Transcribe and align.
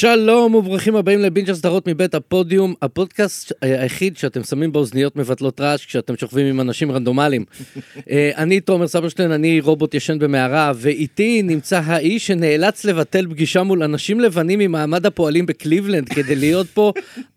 שלום 0.00 0.54
וברוכים 0.54 0.96
הבאים 0.96 1.20
לבינג'ר 1.20 1.50
סדרות 1.50 1.88
מבית 1.88 2.14
הפודיום, 2.14 2.74
הפודקאסט 2.82 3.52
היחיד 3.60 4.16
שאתם 4.16 4.42
שמים 4.42 4.72
באוזניות 4.72 5.16
מבטלות 5.16 5.60
רעש 5.60 5.86
כשאתם 5.86 6.16
שוכבים 6.16 6.46
עם 6.46 6.60
אנשים 6.60 6.92
רנדומליים. 6.92 7.44
אה, 8.10 8.30
אני 8.36 8.60
תומר 8.60 8.86
סברשטיין, 8.86 9.32
אני 9.32 9.60
רובוט 9.60 9.94
ישן 9.94 10.18
במערה, 10.18 10.72
ואיתי 10.76 11.42
נמצא 11.42 11.80
האיש 11.84 12.26
שנאלץ 12.26 12.84
לבטל 12.84 13.26
פגישה 13.30 13.62
מול 13.62 13.82
אנשים 13.82 14.20
לבנים 14.20 14.58
ממעמד 14.58 15.06
הפועלים 15.06 15.46
בקליבלנד 15.46 16.08
כדי 16.08 16.36
להיות 16.36 16.66
פה, 16.74 16.92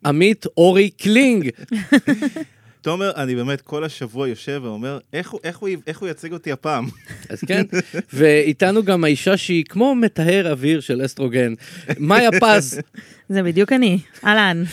עמית 0.06 0.46
אורי 0.58 0.90
קלינג. 0.90 1.50
תומר, 2.82 3.12
אני 3.16 3.36
באמת 3.36 3.62
כל 3.62 3.84
השבוע 3.84 4.28
יושב 4.28 4.62
ואומר, 4.64 5.00
איך 5.14 5.30
הוא, 5.30 5.40
איך 5.44 5.58
הוא, 5.58 5.70
איך 5.88 6.00
הוא 6.00 6.10
יציג 6.10 6.34
אותי 6.34 6.52
הפעם? 6.52 6.88
אז 7.30 7.42
כן, 7.48 7.64
ואיתנו 8.14 8.84
גם 8.84 9.04
האישה 9.04 9.38
שהיא 9.38 9.66
כמו 9.70 9.96
מטהר 9.96 10.52
אוויר 10.52 10.80
של 10.80 11.06
אסטרוגן, 11.06 11.54
מאיה 11.98 12.30
פז. 12.40 12.80
זה 13.30 13.44
בדיוק 13.44 13.74
אני, 13.74 14.00
אהלן. 14.26 14.64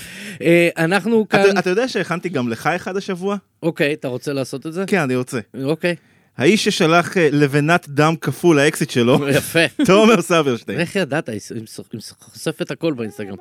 אה, 0.42 0.68
אנחנו 0.76 1.28
כאן... 1.28 1.50
אתה, 1.50 1.58
אתה 1.58 1.70
יודע 1.70 1.88
שהכנתי 1.88 2.28
גם 2.28 2.48
לך 2.48 2.66
אחד 2.66 2.96
השבוע? 2.96 3.36
אוקיי, 3.62 3.92
אתה 3.92 4.08
רוצה 4.08 4.32
לעשות 4.32 4.66
את 4.66 4.72
זה? 4.72 4.84
כן, 4.86 5.00
אני 5.00 5.16
רוצה. 5.16 5.38
אוקיי. 5.64 5.96
האיש 6.38 6.64
ששלח 6.64 7.16
אה, 7.16 7.28
לבנת 7.32 7.88
דם 7.88 8.14
כפול 8.20 8.60
לאקסיט 8.60 8.90
שלו, 8.90 9.28
יפה. 9.36 9.84
תומר 9.86 10.22
סברשטיין. 10.22 10.80
איך 10.80 10.96
ידעת? 10.96 11.28
היא 11.28 11.40
חושפת 12.20 12.70
הכל 12.70 12.92
באינסטגרם. 12.92 13.36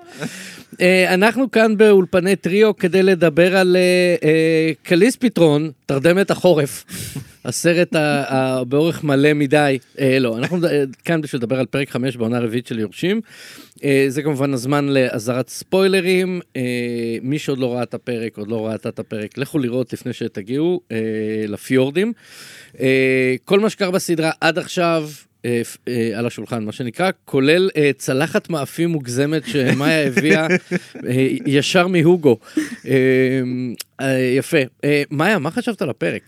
אה, 0.82 1.14
אנחנו 1.14 1.52
כאן 1.52 1.78
באולפני 1.78 2.36
טריו 2.36 2.76
כדי 2.76 3.04
לדבר 3.04 3.58
על 3.58 3.78
אה, 4.24 4.72
קליס 4.84 5.16
פתרון, 5.16 5.72
תרדמת 5.86 6.32
החורף. 6.32 6.84
הסרט 7.46 7.96
באורך 8.68 9.04
מלא 9.04 9.34
מדי. 9.34 9.78
לא, 10.20 10.38
אנחנו 10.38 10.58
כאן 11.06 11.22
בשביל 11.22 11.40
לדבר 11.40 11.60
על 11.60 11.66
פרק 11.66 11.90
5 11.90 12.18
בעונה 12.18 12.38
הרביעית 12.38 12.68
של 12.68 12.80
יורשים. 12.80 13.22
זה 14.08 14.22
כמובן 14.24 14.54
הזמן 14.54 14.90
לאזהרת 14.90 15.50
ספוילרים. 15.50 16.42
מי 17.22 17.40
שעוד 17.40 17.60
לא 17.60 17.74
ראה 17.74 17.84
את 17.84 17.94
הפרק, 17.94 18.38
עוד 18.38 18.48
לא 18.48 18.68
ראתה 18.68 18.90
את 18.90 19.00
הפרק, 19.00 19.38
לכו 19.38 19.60
לראות 19.60 19.94
לפני 19.94 20.14
שתגיעו 20.14 20.82
לפיורדים. 21.48 22.14
אה, 22.80 23.36
כל 23.46 23.60
מה 23.60 23.70
שקרה 23.70 23.92
בסדרה 23.92 24.32
עד 24.42 24.58
עכשיו, 24.58 25.10
אה, 25.46 25.62
אה, 25.88 26.12
על 26.16 26.26
השולחן, 26.28 26.64
מה 26.64 26.72
שנקרא, 26.72 27.12
כולל 27.26 27.70
צלחת 27.98 28.50
מאפים 28.50 28.90
מוגזמת 28.90 29.48
שמאיה 29.48 30.08
הביאה 30.08 30.48
אה, 31.08 31.28
ישר 31.46 31.88
מהוגו. 31.88 32.38
יפה. 34.38 34.58
מאיה, 35.12 35.40
מה 35.40 35.52
חשבת 35.52 35.82
על 35.82 35.90
הפרק? 35.90 36.22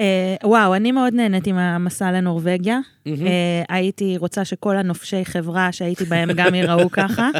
אה, 0.00 0.36
וואו, 0.44 0.74
אני 0.74 0.92
מאוד 0.92 1.14
נהניתי 1.14 1.52
מהמסע 1.52 2.12
לנורבגיה. 2.12 2.78
מהמם. 3.06 3.26
אה, 3.26 3.62
הייתי 3.68 4.16
רוצה 4.16 4.44
שכל 4.44 4.76
הנופשי 4.76 5.24
חברה 5.24 5.72
שהייתי 5.72 6.04
בהם 6.04 6.32
גם 6.32 6.54
ייראו 6.54 6.90
ככה, 6.90 7.30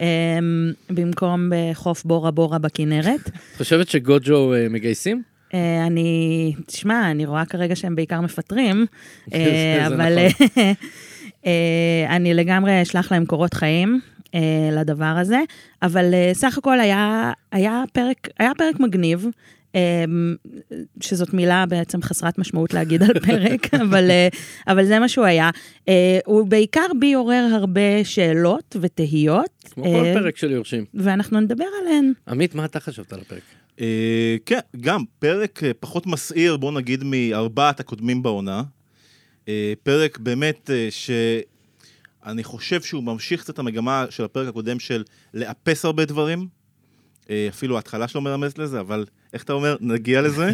במקום 0.90 1.50
בחוף 1.50 2.04
בורה 2.04 2.30
בורה 2.30 2.58
בכנרת. 2.58 3.28
את 3.28 3.56
חושבת 3.56 3.88
שגוג'ו 3.88 4.54
אה, 4.54 4.66
מגייסים? 4.70 5.22
אה, 5.54 5.86
אני, 5.86 6.52
תשמע, 6.66 7.10
אני 7.10 7.26
רואה 7.26 7.44
כרגע 7.44 7.76
שהם 7.76 7.96
בעיקר 7.96 8.20
מפטרים, 8.20 8.86
אה, 9.34 9.38
זה 9.44 9.86
אבל 9.86 10.26
נכון. 10.26 10.62
אה, 11.46 12.16
אני 12.16 12.34
לגמרי 12.34 12.82
אשלח 12.82 13.12
להם 13.12 13.26
קורות 13.26 13.54
חיים 13.54 14.00
אה, 14.34 14.40
לדבר 14.72 15.04
הזה, 15.04 15.38
אבל 15.82 16.14
אה, 16.14 16.30
סך 16.34 16.58
הכל 16.58 16.80
היה, 16.80 17.32
היה, 17.52 17.84
פרק, 17.92 18.28
היה 18.38 18.52
פרק 18.58 18.80
מגניב. 18.80 19.26
אה, 19.74 20.04
שזאת 21.00 21.34
מילה 21.34 21.66
בעצם 21.66 22.02
חסרת 22.02 22.38
משמעות 22.38 22.74
להגיד 22.74 23.02
על 23.02 23.20
פרק, 23.26 23.74
אבל, 23.82 24.10
אה, 24.10 24.28
אבל 24.68 24.84
זה 24.84 24.98
מה 24.98 25.08
שהוא 25.08 25.24
היה. 25.24 25.50
אה, 25.88 26.18
הוא 26.26 26.46
בעיקר 26.46 26.86
בי 26.98 27.12
עורר 27.12 27.48
הרבה 27.52 28.04
שאלות 28.04 28.76
ותהיות, 28.80 29.64
כמו 29.70 29.84
כל 29.84 30.04
פרק 30.14 30.36
של 30.36 30.50
יורשים. 30.50 30.84
ואנחנו 30.94 31.40
נדבר 31.40 31.64
עליהן. 31.82 32.12
עמית, 32.28 32.54
מה 32.54 32.64
אתה 32.64 32.80
חשבת 32.80 33.12
על 33.12 33.20
הפרק? 33.20 33.57
אה, 33.80 34.36
כן, 34.46 34.58
גם 34.80 35.04
פרק 35.18 35.64
אה, 35.64 35.70
פחות 35.80 36.06
מסעיר, 36.06 36.56
בוא 36.56 36.72
נגיד, 36.72 37.04
מארבעת 37.04 37.80
הקודמים 37.80 38.22
בעונה. 38.22 38.62
אה, 39.48 39.72
פרק 39.82 40.18
באמת 40.18 40.70
אה, 40.70 40.88
שאני 40.90 42.44
חושב 42.44 42.82
שהוא 42.82 43.02
ממשיך 43.02 43.40
קצת 43.40 43.54
את 43.54 43.58
המגמה 43.58 44.06
של 44.10 44.24
הפרק 44.24 44.48
הקודם 44.48 44.78
של 44.78 45.04
לאפס 45.34 45.84
הרבה 45.84 46.04
דברים. 46.04 46.48
אה, 47.30 47.46
אפילו 47.50 47.76
ההתחלה 47.76 48.08
שלו 48.08 48.20
מרמזת 48.20 48.58
לזה, 48.58 48.80
אבל 48.80 49.04
איך 49.32 49.44
אתה 49.44 49.52
אומר? 49.52 49.76
נגיע 49.80 50.22
לזה. 50.22 50.52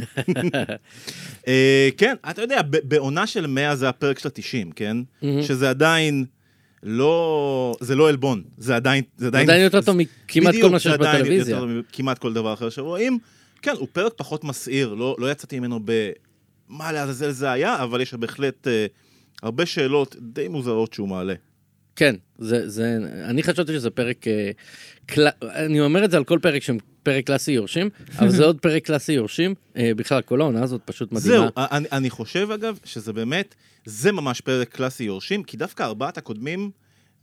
אה, 1.48 1.88
כן, 1.96 2.14
אתה 2.30 2.42
יודע, 2.42 2.60
בעונה 2.84 3.26
של 3.26 3.46
100 3.46 3.76
זה 3.76 3.88
הפרק 3.88 4.18
של 4.18 4.28
ה-90, 4.28 4.72
כן? 4.76 4.96
מהמם. 5.22 5.42
שזה 5.42 5.70
עדיין 5.70 6.24
לא... 6.84 7.76
זה 7.80 7.94
לא 7.94 8.08
עלבון, 8.08 8.42
זה 8.58 8.76
עדיין... 8.76 9.04
זה 9.16 9.26
עדיין 9.26 9.60
יותר 9.60 9.80
טוב 9.80 9.96
מכמעט 9.96 10.46
כל 10.46 10.58
בדיוק, 10.58 10.72
מה 10.72 10.78
שיש 10.78 10.92
זה 10.92 10.94
עדיין 10.94 11.22
בטלוויזיה. 11.22 11.56
יותר 11.56 11.66
טוב 11.66 11.78
מכמעט 11.90 12.18
כל 12.18 12.32
דבר 12.32 12.54
אחר 12.54 12.70
שרואים. 12.70 13.18
כן, 13.62 13.74
הוא 13.78 13.88
פרק 13.92 14.12
פחות 14.16 14.44
מסעיר, 14.44 14.94
לא, 14.94 15.16
לא 15.18 15.30
יצאתי 15.30 15.58
ממנו 15.60 15.80
ב... 15.84 16.10
מה 16.68 16.92
לעזאזל 16.92 17.30
זה 17.30 17.50
היה, 17.50 17.82
אבל 17.82 18.00
יש 18.00 18.14
בהחלט 18.14 18.68
אה, 18.68 18.86
הרבה 19.42 19.66
שאלות 19.66 20.16
די 20.20 20.48
מוזרות 20.48 20.92
שהוא 20.92 21.08
מעלה. 21.08 21.34
כן, 21.96 22.14
זה, 22.38 22.68
זה, 22.68 22.98
אני 23.24 23.42
חשבתי 23.42 23.72
שזה 23.72 23.90
פרק, 23.90 24.28
אה, 24.28 24.50
קל, 25.06 25.26
אני 25.42 25.80
אומר 25.80 26.04
את 26.04 26.10
זה 26.10 26.16
על 26.16 26.24
כל 26.24 26.38
פרק 26.42 26.62
שהם 26.62 26.78
פרק 27.02 27.26
קלאסי 27.26 27.52
יורשים, 27.52 27.88
אבל 28.18 28.30
זה 28.30 28.44
עוד 28.48 28.60
פרק 28.60 28.86
קלאסי 28.86 29.12
יורשים, 29.12 29.54
אה, 29.76 29.90
בכלל 29.96 30.22
כל 30.22 30.40
העונה 30.40 30.62
הזאת 30.62 30.80
פשוט 30.84 31.12
מדהימה. 31.12 31.36
זהו, 31.36 31.48
אני, 31.56 31.88
אני 31.92 32.10
חושב 32.10 32.50
אגב, 32.50 32.78
שזה 32.84 33.12
באמת, 33.12 33.54
זה 33.84 34.12
ממש 34.12 34.40
פרק 34.40 34.68
קלאסי 34.68 35.04
יורשים, 35.04 35.42
כי 35.42 35.56
דווקא 35.56 35.82
ארבעת 35.82 36.18
הקודמים 36.18 36.70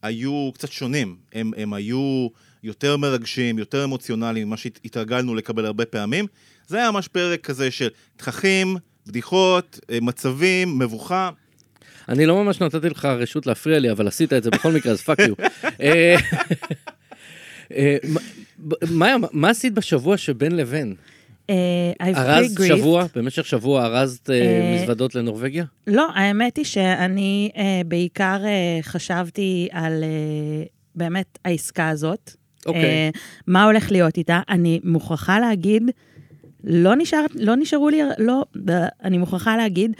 היו 0.01 0.51
קצת 0.53 0.71
שונים. 0.71 1.15
הם, 1.33 1.51
הם 1.57 1.73
היו 1.73 2.27
יותר 2.63 2.97
מרגשים, 2.97 3.59
יותר 3.59 3.83
אמוציונליים 3.83 4.47
ממה 4.47 4.57
שהתרגלנו 4.57 5.35
לקבל 5.35 5.65
הרבה 5.65 5.85
פעמים. 5.85 6.25
זה 6.67 6.77
היה 6.77 6.91
ממש 6.91 7.07
פרק 7.07 7.41
כזה 7.41 7.71
של 7.71 7.88
תככים, 8.17 8.77
בדיחות, 9.07 9.79
אה, 9.89 9.97
מצבים, 10.01 10.79
מבוכה. 10.79 11.29
אני 12.11 12.25
לא 12.25 12.44
ממש 12.44 12.61
נתתי 12.61 12.89
לך 12.89 13.05
רשות 13.05 13.47
להפריע 13.47 13.79
לי, 13.79 13.91
אבל 13.91 14.07
עשית 14.07 14.33
את 14.33 14.44
זה 14.44 14.49
בכל 14.49 14.72
מקרה, 14.72 14.91
אז 14.91 15.01
fuck 15.01 15.19
you. 15.19 15.34
אה, 17.75 17.97
מה 19.31 19.49
עשית 19.49 19.73
בשבוע 19.73 20.17
שבין 20.17 20.55
לבין? 20.55 20.95
אה, 21.50 21.55
ארזת. 22.01 22.67
שבוע? 22.67 23.05
במשך 23.16 23.45
שבוע 23.45 23.85
ארזת 23.85 24.29
אה, 24.29 24.35
אה, 24.35 24.75
מזוודות 24.75 25.16
לנורבגיה? 25.16 25.66
לא, 25.88 26.07
האמת 26.16 26.57
היא 26.57 26.66
שאני 26.66 27.51
אה, 27.57 27.81
בעיקר 27.85 28.38
אה, 28.45 28.79
חשבתי 28.81 29.67
על 29.71 30.03
אה, 30.03 30.63
באמת 30.95 31.39
העסקה 31.45 31.89
הזאת. 31.89 32.31
אוקיי. 32.66 32.83
אה, 32.83 33.09
מה 33.47 33.63
הולך 33.63 33.91
להיות 33.91 34.17
איתה? 34.17 34.41
אני 34.50 34.79
מוכרחה 34.83 35.39
להגיד, 35.39 35.83
לא, 36.63 36.94
לא 37.35 37.55
נשארו 37.55 37.89
לי, 37.89 38.01
לא, 38.17 38.44
אני 39.03 39.17
מוכרחה 39.17 39.57
להגיד, 39.57 39.91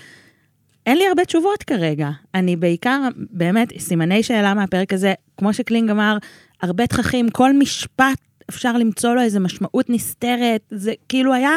אין 0.86 0.98
לי 0.98 1.08
הרבה 1.08 1.26
תשובות 1.26 1.64
כרגע. 1.64 2.10
אני 2.36 2.56
בעיקר, 2.56 3.02
באמת, 3.16 3.74
סימני 3.78 4.24
שאלה 4.24 4.54
מהפרק 4.54 4.94
הזה, 4.94 5.14
כמו 5.38 5.54
שקלינג 5.54 5.90
אמר, 5.90 6.18
הרבה 6.62 6.88
תככים, 6.88 7.30
כל 7.30 7.54
משפט 7.54 8.18
אפשר 8.50 8.74
למצוא 8.74 9.14
לו 9.14 9.22
איזו 9.22 9.40
משמעות 9.40 9.90
נסתרת, 9.90 10.62
זה 10.72 10.94
כאילו 11.10 11.34
היה, 11.34 11.52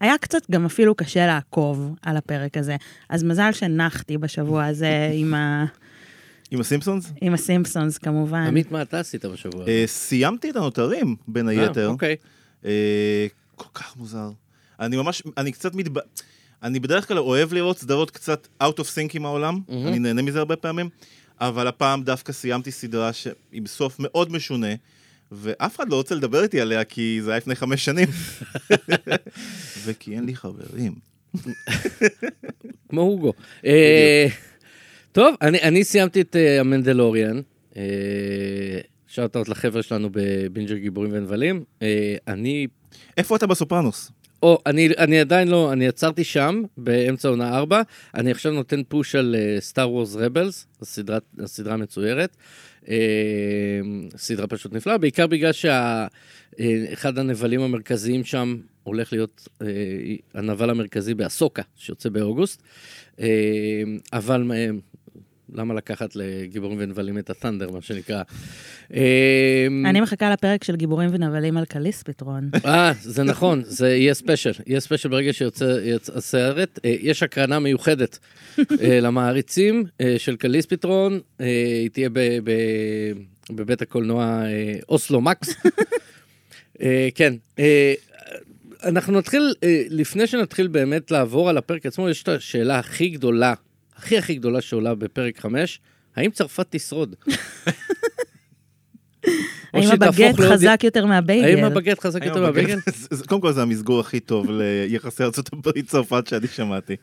היה 0.00 0.18
קצת 0.18 0.50
גם 0.50 0.64
אפילו 0.64 0.94
קשה 0.94 1.26
לעקוב 1.26 1.94
על 2.02 2.16
הפרק 2.16 2.56
הזה. 2.56 2.76
אז 3.08 3.24
מזל 3.24 3.52
שנחתי 3.52 4.18
בשבוע 4.18 4.64
הזה 4.64 5.08
עם, 5.20 5.34
ה, 5.34 5.64
עם 6.50 6.60
הסימפסונס? 6.60 7.12
עם 7.20 7.34
הסימפסונס 7.34 7.98
כמובן. 7.98 8.42
עמית, 8.46 8.72
מה 8.72 8.82
אתה 8.82 9.00
עשית 9.00 9.24
בשבוע 9.24 9.62
הזה? 9.62 9.70
אה, 9.70 9.84
סיימתי 9.86 10.50
את 10.50 10.56
הנותרים, 10.56 11.16
בין 11.28 11.48
אה, 11.48 11.52
היתר. 11.52 11.88
אוקיי. 11.88 12.16
אה, 12.64 13.26
כל 13.54 13.68
כך 13.74 13.96
מוזר. 13.96 14.30
אני 14.80 14.96
ממש, 14.96 15.22
אני 15.36 15.52
קצת 15.52 15.74
מתב... 15.74 15.92
אני 16.62 16.80
בדרך 16.80 17.08
כלל 17.08 17.18
אוהב 17.18 17.52
לראות 17.52 17.78
סדרות 17.78 18.10
קצת 18.10 18.48
out 18.62 18.76
of 18.78 18.84
sync 18.84 19.10
עם 19.14 19.26
העולם, 19.26 19.60
מהמם. 19.68 19.86
אני 19.86 19.98
נהנה 19.98 20.22
מזה 20.22 20.38
הרבה 20.38 20.56
פעמים, 20.56 20.88
אבל 21.40 21.66
הפעם 21.66 22.02
דווקא 22.02 22.32
סיימתי 22.32 22.70
סדרה 22.70 23.12
ש... 23.12 23.28
עם 23.52 23.66
סוף 23.66 23.96
מאוד 23.98 24.32
משונה, 24.32 24.74
ואף 25.32 25.76
אחד 25.76 25.90
לא 25.90 25.96
רוצה 25.96 26.14
לדבר 26.14 26.42
איתי 26.42 26.60
עליה 26.60 26.84
כי 26.84 27.18
זה 27.22 27.30
היה 27.30 27.38
לפני 27.38 27.54
חמש 27.54 27.84
שנים. 27.84 28.08
וכי 29.84 30.14
אין 30.14 30.24
לי 30.24 30.36
חברים. 30.36 30.94
כמו 32.88 33.00
הוגו. 33.00 33.32
אה, 33.66 34.26
טוב, 35.12 35.34
אני, 35.42 35.62
אני 35.62 35.84
סיימתי 35.84 36.20
את 36.20 36.36
אה, 36.36 36.60
המנדלוריאן. 36.60 37.40
shout-out 39.06 39.48
לחבר'ה 39.48 39.82
שלנו 39.82 40.08
בבינג'ר 40.12 40.76
גיבורים 40.76 41.10
ונבלים. 41.12 41.64
אה, 41.82 42.16
אני, 42.28 42.66
איפה 43.16 43.36
אתה 43.36 43.46
בסופרנוס? 43.46 44.10
או, 44.46 44.58
אני, 44.66 44.88
אני 44.98 45.20
עדיין 45.20 45.48
לא, 45.48 45.72
אני 45.72 45.88
עצרתי 45.88 46.24
שם, 46.24 46.62
באמצע 46.76 47.28
עונה 47.28 47.56
4. 47.56 47.82
אני 48.14 48.30
עכשיו 48.30 48.52
נותן 48.52 48.82
push 48.88 49.14
על 49.14 49.36
Star 49.60 49.90
Wars 49.90 50.16
Rebels, 50.16 50.66
הסדרה 51.38 51.74
המצוירת. 51.74 52.36
אה, 52.88 52.96
סדרה 54.16 54.46
פשוט 54.46 54.72
נפלאה, 54.72 54.98
בעיקר 54.98 55.26
בגלל 55.26 55.52
שאחד 55.52 57.18
הנבלים 57.18 57.60
המרכזיים 57.60 58.24
שם 58.24 58.56
הולך 58.82 59.12
להיות 59.12 59.48
אה, 59.62 59.66
הנבל 60.34 60.70
המרכזי 60.70 61.14
באסוקה, 61.14 61.62
שיוצא 61.76 62.08
באוגוסט. 62.08 62.62
אה, 63.20 63.26
אבל 64.12 64.52
אה, 64.54 64.68
למה 65.54 65.74
לקחת 65.74 66.16
לגיבורים 66.16 66.78
ונבלים 66.80 67.18
את 67.18 67.30
ה 67.30 67.34
thunder, 67.34 67.70
מה 67.70 67.82
שנקרא. 67.82 68.22
אה, 68.94 69.66
אני 69.84 70.00
מחכה 70.00 70.30
לפרק 70.30 70.64
של 70.64 70.76
גיבורים 70.76 71.10
ונבלים 71.12 71.56
על 71.56 71.64
קליס 71.64 72.02
פתרון. 72.02 72.50
אה, 72.64 72.92
זה 73.00 73.22
נכון, 73.22 73.62
זה 73.64 73.88
יהיה 73.88 74.14
ספיישל. 74.14 74.52
יהיה 74.66 74.80
ספיישל 74.80 75.08
ברגע 75.08 75.32
שיוצא 75.32 75.64
יוצא 75.64 76.12
הסרט. 76.16 76.78
אה, 76.84 76.94
יש 77.00 77.22
הקרנה 77.22 77.58
מיוחדת 77.58 78.18
אה, 78.58 79.00
למעריצים 79.04 79.84
אה, 80.00 80.14
של 80.18 80.36
קליס 80.36 80.66
פתרון, 80.66 81.20
היא 81.38 81.90
תהיה 81.90 82.08
בבית 83.50 83.82
הקולנוע 83.82 84.42
אוסלו 84.88 85.20
מקס. 85.20 85.54
כן, 87.14 87.34
אנחנו 88.84 89.18
נתחיל, 89.18 89.54
לפני 89.90 90.26
שנתחיל 90.26 90.66
באמת 90.68 91.10
לעבור 91.10 91.50
על 91.50 91.58
הפרק 91.58 91.86
עצמו, 91.86 92.08
יש 92.08 92.22
את 92.22 92.28
השאלה 92.28 92.78
הכי 92.78 93.08
גדולה, 93.08 93.54
הכי 93.96 94.18
הכי 94.18 94.34
גדולה 94.34 94.60
שעולה 94.60 94.94
בפרק 94.94 95.40
5, 95.40 95.80
האם 96.16 96.30
צרפת 96.30 96.66
תשרוד? 96.70 97.14
האם 99.72 99.90
הבגט 99.90 100.40
חזק 100.40 100.80
יותר 100.84 101.06
מהבייגל? 101.06 101.44
האם 101.44 101.64
הבגט 101.64 101.98
חזק 102.00 102.24
יותר 102.24 102.40
מהבייגל? 102.40 102.78
קודם 103.28 103.40
כל 103.40 103.52
זה 103.52 103.62
המסגור 103.62 104.00
הכי 104.00 104.20
טוב 104.20 104.46
ליחסי 104.50 105.22
ארה"ב 105.22 105.80
צרפת 105.86 106.26
שאני 106.26 106.46
שמעתי. 106.48 106.96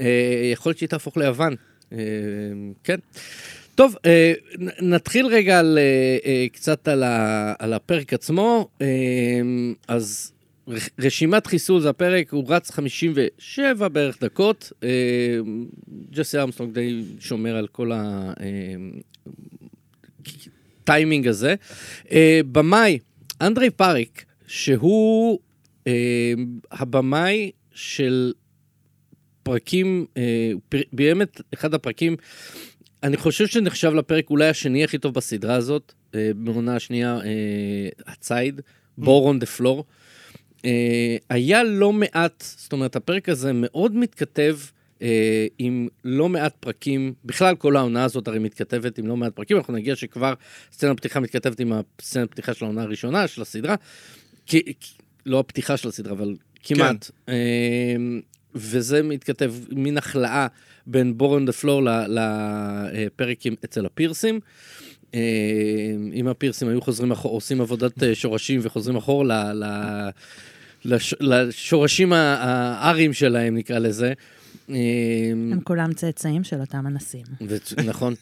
אה, 0.00 0.50
יכול 0.52 0.70
להיות 0.70 0.78
שהיא 0.78 0.88
תהפוך 0.88 1.16
ליוון. 1.16 1.54
אה, 1.92 1.98
כן. 2.84 2.98
טוב, 3.74 3.96
אה, 4.06 4.32
נתחיל 4.80 5.26
רגע 5.26 5.58
על, 5.58 5.78
קצת 6.52 6.88
על, 6.88 7.72
הפרק 7.72 8.12
עצמו. 8.12 8.68
אז 9.88 10.32
רשימת 10.98 11.46
חיסול 11.46 11.80
זה 11.80 11.90
הפרק, 11.90 12.32
הוא 12.32 12.44
רץ 12.48 12.70
57 12.70 13.88
בערך 13.88 14.22
דקות. 14.22 14.72
אה, 14.82 14.88
ג'סי 16.10 16.38
ארמסטרונג 16.38 16.74
די 16.74 17.02
שומר 17.20 17.56
על 17.56 17.66
כל 17.66 17.90
הטיימינג 20.82 21.28
הזה. 21.28 21.54
אה, 22.12 22.40
במאי, 22.52 22.98
אנדרי 23.40 23.70
פאריק, 23.70 24.24
שהוא 24.46 25.38
אה, 25.86 26.32
הבמאי 26.70 27.50
של 27.74 28.32
פרקים, 29.42 30.06
אה, 30.16 30.52
ביים 30.92 31.22
את 31.22 31.40
אחד 31.54 31.74
הפרקים, 31.74 32.16
אני 33.02 33.16
חושב 33.16 33.46
שנחשב 33.46 33.92
לפרק 33.94 34.30
אולי 34.30 34.48
השני 34.48 34.84
הכי 34.84 34.98
טוב 34.98 35.14
בסדרה 35.14 35.54
הזאת, 35.54 35.92
אה, 36.14 36.30
בעונה 36.36 36.76
השנייה, 36.76 37.18
אה, 37.24 38.12
הציד, 38.12 38.60
בור 38.98 39.26
און 39.26 39.38
דה 39.38 39.46
פלור. 39.46 39.84
היה 41.28 41.62
לא 41.62 41.92
מעט, 41.92 42.44
זאת 42.56 42.72
אומרת, 42.72 42.96
הפרק 42.96 43.28
הזה 43.28 43.52
מאוד 43.52 43.96
מתכתב 43.96 44.56
אה, 45.02 45.46
עם 45.58 45.88
לא 46.04 46.28
מעט 46.28 46.54
פרקים, 46.60 47.14
בכלל 47.24 47.56
כל 47.56 47.76
העונה 47.76 48.04
הזאת 48.04 48.28
הרי 48.28 48.38
מתכתבת 48.38 48.98
עם 48.98 49.06
לא 49.06 49.16
מעט 49.16 49.32
פרקים, 49.34 49.56
אנחנו 49.56 49.72
נגיע 49.72 49.96
שכבר 49.96 50.34
סצנת 50.72 50.96
פתיחה 50.96 51.20
מתכתבת 51.20 51.60
עם 51.60 51.72
הסצנת 51.72 52.30
פתיחה 52.30 52.54
של 52.54 52.64
העונה 52.64 52.82
הראשונה 52.82 53.26
של 53.26 53.42
הסדרה, 53.42 53.74
כי, 54.46 54.62
לא 55.26 55.40
הפתיחה 55.40 55.76
של 55.76 55.88
הסדרה, 55.88 56.12
אבל 56.12 56.34
כמעט. 56.62 57.10
אה, 57.28 57.34
וזה 58.54 59.02
מתכתב 59.02 59.54
מן 59.70 59.98
החלאה 59.98 60.46
בין 60.86 61.18
בורן 61.18 61.46
דה 61.46 61.52
פלור 61.52 61.82
לפרק 62.08 63.38
אצל 63.64 63.86
הפירסים. 63.86 64.40
אה, 65.14 65.20
אם 66.12 66.28
הפירסים 66.28 66.68
היו 66.68 66.80
חוזרים 66.80 67.12
אחורה, 67.12 67.34
עושים 67.34 67.60
עבודת 67.60 68.02
אה, 68.02 68.14
שורשים 68.14 68.60
וחוזרים 68.62 68.96
אחורה 68.96 69.52
לש- 70.84 71.14
לשורשים 71.20 72.12
האריים 72.12 73.12
שלהם, 73.12 73.56
נקרא 73.56 73.78
לזה. 73.78 74.12
אה, 74.70 74.76
הם 75.52 75.60
כולם 75.64 75.92
צאצאים 75.92 76.44
של 76.44 76.60
אותם 76.60 76.86
אנסים. 76.86 77.22
נכון. 77.84 78.14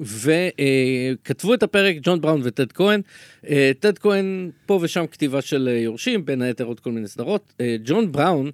וכתבו 0.00 1.54
את 1.54 1.62
הפרק 1.62 1.96
ג'ון 2.02 2.20
בראון 2.20 2.40
וטד 2.44 2.72
כהן. 2.72 3.00
אה, 3.48 3.70
טד 3.80 3.98
כהן, 3.98 4.50
פה 4.66 4.78
ושם 4.82 5.06
כתיבה 5.06 5.40
של 5.42 5.68
אה, 5.72 5.78
יורשים, 5.78 6.24
בין 6.24 6.42
היתר 6.42 6.64
עוד 6.64 6.80
כל 6.80 6.92
מיני 6.92 7.08
סדרות. 7.08 7.52
אה, 7.60 7.76
ג'ון 7.84 8.12
בראון 8.12 8.50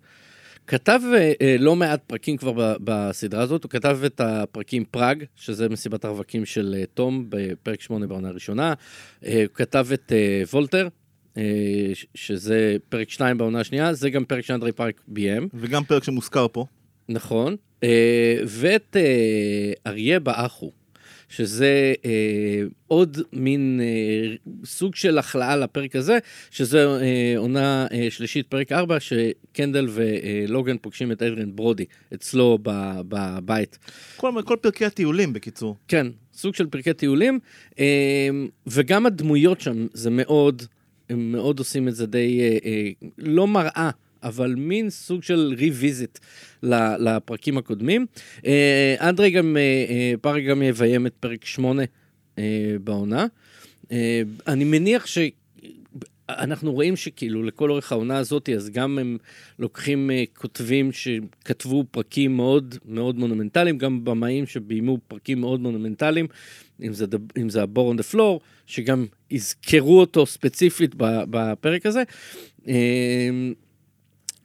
כתב 0.67 1.01
אה, 1.15 1.33
אה, 1.41 1.57
לא 1.59 1.77
מעט 1.77 2.01
פרקים 2.07 2.37
כבר 2.37 2.53
ב- 2.53 2.75
בסדרה 2.85 3.43
הזאת, 3.43 3.65
הוא 3.65 3.71
כתב 3.71 3.99
את 4.07 4.21
הפרקים 4.21 4.85
פראג, 4.91 5.25
שזה 5.37 5.69
מסיבת 5.69 6.05
הרווקים 6.05 6.45
של 6.45 6.75
אה, 6.79 6.85
תום 6.95 7.27
בפרק 7.29 7.81
8 7.81 8.07
בעונה 8.07 8.29
הראשונה. 8.29 8.75
אה, 9.27 9.33
הוא 9.47 9.55
כתב 9.55 9.87
את 9.95 10.13
אה, 10.13 10.43
וולטר. 10.53 10.89
אה, 11.39 11.43
שזה 12.15 12.77
פרק 12.89 13.11
2 13.11 13.39
בעונה 13.39 13.61
השנייה, 13.61 13.95
זה 13.95 14.11
גם 14.11 14.25
פרק 14.25 14.45
שאנדרי 14.45 14.73
פארק 14.73 15.01
ביים. 15.09 15.49
וגם 15.55 15.85
פרק 15.85 16.05
שמוזכר 16.05 16.47
פה. 16.53 16.67
נכון, 17.09 17.57
אה, 17.83 18.37
ואת 18.47 18.97
אה, 18.97 19.73
אריה 19.87 20.21
באחו, 20.21 20.73
שזה 21.29 21.95
עוד 22.87 23.19
מין 23.33 23.81
סוג 24.65 24.95
של 24.95 25.19
הכלאה 25.19 25.57
לפרק 25.57 25.97
הזה, 25.97 26.19
שזה 26.51 26.87
עונה 27.37 27.87
שלישית, 28.11 28.47
פרק 28.47 28.73
4, 28.73 28.97
שקנדל 29.01 29.89
ולוגן 29.91 30.77
פוגשים 30.79 31.13
את 31.13 31.23
אדריאן 31.23 31.57
ברודי 31.57 31.85
אצלו 32.15 32.59
בבית. 33.09 33.79
כל 34.17 34.33
כל 34.45 34.57
פרקי 34.61 34.85
הטיולים 34.85 35.33
בקיצור. 35.33 35.77
כן, 35.89 36.07
סוג 36.35 36.55
של 36.55 36.67
פרקי 36.67 36.93
טיולים, 36.93 37.39
וגם 38.67 39.07
הדמויות 39.07 39.61
שם, 39.61 39.87
זה 39.93 40.11
מאוד, 40.11 40.63
הם 41.11 41.33
מאוד 41.33 41.59
עושים 41.59 41.89
את 41.89 41.95
זה 41.95 42.07
די, 42.07 42.41
אה, 42.41 42.59
אה, 42.65 42.91
לא 43.19 43.47
מראה, 43.47 43.91
אבל 44.23 44.55
מין 44.55 44.91
סוג 44.91 45.23
של 45.23 45.55
ריוויזיט 45.59 46.19
לפרקים 46.99 47.59
הקודמים. 47.59 48.07
אה, 48.47 48.95
אנדרי 49.01 49.31
גם, 49.31 49.57
אה, 49.57 49.63
אה, 49.89 50.15
פארי 50.21 50.43
גם 50.43 50.63
יביים 50.63 51.07
את 51.07 51.13
פרק 51.21 51.45
8 51.45 51.83
אה, 52.39 52.77
בעונה. 52.85 53.27
אה, 53.93 54.23
אני 54.47 54.65
מניח 54.65 55.07
ש... 55.07 55.19
אנחנו 56.29 56.73
רואים 56.73 56.97
שכאילו 56.97 57.43
לכל 57.43 57.71
אורך 57.71 57.93
העונה 57.93 58.17
הזאת, 58.17 58.49
אז 58.49 58.71
גם 58.71 58.99
הם 58.99 59.19
לוקחים 59.59 60.11
uh, 60.11 60.39
כותבים 60.41 60.91
שכתבו 60.93 61.85
פרקים 61.91 62.37
מאוד 62.37 62.75
מאוד 62.85 63.19
מונומנטליים, 63.19 63.79
גם 63.79 64.05
במאים 64.05 64.47
שביימו 64.47 64.99
פרקים 65.09 65.41
מאוד 65.41 65.61
מונומנטליים, 65.61 66.27
אם 66.83 66.93
זה, 66.93 67.07
אם 67.39 67.49
זה 67.49 67.63
ה-Bore 67.63 67.95
on 67.95 67.99
the 67.99 68.15
Floor, 68.15 68.39
שגם 68.67 69.07
יזכרו 69.31 70.01
אותו 70.01 70.27
ספציפית 70.27 70.95
בפרק 71.31 71.87
הזה. 71.87 72.03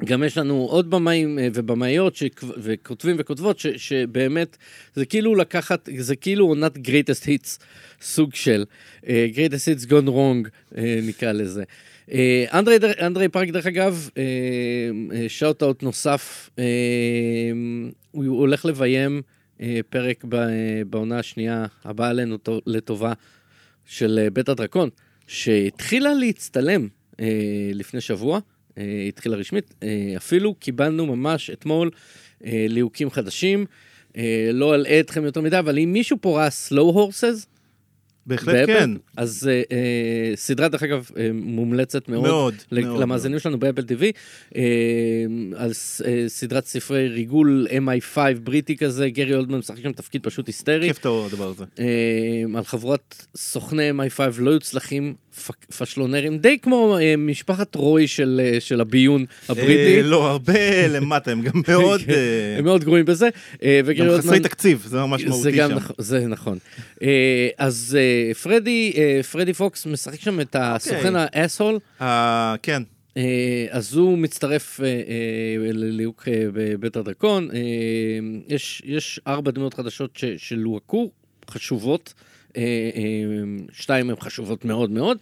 Uh, 0.02 0.06
גם 0.06 0.24
יש 0.24 0.38
לנו 0.38 0.56
עוד 0.70 0.90
במאים 0.90 1.40
אה, 1.40 1.48
ובמאיות 1.54 2.16
שכ- 2.16 2.44
וכותבים 2.58 3.16
וכותבות 3.20 3.60
ש, 3.60 3.68
שבאמת 3.68 4.58
זה 4.96 5.06
כאילו 5.06 5.36
לקחת, 5.36 5.90
זה 5.98 6.16
כאילו 6.16 6.46
עונת 6.46 6.78
greatest 6.78 7.24
hits 7.26 7.60
סוג 8.02 8.36
של 8.36 8.66
אה, 9.02 9.06
greatest 9.36 9.86
hits 9.86 9.86
gone 9.88 10.08
wrong 10.08 10.48
אה, 10.74 10.78
נקרא 11.08 11.32
לזה. 11.32 11.64
אה, 12.10 12.14
אנדרי, 12.54 12.80
דר- 12.80 13.06
אנדרי 13.08 13.30
פארק 13.30 13.50
דרך 13.50 13.66
אגב, 13.66 14.10
shout 15.28 15.64
out 15.64 15.84
נוסף, 15.84 16.50
אה, 16.56 16.60
הוא 18.12 18.26
הולך 18.40 18.66
לביים 18.66 19.22
אה, 19.58 19.62
פרק 19.90 20.26
ב, 20.30 20.36
אה, 20.36 20.48
בעונה 20.90 21.20
השנייה 21.20 21.66
הבאה 21.86 22.10
עלינו 22.10 22.38
טו- 22.38 22.62
לטובה 22.66 23.14
של 23.86 24.20
אה, 24.28 24.34
בית 24.34 24.50
הדרקון, 24.50 24.90
שהתחילה 25.28 26.14
להצטלם 26.14 26.88
אה, 27.12 27.18
לפני 27.74 28.02
שבוע. 28.02 28.40
אה, 28.78 28.84
התחילה 29.08 29.38
רשמית, 29.38 29.74
אה, 29.84 29.88
אפילו 30.18 30.54
קיבלנו 30.54 31.06
ממש 31.06 31.50
אתמול 31.50 31.90
אה, 32.46 32.66
ליהוקים 32.70 33.10
חדשים. 33.12 33.66
לא 34.54 34.76
אלאה 34.76 35.00
אתכם 35.00 35.26
יותר 35.26 35.42
מדי, 35.42 35.60
אבל 35.60 35.80
אם 35.80 35.94
מישהו 35.94 36.18
פה 36.22 36.38
ראה 36.40 36.48
slow 36.48 36.94
horses, 36.96 37.46
בהחלט 38.26 38.56
באפל, 38.56 38.74
כן. 38.74 38.90
אז 39.18 39.50
אה, 39.52 39.62
אה, 39.72 40.36
סדרה, 40.36 40.68
דרך 40.68 40.84
אגב, 40.84 41.10
אה, 41.18 41.30
מומלצת 41.34 42.10
מאוד, 42.10 42.24
מאוד, 42.24 42.56
ל- 42.72 42.82
מאוד, 42.86 43.02
למאזינים 43.02 43.40
שלנו 43.40 43.60
באפל 43.60 43.82
TV, 43.82 44.04
אה, 44.56 44.62
על 45.56 45.74
ס- 45.74 46.02
אה, 46.02 46.24
סדרת 46.28 46.66
ספרי 46.66 47.08
ריגול 47.08 47.68
MI5 47.70 48.18
בריטי 48.44 48.78
כזה, 48.78 49.10
גרי 49.10 49.36
אולדמן 49.36 49.58
משחק 49.58 49.78
שם 49.84 49.92
תפקיד 49.92 50.24
פשוט 50.24 50.48
היסטרי. 50.48 50.88
כיף 50.88 50.98
את 51.00 51.06
הדבר 51.06 51.50
הזה. 51.50 51.66
אה, 51.80 51.86
על 52.58 52.64
חבורת 52.64 53.26
סוכני 53.38 53.90
MI5 53.92 54.20
לא 54.40 54.52
יוצלחים, 54.52 55.14
פשלונרים, 55.78 56.38
די 56.38 56.58
כמו 56.60 56.98
אה, 57.02 57.16
משפחת 57.18 57.76
רוי 57.76 58.08
של, 58.08 58.42
אה, 58.44 58.60
של 58.60 58.82
הביון 58.82 59.26
הבריטי. 59.50 59.98
אה, 59.98 60.02
לא, 60.02 60.28
הרבה 60.28 60.88
למטה, 60.96 61.32
הם 61.32 61.42
גם 61.42 61.62
מאוד... 61.68 62.02
אה, 62.10 62.56
הם 62.58 62.64
מאוד 62.64 62.84
גרועים 62.84 63.06
בזה. 63.06 63.30
גם 63.98 64.06
חסרי 64.18 64.40
תקציב, 64.40 64.86
זה 64.88 64.98
ממש 64.98 65.24
מהותי 65.24 65.56
שם. 65.56 65.78
זה 65.98 66.28
נכון. 66.28 66.58
אז 67.58 67.98
פרדי, 68.44 68.94
פרדי 69.32 69.54
פוקס 69.54 69.86
משחק 69.86 70.22
שם 70.22 70.42
את 70.42 70.56
הסוכן 70.60 71.14
האסהול, 71.16 71.80
אה, 72.02 72.56
כן, 72.64 72.84
אז 73.70 73.96
הוא 73.96 74.18
מצטרף 74.18 74.80
לליהוק 75.74 76.28
בבית 76.54 76.96
הדרקון. 76.96 77.50
יש, 78.48 78.82
יש 78.86 79.20
ארבע 79.28 79.52
דמויות 79.52 79.74
חדשות 79.74 80.20
שלוהקו, 80.38 81.12
חשובות. 81.50 82.14
אה, 82.58 82.62
אה, 82.96 83.02
שתיים 83.74 84.10
הן 84.10 84.16
חשובות 84.20 84.66
מאוד 84.66 84.92
מאוד. 84.92 85.18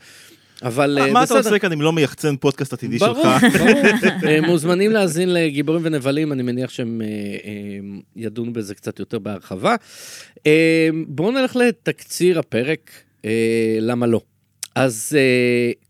אבל 0.64 0.98
אה, 1.02 1.12
מה 1.12 1.24
אתה 1.24 1.34
בסדר. 1.34 1.50
עושה 1.50 1.60
כאן 1.60 1.72
אם 1.72 1.82
לא 1.82 1.94
מייחצן 1.94 2.38
פודקאסט 2.38 2.74
עתידי 2.74 2.98
ברור, 2.98 3.24
שלך? 3.24 3.44
ברור. 3.58 3.70
אה, 4.26 4.42
מוזמנים 4.42 4.92
להאזין 4.92 5.34
לגיבורים 5.34 5.82
ונבלים, 5.86 6.32
אני 6.32 6.44
מניח 6.44 6.70
שהם 6.70 7.02
ידונו 8.16 8.54
בזה 8.54 8.76
קצת 8.76 9.00
יותר 9.00 9.20
בהרחבה. 9.20 9.76
בואו 11.08 11.32
נלך 11.32 11.56
לתקציר 11.56 12.40
הפרק, 12.40 12.92
למה 13.82 14.08
לא. 14.08 14.22
אז 14.76 15.18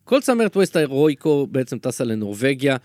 כל 0.03 0.21
צמרת 0.21 0.57
ווסט 0.57 0.75
ההירואיקו 0.75 1.47
בעצם 1.51 1.77
טסה 1.77 2.03
לנורבגיה. 2.03 2.77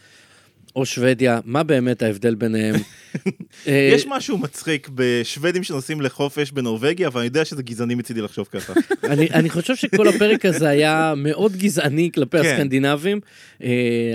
או 0.77 0.87
שוודיה, 0.87 1.41
מה 1.45 1.63
באמת 1.63 2.03
ההבדל 2.03 2.35
ביניהם? 2.35 2.75
אה, 3.69 3.91
יש 3.95 4.07
משהו 4.09 4.39
מצחיק 4.39 4.89
בשוודים 4.95 5.63
שנוסעים 5.63 6.01
לחופש 6.01 6.51
בנורבגיה, 6.51 7.09
אבל 7.09 7.21
אני 7.21 7.27
יודע 7.27 7.45
שזה 7.45 7.63
גזעני 7.63 7.95
מצידי 7.95 8.21
לחשוב 8.21 8.49
ככה. 8.53 8.73
אני, 9.13 9.29
אני 9.31 9.51
חושב 9.51 9.77
שכל 9.77 10.09
הפרק 10.09 10.45
הזה 10.45 10.69
היה 10.69 11.15
מאוד 11.17 11.57
גזעני 11.57 12.11
כלפי 12.15 12.39
כן. 12.39 12.45
הסקנדינבים. 12.45 13.21
אה, 13.63 13.71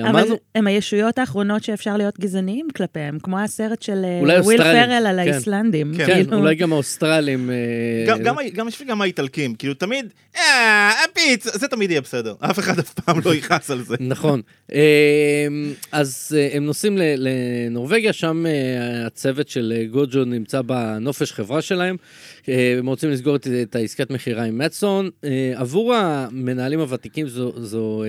אבל 0.09 0.23
הם 0.55 0.67
הישויות 0.67 1.19
האחרונות 1.19 1.63
שאפשר 1.63 1.97
להיות 1.97 2.19
גזעניים 2.19 2.67
כלפיהם, 2.75 3.19
כמו 3.23 3.39
הסרט 3.39 3.81
של 3.81 4.05
אה, 4.29 4.41
וויל 4.43 4.57
פרל 4.63 5.05
על 5.07 5.19
כן. 5.25 5.31
האיסלנדים. 5.33 5.93
כן, 5.97 6.05
כן, 6.07 6.13
כאילו, 6.23 6.37
אולי 6.37 6.55
גם 6.55 6.73
האוסטרלים. 6.73 7.49
גם- 8.07 8.23
גם 8.23 8.35
גם 8.53 8.67
וגם 8.81 9.01
האיטלקים, 9.01 9.55
כאילו 9.55 9.73
תמיד, 9.73 10.05
אה, 10.37 10.91
הפיץ, 11.05 11.57
זה 11.57 11.67
תמיד 11.67 11.91
יהיה 11.91 12.01
בסדר. 12.01 12.33
אף 12.39 12.59
אחד 12.59 12.79
אף 12.79 12.93
פעם 12.93 13.19
לא 13.25 13.35
יכעס 13.35 13.71
על 13.71 13.83
זה. 13.83 13.95
נכון. 13.99 14.41
אז 15.91 16.31
הם 16.51 16.65
נוסעים 16.65 16.97
לנורבגיה, 16.97 18.13
שם 18.13 18.45
אה, 18.45 19.05
הצוות 19.05 19.49
של 19.49 19.73
אה, 19.75 19.85
גוג'ו 19.85 20.25
נמצא 20.25 20.61
בנופש 20.61 21.31
חברה 21.31 21.61
שלהם. 21.61 21.97
אה, 22.49 22.75
הם 22.79 22.87
רוצים 22.87 23.09
לסגור 23.09 23.35
את, 23.35 23.47
את 23.61 23.75
העסקת 23.75 24.09
מכירה 24.09 24.43
עם 24.43 24.57
מצון. 24.57 25.09
עבור 25.55 25.95
המנהלים 25.95 26.79
הוותיקים 26.79 27.27
זו... 27.27 27.53
זו 27.57 28.03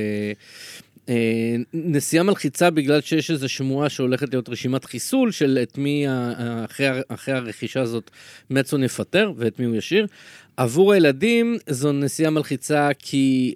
נסיעה 1.75 2.25
מלחיצה 2.25 2.71
בגלל 2.71 3.01
שיש 3.01 3.31
איזו 3.31 3.49
שמועה 3.49 3.89
שהולכת 3.89 4.29
להיות 4.33 4.49
רשימת 4.49 4.85
חיסול 4.85 5.31
של 5.31 5.59
את 5.63 5.79
מי 5.79 6.07
אחרי, 6.65 6.89
אחרי 7.09 7.35
הרכישה 7.35 7.81
הזאת 7.81 8.11
מצון 8.51 8.85
יפטר 8.85 9.33
ואת 9.37 9.61
מי 9.61 9.67
הוא 9.67 9.77
ישאיר. 9.77 10.07
עבור 10.57 10.93
הילדים 10.93 11.59
זו 11.67 11.93
נסיעה 11.93 12.31
מלחיצה 12.31 12.89
כי 12.99 13.55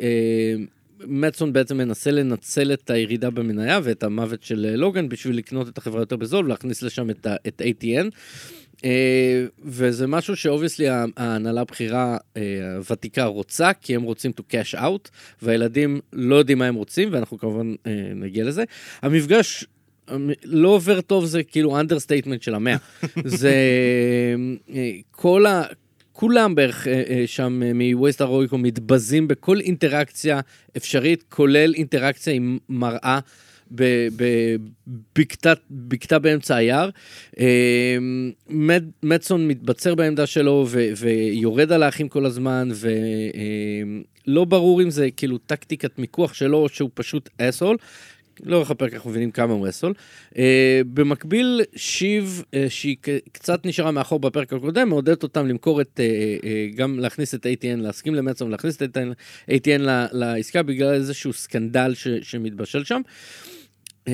מצון 1.07 1.53
בעצם 1.53 1.77
מנסה 1.77 2.11
לנצל 2.11 2.73
את 2.73 2.91
הירידה 2.91 3.31
במניה 3.31 3.81
ואת 3.83 4.03
המוות 4.03 4.43
של 4.43 4.67
אה, 4.69 4.77
לוגן 4.77 5.09
בשביל 5.09 5.37
לקנות 5.37 5.69
את 5.69 5.79
החברה 5.79 6.03
יותר 6.03 6.17
בזול 6.17 6.45
ולהכניס 6.45 6.83
לשם 6.83 7.11
את, 7.11 7.27
את 7.49 7.63
ATN. 7.63 8.11
אה, 8.85 9.47
וזה 9.65 10.07
משהו 10.07 10.37
ש 10.37 10.46
obviously 10.46 10.87
ההנהלה 11.17 11.61
הבכירה 11.61 12.17
אה, 12.37 12.43
הוותיקה 12.77 13.25
רוצה, 13.25 13.73
כי 13.73 13.95
הם 13.95 14.03
רוצים 14.03 14.33
to 14.41 14.43
cash 14.53 14.79
out, 14.81 15.09
והילדים 15.43 16.01
לא 16.13 16.35
יודעים 16.35 16.59
מה 16.59 16.67
הם 16.67 16.75
רוצים, 16.75 17.09
ואנחנו 17.13 17.39
כמובן 17.39 17.75
נגיע 18.15 18.45
לזה. 18.45 18.65
המפגש 19.03 19.65
אה, 20.11 20.17
לא 20.45 20.69
עובר 20.69 21.01
טוב, 21.01 21.25
זה 21.25 21.43
כאילו 21.43 21.81
understatement 21.81 22.43
של 22.43 22.55
המאה. 22.55 22.77
זה 23.25 23.55
כל 25.11 25.47
ה... 25.47 25.63
כולם 26.17 26.55
בערך 26.55 26.89
אה, 26.89 27.03
אה, 27.09 27.23
שם 27.27 27.63
אה, 27.65 27.71
מווסט 27.75 28.21
הרואיקו 28.21 28.59
מתבזים 28.59 29.29
בכל 29.29 29.61
אינטראקציה 29.61 30.41
אפשרית, 30.77 31.25
כולל 31.29 31.75
אינטראקציה 31.75 32.33
עם 32.33 32.59
מראה 32.69 33.19
בבקתה 35.17 36.19
באמצע 36.19 36.57
היער. 36.57 36.91
מד- 38.49 38.91
מדסון 39.03 39.49
מתבצר 39.49 39.95
בעמדה 39.95 40.27
שלו 40.27 40.67
ויורד 40.97 41.73
על 41.73 41.83
האחים 41.83 42.09
כל 42.09 42.27
הזמן, 42.27 42.69
ולא 44.27 44.45
ברור 44.45 44.83
אם 44.83 44.91
זה 44.91 45.09
כאילו 45.17 45.39
טקטיקת 45.39 45.99
מיקוח 45.99 46.35
שלו 46.35 46.57
או 46.59 46.69
שהוא 46.69 46.91
פשוט 46.95 47.29
אסול. 47.39 47.77
לאורך 48.43 48.71
הפרק 48.71 48.95
אנחנו 48.95 49.11
מבינים 49.11 49.31
כמה 49.31 49.53
הוא 49.53 49.69
אסול. 49.69 49.95
Uh, 50.31 50.37
במקביל, 50.87 51.61
שיב, 51.77 52.43
uh, 52.45 52.57
שהיא 52.69 52.97
קצת 53.33 53.67
נשארה 53.67 53.91
מאחור 53.91 54.21
בפרק 54.21 54.53
הקודם, 54.53 54.89
מעודדת 54.89 55.23
אותם 55.23 55.47
למכור 55.47 55.81
את, 55.81 56.01
uh, 56.01 56.43
uh, 56.43 56.77
גם 56.77 56.99
להכניס 56.99 57.35
את 57.35 57.47
ATN, 57.47 57.77
להסכים 57.77 58.15
למצום, 58.15 58.51
להכניס 58.51 58.83
את 58.83 58.99
ATN 59.51 59.79
ל- 59.79 60.07
לעסקה 60.13 60.63
בגלל 60.63 60.95
איזשהו 60.95 61.33
סקנדל 61.33 61.95
ש, 61.95 62.09
שמתבשל 62.09 62.85
שם. 62.85 63.01
Uh, 64.07 64.11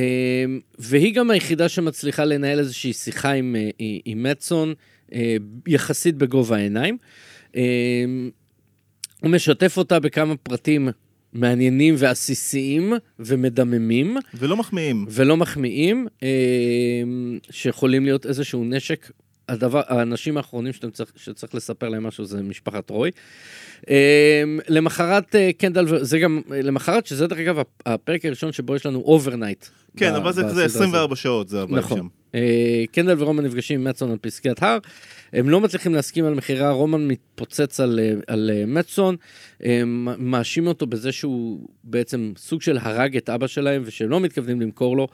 והיא 0.79 1.15
גם 1.15 1.31
היחידה 1.31 1.69
שמצליחה 1.69 2.25
לנהל 2.25 2.59
איזושהי 2.59 2.93
שיחה 2.93 3.33
עם, 3.33 3.57
עם 4.05 4.23
מצון, 4.23 4.75
יחסית 5.67 6.17
בגובה 6.17 6.57
העיניים. 6.57 6.99
Uh, 7.53 7.57
הוא 9.21 9.31
משתף 9.31 9.77
אותה 9.77 10.01
בכמה 10.01 10.37
פרטים 10.37 10.89
מעניינים 11.33 11.95
ועסיסיים 11.99 12.93
ומדממים. 13.19 14.17
ולא 14.35 14.57
מחמיאים. 14.57 15.07
ולא 15.09 15.37
מחמיאים, 15.37 16.07
אה, 16.23 16.29
שיכולים 17.51 18.05
להיות 18.05 18.27
איזשהו 18.27 18.65
נשק. 18.65 19.11
הדבר, 19.49 19.83
האנשים 19.87 20.37
האחרונים 20.37 20.73
שאתם 20.73 20.91
צריך, 20.91 21.13
שצריך 21.17 21.55
לספר 21.55 21.89
להם 21.89 22.07
משהו 22.07 22.25
זה 22.25 22.43
משפחת 22.43 22.91
רוי. 22.91 23.11
אה, 23.91 24.43
למחרת 24.69 25.35
אה, 25.37 25.51
קנדל, 25.59 26.05
זה 26.05 26.19
גם, 26.19 26.41
אה, 26.53 26.63
למחרת, 26.63 27.07
שזה 27.07 27.27
דרך 27.27 27.39
אגב 27.39 27.59
הפרק 27.87 28.25
הראשון 28.25 28.53
שבו 28.53 28.77
יש 28.77 28.87
לנו 28.87 28.99
overnight. 28.99 29.67
כן, 29.97 30.13
ב- 30.13 30.17
אבל 30.17 30.33
זה 30.33 30.47
הזאת. 30.47 30.65
24 30.65 31.17
שעות, 31.17 31.49
זה 31.49 31.63
הבעיה 31.63 31.79
נכון. 31.79 31.99
שם. 31.99 32.07
אה, 32.35 32.85
קנדל 32.93 33.23
ורומן 33.23 33.45
נפגשים 33.45 33.81
עם 33.81 33.87
מצון 33.87 34.11
על 34.11 34.19
פסגת 34.21 34.63
הר, 34.63 34.79
הם 35.33 35.49
לא 35.49 35.61
מצליחים 35.61 35.95
להסכים 35.95 36.25
על 36.25 36.35
מכירה, 36.35 36.71
רומן 36.71 37.09
מתפוצץ 37.09 37.81
על, 37.81 38.01
אה, 38.03 38.13
על 38.27 38.51
אה, 38.55 38.67
מצון, 38.67 39.17
מאשים 40.19 40.67
אותו 40.67 40.87
בזה 40.87 41.13
שהוא 41.13 41.69
בעצם 41.85 42.33
סוג 42.37 42.63
של 42.63 42.79
הרג 42.81 43.17
את 43.17 43.31
אבא 43.31 43.47
שלהם 43.47 43.83
ושהם 43.87 44.09
לא 44.11 44.21
מתכוונים 44.21 44.61
למכור 44.61 44.97
לו, 44.97 45.09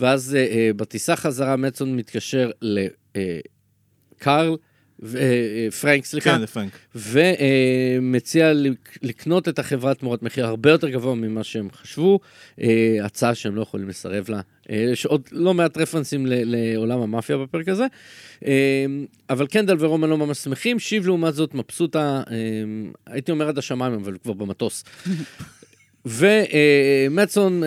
ואז 0.00 0.36
בטיסה 0.76 1.16
חזרה 1.16 1.56
מצון 1.56 1.96
מתקשר 1.96 2.50
אה, 3.16 3.38
פרנק, 5.80 6.04
סליחה, 6.04 6.30
כן, 6.30 6.42
לפרנק. 6.42 6.78
ומציע 6.94 8.52
לקנות 9.02 9.48
את 9.48 9.58
החברה 9.58 9.94
תמורת 9.94 10.22
מחיר 10.22 10.46
הרבה 10.46 10.70
יותר 10.70 10.88
גבוה 10.88 11.14
ממה 11.14 11.44
שהם 11.44 11.68
חשבו, 11.72 12.20
אה, 12.60 12.96
הצעה 13.02 13.34
שהם 13.34 13.54
לא 13.54 13.62
יכולים 13.62 13.88
לסרב 13.88 14.24
לה. 14.28 14.40
אה, 14.70 14.76
יש 14.92 15.06
עוד 15.06 15.22
לא 15.32 15.54
מעט 15.54 15.78
רפרנסים 15.78 16.26
לעולם 16.28 17.00
המאפיה 17.00 17.36
בפרק 17.36 17.68
הזה, 17.68 17.86
אה, 18.46 18.86
אבל 19.30 19.46
קנדל 19.46 19.76
ורומן 19.78 20.08
לא 20.08 20.18
ממש 20.18 20.38
שמחים, 20.38 20.78
שיב 20.78 21.06
לעומת 21.06 21.34
זאת 21.34 21.54
מבסוטה, 21.54 22.22
אה, 22.30 22.34
הייתי 23.06 23.32
אומר 23.32 23.48
עד 23.48 23.58
השמיים, 23.58 23.92
אבל 23.92 24.16
כבר 24.22 24.32
במטוס. 24.32 24.84
ומצון 26.06 27.62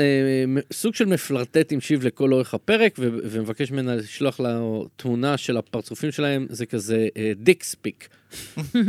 סוג 0.73 0.95
של 0.95 1.05
מפלרטט 1.05 1.71
עם 1.71 1.81
שיב 1.81 2.05
לכל 2.05 2.33
אורך 2.33 2.53
הפרק 2.53 2.95
ו- 2.99 3.17
ומבקש 3.23 3.71
ממנה 3.71 3.95
לשלוח 3.95 4.39
לה 4.39 4.59
תמונה 4.95 5.37
של 5.37 5.57
הפרצופים 5.57 6.11
שלהם, 6.11 6.47
זה 6.49 6.65
כזה 6.65 7.07
דיקס 7.35 7.75
פיק. 7.75 8.07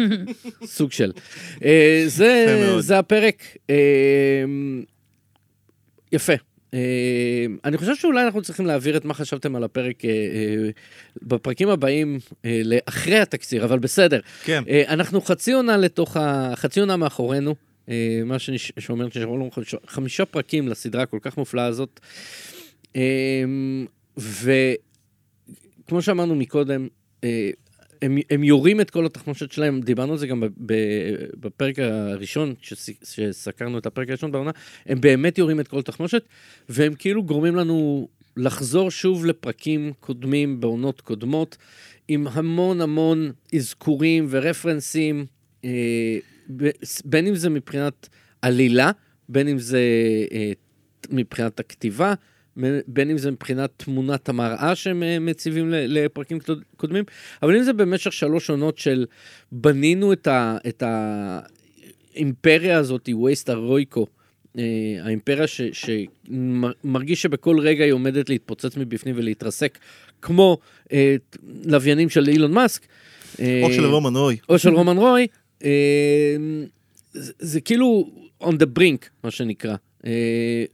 סוג 0.76 0.92
של. 0.92 1.12
אה, 1.64 2.04
זה. 2.06 2.56
זה 2.80 2.98
הפרק. 2.98 3.42
אה, 3.70 4.44
יפה. 6.12 6.32
אה, 6.74 7.46
אני 7.64 7.78
חושב 7.78 7.94
שאולי 7.96 8.24
אנחנו 8.24 8.42
צריכים 8.42 8.66
להעביר 8.66 8.96
את 8.96 9.04
מה 9.04 9.14
חשבתם 9.14 9.56
על 9.56 9.64
הפרק 9.64 10.04
אה, 10.04 10.10
אה, 10.10 10.70
בפרקים 11.22 11.68
הבאים 11.68 12.18
אה, 12.44 12.60
לאחרי 12.64 13.18
התקציר, 13.18 13.64
אבל 13.64 13.78
בסדר. 13.78 14.20
כן. 14.44 14.62
אה, 14.68 14.82
אנחנו 14.88 15.20
חצי 15.20 15.52
עונה 15.52 15.76
לתוך 15.76 16.16
ה... 16.16 16.52
חצי 16.56 16.80
עונה 16.80 16.96
מאחורינו, 16.96 17.50
אה, 17.50 17.54
מה 18.24 18.38
שנש- 18.38 18.72
שאומר 18.78 19.08
שנשארו 19.08 19.36
לנו 19.36 19.50
חמישה, 19.86 20.24
פרקים 20.24 20.68
לסדרה 20.68 21.02
הכל 21.02 21.18
כך 21.22 21.36
מופלאה 21.36 21.66
הזאת. 21.66 22.00
אה, 22.96 23.44
וכמו 24.16 26.02
שאמרנו 26.02 26.34
מקודם, 26.34 26.88
אה, 27.24 27.50
הם, 28.02 28.18
הם 28.30 28.44
יורים 28.44 28.80
את 28.80 28.90
כל 28.90 29.06
התחמושות 29.06 29.52
שלהם, 29.52 29.80
דיברנו 29.80 30.12
על 30.12 30.18
זה 30.18 30.26
גם 30.26 30.42
בפרק 31.40 31.78
הראשון, 31.78 32.54
שס, 32.62 32.90
שסקרנו 33.04 33.78
את 33.78 33.86
הפרק 33.86 34.08
הראשון 34.08 34.32
בעונה, 34.32 34.50
הם 34.86 35.00
באמת 35.00 35.38
יורים 35.38 35.60
את 35.60 35.68
כל 35.68 35.78
התחמושת, 35.78 36.24
והם 36.68 36.94
כאילו 36.94 37.22
גורמים 37.22 37.56
לנו 37.56 38.08
לחזור 38.36 38.90
שוב 38.90 39.26
לפרקים 39.26 39.92
קודמים 40.00 40.60
בעונות 40.60 41.00
קודמות, 41.00 41.56
עם 42.08 42.26
המון 42.26 42.80
המון 42.80 43.32
אזכורים 43.54 44.26
ורפרנסים, 44.30 45.26
אה, 45.64 45.70
בין 47.04 47.26
אם 47.26 47.34
זה 47.34 47.50
מבחינת 47.50 48.08
עלילה, 48.42 48.90
בין 49.28 49.48
אם 49.48 49.58
זה 49.58 49.80
אה, 50.32 50.52
מבחינת 51.10 51.60
הכתיבה, 51.60 52.14
בין 52.86 53.10
אם 53.10 53.18
זה 53.18 53.30
מבחינת 53.30 53.70
תמונת 53.76 54.28
המראה 54.28 54.74
שהם 54.74 55.02
אה, 55.02 55.18
מציבים 55.18 55.66
לפרקים 55.70 56.40
קוד- 56.40 56.62
קודמים, 56.76 57.04
אבל 57.42 57.56
אם 57.56 57.62
זה 57.62 57.72
במשך 57.72 58.12
שלוש 58.12 58.50
עונות 58.50 58.78
של 58.78 59.06
בנינו 59.52 60.12
את, 60.12 60.26
ה, 60.26 60.58
את 60.68 60.82
האימפריה 62.14 62.78
הזאת, 62.78 63.08
וייסט 63.22 63.48
הרויקו, 63.48 64.06
אה, 64.58 64.62
האימפריה 65.02 65.46
ש, 65.46 65.60
שמרגיש 65.72 67.22
שבכל 67.22 67.58
רגע 67.60 67.84
היא 67.84 67.92
עומדת 67.92 68.28
להתפוצץ 68.28 68.76
מבפנים 68.76 69.14
ולהתרסק, 69.18 69.78
כמו 70.22 70.58
אה, 70.92 71.16
לוויינים 71.64 72.08
של 72.08 72.28
אילון 72.28 72.52
מאסק. 72.52 72.86
אה, 73.40 73.62
או 73.64 73.72
של 73.72 73.84
רומן 73.86 74.16
רוי. 74.16 74.36
או 74.48 74.58
של 74.58 74.68
רומן 74.74 74.96
רוי, 74.96 75.22
אה, 75.22 75.26
זה, 77.12 77.32
זה 77.38 77.60
כאילו 77.60 78.10
on 78.42 78.52
the 78.52 78.78
brink, 78.78 79.08
מה 79.24 79.30
שנקרא. 79.30 79.76
אה, 80.06 80.64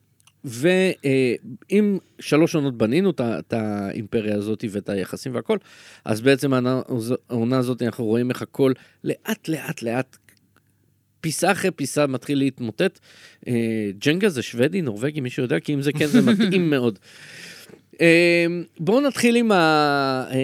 ואם 0.45 1.99
שלוש 2.21 2.55
עונות 2.55 2.79
בנינו 2.79 3.11
את 3.21 3.53
האימפריה 3.53 4.37
הזאת 4.37 4.65
ואת 4.71 4.89
היחסים 4.89 5.35
והכל, 5.35 5.59
אז 6.05 6.21
בעצם 6.21 6.53
העונה- 6.53 6.83
העונה 7.31 7.59
הזאת 7.59 7.83
אנחנו 7.83 8.05
רואים 8.05 8.31
איך 8.31 8.43
הכל 8.43 8.73
לאט 9.05 9.49
לאט 9.49 9.83
לאט, 9.83 10.17
פיסה 11.21 11.53
אחרי 11.53 11.71
פיסה 11.71 12.07
מתחיל 12.07 12.39
להתמוטט. 12.39 12.99
אה, 13.49 13.53
ג'נגה 13.99 14.29
זה 14.29 14.43
שוודי, 14.43 14.83
נורבגי, 14.83 15.21
מישהו 15.21 15.43
יודע? 15.43 15.61
כי 15.61 15.75
אם 15.75 15.83
זה 15.83 15.93
כן 15.93 16.07
זה 16.07 16.21
מתאים 16.33 16.71
מאוד. 16.71 16.99
אה, 18.01 18.47
בואו 18.81 19.01
נתחיל 19.01 19.37
עם 19.37 19.53
ה... 19.53 20.27
אה, 20.31 20.37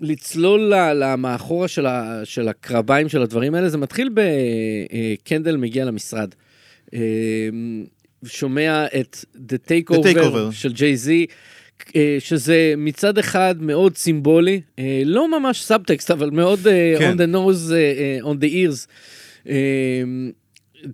לצלול 0.00 0.72
למאחורה 0.94 1.68
של, 1.68 1.86
ה... 1.86 2.20
של 2.24 2.48
הקרביים 2.48 3.08
של 3.08 3.22
הדברים 3.22 3.54
האלה, 3.54 3.68
זה 3.68 3.78
מתחיל 3.78 4.10
בקנדל 4.14 5.56
מגיע 5.56 5.84
למשרד. 5.84 6.34
אה, 6.94 7.00
שומע 8.26 8.86
את 9.00 9.24
The 9.36 9.68
Takeover, 9.68 9.94
The 9.94 10.16
Takeover. 10.16 10.52
של 10.52 10.72
ג'יי-זי, 10.72 11.26
אה, 11.96 12.16
שזה 12.18 12.74
מצד 12.76 13.18
אחד 13.18 13.54
מאוד 13.60 13.96
סימבולי, 13.96 14.60
אה, 14.78 15.02
לא 15.04 15.40
ממש 15.40 15.64
סאבטקסט, 15.64 16.10
אבל 16.10 16.30
מאוד 16.30 16.66
אה, 16.66 16.94
כן. 16.98 17.12
on 17.12 17.16
the 17.16 17.34
nose, 17.34 17.72
אה, 17.72 17.76
אה, 17.76 18.18
on 18.32 18.34
the 18.34 18.52
ears. 18.52 18.86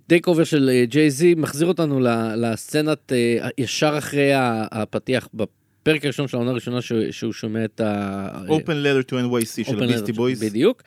Takeover 0.07 0.43
של 0.43 0.69
אה, 0.73 0.85
ג'יי-זי 0.85 1.35
מחזיר 1.37 1.67
אותנו 1.67 1.99
לסצנת 2.37 3.11
אה, 3.11 3.49
ישר 3.57 3.95
אחרי 3.97 4.29
הפתיח 4.71 5.27
בפרק 5.33 6.03
הראשון 6.05 6.27
של 6.27 6.37
העונה 6.37 6.51
הראשונה 6.51 6.79
שהוא- 7.11 7.33
שומע 7.33 7.65
את 7.65 7.81
ה... 7.81 8.27
Open 8.47 8.69
Letter 8.85 9.09
to 9.09 9.13
NYC 9.13 9.67
של 9.69 9.83
הביסטי 9.83 10.11
בויז. 10.11 10.43
בדיוק. 10.43 10.83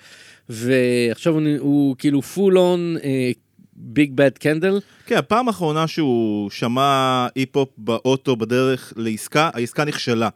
ועכשיו 0.49 1.35
הוא, 1.59 1.97
כאילו 1.99 2.23
full 2.23 2.59
on 2.59 2.97
big 3.76 4.12
bad 4.14 4.38
קנדל. 4.38 4.81
כן, 5.07 5.17
הפעם 5.17 5.49
האחרונה 5.49 5.87
שהוא 5.87 6.50
שמע 6.50 7.26
היפ-הופ 7.35 7.69
באוטו 7.78 8.37
בדרך 8.37 8.93
לעסקה, 8.97 9.50
העסקה 9.55 9.85
נכשלה. 9.85 10.28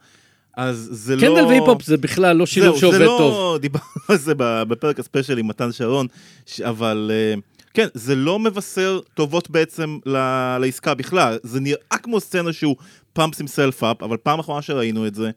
אז 0.57 0.88
זה 0.92 1.16
לא... 1.16 1.21
קנדל 1.21 1.45
והיפ-הופ 1.45 1.83
זה 1.83 1.97
בכלל 1.97 2.37
לא 2.37 2.47
שילוב 2.47 2.78
שעובד 2.78 2.99
זה 2.99 3.04
לא... 3.04 3.16
טוב. 3.19 3.59
דיברנו 3.59 3.85
על 4.09 4.16
זה 4.16 4.33
בפרק 4.38 5.00
הספיישל 5.00 5.38
עם 5.38 5.49
מתן 5.49 5.73
שרון, 5.73 6.07
ש... 6.47 6.61
אבל 6.61 7.11
אה, 7.14 7.35
כן, 7.75 7.87
זה 7.95 8.14
לא 8.14 8.38
מבשר 8.38 9.00
טובות 9.14 9.50
בעצם. 9.50 9.99
לעסקה 10.61 10.95
בכלל. 10.95 11.38
זה 11.43 11.61
נראה 11.61 11.99
כמו 12.02 12.21
סצנה 12.21 12.52
שהוא 12.52 12.76
pumps 13.12 13.40
himself 13.40 13.83
אבל 13.83 14.17
פעם 14.17 14.38
אחרונה 14.38 14.62
שראינו 14.62 15.07
את 15.07 15.14
זה, 15.14 15.31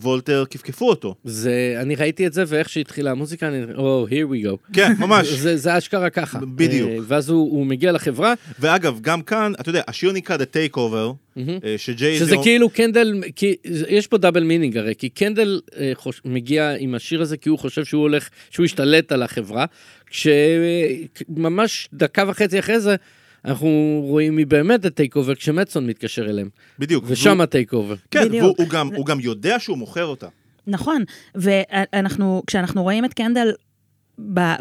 וולטר 0.00 0.44
כפכפו 0.50 0.88
אותו. 0.88 1.14
זה, 1.24 1.78
אני 1.80 1.94
ראיתי 1.94 2.26
את 2.26 2.32
זה, 2.32 2.44
ואיך 2.46 2.68
שהתחילה 2.68 3.10
המוזיקה, 3.10 3.48
אני... 3.48 3.74
או, 3.74 4.06
oh, 4.06 4.10
here 4.10 4.32
we 4.32 4.46
go. 4.46 4.72
כן, 4.72 4.92
ממש. 4.98 5.28
זה, 5.44 5.56
זה 5.56 5.78
אשכרה 5.78 6.10
ככה. 6.10 6.38
בדיוק. 6.38 6.90
אה, 6.90 6.96
ואז 7.06 7.28
הוא, 7.28 7.50
הוא 7.50 7.66
מגיע 7.66 7.92
לחברה, 7.92 8.34
ואגב, 8.60 8.98
גם 9.00 9.22
כאן, 9.22 9.52
אתה 9.60 9.68
יודע, 9.68 9.82
השיר 9.88 10.12
נקרא 10.12 10.36
The 10.36 10.74
Takeover, 10.76 11.38
אה, 11.38 11.74
שג'יי... 11.76 12.18
שזה 12.18 12.36
כאילו 12.42 12.70
קנדל, 12.70 13.22
כי 13.36 13.54
יש 13.88 14.06
פה 14.06 14.18
double 14.18 14.42
meaning 14.42 14.76
הרי, 14.76 14.94
כי 14.98 15.08
קנדל 15.08 15.60
אה, 15.76 15.92
חוש, 15.94 16.20
מגיע 16.24 16.74
עם 16.78 16.94
השיר 16.94 17.22
הזה 17.22 17.36
כי 17.36 17.48
הוא 17.48 17.58
חושב 17.58 17.84
שהוא 17.84 18.02
הולך, 18.02 18.28
שהוא 18.50 18.66
ישתלט 18.66 19.12
על 19.12 19.22
החברה, 19.22 19.64
כשממש 20.06 21.88
דקה 21.92 22.24
וחצי 22.28 22.58
אחרי 22.58 22.80
זה, 22.80 22.96
אנחנו 23.44 24.00
רואים 24.02 24.36
מי 24.36 24.44
באמת 24.44 24.84
ה 24.84 25.16
takeover, 25.16 25.34
כשמצון 25.34 25.86
מתקשר 25.86 26.30
אליהם. 26.30 26.48
בדיוק. 26.78 27.04
ושם 27.06 27.40
ה 27.40 27.72
takeover. 27.72 27.94
כן, 28.10 28.24
בדיוק. 28.28 28.42
והוא 28.42 28.54
הוא 28.58 28.68
גם, 28.68 28.88
הוא 28.94 29.06
גם 29.06 29.20
יודע 29.20 29.58
שהוא 29.58 29.78
מוכר 29.78 30.04
אותה. 30.04 30.28
נכון, 30.66 31.02
ואנחנו, 31.34 32.42
כשאנחנו 32.46 32.82
רואים 32.82 33.04
את 33.04 33.14
קנדל 33.14 33.52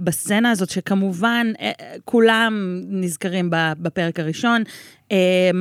בסצנה 0.04 0.52
הזאת, 0.52 0.70
שכמובן 0.70 1.48
אה, 1.60 1.72
אה, 1.82 1.96
כולם 2.06 2.82
נזכרים 2.90 3.50
בפרק 3.80 4.20
הראשון, 4.20 4.64
אה, 5.12 5.52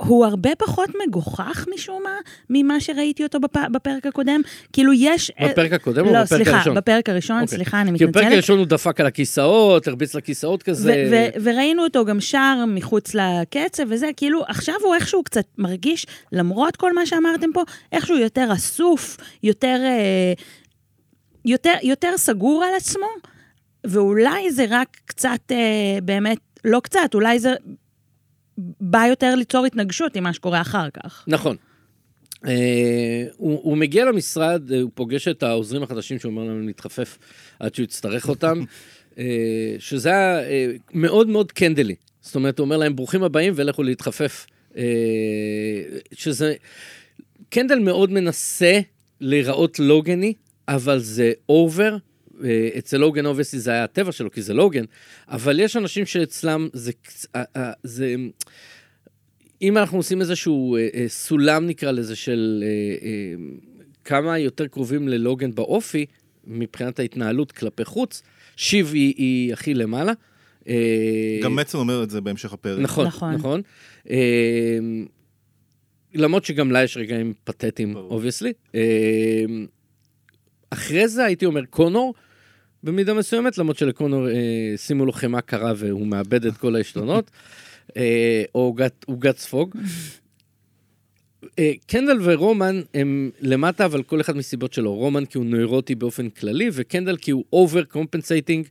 הוא 0.00 0.26
הרבה 0.26 0.50
פחות 0.58 0.90
מגוחך 1.06 1.66
משום 1.74 2.02
מה, 2.02 2.10
ממה 2.50 2.80
שראיתי 2.80 3.22
אותו 3.22 3.40
בפ... 3.40 3.56
בפרק 3.72 4.06
הקודם. 4.06 4.40
כאילו 4.72 4.92
יש... 4.92 5.32
אה, 5.40 5.48
בפרק 5.48 5.72
הקודם 5.72 6.06
או 6.06 6.12
לא, 6.12 6.22
בפרק 6.22 6.28
סליחה, 6.28 6.56
הראשון? 6.56 6.74
בפרק 6.74 7.08
הראשון, 7.08 7.42
אוקיי. 7.42 7.56
סליחה, 7.56 7.80
אני 7.80 7.98
כי 7.98 8.06
בפרק 8.06 8.16
מתנצלת. 8.16 8.32
הראשון 8.32 8.58
הוא 8.58 8.66
דפק 8.66 9.00
על 9.00 9.06
הכיסאות, 9.06 9.88
הרביץ 9.88 10.14
לכיסאות 10.14 10.62
כזה. 10.62 10.92
ו- 11.10 11.12
ו- 11.12 11.44
וראינו 11.44 11.84
אותו 11.84 12.04
גם 12.04 12.20
שר 12.20 12.64
מחוץ 12.68 13.14
לקצב 13.14 13.82
וזה, 13.88 14.10
כאילו, 14.16 14.42
עכשיו 14.48 14.74
הוא 14.84 14.94
איכשהו 14.94 15.22
קצת 15.22 15.44
מרגיש, 15.58 16.06
למרות 16.32 16.76
כל 16.76 16.92
מה 16.92 17.06
שאמרתם 17.06 17.52
פה, 17.54 17.62
איכשהו 17.92 18.16
יותר 18.16 18.48
אסוף, 18.52 19.16
יותר, 19.42 19.78
אה, 19.82 20.32
יותר, 21.44 21.74
יותר 21.82 22.12
סגור 22.16 22.64
על 22.64 22.74
עצמו, 22.76 23.08
ואולי 23.84 24.50
זה 24.50 24.64
רק 24.70 24.88
קצת, 25.06 25.40
אה, 25.50 25.98
באמת, 26.02 26.38
לא 26.64 26.80
קצת, 26.80 27.14
אולי 27.14 27.38
זה 27.38 27.54
בא 28.80 29.06
יותר 29.08 29.34
ליצור 29.34 29.66
התנגשות 29.66 30.16
עם 30.16 30.24
מה 30.24 30.32
שקורה 30.32 30.60
אחר 30.60 30.90
כך. 30.90 31.24
נכון. 31.26 31.56
אה, 32.36 32.48
הוא, 33.36 33.60
הוא 33.62 33.76
מגיע 33.76 34.04
למשרד, 34.04 34.70
אה, 34.70 34.74
הוא 34.82 34.90
פוגש 34.94 35.28
את 35.28 35.42
העוזרים 35.42 35.82
החדשים 35.82 36.18
שהוא 36.18 36.30
אומר 36.30 36.44
להם 36.44 36.66
להתחפף 36.66 37.18
עד 37.58 37.74
שהוא 37.74 37.84
יצטרך 37.84 38.28
אותם, 38.28 38.64
אה, 39.10 39.16
שזה 39.78 40.08
היה 40.08 40.40
אה, 40.40 40.80
מאוד 40.94 41.28
מאוד 41.28 41.52
קנדלי. 41.52 41.94
זאת 42.20 42.34
אומרת, 42.34 42.58
הוא 42.58 42.64
אומר 42.64 42.76
להם 42.76 42.96
ברוכים 42.96 43.22
הבאים 43.22 43.52
ולכו 43.56 43.82
להתחפף. 43.82 44.46
אה, 44.72 44.76
שזה, 46.12 46.54
קנדל 47.48 47.78
מאוד 47.78 48.10
מנסה 48.10 48.80
להיראות 49.20 49.78
לוגני, 49.78 50.34
אבל 50.68 50.98
זה 50.98 51.32
over. 51.48 51.96
אה, 52.40 52.78
אצל 52.78 52.96
לוגן 52.96 53.26
obviously 53.26 53.58
זה 53.58 53.70
היה 53.70 53.84
הטבע 53.84 54.12
שלו, 54.12 54.30
כי 54.30 54.42
זה 54.42 54.54
לוגן, 54.54 54.84
אבל 55.28 55.60
יש 55.60 55.76
אנשים 55.76 56.06
שאצלם 56.06 56.68
זה, 56.72 56.92
אה, 57.36 57.38
אה, 57.56 57.60
זה 57.82 58.16
אם 59.62 59.78
אנחנו 59.78 59.98
עושים 59.98 60.20
איזשהו 60.20 60.76
אה, 60.76 60.88
אה, 60.94 61.04
סולם 61.08 61.66
נקרא 61.66 61.90
לזה 61.90 62.16
של 62.16 62.64
אה, 62.66 63.06
אה, 63.06 63.34
כמה 64.04 64.38
יותר 64.38 64.66
קרובים 64.66 65.08
ללוגן 65.08 65.54
באופי, 65.54 66.06
מבחינת 66.44 66.98
ההתנהלות 66.98 67.52
כלפי 67.52 67.84
חוץ, 67.84 68.22
שיב 68.56 68.90
היא, 68.94 69.14
היא 69.16 69.52
הכי 69.52 69.74
למעלה. 69.74 70.12
אה, 70.68 71.40
גם 71.42 71.56
מטסון 71.56 71.80
אומר 71.80 72.02
את 72.02 72.10
זה 72.10 72.20
בהמשך 72.20 72.52
הפרק. 72.52 72.80
נכון, 72.80 73.06
נכון. 73.06 73.34
נכון. 73.34 73.62
אה, 74.10 74.78
למרות 76.14 76.44
שגם 76.44 76.72
לה 76.72 76.82
יש 76.82 76.96
רגעים 76.96 77.32
פתטיים. 77.44 77.96
Obviously. 77.96 78.52
אחרי 80.70 81.08
זה 81.08 81.24
הייתי 81.24 81.46
אומר 81.46 81.64
קונור, 81.64 82.14
במידה 82.84 83.14
מסוימת, 83.14 83.58
למרות 83.58 83.76
שלקונור 83.76 84.28
אה, 84.28 84.34
שימו 84.76 85.06
לו 85.06 85.12
חמאה 85.12 85.40
קרה 85.40 85.72
והוא 85.76 86.06
מאבד 86.06 86.46
את 86.46 86.56
כל 86.56 86.76
העשתונות, 86.76 87.30
אה, 87.96 88.42
או 88.54 88.74
עוגת- 89.06 89.38
ספוג. 89.38 89.76
אה, 91.58 91.72
קנדל 91.86 92.18
ורומן 92.22 92.80
הם 92.94 93.30
למטה, 93.40 93.84
אבל 93.84 94.02
כל 94.02 94.20
אחד 94.20 94.36
מסיבות 94.36 94.72
שלו. 94.72 94.94
רומן 94.94 95.24
כי 95.24 95.38
הוא 95.38 95.46
נוירוטי 95.46 95.94
באופן 95.94 96.28
כללי, 96.30 96.70
וקנדל 96.72 97.16
כי 97.16 97.30
הוא 97.30 97.44
overcompensating, 97.52 98.66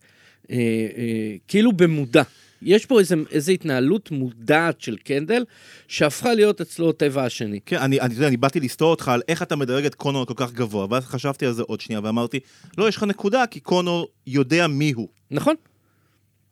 כאילו 1.47 1.71
במודע. 1.71 2.23
יש 2.61 2.85
פה 2.85 2.99
איזה, 2.99 3.15
איזה 3.31 3.51
התנהלות 3.51 4.11
מודעת 4.11 4.81
של 4.81 4.97
קנדל, 4.97 5.43
שהפכה 5.87 6.33
להיות 6.33 6.61
אצלו 6.61 6.89
הטבע 6.89 7.23
השני. 7.25 7.59
כן, 7.65 7.77
אני, 7.77 8.01
אני, 8.01 8.27
אני 8.27 8.37
באתי 8.37 8.59
לסתור 8.59 8.91
אותך 8.91 9.07
על 9.07 9.21
איך 9.27 9.43
אתה 9.43 9.55
מדרג 9.55 9.85
את 9.85 9.95
קונור 9.95 10.25
כל 10.25 10.33
כך 10.37 10.53
גבוה, 10.53 10.87
ואז 10.89 11.05
חשבתי 11.05 11.45
על 11.45 11.53
זה 11.53 11.63
עוד 11.63 11.81
שנייה 11.81 12.01
ואמרתי, 12.03 12.39
לא, 12.77 12.87
יש 12.87 12.97
לך 12.97 13.03
נקודה, 13.03 13.45
כי 13.47 13.59
קונור 13.59 14.07
יודע 14.27 14.67
מי 14.67 14.91
הוא. 14.91 15.07
נכון? 15.31 15.55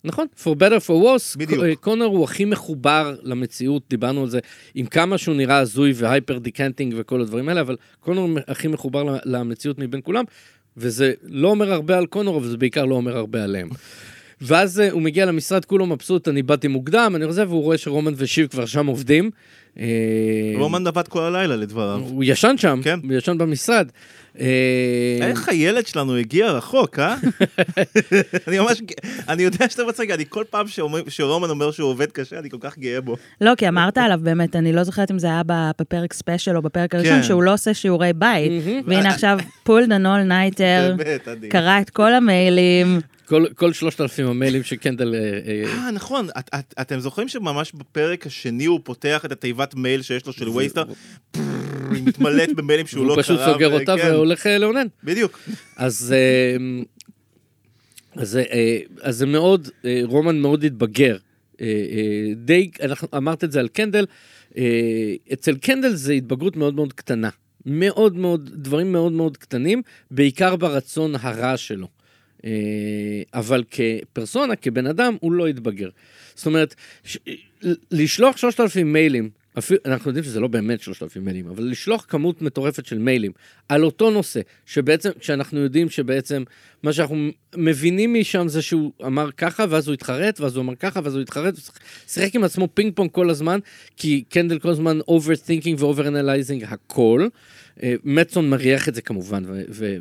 נכון, 0.04 0.28
for 0.44 0.50
better 0.60 0.88
for 0.88 1.04
worse, 1.04 1.38
בדיוק. 1.38 1.64
ק- 1.64 1.80
קונור 1.80 2.18
הוא 2.18 2.24
הכי 2.24 2.46
מחובר 2.46 3.16
למציאות, 3.24 3.84
דיברנו 3.90 4.22
על 4.22 4.30
זה, 4.30 4.40
עם 4.76 4.86
כמה 4.86 5.18
שהוא 5.18 5.36
נראה 5.36 5.58
הזוי 5.58 5.94
והייפר 5.96 6.38
דיקנטינג 6.38 6.94
וכל 6.98 7.22
הדברים 7.22 7.50
האלה, 7.50 7.62
אבל 7.62 7.76
קונור 8.00 8.30
הכי 8.48 8.68
מחובר 8.68 9.18
למציאות 9.26 9.80
מבין 9.80 10.02
כולם, 10.04 10.24
וזה 10.78 11.14
לא 11.24 11.48
אומר 11.50 11.74
הרבה 11.74 11.98
על 11.98 12.06
קונור, 12.06 12.38
אבל 12.38 12.48
זה 12.48 12.58
בעיקר 12.58 12.86
לא 12.86 12.96
אומר 12.96 13.18
הרבה 13.18 13.44
עליהם. 13.44 13.70
ואז 14.42 14.80
אה, 14.80 14.92
הוא 14.92 15.02
מגיע 15.02 15.26
למשרד, 15.26 15.66
כולו 15.66 15.86
מבסוט, 15.86 16.28
אני 16.28 16.44
באתי 16.44 16.68
מוקדם, 16.68 17.14
אני 17.16 17.26
רואה, 17.26 17.48
והוא 17.48 17.64
רואה 17.64 17.78
שרומן 17.78 18.14
ושיב 18.18 18.48
כבר 18.48 18.66
שם 18.66 18.88
עובדים. 18.88 19.32
אה, 19.80 19.86
רומן 20.58 20.88
עבד 20.88 21.08
כל 21.08 21.22
הלילה 21.22 21.56
לדבריו. 21.56 22.02
הוא 22.10 22.24
ישן 22.24 22.56
שם, 22.58 22.80
כן. 22.84 23.00
הוא 23.04 23.14
ישן 23.14 23.38
במשרד. 23.38 23.88
אה, 24.40 24.48
איך 25.22 25.50
הילד 25.50 25.88
שלנו 25.88 26.16
הגיע 26.16 26.52
רחוק, 26.52 27.00
אה? 27.00 27.16
אני 28.48 28.60
ממש, 28.60 28.82
אני 29.30 29.44
יודע 29.44 29.70
שאתה 29.70 29.84
מצחיק, 29.86 30.12
אני 30.12 30.26
כל 30.30 30.44
פעם 30.50 30.66
שרומן 31.08 31.50
אומר 31.50 31.72
שהוא 31.72 31.90
עובד 31.90 32.12
קשה, 32.12 32.40
אני 32.40 32.50
כל 32.50 32.58
כך 32.60 32.78
גאה 32.78 33.02
בו. 33.02 33.16
לא, 33.42 33.56
כי 33.58 33.68
אמרת 33.68 33.98
עליו 33.98 34.20
באמת, 34.24 34.56
אני 34.56 34.74
לא 34.74 34.84
זוכרת 34.84 35.12
אם 35.12 35.20
זה 35.20 35.28
היה 35.28 35.42
בפרק 35.80 36.14
special 36.14 36.58
או 36.58 36.62
בפרק 36.62 36.96
הראשון, 36.96 37.16
כן. 37.16 37.24
שהוא 37.24 37.44
לא 37.44 37.54
עושה 37.54 37.74
שיעורי 37.74 38.14
בית. 38.14 38.52
והנה 38.88 39.10
עכשיו 39.10 39.38
pulled 39.64 39.86
an 39.86 40.22
all-nighter. 40.22 40.96
קרא 41.50 41.82
את 41.82 41.90
כל 41.90 42.14
המיילים. 42.14 43.00
כל, 43.28 43.46
כל 43.56 43.74
שלושת 43.74 44.02
אלפים 44.02 44.28
המיילים 44.28 44.64
שקנדל... 44.64 45.16
אה, 45.16 45.20
אה, 45.20 45.86
אה, 45.86 45.92
נכון, 45.92 46.28
את, 46.40 46.50
את, 46.60 46.74
אתם 46.82 47.00
זוכרים 47.00 47.28
שממש 47.28 47.72
בפרק 47.72 48.28
השני 48.28 48.66
הוא 48.66 48.80
פותח 48.84 49.26
את 49.26 49.32
התיבת 49.32 49.76
מייל 49.76 50.02
שיש 50.02 50.26
לו 50.26 50.34
של 50.34 50.50
וייסטר? 50.50 50.84
היא 51.92 52.04
מתמלאת 52.04 52.56
במיילים 52.56 52.88
שהוא 52.88 53.06
לא 53.06 53.14
הוא 53.14 53.16
קרא. 53.16 53.24
פשוט 53.24 53.40
סוגר 53.54 53.80
אותה 53.80 53.96
והולך 53.96 54.48
אה, 54.48 54.58
לאונן. 54.58 54.88
בדיוק. 55.04 55.40
אז 55.76 56.14
אז, 58.16 58.30
זה, 58.30 58.44
אז 59.02 59.18
זה 59.18 59.26
מאוד, 59.26 59.70
רומן 60.04 60.40
מאוד 60.40 60.64
התבגר. 60.64 61.18
די, 62.36 62.72
אנחנו, 62.82 63.08
אמרת 63.18 63.44
את 63.44 63.52
זה 63.52 63.60
על 63.60 63.68
קנדל, 63.68 64.06
אצל 65.34 65.58
קנדל 65.62 65.94
זה 65.94 66.14
התבגרות 66.14 66.56
מאוד 66.56 66.76
מאוד 66.76 66.94
קטנה. 66.94 67.30
מאוד 67.66 68.18
מאוד, 68.18 68.50
דברים 68.54 68.92
מאוד 68.92 69.12
מאוד 69.12 69.38
קטנים, 69.38 69.82
בעיקר 70.12 70.56
ברצון 70.56 71.16
הרע 71.16 71.58
שלו. 71.58 71.97
אה, 72.46 72.52
אבל 73.34 73.64
כפרסונה, 73.72 74.56
כבן 74.56 74.88
אדם, 74.88 75.18
הוא 75.20 75.32
לא 75.32 75.48
התבגר. 75.48 75.90
זאת 76.36 76.46
אומרת. 76.46 76.76
לשלוח 77.92 78.38
3,000 78.38 78.94
מיילים, 78.94 79.30
אפילו, 79.58 79.80
אנחנו 79.86 80.10
יודעים 80.10 80.24
שזה 80.24 80.40
לא 80.40 80.48
באמת 80.48 80.82
3,000 80.82 81.26
מיילים, 81.26 81.48
אבל 81.48 81.64
לשלוח 81.64 82.06
כמות 82.10 82.42
מטורפת 82.42 82.86
של 82.86 82.98
מיילים 82.98 83.32
על 83.70 83.84
אותו 83.84 84.12
נושא, 84.12 84.42
שבעצם, 84.66 85.10
כשאנחנו 85.20 85.60
יודעים 85.60 85.90
שבעצם 85.90 86.44
מה 86.84 86.94
שאנחנו 86.94 87.30
מבינים 87.56 88.14
משם 88.14 88.48
זה 88.48 88.62
שהוא 88.62 88.92
אמר 89.06 89.32
ככה, 89.32 89.66
ואז 89.70 89.88
הוא 89.88 89.94
התחרט, 89.94 90.40
ואז 90.40 90.56
הוא 90.56 90.64
אמר 90.64 90.76
ככה, 90.76 91.00
ואז 91.04 91.14
הוא 91.14 91.22
התחרט, 91.22 91.54
הוא 91.56 91.64
שיחק 92.08 92.36
עם 92.36 92.44
עצמו 92.44 92.68
פינג 92.74 92.94
פונג 92.96 93.12
כל 93.12 93.30
הזמן, 93.30 93.60
כי 93.98 94.24
קנדל 94.30 94.60
כל 94.60 94.70
הזמן 94.70 95.00
overthinking 95.00 95.84
ו-overanalyzing 95.84 96.66
הכל. 96.68 97.28
אה, 97.84 97.96
מצון 98.04 98.50
מריח 98.50 98.90
את 98.90 98.96
זה 98.96 99.02
כמובן 99.02 99.44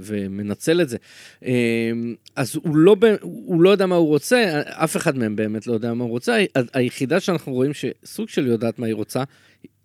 ומנצל 0.00 0.80
את 0.82 0.88
זה. 0.88 0.96
אה, 1.44 1.90
אז 2.36 2.56
הוא 2.56 2.76
לא, 2.76 2.96
הוא 3.22 3.60
לא 3.60 3.70
יודע 3.70 3.86
מה 3.86 3.94
הוא 3.94 4.08
רוצה, 4.08 4.62
אף 4.64 4.96
אחד 4.96 5.18
מהם 5.18 5.36
באמת 5.36 5.66
לא 5.66 5.72
יודע 5.72 5.94
מה 5.94 6.04
הוא 6.04 6.10
רוצה. 6.10 6.38
היחידה 6.74 7.20
שאנחנו 7.20 7.52
רואים 7.52 7.72
שסוג 7.74 8.28
של 8.28 8.46
יודעת 8.46 8.78
מה 8.78 8.86
היא 8.86 8.94
רוצה, 8.94 9.22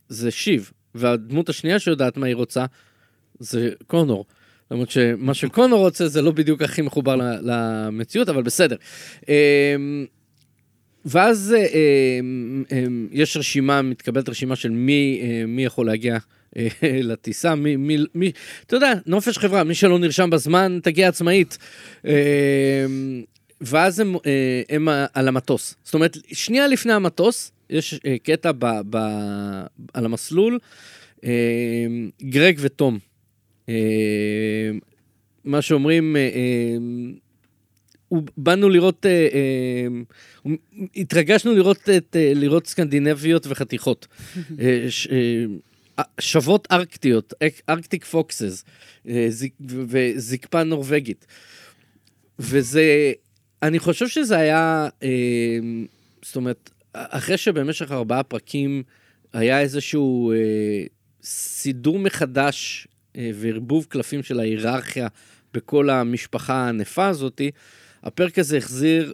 זה 0.10 0.32
שיב. 0.32 0.72
והדמות 0.96 1.50
השנייה 1.50 1.80
שיודעת 1.80 2.18
מה 2.18 2.28
היא 2.28 2.36
רוצה, 2.36 2.66
זה 3.40 3.70
קונור. 3.88 4.26
למרות 4.72 4.90
שמה 4.90 5.34
שקונור 5.34 5.80
רוצה 5.80 6.08
זה 6.08 6.22
לא 6.22 6.32
בדיוק 6.32 6.62
הכי 6.62 6.82
מחובר 6.82 7.40
למציאות, 7.42 8.30
אבל 8.30 8.44
בסדר. 8.44 8.76
אה, 9.30 9.76
ואז 11.06 11.56
יש 13.12 13.38
רשימה, 13.38 13.82
מתקבלת 13.82 14.30
רשימה 14.30 14.56
של 14.56 14.70
מי, 14.70 15.22
מי 15.48 15.66
יכול 15.66 15.86
להגיע 15.86 16.18
לטיסה, 17.04 17.56
מי, 17.56 17.76
מי, 17.76 17.98
מי, 18.16 18.32
אתה 18.66 18.76
יודע, 18.76 18.94
נופש 19.06 19.38
חברה, 19.38 19.64
מי 19.64 19.76
שלא 19.76 20.00
נרשם 20.00 20.30
בזמן, 20.30 20.80
תגיע 20.84 21.08
עצמאית. 21.08 21.58
אה, 22.06 22.86
ואז 23.62 24.00
הם, 24.00 24.16
אה, 24.16 24.62
הם 24.70 24.88
על 25.14 25.28
המטוס. 25.28 25.76
זאת 25.84 25.94
אומרת, 25.94 26.18
שנייה 26.34 26.68
לפני 26.68 26.94
המטוס, 26.94 27.52
יש 27.70 28.00
קטע 28.24 28.52
ב, 28.60 28.66
ב, 28.90 28.98
על 29.94 30.06
המסלול, 30.06 30.60
גרג 32.22 32.58
ותום. 32.60 33.00
מה 35.44 35.62
שאומרים, 35.62 36.16
באנו 38.38 38.70
לראות, 38.70 39.06
התרגשנו 40.96 41.56
לראות, 41.56 41.90
לראות 42.16 42.68
סקנדינביות 42.68 43.48
וחתיכות. 43.50 44.08
שוות 46.20 46.68
ארקטיות, 46.72 47.34
ארקטיק 47.70 48.06
פוקסס, 48.06 48.64
אה, 49.08 49.28
וזקפה 49.62 50.64
נורבגית. 50.64 51.26
וזה, 52.40 53.12
אני 53.64 53.80
חושב 53.80 54.08
שזה 54.08 54.38
היה, 54.38 54.90
אה, 55.04 55.60
זאת 56.22 56.36
אומרת, 56.36 56.70
אחרי 56.94 57.38
שבמשך 57.38 57.92
ארבעה 57.92 58.24
פרקים 58.24 58.84
היה 59.34 59.62
איזשהו 59.62 60.32
אה, 60.32 60.84
סידור 61.24 62.00
מחדש 62.00 62.88
וערבוב 63.16 63.86
קלפים 63.90 64.24
של 64.24 64.40
ההיררכיה 64.40 65.08
בכל 65.54 65.90
המשפחה 65.90 66.54
הענפה 66.54 67.08
הזאתי, 67.08 67.52
הפרק 68.04 68.40
הזה 68.40 68.58
החזיר 68.58 69.14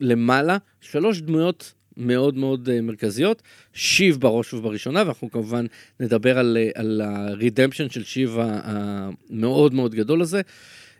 למעלה 0.00 0.56
שלוש 0.80 1.20
דמויות 1.20 1.74
מאוד 1.98 2.36
מאוד 2.36 2.68
uh, 2.68 2.80
מרכזיות, 2.82 3.42
שיב 3.72 4.16
בראש 4.20 4.54
ובראשונה, 4.54 5.02
ואנחנו 5.02 5.30
כמובן 5.30 5.66
נדבר 6.00 6.38
על, 6.38 6.56
uh, 6.60 6.80
על 6.80 7.00
הרידמפשן 7.04 7.90
של 7.90 8.04
שיב 8.04 8.36
המאוד 8.40 9.74
מאוד 9.74 9.94
גדול 9.94 10.22
הזה. 10.22 10.40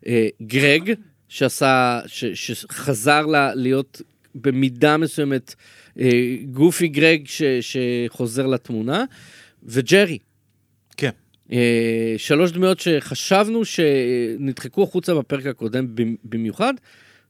Uh, 0.00 0.06
גרג, 0.42 0.92
שעשה, 1.28 2.00
ש, 2.06 2.24
שחזר 2.24 3.26
לה, 3.26 3.54
להיות 3.54 4.02
במידה 4.34 4.96
מסוימת 4.96 5.54
גופי 6.50 6.88
גרג 6.88 7.26
ש, 7.26 7.42
שחוזר 7.42 8.46
לתמונה, 8.46 9.04
וג'רי. 9.62 10.18
כן. 10.96 11.10
שלוש 12.16 12.52
דמויות 12.52 12.80
שחשבנו 12.80 13.64
שנדחקו 13.64 14.82
החוצה 14.82 15.14
בפרק 15.14 15.46
הקודם 15.46 15.86
במיוחד. 16.24 16.74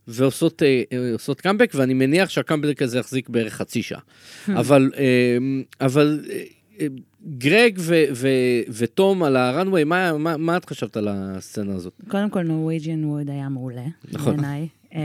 ועושות 0.08 0.62
אה, 1.38 1.42
קאמבק, 1.42 1.70
ואני 1.74 1.94
מניח 1.94 2.28
שהקאמבק 2.28 2.82
הזה 2.82 2.98
יחזיק 2.98 3.28
בערך 3.28 3.54
חצי 3.54 3.82
שעה. 3.82 4.00
המ. 4.00 4.50
אבל, 4.52 4.90
אה, 4.94 4.98
אבל 5.80 6.20
גרג 7.38 7.78
ו- 7.78 8.04
ו- 8.14 8.62
ותום 8.68 9.22
על 9.22 9.36
ה 9.36 9.42
runway, 9.42 9.84
מה, 9.84 10.18
מה, 10.18 10.36
מה 10.36 10.56
את 10.56 10.64
חשבת 10.64 10.96
על 10.96 11.08
הסצנה 11.10 11.74
הזאת? 11.74 11.92
קודם 12.08 12.30
כל, 12.30 12.42
Norwegian 12.42 13.04
Wood 13.04 13.30
היה 13.30 13.48
מעולה, 13.48 13.86
נכון. 14.12 14.36
בעיניי. 14.36 14.68
אמ, 14.92 14.96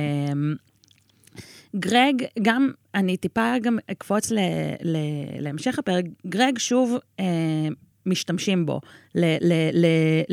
גרג, 1.76 2.24
גם, 2.42 2.72
אני 2.96 3.18
טיפה 3.18 3.54
גם 3.62 3.78
אקפוץ 3.92 4.32
ל- 4.32 4.40
ל- 4.84 5.40
להמשך 5.40 5.80
הפרק, 5.80 6.06
גרג 6.28 6.58
שוב 6.58 6.98
משתמשים 8.06 8.66
בו 8.66 8.80
ל- 9.16 9.38
ל- 9.42 9.70
ל- 9.74 9.86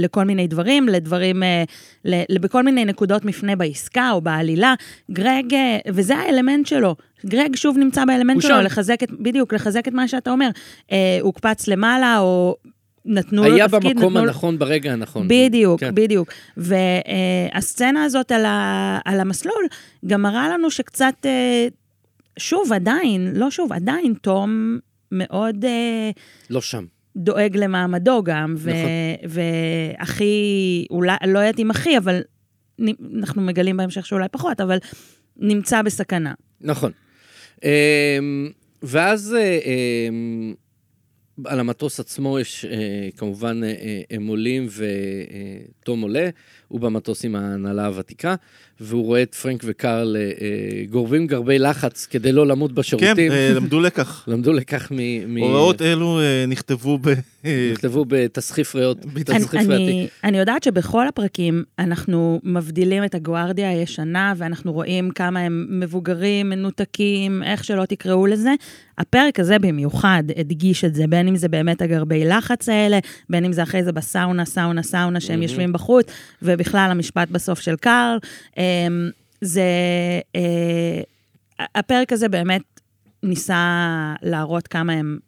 לכל 0.05 0.25
מיני 0.25 0.47
דברים, 0.47 0.89
לדברים, 0.89 1.43
אה, 1.43 1.65
ל- 2.05 2.39
בכל 2.39 2.63
מיני 2.63 2.85
נקודות 2.85 3.25
מפנה 3.25 3.57
בעסקה 3.57 4.11
או 4.11 4.21
בעלילה. 4.21 4.75
גרג, 5.11 5.55
אה, 5.55 5.79
וזה 5.89 6.17
האלמנט 6.17 6.67
שלו. 6.67 6.97
גרג 7.27 7.57
שוב 7.57 7.79
נמצא 7.79 8.05
באלמנט 8.05 8.43
שלו, 8.43 8.61
לחזק 8.63 9.03
את, 9.03 9.11
בדיוק, 9.11 9.55
לחזק 9.55 9.89
את 9.89 9.93
מה 9.93 10.09
שאתה 10.09 10.31
אומר. 10.31 10.49
אה, 10.93 11.19
הוקפץ 11.21 11.69
למעלה, 11.69 12.19
או 12.19 12.57
נתנו 13.05 13.43
לו 13.45 13.49
תפקיד. 13.49 13.57
היה 13.57 13.69
במקום 13.95 14.17
הנכון 14.17 14.59
ברגע 14.59 14.93
הנכון. 14.93 15.29
בדיוק, 15.29 15.81
כן. 15.81 15.95
בדיוק. 15.95 16.29
והסצנה 16.57 18.05
הזאת 18.05 18.33
על, 18.33 18.45
ה, 18.45 18.99
על 19.05 19.21
המסלול 19.21 19.67
גם 20.07 20.23
מראה 20.23 20.49
לנו 20.49 20.71
שקצת, 20.71 21.27
שוב, 22.39 22.73
עדיין, 22.73 23.33
לא 23.35 23.51
שוב, 23.51 23.73
עדיין 23.73 24.15
תום 24.23 24.79
מאוד... 25.13 25.65
לא 26.51 26.61
שם. 26.61 26.85
דואג 27.17 27.57
למעמדו 27.57 28.23
גם, 28.25 28.55
ו- 28.59 28.71
נכון. 28.71 28.89
והכי, 29.99 30.87
אולי, 30.91 31.17
לא 31.27 31.39
יודעת 31.39 31.59
אם 31.59 31.71
הכי, 31.71 31.99
אבל 31.99 32.21
אנחנו 33.19 33.43
מגלים 33.43 33.77
בהמשך 33.77 34.07
שאולי 34.07 34.29
פחות, 34.31 34.61
אבל 34.61 34.79
נמצא 35.37 35.83
בסכנה. 35.83 36.35
נכון. 36.61 36.93
אמ, 37.65 38.51
ואז 38.83 39.37
אמ, 40.09 40.55
על 41.45 41.61
המטוס 41.61 42.01
עצמו 42.01 42.39
יש, 42.39 42.65
אה, 42.65 43.09
כמובן, 43.17 43.61
אה, 43.65 44.01
הם 44.11 44.27
עולים 44.27 44.69
ותום 45.81 46.01
עולה, 46.01 46.29
הוא 46.69 46.81
במטוס 46.81 47.25
עם 47.25 47.37
ההנהלה 47.37 47.87
הוותיקה, 47.87 48.35
והוא 48.81 49.05
רואה 49.05 49.23
את 49.23 49.35
פרנק 49.35 49.63
וקארל 49.65 50.17
אה, 50.17 50.23
גורבים 50.91 51.27
גרבי 51.27 51.59
לחץ 51.59 52.07
כדי 52.07 52.33
לא 52.33 52.47
למות 52.47 52.73
בשירותים. 52.73 53.17
כן, 53.17 53.53
למדו 53.55 53.81
לקח. 53.81 54.25
למדו 54.29 54.53
לקח 54.53 54.93
מ... 54.93 55.37
הוראות 55.37 55.83
אלו 55.83 56.21
נכתבו 56.49 56.99
ב... 56.99 57.09
נכתבו 57.73 58.05
בתסחיף 58.09 58.75
ריאות. 58.75 58.99
אני, 59.55 60.09
אני 60.25 60.39
יודעת 60.39 60.63
שבכל 60.63 61.09
הפרקים 61.09 61.65
אנחנו 61.79 62.41
מבדילים 62.45 63.05
את 63.05 63.15
הגוארדיה 63.15 63.71
הישנה, 63.71 64.35
ואנחנו 64.37 64.73
רואים 64.73 65.11
כמה 65.11 65.41
הם 65.41 65.67
מבוגרים, 65.71 66.51
מנותקים, 66.51 67.43
איך 67.43 67.65
שלא 67.65 67.85
תקראו 67.85 68.27
לזה. 68.27 68.51
הפרק 69.01 69.41
הזה 69.41 69.59
במיוחד 69.59 70.23
הדגיש 70.37 70.85
את 70.85 70.95
זה, 70.95 71.07
בין 71.07 71.29
אם 71.29 71.37
זה 71.37 71.49
באמת 71.49 71.83
הגרבי 71.83 72.25
לחץ 72.25 72.69
האלה, 72.69 72.99
בין 73.31 73.45
אם 73.45 73.53
זה 73.53 73.63
אחרי 73.63 73.85
זה 73.85 73.93
בסאונה, 73.93 74.45
סאונה, 74.45 74.83
סאונה, 74.83 75.21
שהם 75.21 75.43
יושבים 75.43 75.73
בחוץ, 75.73 76.07
ובכלל 76.43 76.89
המשפט 76.91 77.29
בסוף 77.31 77.61
של 77.61 77.77
קארל. 77.77 78.19
אמ, 78.59 78.63
זה... 79.41 79.63
אה, 80.37 81.01
הפרק 81.75 82.13
הזה 82.13 82.29
באמת 82.29 82.63
ניסה 83.23 84.15
להראות 84.23 84.69
כמה 84.69 84.93
הם 84.93 85.19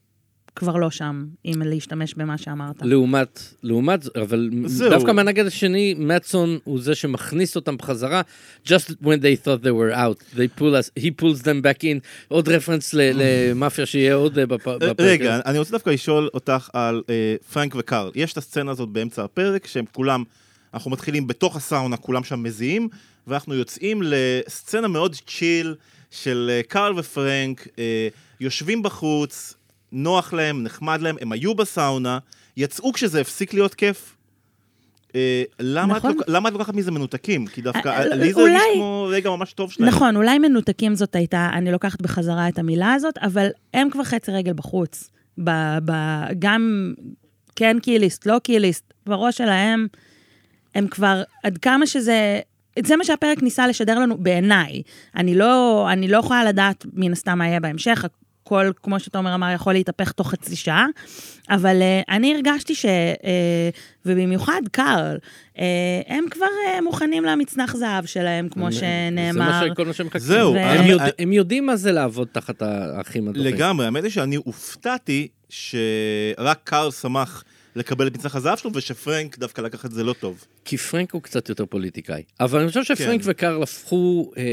כבר 0.57 0.77
לא 0.77 0.91
שם, 0.91 1.25
אם 1.45 1.63
להשתמש 1.65 2.15
במה 2.15 2.39
שאמרת. 2.39 2.83
לעומת, 2.83 3.41
לעומת, 3.63 4.17
אבל 4.17 4.51
זהו. 4.67 4.91
דווקא 4.91 5.13
מהנגד 5.13 5.47
השני, 5.47 5.95
מצון 5.99 6.59
הוא 6.65 6.81
זה 6.81 6.95
שמכניס 6.95 7.57
אותם 7.57 7.77
בחזרה, 7.77 8.23
just 8.67 8.91
when 9.03 9.19
they 9.23 9.45
thought 9.45 9.63
they 9.63 9.73
were 9.73 9.95
out, 9.95 10.37
they 10.37 10.61
pull 10.61 10.75
us, 10.75 11.03
he 11.03 11.11
pulls 11.23 11.43
them 11.43 11.63
back 11.63 11.83
in, 11.83 12.01
עוד 12.29 12.49
רפרנס 12.49 12.95
למאפיה 12.95 13.87
שיהיה 13.87 14.15
עוד 14.15 14.39
אה, 14.39 14.47
בפרק. 14.47 14.83
רגע, 14.99 15.41
אני 15.47 15.59
רוצה 15.59 15.73
דווקא 15.73 15.91
לשאול 15.91 16.31
אותך 16.35 16.69
על 16.73 17.03
אה, 17.11 17.35
פרנק 17.53 17.75
וקארל. 17.79 18.11
יש 18.15 18.33
את 18.33 18.39
הסצנה 18.39 18.71
הזאת 18.71 18.89
באמצע 18.89 19.25
הפרק, 19.25 19.67
שהם 19.67 19.85
כולם, 19.93 20.25
אנחנו 20.75 20.91
מתחילים 20.91 21.27
בתוך 21.27 21.57
הסאונה, 21.57 21.97
כולם 21.97 22.25
שם 22.25 22.43
מזיעים, 22.43 22.89
ואנחנו 23.27 23.55
יוצאים 23.55 24.03
לסצנה 24.05 24.89
מאוד 24.89 25.17
צ'יל 25.27 25.75
של 26.11 26.51
אה, 26.53 26.63
קארל 26.69 26.99
ופרנק, 26.99 27.69
יושבים 28.41 28.83
בחוץ, 28.83 29.55
נוח 29.93 30.33
להם, 30.33 30.63
נחמד 30.63 31.01
להם, 31.03 31.17
הם 31.21 31.33
היו 31.33 31.55
בסאונה, 31.55 32.19
יצאו 32.57 32.93
כשזה 32.93 33.21
הפסיק 33.21 33.55
להיות 33.55 33.75
כיף. 33.75 34.17
אה, 35.15 35.43
למה 35.61 35.93
את 35.93 35.99
נכון. 35.99 36.17
למה 36.29 36.49
את 36.49 36.55
לוקחת 36.55 36.75
מזה 36.75 36.91
מנותקים? 36.91 37.47
כי 37.47 37.63
דווקא 37.63 37.89
אה, 37.89 38.05
לי 38.15 38.33
זה 38.33 38.41
אולי- 38.41 38.53
הרגיש 38.53 38.67
כמו 38.77 39.07
רגע 39.11 39.31
ממש 39.31 39.53
טוב 39.53 39.73
שלהם. 39.73 39.89
נכון, 39.89 40.17
אולי 40.17 40.39
מנותקים 40.39 40.95
זאת 40.95 41.17
הייתה, 41.17 41.51
אני 41.53 41.73
לוקחת 41.73 42.03
בחזרה 42.03 42.49
את 42.49 42.59
המילה 42.59 42.93
הזאת, 42.93 43.19
אבל 43.19 43.47
הם 43.75 43.91
כבר 43.91 44.05
חצי 44.05 44.31
רגל 44.33 44.53
בחוץ. 44.53 45.11
ב, 45.45 45.51
ב, 45.85 45.93
גם 46.39 46.93
כן 47.57 47.77
קיליסט, 47.83 48.27
לא 48.27 48.39
קיליסט, 48.39 48.93
בראש 49.07 49.39
שלהם, 49.39 49.87
הם 50.75 50.87
כבר, 50.89 51.23
עד 51.45 51.59
כמה 51.59 51.87
שזה... 51.87 52.41
זה 52.87 52.97
מה 52.97 53.05
שהפרק 53.05 53.43
ניסה 53.43 53.67
לשדר 53.67 53.99
לנו 53.99 54.19
בעיניי. 54.19 54.83
אני 55.17 55.35
לא, 55.35 55.87
אני 55.93 56.09
לא 56.09 56.17
יכולה 56.19 56.45
לדעת 56.45 56.87
מן 56.93 57.13
הסתם 57.13 57.39
מה 57.39 57.47
יהיה 57.49 57.61
בהמשך, 57.61 58.05
הכל, 58.53 58.71
כמו 58.83 59.01
שתומר 59.01 59.35
אמר, 59.35 59.51
יכול 59.55 59.73
להתהפך 59.73 60.13
תוך 60.13 60.31
חצי 60.31 60.57
שעה, 60.57 60.87
אבל 61.51 61.77
uh, 61.81 62.13
אני 62.15 62.35
הרגשתי 62.35 62.75
ש... 62.75 62.85
Uh, 62.87 63.27
ובמיוחד 64.07 64.63
קארל, 64.73 65.17
uh, 65.57 65.59
הם 66.07 66.25
כבר 66.31 66.47
uh, 66.47 66.85
מוכנים 66.85 67.25
למצנח 67.25 67.77
זהב 67.77 68.05
שלהם, 68.07 68.49
כמו 68.49 68.73
שנאמר. 68.73 69.33
זה 69.33 69.39
מה 69.39 69.63
שכל 69.71 69.85
מה 69.87 69.93
שהם 69.93 70.07
מחכים. 70.07 70.21
זהו, 70.21 70.53
ו- 70.53 70.59
הם, 70.59 70.81
אני- 70.81 70.89
יודע, 70.89 71.07
הם 71.19 71.33
יודעים 71.33 71.67
מה 71.67 71.77
זה 71.77 71.93
לעבוד 71.93 72.29
תחת 72.33 72.63
האחים 72.63 73.29
הדוחים. 73.29 73.55
לגמרי, 73.55 73.85
האמת 73.85 74.05
היא 74.05 74.11
שאני 74.11 74.37
הופתעתי 74.37 75.29
שרק 75.49 76.59
קארל 76.65 76.91
שמח 76.91 77.45
לקבל 77.77 78.07
את 78.07 78.15
מצנח 78.17 78.37
הזהב 78.37 78.59
שלו, 78.59 78.71
ושפרנק 78.75 79.39
דווקא 79.39 79.61
לקח 79.61 79.85
את 79.85 79.93
זה 79.93 80.05
לא 80.05 80.13
טוב. 80.13 80.45
כי 80.65 80.77
פרנק 80.77 81.13
הוא 81.13 81.23
קצת 81.23 81.49
יותר 81.49 81.67
פוליטיקאי. 81.67 82.23
אבל 82.41 82.59
אני 82.61 82.69
חושב 82.69 82.85
שפרנק 82.85 83.23
כן. 83.23 83.31
וקארל 83.31 83.63
הפכו 83.63 84.33
אה, 84.37 84.45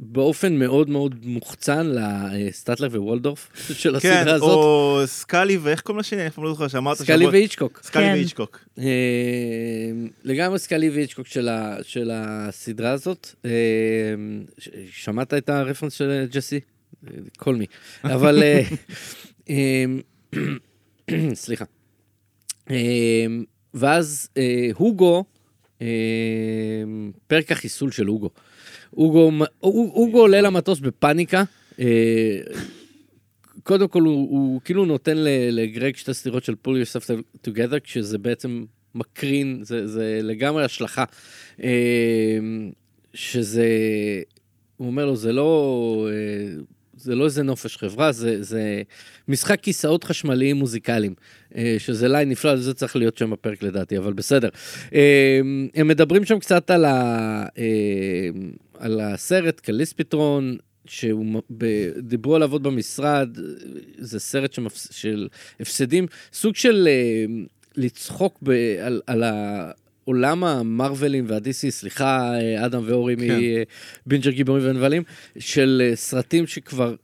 באופן 0.00 0.56
מאוד 0.56 0.90
מאוד 0.90 1.14
מוחצן 1.22 1.86
לסטטלר 2.32 2.88
ווולדורף 2.88 3.48
של 3.80 4.00
כן, 4.00 4.16
הסדרה 4.18 4.34
הזאת. 4.34 4.48
או 4.48 5.00
סקאלי 5.06 5.56
ואיך 5.56 5.80
קוראים 5.80 6.00
לשני, 6.00 6.18
אני 6.20 6.28
אף 6.28 6.34
פעם 6.34 6.44
לא 6.44 6.50
זוכר 6.50 6.68
שאמרת 6.68 6.96
סקאלי 6.96 7.18
שבוע- 7.24 7.32
ואיצ'קוק. 7.32 7.80
סקאלי 7.82 8.06
כן. 8.06 8.12
ואיצ'קוק. 8.12 8.60
אה, 8.78 8.84
לגמרי 10.24 10.58
סקאלי 10.58 10.90
ואיצ'קוק 10.90 11.26
של, 11.26 11.48
ה, 11.48 11.76
של 11.82 12.10
הסדרה 12.14 12.90
הזאת. 12.90 13.28
אה, 13.44 13.50
ש- 14.58 14.68
שמעת 14.92 15.34
את 15.34 15.48
הרפרנס 15.48 15.92
של 15.92 16.26
ג'סי? 16.30 16.60
כל 17.36 17.54
מי. 17.54 17.66
אבל... 18.04 18.42
אה, 18.42 18.62
אה, 19.50 19.84
סליחה. 21.34 21.64
אה, 22.70 23.26
ואז 23.74 24.28
אה, 24.36 24.68
הוגו, 24.74 25.24
אה, 25.82 25.86
פרק 27.26 27.52
החיסול 27.52 27.90
של 27.90 28.06
הוגו. 28.06 28.30
הוגו, 28.90 29.32
הוגו, 29.60 30.20
עולה 30.20 30.40
למטוס 30.40 30.80
בפאניקה. 30.80 31.44
אה, 31.80 32.40
קודם 33.62 33.88
כל 33.88 34.02
הוא, 34.02 34.30
הוא 34.30 34.60
כאילו 34.64 34.84
נותן 34.84 35.14
לגרג 35.50 35.96
שתי 35.96 36.14
סטירות 36.14 36.44
של 36.44 36.54
pull 36.66 36.70
yourself 36.70 37.10
together, 37.48 37.80
כשזה 37.84 38.18
בעצם 38.18 38.64
מקרין, 38.94 39.60
זה, 39.62 39.86
זה 39.86 40.20
לגמרי 40.22 40.64
השלכה. 40.64 41.04
אה, 41.62 42.38
שזה, 43.14 43.66
הוא 44.76 44.86
אומר 44.86 45.06
לו, 45.06 45.16
זה 45.16 45.32
לא, 45.32 46.08
אה, 46.10 46.62
זה 46.98 47.14
לא 47.14 47.24
איזה 47.24 47.42
נופש 47.42 47.76
חברה, 47.76 48.12
זה, 48.12 48.42
זה 48.42 48.82
משחק 49.28 49.60
כיסאות 49.60 50.04
חשמליים 50.04 50.56
מוזיקליים, 50.56 51.14
אה, 51.56 51.76
שזה 51.78 52.08
line 52.08 52.28
נפלא, 52.28 52.56
זה 52.56 52.74
צריך 52.74 52.96
להיות 52.96 53.18
שם 53.18 53.30
בפרק 53.30 53.62
לדעתי, 53.62 53.98
אבל 53.98 54.12
בסדר. 54.12 54.48
אה, 54.94 55.40
הם 55.74 55.88
מדברים 55.88 56.24
שם 56.24 56.38
קצת 56.38 56.70
על, 56.70 56.84
ה, 56.84 57.46
אה, 57.58 58.28
על 58.78 59.00
הסרט, 59.00 59.60
קליספיטרון, 59.60 60.56
שהוא, 60.86 61.26
מ- 61.26 61.40
ב- 61.50 61.90
דיברו 61.98 62.36
עליו 62.36 62.52
עוד 62.52 62.62
במשרד, 62.62 63.28
זה 63.98 64.20
סרט 64.20 64.52
שמפס, 64.52 64.88
של 64.92 65.28
הפסדים, 65.60 66.06
סוג 66.32 66.56
של 66.56 66.88
לצחוק 67.76 68.38
ב, 68.42 68.50
על, 68.82 69.00
על 69.06 69.24
העולם 70.08 70.44
המרווילים 70.44 71.24
והדיסי, 71.28 71.70
סליחה, 71.70 72.34
אה, 72.34 72.66
אדם 72.66 72.82
ואורי 72.86 73.16
כן. 73.16 73.38
מבינג'ר 74.06 74.30
גיבורים 74.30 74.62
ונבלים, 74.66 75.02
של 75.38 75.82
אה, 75.84 75.96
סרטים 75.96 76.46
שכבר 76.46 76.94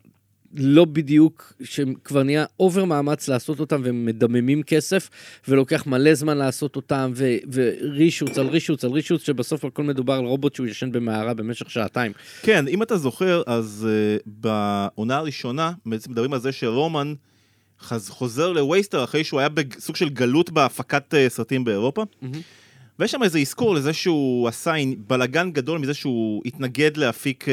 לא 0.56 0.84
בדיוק, 0.84 1.52
שכבר 1.64 2.22
נהיה 2.22 2.44
over 2.60 2.84
מאמץ 2.84 3.28
לעשות 3.28 3.60
אותם 3.60 3.80
והם 3.84 4.04
מדממים 4.04 4.62
כסף, 4.62 5.10
ולוקח 5.48 5.86
מלא 5.86 6.14
זמן 6.14 6.36
לעשות 6.36 6.76
אותם, 6.76 7.12
ו- 7.16 7.36
ו 7.52 7.62
reshoots 7.62 8.38
על 8.38 8.46
reshoots 8.46 8.84
על 8.84 8.90
reshoots, 8.90 9.22
שבסוף 9.26 9.64
הכל 9.64 9.82
מדובר 9.82 10.14
על 10.14 10.24
רובוט 10.24 10.54
שהוא 10.54 10.66
ישן 10.66 10.92
במערה 10.92 11.34
במשך 11.34 11.70
שעתיים. 11.70 12.12
כן, 12.42 12.68
אם 12.68 12.82
אתה 12.82 12.96
זוכר, 12.96 13.42
אז 13.46 13.88
אה, 13.88 14.22
בעונה 14.26 15.16
הראשונה, 15.16 15.72
בעצם 15.86 16.10
מדברים 16.10 16.32
על 16.32 16.40
זה 16.40 16.52
שרומן 16.52 17.14
חז, 17.80 18.08
חוזר 18.10 18.52
לווייסטר 18.52 19.04
אחרי 19.04 19.24
שהוא 19.24 19.40
היה 19.40 19.48
בסוג 19.48 19.96
של 19.96 20.08
גלות 20.08 20.50
בהפקת 20.50 21.14
אה, 21.14 21.28
סרטים 21.28 21.64
באירופה. 21.64 22.04
מהמם. 22.22 22.40
ויש 22.98 23.10
שם 23.10 23.22
איזה 23.22 23.38
אזכור 23.38 23.74
לזה 23.74 23.92
שהוא 23.92 24.48
עשה 24.48 24.72
בלאגן 25.06 25.50
גדול 25.50 25.78
מזה 25.78 25.94
שהוא 25.94 26.42
התנגד 26.46 26.96
להפיק 26.96 27.44
אה, 27.44 27.48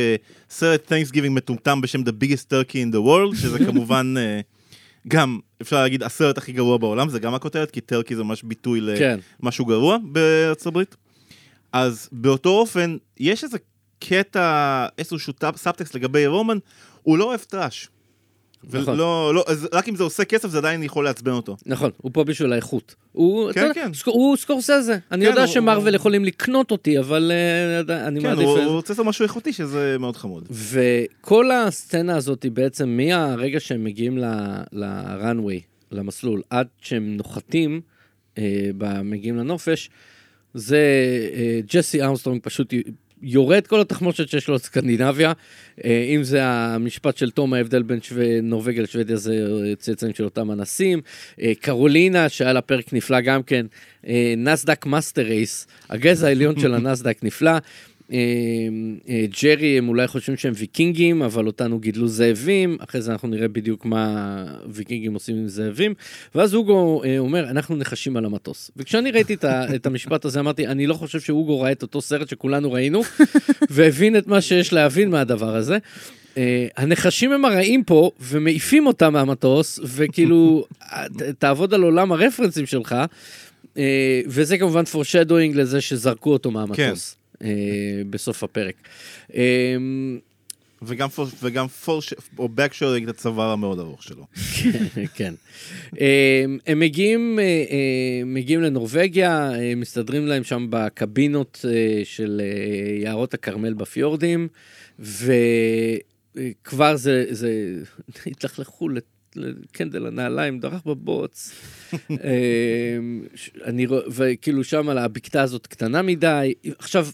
סרט 0.50 0.88
Thanksgiving 0.88 1.36
מטומטם 1.36 1.82
בשם 1.82 2.02
The 2.02 2.12
Biggest 2.24 2.52
Turkey 2.52 2.74
in 2.74 2.96
the 2.96 3.08
World, 3.08 3.42
שזה 3.42 3.60
כמובן 3.68 4.14
אה, 4.18 5.08
גם, 5.08 5.40
אפשר 5.62 5.82
להגיד, 5.82 6.04
הסרט 6.04 6.38
הכי 6.38 6.52
גרוע 6.52 6.78
בעולם, 6.78 7.10
זה 7.10 7.20
גם 7.20 7.34
הכותרת, 7.34 7.72
כי 7.72 7.82
turkey 7.82 8.16
זה 8.16 8.24
ממש 8.24 8.44
ביטוי 8.44 8.82
כן. 8.98 9.20
למשהו 9.44 9.66
גרוע 9.66 9.98
בארצות 10.04 10.68
הברית. 10.68 10.96
אז 11.74 12.10
באותו 12.12 12.50
אופן, 12.50 12.98
יש 13.20 13.44
איזה 13.44 13.58
קטע, 14.00 14.86
איזשהו 14.98 15.34
סאבטקסט 15.56 15.96
לגבי 15.96 16.28
רומן, 16.28 16.58
הוא 17.04 17.18
לא 17.18 17.24
אוהב 17.24 17.40
trash. 17.40 17.90
נכון. 18.64 18.94
ולא, 18.94 19.32
לא, 19.36 19.44
אז 19.48 19.68
רק 19.74 19.90
אם 19.90 19.96
זה 19.96 20.04
עושה 20.04 20.26
כסף, 20.26 20.50
זה 20.50 20.58
עדיין 20.58 20.84
יכול 20.84 21.06
לעצבן 21.06 21.32
אותו. 21.32 21.58
נכון, 21.66 21.92
הוא 21.98 22.12
פה 22.14 22.24
בשביל 22.24 22.54
האיכות. 22.54 22.96
הוא, 23.12 23.52
כן, 23.52 23.66
אתה 23.66 23.74
כן. 23.74 23.94
סק- 23.94 24.08
הוא 24.08 24.38
סקורסזה. 24.38 24.98
אני 25.12 25.26
כן, 25.26 25.30
יודע 25.32 25.44
הוא- 25.44 25.52
שמרוויל 25.54 25.94
הוא- 25.94 26.00
יכולים 26.00 26.26
לקנות 26.26 26.72
אותי, 26.72 27.00
אבל 27.00 27.32
עדיין- 27.80 28.04
אני 28.06 28.22
כן, 28.22 28.28
מעדיף... 28.28 28.46
הוא, 28.46 28.56
את 28.58 28.62
זה. 28.62 28.68
הוא 28.68 28.76
רוצה 28.76 28.94
לעשות 28.94 29.06
משהו 29.06 29.24
איכותי, 29.24 29.54
שזה 29.54 29.96
מאוד 30.00 30.18
חמוד. 30.18 30.48
וכל 30.52 31.52
הסצנה 31.52 32.16
הזאת 32.18 32.44
היא 32.44 32.52
בעצם 32.52 32.90
מהרגע 32.90 33.60
שהם 33.60 33.84
מגיעים 33.84 34.18
ל 34.72 34.83
runway, 34.83 35.62
למסלול, 35.92 36.42
עד 36.50 36.68
שהם 36.82 37.18
נוחתים, 37.18 37.82
ב- 38.78 39.02
מגיעים 39.02 39.38
לנופש, 39.38 39.90
זה 40.54 40.78
אה, 41.34 41.60
ג'סי 41.74 42.02
ארמסטרונג 42.02 42.40
פשוט 42.44 42.74
יורה 43.22 43.68
כל 43.68 43.82
התחמושת 43.82 44.30
שיש 44.30 44.48
לו 44.48 44.56
את 44.56 44.64
סקנדינביה, 44.64 45.34
אה, 45.86 46.06
אם 46.16 46.24
זה 46.24 46.44
המשפט 46.44 47.18
של 47.18 47.32
תום 47.32 47.54
ההבדל 47.54 47.82
בין 47.82 48.02
שווה, 48.02 48.42
נורבגיה 48.42 48.84
לשוודיה 48.84 49.16
זה 49.16 49.34
צאצאים 49.80 50.14
של 50.14 50.24
אותם 50.24 50.52
אנסים, 50.52 51.02
אה, 51.42 51.52
קרולינה 51.62 52.30
שהיה 52.30 52.54
לה 52.54 52.62
פרק 52.62 52.94
נפלא 52.94 53.22
גם 53.22 53.44
כן, 53.44 53.66
אה, 54.08 54.34
נסדק 54.38 54.86
master 54.86 55.22
race, 55.22 55.68
הגזע 55.90 56.28
העליון 56.28 56.60
של 56.60 56.74
הנסדק 56.86 57.18
נפלא. 57.24 57.52
אה, 58.12 58.18
אה, 59.10 59.26
ג'רי 59.44 59.78
הם 59.78 59.90
אולי 59.90 60.08
חושבים 60.08 60.38
שהם 60.38 60.54
ויקינגים, 60.56 61.22
אבל 61.22 61.48
אותנו 61.48 61.80
גידלו 61.80 62.08
זאבים, 62.08 62.78
אחרי 62.80 63.02
זה 63.02 63.12
אנחנו 63.12 63.28
נראה 63.28 63.48
בדיוק 63.48 63.86
מה 63.86 64.46
ויקינגים 64.70 65.14
עושים 65.14 65.36
עם 65.36 65.48
זאבים, 65.48 65.94
ואז 66.36 66.56
הוגו 66.56 67.04
אה, 67.04 67.20
אומר, 67.20 67.50
אנחנו 67.50 67.76
נחשים 67.76 68.18
על 68.18 68.26
המטוס. 68.26 68.72
וכשאני 68.78 69.12
ראיתי 69.12 69.34
את, 69.76 69.86
המשפט 69.86 70.26
הזה, 70.26 70.40
אמרתי, 70.40 70.68
אני 70.68 70.88
לא 70.88 70.94
חושב 70.94 71.20
שאוגו 71.20 71.62
ראה 71.62 71.72
את 71.72 71.82
אותו 71.82 72.02
סרט 72.02 72.30
שכולנו 72.30 72.72
ראינו, 72.72 73.02
והבין 73.70 74.18
את 74.18 74.28
מה 74.28 74.42
שיש 74.42 74.74
להבין 74.74 75.10
מהדבר 75.10 75.56
הזה. 75.56 75.78
Uh, 76.32 76.38
הנחשים 76.78 77.32
הם 77.32 77.46
הרעים 77.46 77.84
פה, 77.84 78.12
ומעיפים 78.20 78.88
אותם 78.88 79.14
מהמטוס, 79.14 79.80
וכאילו, 79.84 80.66
תעבוד 81.40 81.74
על 81.74 81.84
עולם 81.84 82.12
הרפרנסים 82.12 82.66
שלך, 82.66 82.96
uh, 83.64 83.78
וזה 84.28 84.58
כמובן 84.58 84.84
foreshadowing 84.84 85.56
לזה 85.56 85.82
שזרקו 85.82 86.34
אותו 86.34 86.52
מהמטוס. 86.52 87.21
Uh, 87.42 87.44
בסוף 88.10 88.44
הפרק. 88.44 88.76
Um, 89.30 89.34
וגם, 90.84 91.10
פור, 91.10 91.28
וגם 91.44 91.68
פור, 91.68 92.02
או 92.38 92.50
בקשורינג 92.50 93.10
את 93.10 93.16
הצוואר 93.16 93.50
המאוד 93.52 93.80
ארוך 93.80 94.04
שלו. 94.04 94.26
כן. 95.16 95.34
הם, 95.92 96.58
הם 96.68 96.80
מגיעים, 96.80 97.40
אה, 97.40 97.44
אה, 97.44 98.22
מגיעים 98.26 98.62
לנורבגיה, 98.62 99.52
אה, 99.56 99.74
מסתדרים 99.76 100.26
להם 100.26 100.44
שם 100.44 100.68
בקבינות 100.70 101.66
אה, 101.70 102.02
של 102.04 102.42
אה, 102.44 103.02
יערות 103.04 103.34
הכרמל 103.34 103.74
בפיורדים, 103.74 104.48
וכבר 106.36 106.96
זה, 106.96 107.26
זה, 107.30 107.52
התלכלכו 108.32 108.90
לקנדל 109.36 110.06
הנעליים, 110.06 110.60
דרך 110.60 110.86
בבוץ. 110.86 111.52
אה, 112.12 112.98
ש- 113.36 113.50
אני 113.66 113.88
וכאילו 114.12 114.64
שם 114.64 114.90
על 114.90 114.98
הבקתה 114.98 115.42
הזאת 115.42 115.68
קטנה 115.68 116.02
מדי. 116.02 116.54
עכשיו, 116.80 117.08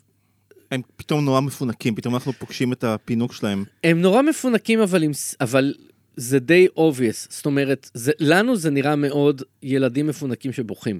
הם 0.72 0.82
פתאום 0.96 1.26
נורא 1.26 1.42
מפונקים, 1.42 1.96
פתאום 1.96 2.14
אנחנו 2.14 2.34
פוגשים 2.34 2.74
את 2.74 2.84
הפינוק 2.84 3.34
שלהם. 3.34 3.64
הם 3.84 4.02
נורא 4.02 4.22
מפונקים, 4.22 4.80
אבל, 4.80 5.04
עם, 5.04 5.12
אבל 5.42 5.74
זה 6.16 6.40
די 6.40 6.68
obvious. 6.78 7.28
זאת 7.30 7.46
אומרת, 7.46 7.90
זה, 7.94 8.12
לנו 8.20 8.56
זה 8.56 8.70
נראה 8.70 8.96
מאוד 8.96 9.42
ילדים 9.64 10.08
מפונקים 10.08 10.54
שבוכים. 10.54 11.00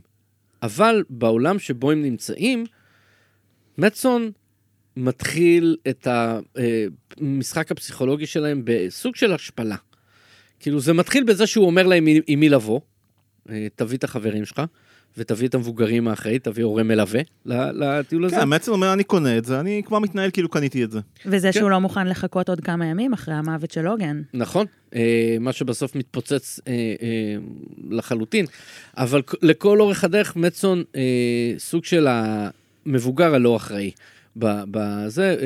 אבל 0.64 1.04
בעולם 1.10 1.60
שבו 1.60 1.92
הם 1.92 2.02
נמצאים, 2.02 2.66
מצון 3.78 4.32
מתחיל 4.98 5.78
את 5.90 6.08
המשחק 7.18 7.72
הפסיכולוגי 7.72 8.26
שלהם 8.26 8.62
בסוג 8.64 9.16
של 9.16 9.34
השפלה. 9.34 9.76
כאילו, 10.60 10.80
זה 10.80 10.94
מתחיל 10.94 11.24
בזה 11.24 11.48
שהוא 11.48 11.66
אומר 11.66 11.88
להם 11.88 12.06
עם 12.28 12.40
מי 12.40 12.50
לבוא, 12.50 12.80
אה, 13.50 13.68
תביא 13.76 13.98
את 13.98 14.04
החברים 14.04 14.46
שלך, 14.46 14.62
ותביא 15.18 15.48
את 15.48 15.56
המבוגרים 15.56 16.08
האחראי, 16.08 16.40
תביא 16.40 16.64
הורה 16.64 16.84
מלווה 16.84 17.22
לטיול 17.46 18.26
הזה. 18.26 18.36
כן, 18.36 18.50
בעצם 18.50 18.72
אומר, 18.72 18.94
אני 18.94 19.04
קונה 19.04 19.38
את 19.38 19.46
זה, 19.46 19.60
אני 19.60 19.82
כבר 19.86 20.00
מתנהל 20.00 20.32
כאילו 20.32 20.50
קניתי 20.50 20.84
את 20.84 20.92
זה. 20.92 21.00
וזה 21.26 21.48
כן. 21.48 21.60
שהוא 21.60 21.70
לא 21.70 21.80
מוכן 21.80 22.08
לחכות 22.08 22.50
עוד 22.50 22.62
כמה 22.62 22.86
ימים 22.86 23.14
אחרי 23.14 23.34
המוות 23.34 23.72
של 23.72 23.82
לוגן. 23.82 24.22
נכון, 24.34 24.66
אה, 24.96 25.38
מה 25.40 25.54
שבסוף 25.54 25.96
מתפוצץ 25.96 26.60
אה, 26.68 26.74
אה, 26.74 27.36
לחלוטין. 27.90 28.46
אבל 28.98 29.22
לכל 29.42 29.82
אורך 29.82 30.04
הדרך 30.04 30.36
מצון 30.36 30.84
סוג 31.58 31.86
של 31.86 32.08
המבוגר 32.10 33.36
הלא 33.36 33.56
אחראי. 33.56 33.92
בזה, 34.40 35.38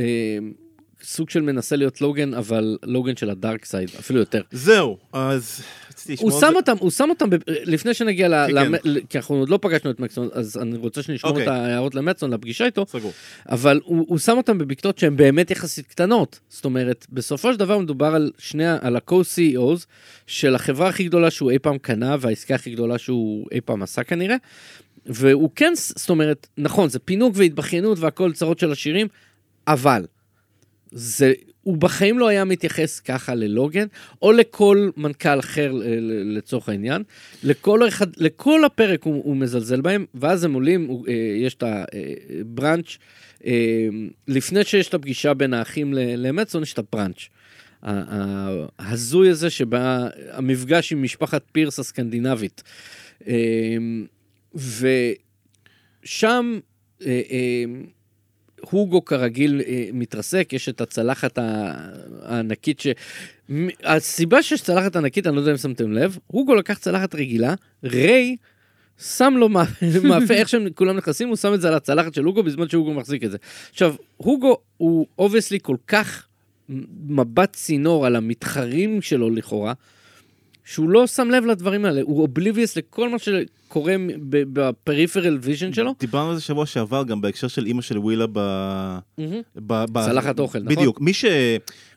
סוג 1.04 1.30
של 1.30 1.42
מנסה 1.42 1.76
להיות 1.76 2.02
לוגן, 2.02 2.34
אבל 2.34 2.78
לוגן 2.84 3.16
של 3.16 3.30
הדארק 3.30 3.66
סייד, 3.66 3.90
אפילו 4.00 4.20
יותר. 4.20 4.42
זהו, 4.52 4.98
אז 5.14 5.64
רציתי 5.90 6.24
הוא 6.24 6.32
שם. 6.40 6.54
אותם, 6.56 6.76
הוא 6.80 6.92
שם 6.92 7.10
אותם, 7.10 7.30
לפני 7.48 7.94
שנגיע 7.94 8.28
ל... 8.28 8.48
כן, 8.48 8.72
כן. 8.84 9.00
כי 9.10 9.18
אנחנו 9.18 9.36
עוד 9.36 9.50
לא 9.50 9.60
פגשנו 9.62 9.92
את 9.92 10.00
מקסון, 10.00 10.30
אז 10.34 10.58
אני 10.58 10.78
רוצה 10.78 11.04
שנשמור 11.04 11.32
אוקיי. 11.32 11.44
את 11.44 11.48
ההערות 11.48 11.96
למצון, 11.96 12.34
לפגישה 12.34 12.66
איתו, 12.66 12.86
סגור. 12.90 13.12
אבל 13.50 13.80
הוא, 13.84 14.18
שם 14.18 14.38
אותם 14.38 14.58
בבקתות 14.58 14.98
שהן 14.98 15.16
באמת 15.16 15.52
יחסית 15.52 15.88
קטנות. 15.88 16.40
זאת 16.50 16.66
אומרת, 16.66 17.08
בסופו 17.10 17.54
של 17.54 17.60
דבר 17.60 17.78
מדובר 17.80 18.16
על 18.16 18.32
שני, 18.38 18.68
על 18.82 18.96
ה-co-CEOs 18.96 19.86
של 20.28 20.56
החברה 20.56 20.88
הכי 20.88 21.04
גדולה 21.04 21.32
שהוא 21.32 21.52
אי 21.52 21.60
פעם 21.60 21.78
קנה, 21.78 22.16
והעסקה 22.20 22.56
הכי 22.56 22.72
גדולה 22.72 22.98
שהוא 22.98 23.48
אי 23.52 23.62
פעם 23.62 23.84
עשה 23.84 24.04
כנראה. 24.04 24.36
והוא 25.06 25.50
כן, 25.56 25.74
זאת 25.76 26.10
אומרת, 26.10 26.48
נכון, 26.58 26.90
זה 26.90 27.00
פינוק 27.00 27.34
והתבכיינות 27.38 28.00
והכל 28.00 28.34
צרות 28.34 28.60
של 28.60 28.72
עשירים, 28.72 29.08
אבל 29.68 30.06
זה, 30.92 31.34
הוא 31.62 31.78
בחיים 31.78 32.20
לא 32.20 32.28
היה 32.28 32.46
מתייחס 32.46 33.00
ככה 33.00 33.36
ללוגן, 33.36 33.86
או 34.22 34.32
לכל 34.32 34.90
מנכ"ל 34.98 35.40
אחר 35.40 35.74
לצורך 36.26 36.70
העניין. 36.70 37.04
לכל, 37.44 37.88
אחד, 37.88 38.08
לכל 38.18 38.66
הפרק 38.66 39.04
הוא, 39.04 39.24
הוא 39.24 39.38
מזלזל 39.38 39.82
בהם, 39.82 40.06
ואז 40.14 40.44
הם 40.44 40.54
עולים, 40.54 40.86
הוא, 40.86 41.08
אה, 41.08 41.14
יש 41.38 41.54
את 41.54 41.64
הבראנץ', 41.64 42.98
אה, 43.46 43.88
לפני 44.28 44.64
שיש 44.64 44.90
את 44.90 44.94
הפגישה 44.94 45.34
בין 45.34 45.54
האחים 45.54 45.94
למצון, 45.94 46.64
יש 46.64 46.74
את 46.74 46.80
הבראנץ'. 46.80 47.28
ההזוי 47.84 49.30
הזה 49.30 49.50
שבה 49.50 50.08
המפגש 50.32 50.92
עם 50.92 51.04
משפחת 51.04 51.44
פירס 51.52 51.80
הסקנדינבית. 51.80 52.64
אה, 53.28 53.78
ושם 56.04 56.60
אה, 57.06 57.22
אה, 57.32 57.64
הוגו 58.62 59.06
כרגיל 59.06 59.62
אה, 59.68 59.90
מתרסק, 59.94 60.50
יש 60.54 60.70
את 60.70 60.82
הצלחת 60.82 61.40
הענקית 62.22 62.80
ש... 62.80 62.88
הסיבה 63.84 64.44
שיש 64.44 64.62
צלחת 64.62 64.96
ענקית, 64.96 65.28
אני 65.28 65.36
לא 65.36 65.42
יודע 65.42 65.52
אם 65.52 65.58
שמתם 65.58 65.92
לב, 65.92 66.18
הוגו 66.28 66.56
לקח 66.56 66.78
צלחת 66.78 67.16
רגילה, 67.16 67.54
ריי 67.84 68.36
שם 68.98 69.34
לו 69.38 69.50
מא- 69.50 69.64
מאפה, 70.10 70.34
איך 70.34 70.50
שהם 70.50 70.68
כולם 70.76 70.98
נכנסים, 70.98 71.28
הוא 71.28 71.36
שם 71.36 71.54
את 71.54 71.62
זה 71.62 71.68
על 71.68 71.74
הצלחת 71.74 72.14
של 72.14 72.24
הוגו 72.24 72.44
בזמן 72.44 72.70
שהוגו 72.70 72.94
מחזיק 72.94 73.24
את 73.24 73.32
זה. 73.32 73.38
עכשיו, 73.72 73.96
הוגו 74.18 74.58
הוא 74.78 75.08
obviously 75.20 75.60
כל 75.62 75.78
כך 75.88 76.28
מבט 77.08 77.56
צינור 77.56 78.06
על 78.06 78.16
המתחרים 78.16 79.02
שלו 79.02 79.30
לכאורה, 79.30 79.74
שהוא 80.66 80.90
לא 80.90 81.08
שם 81.08 81.30
לב 81.30 81.46
לדברים 81.46 81.86
האלה, 81.86 82.02
הוא 82.02 82.22
oblivious 82.22 82.78
לכל 82.78 83.10
מה 83.10 83.18
שקורה 83.20 83.96
ב 84.30 84.39
peripheral 84.39 85.38
vision 85.42 85.74
שלו. 85.74 85.96
דיברנו 86.00 86.30
על 86.30 86.36
זה 86.36 86.42
שבוע 86.42 86.66
שעבר, 86.66 87.04
גם 87.04 87.22
בהקשר 87.22 87.48
של 87.48 87.66
אימא 87.66 87.82
של 87.82 87.98
ווילה 87.98 88.26
ב... 88.28 88.40
ב... 89.56 89.84
ב... 89.92 90.06
צלחת 90.06 90.40
אוכל, 90.40 90.60
נכון? 90.60 90.76
בדיוק. 90.76 91.02
מי 91.02 91.14
ש... 91.14 91.26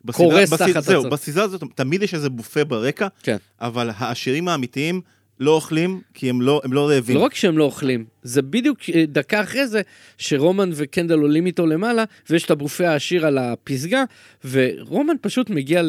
בסדרה- 0.04 0.16
קורס 0.16 0.52
בסד- 0.52 0.70
תחת 0.72 0.82
זהו, 0.82 1.10
בסדרה 1.10 1.44
הזאת 1.44 1.62
תמיד 1.74 2.02
יש 2.02 2.14
איזה 2.14 2.30
בופה 2.30 2.64
ברקע, 2.64 3.06
כן. 3.22 3.36
אבל 3.60 3.90
העשירים 3.96 4.48
האמיתיים 4.48 5.00
לא 5.40 5.50
אוכלים 5.50 6.00
כי 6.14 6.30
הם 6.30 6.42
לא, 6.42 6.60
הם 6.64 6.72
לא 6.72 6.88
רעבים. 6.88 7.16
לא 7.16 7.20
רק 7.20 7.34
שהם 7.34 7.58
לא 7.58 7.64
אוכלים, 7.64 8.04
זה 8.22 8.42
בדיוק 8.42 8.78
אה, 8.94 9.04
דקה 9.08 9.40
אחרי 9.42 9.66
זה 9.66 9.82
שרומן 10.18 10.70
וקנדל 10.74 11.18
עולים 11.18 11.46
איתו 11.46 11.66
למעלה, 11.66 12.04
ויש 12.30 12.44
את 12.44 12.50
הבופה 12.50 12.88
העשיר 12.88 13.26
על 13.26 13.38
הפסגה, 13.38 14.04
ורומן 14.50 15.14
פשוט 15.20 15.50
מגיע 15.50 15.82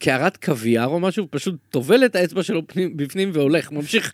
לקערת 0.00 0.36
קוויאר 0.36 0.86
או 0.86 1.00
משהו, 1.00 1.26
פשוט 1.30 1.54
טובל 1.70 2.04
את 2.04 2.16
האצבע 2.16 2.42
שלו 2.42 2.66
פנים, 2.66 2.96
בפנים 2.96 3.30
והולך, 3.32 3.72
ממשיך. 3.72 4.12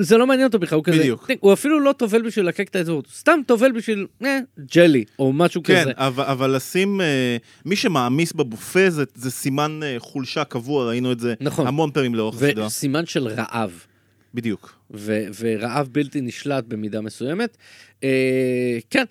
זה 0.00 0.16
לא 0.16 0.26
מעניין 0.26 0.46
אותו 0.46 0.58
בכלל, 0.58 0.76
הוא 0.76 0.84
כזה, 0.84 0.98
בדיוק. 0.98 1.30
הוא 1.40 1.52
אפילו 1.52 1.80
לא 1.80 1.92
טובל 1.92 2.22
בשביל 2.22 2.46
לקק 2.46 2.68
את 2.68 2.76
האצבע, 2.76 2.92
הוא 2.92 3.02
סתם 3.14 3.40
טובל 3.46 3.72
בשביל 3.72 4.06
אה, 4.24 4.38
ג'לי, 4.74 5.04
או 5.18 5.32
משהו 5.32 5.62
כן, 5.62 5.80
כזה. 5.80 5.92
אבל, 5.96 6.24
אבל 6.24 6.56
לשים, 6.56 7.00
אה, 7.00 7.36
מי 7.64 7.76
שמעמיס 7.76 8.32
בבופה 8.32 8.90
זה, 8.90 9.04
זה 9.14 9.30
סימן 9.30 9.80
אה, 9.82 9.94
חולשה 9.98 10.44
קבוע, 10.44 10.88
ראינו 10.88 11.12
את 11.12 11.20
זה 11.20 11.34
נכון. 11.40 11.66
המון 11.66 11.90
פעמים 11.90 12.14
לאורך 12.14 12.34
הסדרה. 12.34 12.66
וסימן 12.66 13.06
של 13.06 13.28
רעב. 13.28 13.84
בדיוק. 14.34 14.74
ו- 14.94 15.26
ורעב 15.38 15.88
בלתי 15.92 16.20
נשלט 16.20 16.64
במידה 16.68 17.00
מסוימת. 17.00 17.56
אה, 18.04 18.78
כן. 18.90 19.04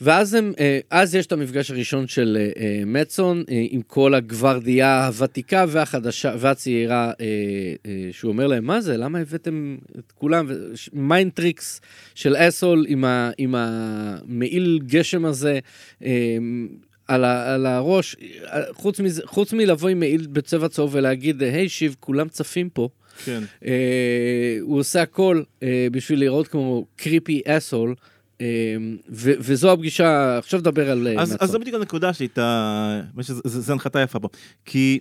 ואז 0.00 0.34
הם, 0.34 0.52
אה, 0.58 0.80
אז 0.90 1.14
יש 1.14 1.26
את 1.26 1.32
המפגש 1.32 1.70
הראשון 1.70 2.06
של 2.08 2.38
אה, 2.40 2.62
אה, 2.62 2.82
מצון 2.86 3.44
עם 3.48 3.82
כל 3.82 4.14
הגוורדיה 4.14 5.06
הוותיקה 5.06 5.64
והחדשה 5.68 6.34
והצעירה, 6.38 7.12
שהוא 8.12 8.32
אומר 8.32 8.46
להם, 8.46 8.64
מה 8.64 8.80
זה, 8.80 8.96
למה 8.96 9.18
הבאתם 9.18 9.76
את 9.98 10.12
כולם, 10.12 10.48
mind 10.92 11.32
tricks 11.32 11.80
של 12.14 12.36
asshole 12.38 12.84
עם, 12.88 13.04
ה, 13.04 13.30
עם 13.38 13.54
המעיל 13.54 14.80
גשם 14.86 15.24
הזה. 15.24 15.58
על, 17.08 17.24
ה, 17.24 17.54
על 17.54 17.66
הראש, 17.66 18.16
חוץ, 18.72 19.00
מזה, 19.00 19.22
חוץ 19.24 19.52
מלבוא 19.52 19.88
עם 19.88 20.00
מעיל 20.00 20.26
בצבע 20.32 20.68
צהוב 20.68 20.94
ולהגיד, 20.94 21.42
היי 21.42 21.68
שיב, 21.68 21.96
כולם 22.00 22.28
צפים 22.28 22.68
פה. 22.68 22.88
כן. 23.24 23.42
אה, 23.64 24.58
הוא 24.60 24.78
עושה 24.78 25.02
הכל 25.02 25.42
אה, 25.62 25.86
בשביל 25.92 26.18
להיראות 26.18 26.48
כמו 26.48 26.86
קריפי 26.96 27.40
אסול, 27.46 27.94
ו- 29.08 29.32
וזו 29.38 29.72
הפגישה, 29.72 30.38
עכשיו 30.38 30.60
נדבר 30.60 30.90
על 30.90 31.06
אה, 31.06 31.22
אז. 31.22 31.36
אז 31.40 31.50
זו 31.50 31.58
בדיוק 31.58 31.76
הנקודה 31.76 32.12
שהייתה, 32.12 33.00
זו 33.44 33.72
הנחתה 33.72 34.00
יפה 34.00 34.20
פה. 34.20 34.28
כי 34.64 34.98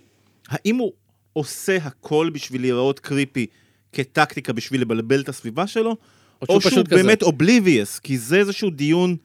האם 0.49 0.75
הוא 0.75 0.91
עושה 1.33 1.77
הכל 1.77 2.29
בשביל 2.33 2.61
להיראות 2.61 2.99
קריפי 2.99 3.45
כטקטיקה 3.91 4.53
בשביל 4.53 4.81
לבלבל 4.81 5.21
את 5.21 5.29
הסביבה 5.29 5.67
שלו, 5.67 5.89
או 5.89 5.95
או 6.41 6.45
שהוא 6.45 6.59
שהוא 6.61 6.71
פשוט. 6.71 6.89
באמת 6.89 7.23
אובליביוס, 7.23 7.99
כי 7.99 8.17
זה 8.17 8.37
איזשהו 8.37 8.69
דיון... 8.69 9.15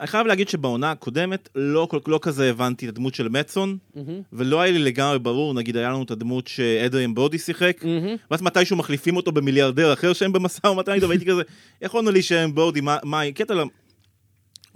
אני 0.00 0.06
חייב 0.06 0.26
להגיד 0.26 0.48
שבעונה 0.48 0.90
הקודמת 0.90 1.48
לא, 1.54 1.86
כל- 1.90 1.98
לא 2.06 2.18
כזה 2.22 2.50
הבנתי 2.50 2.84
את 2.88 2.90
הדמות 2.90 3.14
של 3.14 3.28
מצון, 3.28 3.78
מהמם, 3.94 4.20
ולא 4.32 4.60
היה 4.60 4.72
לי 4.72 4.78
לגמרי 4.78 5.18
ברור, 5.18 5.54
נגיד 5.54 5.76
היה 5.76 5.88
לנו 5.90 6.02
את 6.02 6.10
הדמות 6.10 6.46
שאדריאן 6.46 7.14
ברודי 7.14 7.38
שיחק, 7.38 7.84
מהמם. 7.84 8.16
ואז 8.30 8.42
מתישהו 8.42 8.76
מחליפים 8.76 9.16
אותו 9.16 9.32
במיליארדר 9.32 9.92
אחר 9.92 10.12
שהם 10.12 10.32
במשא 10.32 10.66
ומתן 10.66 10.92
איתו, 10.92 11.08
והייתי 11.08 11.24
כזה, 11.26 11.42
יכולנו 11.82 12.10
להישאר 12.10 12.46
ברודי, 12.54 12.80
מה, 12.80 12.96
מה 13.04 13.22
הקטע 13.22 13.54
להם? 13.54 13.68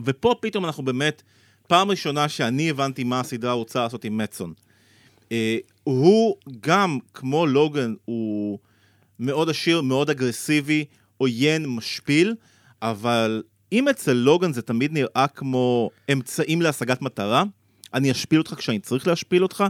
ופה 0.05 0.35
פתאום 0.41 0.65
אנחנו 0.65 0.85
באמת, 0.85 1.23
פעם 1.67 1.91
ראשונה 1.91 2.29
שאני 2.29 2.71
הבנתי 2.71 3.05
מה 3.05 3.21
הסדרה 3.21 3.53
רוצה 3.53 3.83
לעשות 3.83 4.05
עם 4.05 4.19
מצון. 4.19 4.53
אה, 5.33 5.59
הוא 5.85 6.37
גם, 6.61 6.99
כמו 7.15 7.47
לוגן, 7.47 7.95
הוא 8.05 8.59
מאוד 9.21 9.51
עשיר, 9.51 9.81
מאוד 9.83 10.11
אגרסיבי, 10.11 10.85
עוין, 11.17 11.67
משפיל, 11.67 12.35
אבל 12.83 13.43
אם 13.73 13.89
אצל 13.89 14.13
לוגן 14.13 14.53
זה 14.53 14.63
תמיד 14.63 14.93
נראה 14.93 15.27
כמו 15.35 15.91
אמצעים 16.13 16.63
להשגת 16.63 17.03
מטרה, 17.03 17.45
אני 17.95 18.11
אשפיל 18.11 18.39
אותך 18.39 18.55
כשאני 18.55 18.79
צריך 18.79 19.07
להשפיל 19.07 19.43
אותך, 19.43 19.65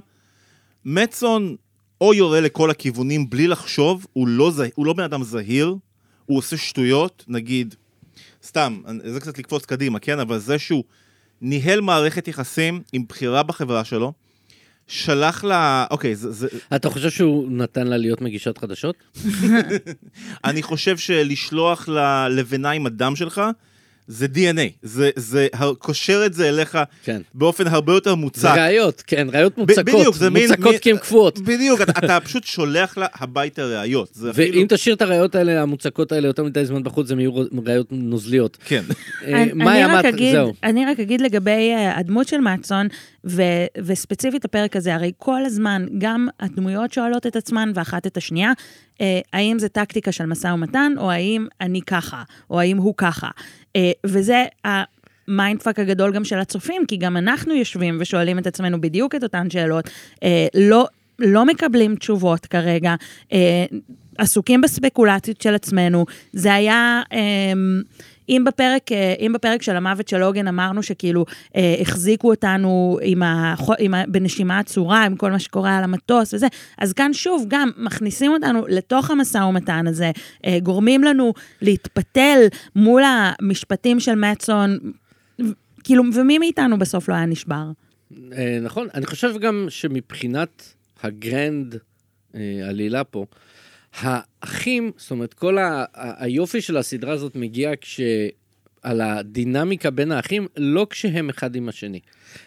מצון 0.84 1.56
או 2.00 2.14
יורה 2.14 2.40
לכל 2.40 2.70
הכיוונים 2.70 3.30
בלי 3.30 3.48
לחשוב, 3.48 4.06
הוא 4.12 4.28
לא, 4.28 4.50
זה, 4.50 4.68
הוא 4.74 4.86
לא 4.86 4.92
בן 4.92 5.02
אדם 5.02 5.22
זהיר, 5.22 5.76
הוא 6.26 6.38
עושה 6.38 6.56
שטויות, 6.56 7.24
נגיד, 7.28 7.74
סתם, 8.44 8.82
זה 9.04 9.20
קצת 9.20 9.38
לקפוץ 9.38 9.64
קדימה, 9.64 9.98
כן? 9.98 10.20
אבל 10.20 10.38
זה 10.38 10.58
שהוא 10.58 10.84
ניהל 11.40 11.80
מערכת 11.80 12.28
יחסים 12.28 12.82
עם 12.92 13.04
בחירה 13.08 13.42
בחברה 13.42 13.84
שלו, 13.84 14.12
שלח 14.86 15.44
לה, 15.44 15.86
אוקיי, 15.90 16.16
זה, 16.16 16.32
זה, 16.32 16.48
אתה 16.76 16.90
חושב 16.90 17.10
שהוא 17.10 17.50
נתן 17.50 17.86
לה 17.86 17.96
להיות 17.96 18.20
מגישת 18.20 18.58
חדשות? 18.58 18.96
אני 20.44 20.62
חושב 20.62 20.98
שלשלוח 20.98 21.88
לה 21.88 22.28
לבנה 22.28 22.70
עם 22.70 22.86
הדם 22.86 23.16
שלך, 23.16 23.40
זה 24.10 24.26
DNA, 24.34 24.60
זה, 24.82 25.10
זה 25.16 25.46
קושר 25.78 26.22
את 26.26 26.34
זה 26.34 26.48
אליך 26.48 26.78
כן. 27.04 27.20
באופן 27.34 27.66
הרבה 27.66 27.92
יותר 27.92 28.10
זה 28.10 28.16
מוצק. 28.16 28.52
ראיות, 28.56 29.02
כן, 29.06 29.26
ראיות 29.32 29.58
מוצקות, 29.58 29.84
בדיוק, 29.84 30.14
זה 30.16 30.30
מין- 30.30 30.48
מוצקות 30.50 30.64
מין- 30.70 30.78
כי 30.78 30.90
הן 30.90 30.96
קפואות. 30.98 31.38
בדיוק, 31.38 31.80
אתה, 31.80 31.92
אתה 31.98 32.18
פשוט 32.20 32.44
שולח 32.44 32.98
לה 32.98 33.06
הביתה 33.14 33.64
ראיות. 33.64 34.08
זה 34.12 34.30
אפילו... 34.30 34.56
ואם 34.58 34.66
תשאיר 34.68 34.94
את 34.94 35.02
הראיות 35.02 35.34
האלה, 35.34 35.62
המוצקות 35.62 36.12
האלה, 36.12 36.26
יותר 36.28 36.44
מדי 36.44 36.64
זמן 36.64 36.82
בחוץ, 36.82 37.10
הן 37.10 37.20
יהיו 37.20 37.32
ראיות 37.66 37.86
נוזליות. 37.90 38.56
כן. 38.64 38.82
אה, 39.26 39.42
אני- 39.42 39.84
רק 39.84 40.04
אגיד- 40.04 40.32
זהו. 40.34 40.52
אני 40.64 40.86
רק 40.86 41.00
אגיד 41.00 41.20
לגבי 41.20 41.50
אה, 41.74 41.98
הדמות 41.98 42.28
של 42.28 42.38
מאצון, 42.38 42.86
ו- 43.24 43.66
וספציפית 43.78 44.44
הפרק 44.44 44.76
הזה, 44.76 44.94
הרי 44.94 45.12
כל 45.18 45.44
הזמן, 45.44 45.86
גם 45.98 46.28
הדמויות 46.40 46.92
שואלות 46.92 47.26
את 47.26 47.36
עצמן 47.36 47.72
ואחת 47.74 48.06
את 48.06 48.16
השנייה, 48.16 48.52
אה, 49.00 49.20
האם 49.32 49.58
זה 49.58 49.68
טקטיקה 49.68 50.12
של 50.12 50.26
משא 50.26 50.46
ומתן, 50.46 50.92
או 50.96 51.10
האם 51.10 51.46
אני 51.60 51.82
ככה, 51.82 52.22
או 52.50 52.60
האם 52.60 52.76
הוא 52.76 52.94
ככה. 52.96 53.28
אה, 53.76 53.90
וזה 54.06 54.44
ה 54.64 54.77
mindfuck 54.77 55.78
הגדול 55.78 56.12
גם 56.12 56.24
של 56.24 56.38
הצופים, 56.38 56.86
כי 56.88 56.96
גם 56.96 57.16
אנחנו 57.16 57.54
יושבים 57.54 57.96
ושואלים 58.00 58.38
את 58.38 58.46
עצמנו 58.46 58.80
בדיוק 58.80 59.14
את 59.14 59.22
אותן 59.22 59.50
שאלות. 59.50 59.90
אה, 60.22 60.46
לא... 60.54 60.86
לא 61.18 61.44
מקבלים 61.44 61.96
תשובות 61.96 62.46
כרגע. 62.46 62.94
אה, 63.32 63.64
עסוקים 64.18 64.60
בספקולציות 64.60 65.40
של 65.40 65.54
עצמנו. 65.54 66.06
זה 66.32 66.54
היה... 66.54 67.02
אמ, 67.12 67.82
אם 68.28 68.44
בפרק, 68.46 68.92
אה, 68.92 69.14
אם 69.18 69.32
בפרק 69.32 69.62
של 69.62 69.76
המוות 69.76 70.08
של 70.08 70.22
עוגן 70.22 70.48
אמרנו 70.48 70.82
שכאילו 70.82 71.24
אה, 71.56 71.76
החזיקו 71.80 72.30
אותנו 72.30 72.98
עם 73.02 73.22
ה, 73.22 73.54
עם 73.78 73.94
ה, 73.94 74.02
בנשימה 74.08 74.58
עצורה, 74.58 75.04
עם 75.04 75.16
כל 75.16 75.30
מה 75.30 75.38
שקורה 75.38 75.76
על 75.76 75.84
המטוס 75.84 76.34
וזה, 76.34 76.46
אז 76.78 76.92
כאן 76.92 77.12
שוב, 77.12 77.44
גם 77.48 77.70
מכניסים 77.76 78.32
אותנו 78.32 78.64
לתוך 78.68 79.10
המשא 79.10 79.38
ומתן 79.38 79.86
הזה, 79.86 80.10
אה, 80.46 80.58
גורמים 80.62 81.04
לנו 81.04 81.32
להתפתל 81.62 82.38
מול 82.76 83.02
המשפטים 83.06 84.00
של 84.00 84.14
מצון, 84.14 84.78
כאילו, 85.84 86.04
ומי 86.14 86.38
מאיתנו 86.38 86.78
בסוף 86.78 87.08
לא 87.08 87.14
היה 87.14 87.26
נשבר? 87.26 87.64
אה, 88.32 88.58
נכון, 88.62 88.88
אני 88.94 89.06
חושב 89.06 89.38
גם 89.38 89.66
שמבחינת 89.68 90.74
הגרנד 91.02 91.76
אה, 92.34 92.68
עלילה 92.68 93.04
פה, 93.04 93.26
האחים, 93.98 94.92
זאת 94.96 95.10
אומרת, 95.10 95.34
כל 95.34 95.58
ה- 95.58 95.84
ה- 95.94 96.24
היופי 96.24 96.60
של 96.60 96.76
הסדרה 96.76 97.12
הזאת 97.12 97.36
מגיע 97.36 97.76
כש... 97.76 98.00
על 98.82 99.00
הדינמיקה 99.00 99.90
בין 99.90 100.12
האחים, 100.12 100.46
לא 100.56 100.86
כשהם 100.90 101.28
אחד 101.28 101.56
עם 101.56 101.68
השני, 101.68 102.00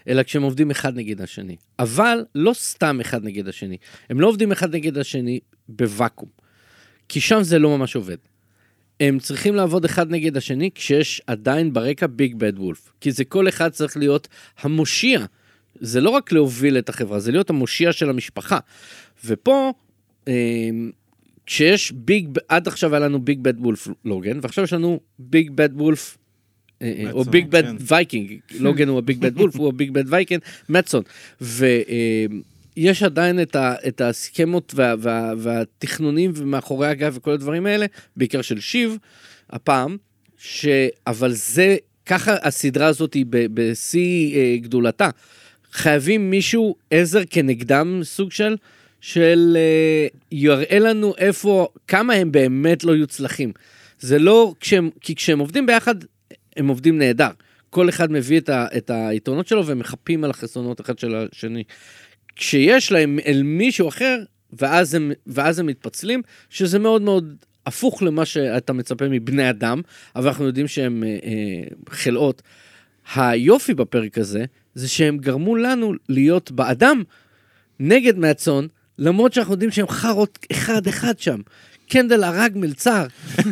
אלא 0.08 0.24
כשהם 0.24 0.44
עובדים 0.44 0.72
אחד 0.72 0.96
נגד 0.96 1.22
השני. 1.22 1.56
אבל 1.80 2.26
לא 2.36 2.54
סתם 2.54 3.00
אחד 3.00 3.26
נגד 3.26 3.48
השני. 3.48 3.78
הם 4.10 4.20
לא 4.20 4.28
עובדים 4.28 4.52
אחד 4.52 4.76
נגד 4.76 4.98
השני 4.98 5.40
בוואקום. 5.70 6.30
כי 7.10 7.22
שם 7.22 7.44
זה 7.44 7.60
לא 7.60 7.78
ממש 7.78 7.96
עובד. 7.96 8.18
הם 9.00 9.20
צריכים 9.20 9.56
לעבוד 9.56 9.86
אחד 9.86 10.12
נגד 10.12 10.38
השני 10.38 10.70
כשיש 10.76 11.22
עדיין 11.28 11.74
ברקע 11.74 12.08
ביג 12.08 12.36
בד 12.36 12.60
וולף. 12.60 12.92
כי 13.02 13.12
זה 13.12 13.26
כל 13.26 13.50
אחד 13.50 13.70
צריך 13.70 13.98
להיות 13.98 14.28
המושיע. 14.62 15.26
זה 15.80 16.02
לא 16.02 16.10
רק 16.10 16.32
להוביל 16.32 16.78
את 16.78 16.90
החברה, 16.90 17.20
זה 17.20 17.32
להיות 17.32 17.50
המושיע 17.50 17.92
של 17.92 18.10
המשפחה. 18.10 18.60
ופה, 19.26 19.74
אה, 20.28 20.34
כשיש 21.46 21.92
big, 21.92 22.30
עד 22.48 22.68
עכשיו 22.68 22.96
היה 22.96 23.00
לנו 23.00 23.22
big 23.22 23.40
bad 23.42 23.60
wolf 23.60 23.88
לוגן, 24.06 24.40
ועכשיו 24.42 24.64
יש 24.64 24.74
לנו 24.74 25.00
big 25.20 25.52
bad 25.52 25.70
wolf, 25.74 26.18
אה, 26.82 26.94
אה, 27.06 27.12
או 27.12 27.24
big 27.24 27.48
bad 27.50 27.66
כן. 27.66 27.76
Viking, 27.80 28.40
לוגן 28.60 28.88
הוא 28.88 28.98
ה 28.98 29.03
big 29.03 29.20
bad 29.20 29.38
wolf, 29.38 29.56
הוא 29.56 29.68
ה 29.68 29.74
big 29.74 29.92
bad 29.92 30.04
Viking, 30.08 30.42
מצון. 30.70 31.04
ויש 31.42 33.04
עדיין 33.04 33.42
את, 33.42 33.56
ה, 33.56 33.76
את 33.88 34.02
הסכמות 34.02 34.74
וה, 34.76 34.96
וה, 35.00 35.34
והתכנונים 35.38 36.32
ומאחורי 36.36 36.88
הגב 36.88 37.14
וכל 37.18 37.32
הדברים 37.32 37.66
האלה, 37.66 37.86
בעיקר 38.16 38.42
של 38.42 38.60
שיב, 38.60 38.98
הפעם, 39.50 39.98
ש... 40.38 40.66
אבל 41.08 41.32
זה, 41.32 41.78
ככה 42.06 42.36
הסדרה 42.42 42.88
הזאת 42.88 43.14
היא 43.14 43.26
בשיא 43.30 44.36
אה, 44.36 44.58
גדולתה. 44.62 45.10
חייבים 45.72 46.30
מישהו 46.30 46.76
עזר 46.92 47.22
כנגדם, 47.30 48.00
סוג 48.04 48.32
של, 48.32 48.56
של 49.02 49.58
אה, 49.60 50.08
יראה 50.32 50.80
לנו 50.80 51.14
איפה, 51.18 51.68
כמה 51.88 52.14
הם 52.14 52.32
באמת 52.32 52.84
לא 52.84 52.92
יוצלחים. 52.92 53.52
זה 54.00 54.20
לא, 54.20 54.54
כשהם, 54.60 54.90
כי 55.02 55.16
כשהם 55.16 55.40
עובדים 55.40 55.66
ביחד, 55.66 55.96
הם 56.58 56.68
עובדים 56.68 56.98
נהדר. 56.98 57.30
כל 57.70 57.90
אחד 57.90 58.12
מביא 58.12 58.40
את, 58.40 58.50
ה, 58.50 58.66
את 58.78 58.92
היתרונות 58.94 59.48
שלו 59.48 59.66
ומחפים 59.66 60.24
על 60.24 60.30
החסרונות 60.30 60.82
אחד 60.82 61.00
של 61.00 61.16
השני. 61.16 61.64
כשיש 62.36 62.92
להם 62.92 63.20
אל 63.26 63.44
מישהו 63.44 63.88
אחר, 63.88 64.24
ואז 64.54 64.96
הם, 64.96 65.12
ואז 65.28 65.60
הם 65.60 65.66
מתפצלים, 65.66 66.22
שזה 66.50 66.80
מאוד 66.80 67.02
מאוד 67.02 67.36
הפוך 67.66 68.04
למה 68.04 68.26
שאתה 68.26 68.74
מצפה 68.74 69.08
מבני 69.08 69.50
אדם, 69.50 69.82
אבל 70.16 70.28
אנחנו 70.28 70.46
יודעים 70.46 70.68
שהם 70.68 71.04
אה, 71.04 71.10
אה, 71.10 71.64
חלאות. 71.90 72.42
היופי 73.16 73.74
בפרק 73.74 74.18
הזה, 74.18 74.46
זה 74.76 74.88
שהם 74.88 75.18
גרמו 75.18 75.56
לנו 75.56 75.94
להיות 76.10 76.52
באדם 76.52 77.04
נגד 77.80 78.18
מהצאן, 78.18 78.66
למרות 79.00 79.34
שאנחנו 79.34 79.54
יודעים 79.54 79.72
שהם 79.72 79.88
חארות 79.88 80.40
אחד-אחד 80.52 81.20
שם. 81.20 81.40
קנדל 81.90 82.24
הרג 82.24 82.52
מלצר. 82.56 83.06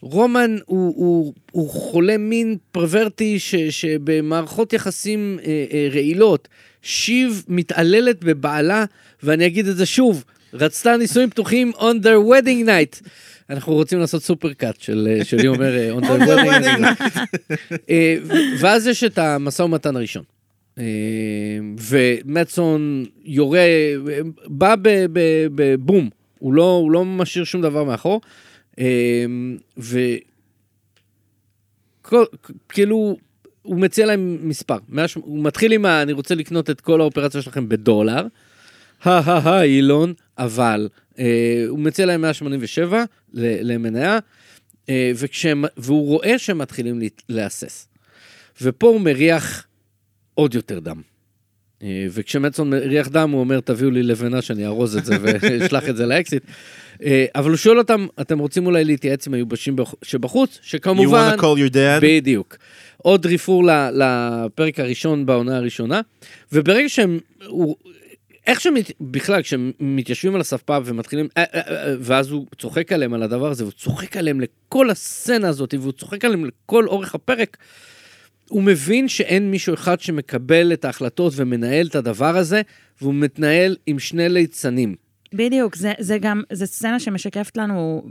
רומן 0.00 0.56
הוא, 0.66 0.94
הוא, 0.96 1.34
הוא 1.50 1.70
חולה 1.70 2.18
מין 2.18 2.56
פרוורטי 2.72 3.38
ש, 3.38 3.54
שבמערכות 3.54 4.72
יחסים 4.72 5.38
אה, 5.44 5.64
אה, 5.72 5.88
רעילות. 5.92 6.48
שיב 6.82 7.44
מתעללת 7.48 8.24
בבעלה, 8.24 8.84
ואני 9.22 9.46
אגיד 9.46 9.66
את 9.66 9.76
זה 9.76 9.86
שוב, 9.86 10.24
רצתה 10.54 10.96
נישואים 10.96 11.30
פתוחים 11.30 11.72
on 11.76 12.04
their 12.04 12.30
wedding 12.30 12.66
night. 12.66 13.08
אנחנו 13.50 13.74
רוצים 13.74 13.98
לעשות 14.00 14.22
סופר 14.22 14.52
קאט 14.52 14.80
של, 14.80 15.08
אה, 15.10 15.24
שלי 15.24 15.48
אומר 15.48 15.76
אה, 15.76 15.92
on 15.98 16.02
their 16.02 16.38
wedding 16.46 16.80
night. 16.80 17.18
אה, 17.90 18.16
ואז 18.60 18.86
יש 18.86 19.04
את 19.04 19.18
המשא 19.18 19.62
ומתן 19.62 19.96
הראשון. 19.96 20.22
אה, 20.78 20.84
ומטסון 21.90 23.04
יורה, 23.24 23.66
בא 24.46 24.74
בבום, 25.54 26.10
הוא 26.38 26.54
לא, 26.54 26.70
הוא 26.70 26.92
לא 26.92 27.04
משאיר 27.04 27.44
שום 27.44 27.62
דבר 27.62 27.84
מאחור. 27.84 28.20
אה, 28.78 29.24
ו... 29.78 29.98
כאילו, 32.68 33.16
הוא 33.62 33.80
מציע 33.80 34.06
להם 34.06 34.38
מספר. 34.42 34.76
הוא 35.14 35.44
מתחיל 35.44 35.72
עם 35.72 35.84
ה... 35.84 36.02
אני 36.02 36.12
רוצה 36.12 36.34
לקנות 36.34 36.70
את 36.70 36.80
כל 36.80 37.00
האופרציה 37.00 37.42
שלכם 37.42 37.68
בדולר. 37.68 38.26
הא 39.02 39.20
הא 39.24 39.48
הא 39.48 39.62
אילון, 39.62 40.14
אבל 40.38 40.88
אה, 41.18 41.64
הוא 41.68 41.78
מציע 41.78 42.06
להם 42.06 42.20
187 42.20 43.04
ל- 43.34 43.72
למניה, 43.72 44.18
אה, 44.88 45.12
וכשהם, 45.16 45.64
והוא 45.76 46.06
רואה 46.06 46.38
שהם 46.38 46.58
מתחילים 46.58 47.00
להסס. 47.28 47.88
ופה 48.62 48.86
הוא 48.86 49.00
מריח 49.00 49.66
עוד 50.38 50.54
יותר 50.54 50.78
דם. 50.78 51.00
אה, 51.82 52.06
וכשמצון 52.10 52.70
מריח 52.70 53.08
דם, 53.08 53.30
הוא 53.30 53.40
אומר, 53.40 53.60
תביאו 53.60 53.90
לי 53.90 54.02
לבנה 54.02 54.42
שאני 54.42 54.66
ארוז 54.66 54.96
את 54.96 55.04
זה 55.04 55.16
ואשלח 55.20 55.88
את 55.88 55.96
זה 55.96 56.06
לאקזיט. 56.06 56.42
אה, 57.02 57.26
אבל 57.34 57.48
הוא 57.50 57.56
שואל 57.56 57.78
אותם, 57.78 58.06
אתם 58.20 58.38
רוצים 58.38 58.66
אולי 58.66 58.84
להתייעץ 58.84 59.26
עם 59.26 59.34
היובשים 59.34 59.76
בח- 59.76 59.94
שבחוץ? 60.02 60.54
You 60.54 60.58
שכמובן... 60.62 61.30
wanna 61.34 61.40
call 61.40 61.42
your 61.70 61.72
dad? 61.72 62.00
בדיוק. 62.02 62.56
עוד 62.96 63.26
רפרור 63.26 63.64
לפרק 63.94 64.80
הראשון 64.80 65.26
בעונה 65.26 65.56
הראשונה, 65.56 66.00
וברגע 66.52 66.88
שהם, 66.88 67.18
הוא, 67.46 67.76
איך 68.46 68.60
שהם, 68.60 68.74
בכלל, 69.00 69.42
כשהם 69.42 69.72
מתיישבים 69.80 70.34
על 70.34 70.40
הספה 70.40 70.78
ומתחילים, 70.84 71.28
אה, 71.36 71.44
ואז 72.00 72.30
הוא 72.30 72.46
צוחק 72.58 72.92
עליהם 72.92 73.14
על 73.14 73.22
הדבר 73.22 73.50
הזה, 73.50 73.64
והוא 73.64 73.72
צוחק 73.72 74.16
עליהם 74.16 74.40
לכל 74.40 74.90
הסצנה 74.90 75.48
הזאת, 75.48 75.74
והוא 75.80 75.92
צוחק 75.92 76.24
עליהם 76.24 76.44
לכל 76.44 76.86
אורך 76.86 77.14
הפרק, 77.14 77.56
הוא 78.50 78.62
מבין 78.62 79.08
שאין 79.08 79.50
מישהו 79.50 79.74
אחד 79.74 80.00
שמקבל 80.00 80.72
את 80.72 80.84
ההחלטות 80.84 81.32
ומנהל 81.36 81.86
את 81.86 81.94
הדבר 81.94 82.36
הזה, 82.36 82.62
והוא 83.00 83.14
מתנהל 83.14 83.76
עם 83.86 83.98
שני 83.98 84.28
ליצנים. 84.28 84.94
בדיוק, 85.32 85.76
זה, 85.76 85.92
זה 85.98 86.18
גם, 86.18 86.42
זו 86.52 86.66
סצנה 86.66 87.00
שמשקפת 87.00 87.56
לנו 87.56 88.02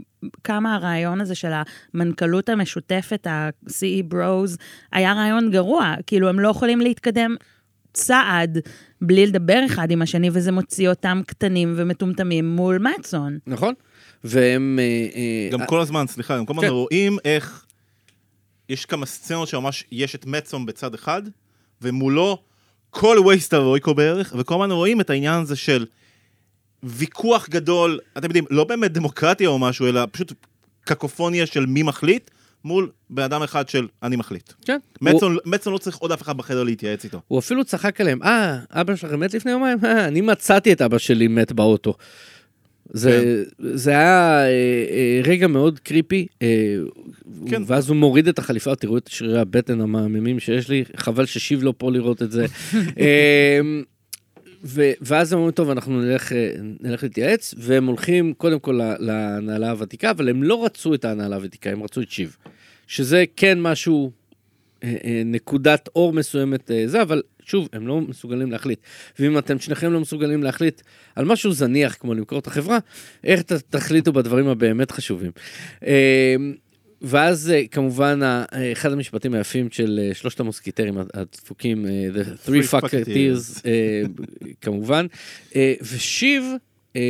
כמה 0.44 0.74
הרעיון 0.74 1.20
הזה 1.20 1.34
של 1.34 1.52
המנכ"לות 1.94 2.48
המשותפת, 2.48 3.26
ה-CE 3.26 4.12
Bros, 4.14 4.56
היה 4.92 5.12
רעיון 5.12 5.50
גרוע. 5.50 5.94
כאילו, 6.06 6.28
הם 6.28 6.40
לא 6.40 6.48
יכולים 6.48 6.80
להתקדם 6.80 7.36
צעד 7.92 8.58
בלי 9.00 9.26
לדבר 9.26 9.62
אחד 9.66 9.90
עם 9.90 10.02
השני, 10.02 10.30
וזה 10.32 10.52
מוציא 10.52 10.88
אותם 10.88 11.20
קטנים 11.26 11.74
ומטומטמים 11.76 12.56
מול 12.56 12.78
מצון. 12.78 13.38
נכון? 13.46 13.74
והם... 14.24 14.78
אה, 14.78 14.84
אה, 15.14 15.48
גם 15.52 15.66
כל 15.66 15.80
הזמן, 15.80 16.06
סליחה, 16.06 16.38
גם 16.38 16.46
כל 16.46 16.52
הזמן 16.52 16.62
כן. 16.62 16.72
רואים 16.72 17.16
איך 17.24 17.64
יש 18.68 18.86
כמה 18.86 19.06
סצנות 19.06 19.48
שממש 19.48 19.84
יש 19.92 20.14
את 20.14 20.26
מצום 20.26 20.66
בצד 20.66 20.94
אחד, 20.94 21.22
ומולו 21.82 22.38
כל 22.90 23.18
וייסט 23.26 23.52
הרואיקו 23.54 23.94
בערך, 23.94 24.34
וכל 24.38 24.54
הזמן 24.54 24.70
רואים 24.70 25.00
את 25.00 25.10
העניין 25.10 25.40
הזה 25.40 25.56
של 25.56 25.86
ויכוח 26.82 27.48
גדול, 27.48 27.98
אתם 28.18 28.26
יודעים, 28.26 28.44
לא 28.50 28.64
באמת 28.64 28.92
דמוקרטיה 28.92 29.48
או 29.48 29.58
משהו, 29.58 29.86
אלא 29.86 30.00
פשוט 30.12 30.32
קקופוניה 30.84 31.46
של 31.46 31.66
מי 31.66 31.82
מחליט, 31.82 32.30
מול 32.64 32.90
בן 33.10 33.22
אדם 33.22 33.42
אחד 33.42 33.68
של 33.68 33.88
אני 34.02 34.16
מחליט. 34.16 34.52
כן. 34.64 34.78
הוא- 35.00 35.10
מצון, 35.14 35.36
מצון 35.44 35.72
לא 35.72 35.78
צריך 35.78 35.96
עוד 35.96 36.12
אף 36.12 36.22
אחד 36.22 36.36
בחדר 36.36 36.62
להתייעץ 36.62 37.04
איתו. 37.04 37.20
הוא 37.28 37.38
אפילו 37.38 37.64
צחק 37.64 38.00
עליהם, 38.00 38.22
אה, 38.22 38.58
אבא 38.70 38.96
שלכם 38.96 39.20
מת 39.20 39.34
לפני 39.34 39.50
יומיים? 39.52 39.78
אה, 39.84 40.04
אני 40.08 40.20
מצאתי 40.20 40.72
את 40.72 40.82
אבא 40.82 40.98
שלי 40.98 41.28
מת 41.28 41.52
באוטו. 41.52 41.94
זה, 42.90 43.44
זה 43.58 43.90
היה 43.90 44.40
אה, 44.40 44.46
אה, 44.90 45.20
רגע 45.24 45.46
מאוד 45.46 45.78
קריפי, 45.78 46.26
אה, 46.42 46.76
כן. 47.48 47.62
ואז 47.66 47.88
הוא 47.88 47.96
מוריד 47.96 48.28
את 48.28 48.38
החליפה, 48.38 48.74
תראו 48.74 48.98
את 48.98 49.08
שרירי 49.08 49.40
הבטן 49.40 49.80
המהממים 49.80 50.40
שיש 50.40 50.68
לי, 50.68 50.84
חבל 50.96 51.26
ששיב 51.26 51.62
לא 51.62 51.74
פה 51.78 51.92
לראות 51.92 52.22
את 52.22 52.30
זה. 52.32 52.46
אה, 53.00 53.60
ו- 54.64 54.92
ואז 55.00 55.32
הם 55.32 55.38
אומרים, 55.38 55.52
טוב, 55.52 55.70
אנחנו 55.70 56.00
נלך, 56.00 56.32
אה, 56.32 56.52
נלך 56.80 57.02
להתייעץ, 57.02 57.54
והם 57.58 57.86
הולכים 57.86 58.34
קודם 58.34 58.58
כל 58.58 58.80
להנהלה 58.98 59.70
הוותיקה, 59.70 60.10
אבל 60.10 60.28
הם 60.28 60.42
לא 60.42 60.64
רצו 60.64 60.94
את 60.94 61.04
ההנהלה 61.04 61.36
הוותיקה, 61.36 61.70
הם 61.70 61.82
רצו 61.82 62.00
את 62.00 62.10
שיב. 62.10 62.36
שזה 62.86 63.24
כן 63.36 63.60
משהו, 63.60 64.10
נקודת 65.24 65.88
אור 65.96 66.12
מסוימת 66.12 66.70
אה, 66.70 66.82
זה, 66.86 67.02
אבל 67.02 67.22
שוב, 67.44 67.68
הם 67.72 67.86
לא 67.86 68.00
מסוגלים 68.00 68.52
להחליט. 68.52 68.78
ואם 69.18 69.38
אתם 69.38 69.58
שניכם 69.58 69.92
לא 69.92 70.00
מסוגלים 70.00 70.42
להחליט 70.42 70.82
על 71.16 71.24
משהו 71.24 71.52
זניח 71.52 71.96
כמו 72.00 72.14
למכור 72.14 72.38
את 72.38 72.46
החברה, 72.46 72.78
איך 73.24 73.42
ת- 73.42 73.52
תחליטו 73.52 74.12
בדברים 74.12 74.48
הבאמת 74.48 74.90
חשובים. 74.90 75.30
אה, 75.86 76.36
ואז 77.02 77.50
אה, 77.50 77.62
כמובן 77.70 78.20
אה, 78.22 78.44
אחד 78.72 78.92
המשפטים 78.92 79.34
היפים 79.34 79.68
של 79.70 80.00
אה, 80.02 80.14
שלושת 80.14 80.40
המוסקיטרים 80.40 80.94
הדפוקים, 81.14 81.86
אה, 81.86 82.08
The 82.14 82.26
Three 82.48 82.70
Fucketeers. 82.70 83.60
אה, 83.66 84.02
כמובן, 84.60 85.06
אה, 85.56 85.74
ושיב, 85.82 86.44
אה, 86.96 87.00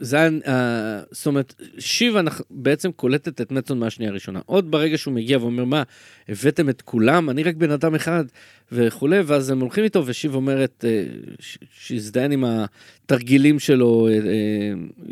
זה 0.00 0.16
היה, 0.16 0.30
אה, 0.46 1.00
זאת 1.10 1.26
אומרת, 1.26 1.54
שיב 1.78 2.14
בעצם 2.50 2.92
קולטת 2.92 3.40
את 3.40 3.52
מצון 3.52 3.78
מהשנייה 3.78 4.10
הראשונה. 4.10 4.40
עוד 4.46 4.70
ברגע 4.70 4.98
שהוא 4.98 5.14
מגיע 5.14 5.38
ואומר, 5.38 5.64
מה, 5.64 5.82
הבאתם 6.28 6.68
את 6.68 6.82
כולם? 6.82 7.30
אני 7.30 7.42
רק 7.42 7.54
בן 7.54 7.70
אדם 7.70 7.94
אחד 7.94 8.24
וכולי, 8.72 9.20
ואז 9.20 9.50
הם 9.50 9.60
הולכים 9.60 9.84
איתו, 9.84 10.06
ושיב 10.06 10.34
אומרת, 10.34 10.84
אה, 10.88 11.04
ש- 11.40 11.58
שיזדיין 11.72 12.32
עם 12.32 12.44
התרגילים 12.44 13.58
שלו, 13.58 14.08
אה, 14.08 14.12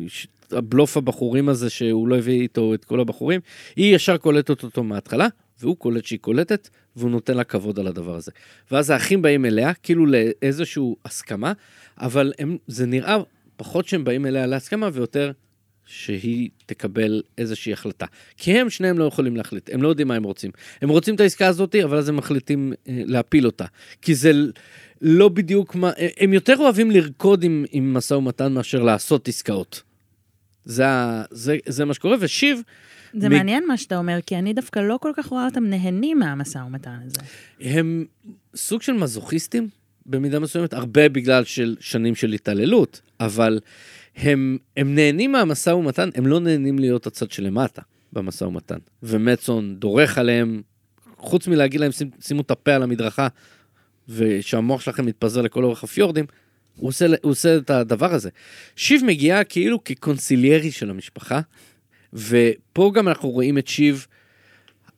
ש- 0.09 0.27
הבלוף 0.53 0.97
הבחורים 0.97 1.49
הזה 1.49 1.71
שהוא 1.71 2.09
לא 2.09 2.19
הביא 2.19 2.41
איתו 2.41 2.75
את 2.75 2.85
כל 2.85 3.01
הבחורים, 3.01 3.41
היא 3.77 3.95
ישר 3.95 4.17
קולטת 4.17 4.63
אותו 4.63 4.83
מההתחלה, 4.83 5.29
והוא 5.61 5.77
קולט 5.77 6.05
שהיא 6.05 6.19
קולטת, 6.19 6.69
והוא 6.97 7.11
נותן 7.11 7.37
לה 7.37 7.45
כבוד 7.45 7.79
על 7.79 7.87
הדבר 7.87 8.17
הזה. 8.17 8.33
ואז 8.71 8.91
האחים 8.91 9.23
באים 9.23 9.45
אליה, 9.45 9.75
כאילו 9.75 10.07
לאיזושהי 10.07 10.83
הסכמה, 11.05 11.53
אבל 12.01 12.33
הם, 12.39 12.57
זה 12.67 12.87
נראה 12.87 13.17
פחות 13.59 13.89
שהם 13.89 14.05
באים 14.05 14.27
אליה 14.27 14.47
להסכמה, 14.47 14.89
ויותר 14.93 15.33
שהיא 15.87 16.51
תקבל 16.67 17.23
איזושהי 17.39 17.73
החלטה. 17.73 18.07
כי 18.37 18.59
הם, 18.59 18.71
שניהם 18.71 18.99
לא 18.99 19.05
יכולים 19.05 19.37
להחליט, 19.37 19.71
הם 19.73 19.83
לא 19.83 19.89
יודעים 19.89 20.09
מה 20.09 20.15
הם 20.15 20.23
רוצים. 20.23 20.51
הם 20.83 20.89
רוצים 20.89 21.15
את 21.15 21.21
העסקה 21.21 21.47
הזאת, 21.47 21.75
אבל 21.75 21.99
אז 21.99 22.09
הם 22.09 22.17
מחליטים 22.17 22.73
אה, 22.89 23.03
להפיל 23.07 23.47
אותה. 23.47 23.65
כי 24.03 24.15
זה 24.15 24.33
לא 25.01 25.29
בדיוק 25.29 25.75
מה... 25.75 25.91
הם 26.21 26.33
יותר 26.33 26.57
אוהבים 26.59 26.91
לרקוד 26.91 27.43
עם, 27.43 27.65
עם 27.71 27.95
משא 27.95 28.15
ומתן 28.15 28.53
מאשר 28.53 28.83
לעשות 28.83 29.29
עסקאות. 29.29 29.83
זה, 30.65 30.85
זה, 31.31 31.57
זה 31.67 31.85
מה 31.85 31.95
שקורה, 31.95 32.17
ושיב, 32.21 32.63
זה 33.13 33.29
מ- 33.29 33.33
מעניין 33.33 33.65
מה 33.69 33.77
שאתה 33.77 33.99
אומר, 33.99 34.19
כי 34.27 34.37
אני 34.37 34.53
דווקא 34.53 34.81
לא 34.81 34.99
כל 35.03 35.13
כך 35.17 35.27
רואה 35.27 35.45
אותם 35.45 35.65
נהנים 35.65 36.19
מהמשא 36.19 36.59
ומתן 36.59 36.99
הזה. 37.07 37.21
הם 37.61 38.05
סוג 38.57 38.83
של 38.83 38.93
מזוכיסטים 38.93 39.69
במידה 40.09 40.39
מסוימת, 40.39 40.73
הרבה 40.73 41.09
בגלל 41.09 41.45
של 41.45 41.77
שנים 41.81 42.15
של 42.15 42.33
התעללות, 42.33 43.01
אבל 43.21 43.61
הם, 44.17 44.59
הם 44.77 44.95
נהנים 44.95 45.33
מהמשא 45.33 45.71
ומתן, 45.71 46.09
הם 46.15 46.27
לא 46.27 46.41
נהנים 46.41 46.79
להיות 46.79 47.07
הצד 47.07 47.31
שלמטה 47.31 47.83
במשא 48.13 48.45
ומתן. 48.45 48.79
ומצון 49.03 49.77
דורך 49.79 50.19
עליהם, 50.19 50.63
חוץ 51.17 51.49
מלהגיד 51.49 51.81
להם 51.81 51.93
"שים- 51.93 52.11
שימו 52.21 52.41
את 52.41 52.51
הפה 52.51 52.75
על 52.75 52.83
המדרכה, 52.83 53.29
ושהמוח 54.09 54.81
שלכם 54.81 55.07
מתפזר 55.07 55.43
לכל 55.43 55.65
אורך 55.65 55.85
הפיורדים, 55.85 56.25
הוא 56.77 56.89
עושה, 56.89 57.07
הוא 57.07 57.31
עושה 57.31 57.57
את 57.57 57.71
הדבר 57.71 58.15
הזה. 58.15 58.31
שיב 58.77 59.05
מגיעה 59.05 59.45
כאילו 59.45 59.85
כקונסיליירי 59.85 60.71
של 60.71 60.91
המשפחה, 60.91 61.41
ופה 62.13 62.93
גם 62.95 63.09
אנחנו 63.09 63.31
רואים 63.31 63.59
את 63.59 63.67
שיב, 63.69 64.07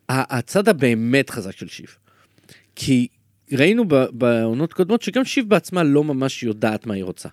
הצד 0.09 0.69
הבאמת 0.69 1.31
חזק 1.31 1.57
של 1.57 1.69
שיב. 1.69 1.97
כי 2.77 3.09
ראינו 3.53 3.85
בעונות 4.13 4.73
קודמות 4.73 5.03
שגם 5.03 5.25
שיב 5.25 5.49
בעצמה 5.49 5.83
לא 5.83 6.05
ממש 6.05 6.43
יודעת 6.43 6.87
מה 6.87 6.95
היא 6.95 7.05
רוצה. 7.05 7.29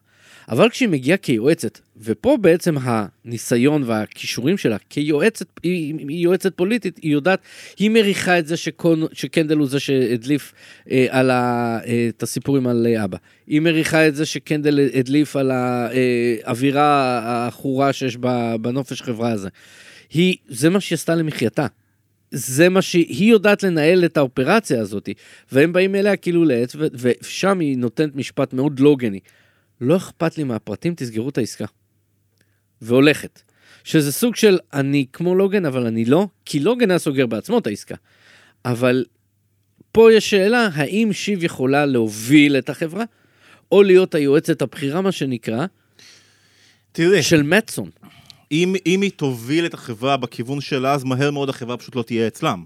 אבל 0.49 0.70
כשהיא 0.70 0.89
מגיעה 0.89 1.18
כיועצת, 1.18 1.80
ופה 1.97 2.38
בעצם 2.41 2.76
הניסיון 2.82 3.84
והכישורים 3.86 4.57
שלה 4.57 4.78
כיועצת, 4.89 5.47
היא, 5.63 5.95
היא 6.07 6.24
יועצת 6.24 6.55
פוליטית, 6.55 6.99
היא 7.01 7.11
יודעת, 7.11 7.39
היא 7.80 7.89
מריחה 7.89 8.39
את 8.39 8.47
זה 8.47 8.57
שקון, 8.57 9.03
שקנדל 9.13 9.57
הוא 9.57 9.68
זה 9.68 9.80
שהדליף 9.80 10.53
אה, 10.91 11.07
על 11.09 11.30
ה, 11.30 11.80
אה, 11.86 12.07
את 12.09 12.24
הסיפורים 12.24 12.68
על 12.68 12.88
אה, 12.89 13.03
אבא. 13.03 13.18
היא 13.47 13.61
מריחה 13.61 14.07
את 14.07 14.15
זה 14.15 14.26
שקנדל 14.26 14.89
הדליף 14.93 15.36
על 15.36 15.51
האווירה 15.51 17.20
העכורה 17.24 17.93
שיש 17.93 18.18
בנופש 18.61 19.01
חברה 19.01 19.32
הזה. 19.32 19.49
היא, 20.09 20.36
זה 20.47 20.70
מה 20.70 20.80
שהיא 20.80 20.95
עשתה 20.95 21.15
למחייתה. 21.15 21.68
זה 22.32 22.70
מה 22.70 22.82
שהיא 22.82 23.32
יודעת 23.32 23.64
לנהל 23.64 24.06
את 24.06 24.18
האופרציה 24.18 24.82
הזאת, 24.82 25.10
והם 25.52 25.74
באים 25.74 25.96
אליה 25.96 26.16
כאילו 26.16 26.46
לעץ, 26.46 26.76
ו- 26.76 26.88
ושם 26.94 27.60
היא 27.60 27.78
נותנת 27.78 28.16
משפט 28.16 28.54
מאוד 28.54 28.80
לוגני. 28.80 29.20
לא 29.82 29.98
אכפת 29.98 30.38
לי 30.38 30.44
מהפרטים, 30.44 30.94
תסגרו 30.96 31.30
את 31.30 31.38
העסקה. 31.38 31.66
והולכת. 32.82 33.42
שזה 33.84 34.12
סוג 34.12 34.36
של 34.36 34.58
אני 34.74 35.06
כמו 35.14 35.36
לוגן, 35.36 35.66
אבל 35.66 35.86
אני 35.86 36.06
לא, 36.06 36.28
כי 36.46 36.60
לוגן 36.60 36.92
היה 36.92 37.00
סוגר 37.00 37.26
בעצמו 37.26 37.58
את 37.58 37.68
העסקה. 37.68 37.96
אבל 38.66 39.06
פה 39.92 40.14
יש 40.14 40.30
שאלה, 40.30 40.70
האם 40.74 41.14
שיב 41.14 41.44
יכולה 41.44 41.86
להוביל 41.86 42.58
את 42.58 42.70
החברה, 42.70 43.04
או 43.72 43.84
להיות 43.84 44.16
היועצת 44.16 44.62
הבכירה, 44.62 45.02
מה 45.02 45.12
שנקרא, 45.12 45.66
תראה, 46.92 47.24
של 47.24 47.44
מצון. 47.44 47.90
אם, 48.52 48.76
אם 48.86 49.02
היא 49.02 49.12
תוביל 49.16 49.66
את 49.66 49.74
החברה 49.74 50.18
בכיוון 50.18 50.62
שלה, 50.62 50.93
אז 50.93 51.04
מהר 51.04 51.32
מאוד 51.32 51.50
החברה 51.50 51.78
פשוט 51.78 51.95
לא 51.95 52.04
תהיה 52.04 52.28
אצלם. 52.28 52.64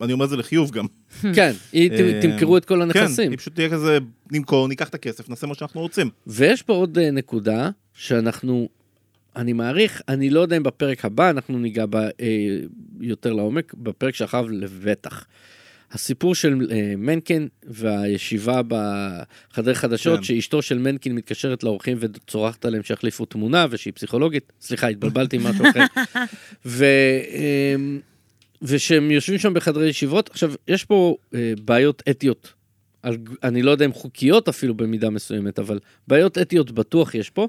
אני 0.00 0.12
אומר 0.12 0.24
את 0.24 0.30
זה 0.30 0.36
לחיוב 0.36 0.70
גם. 0.70 0.86
כן, 1.36 1.52
אה, 1.74 2.20
תמכרו 2.22 2.56
את 2.56 2.64
כל 2.64 2.74
כן, 2.74 2.80
הנכסים. 2.80 3.30
היא 3.30 3.38
פשוט 3.38 3.54
תהיה 3.54 3.70
כזה, 3.70 3.98
נמכור, 4.32 4.68
ניקח 4.68 4.88
את 4.88 4.94
הכסף, 4.94 5.28
נעשה 5.28 5.46
מה 5.46 5.54
שאנחנו 5.54 5.80
רוצים. 5.80 6.10
ויש 6.26 6.62
פה 6.62 6.72
עוד 6.72 6.98
אה, 6.98 7.10
נקודה 7.10 7.70
שאנחנו, 7.94 8.68
אני 9.36 9.52
מעריך, 9.52 10.02
אני 10.08 10.30
לא 10.30 10.40
יודע 10.40 10.56
אם 10.56 10.62
בפרק 10.62 11.04
הבא 11.04 11.30
אנחנו 11.30 11.58
ניגע 11.58 11.86
בה 11.86 12.08
אה, 12.20 12.58
יותר 13.00 13.32
לעומק, 13.32 13.74
בפרק 13.74 14.14
שאחריו 14.14 14.48
לבטח. 14.48 15.24
הסיפור 15.92 16.34
של 16.34 16.66
אה, 16.70 16.94
מנקין 16.96 17.48
והישיבה 17.62 18.60
בחדרי 18.68 19.74
חדשות, 19.74 20.18
כן. 20.18 20.24
שאשתו 20.24 20.62
של 20.62 20.78
מנקין 20.78 21.14
מתקשרת 21.14 21.64
לאורחים 21.64 21.96
וצורחת 22.00 22.64
עליהם 22.64 22.82
שיחליפו 22.82 23.24
תמונה 23.24 23.66
ושהיא 23.70 23.92
פסיכולוגית, 23.92 24.52
סליחה, 24.60 24.88
התבלבלתי 24.88 25.36
עם 25.36 25.42
משהו 25.42 25.64
אחר. 25.70 25.84
ו, 26.66 26.84
אה, 27.34 27.74
ושהם 28.62 29.10
יושבים 29.10 29.38
שם 29.38 29.54
בחדרי 29.54 29.88
ישיבות. 29.88 30.30
עכשיו, 30.30 30.52
יש 30.68 30.84
פה 30.84 31.16
אה, 31.34 31.52
בעיות 31.64 32.02
אתיות 32.10 32.52
על, 33.02 33.16
אני 33.42 33.62
לא 33.62 33.70
יודע 33.70 33.84
אם 33.84 33.92
חוקיות 33.92 34.48
אפילו 34.48 34.74
במידה 34.74 35.10
מסוימת, 35.10 35.58
אבל 35.58 35.78
בעיות 36.08 36.38
אתיות 36.38 36.70
בטוח 36.70 37.14
יש 37.14 37.30
פה, 37.30 37.48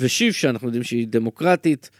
ושיב 0.00 0.32
שאנחנו 0.32 0.68
יודעים 0.68 0.82
שהיא 0.84 1.06
דמוקרטית, 1.10 1.90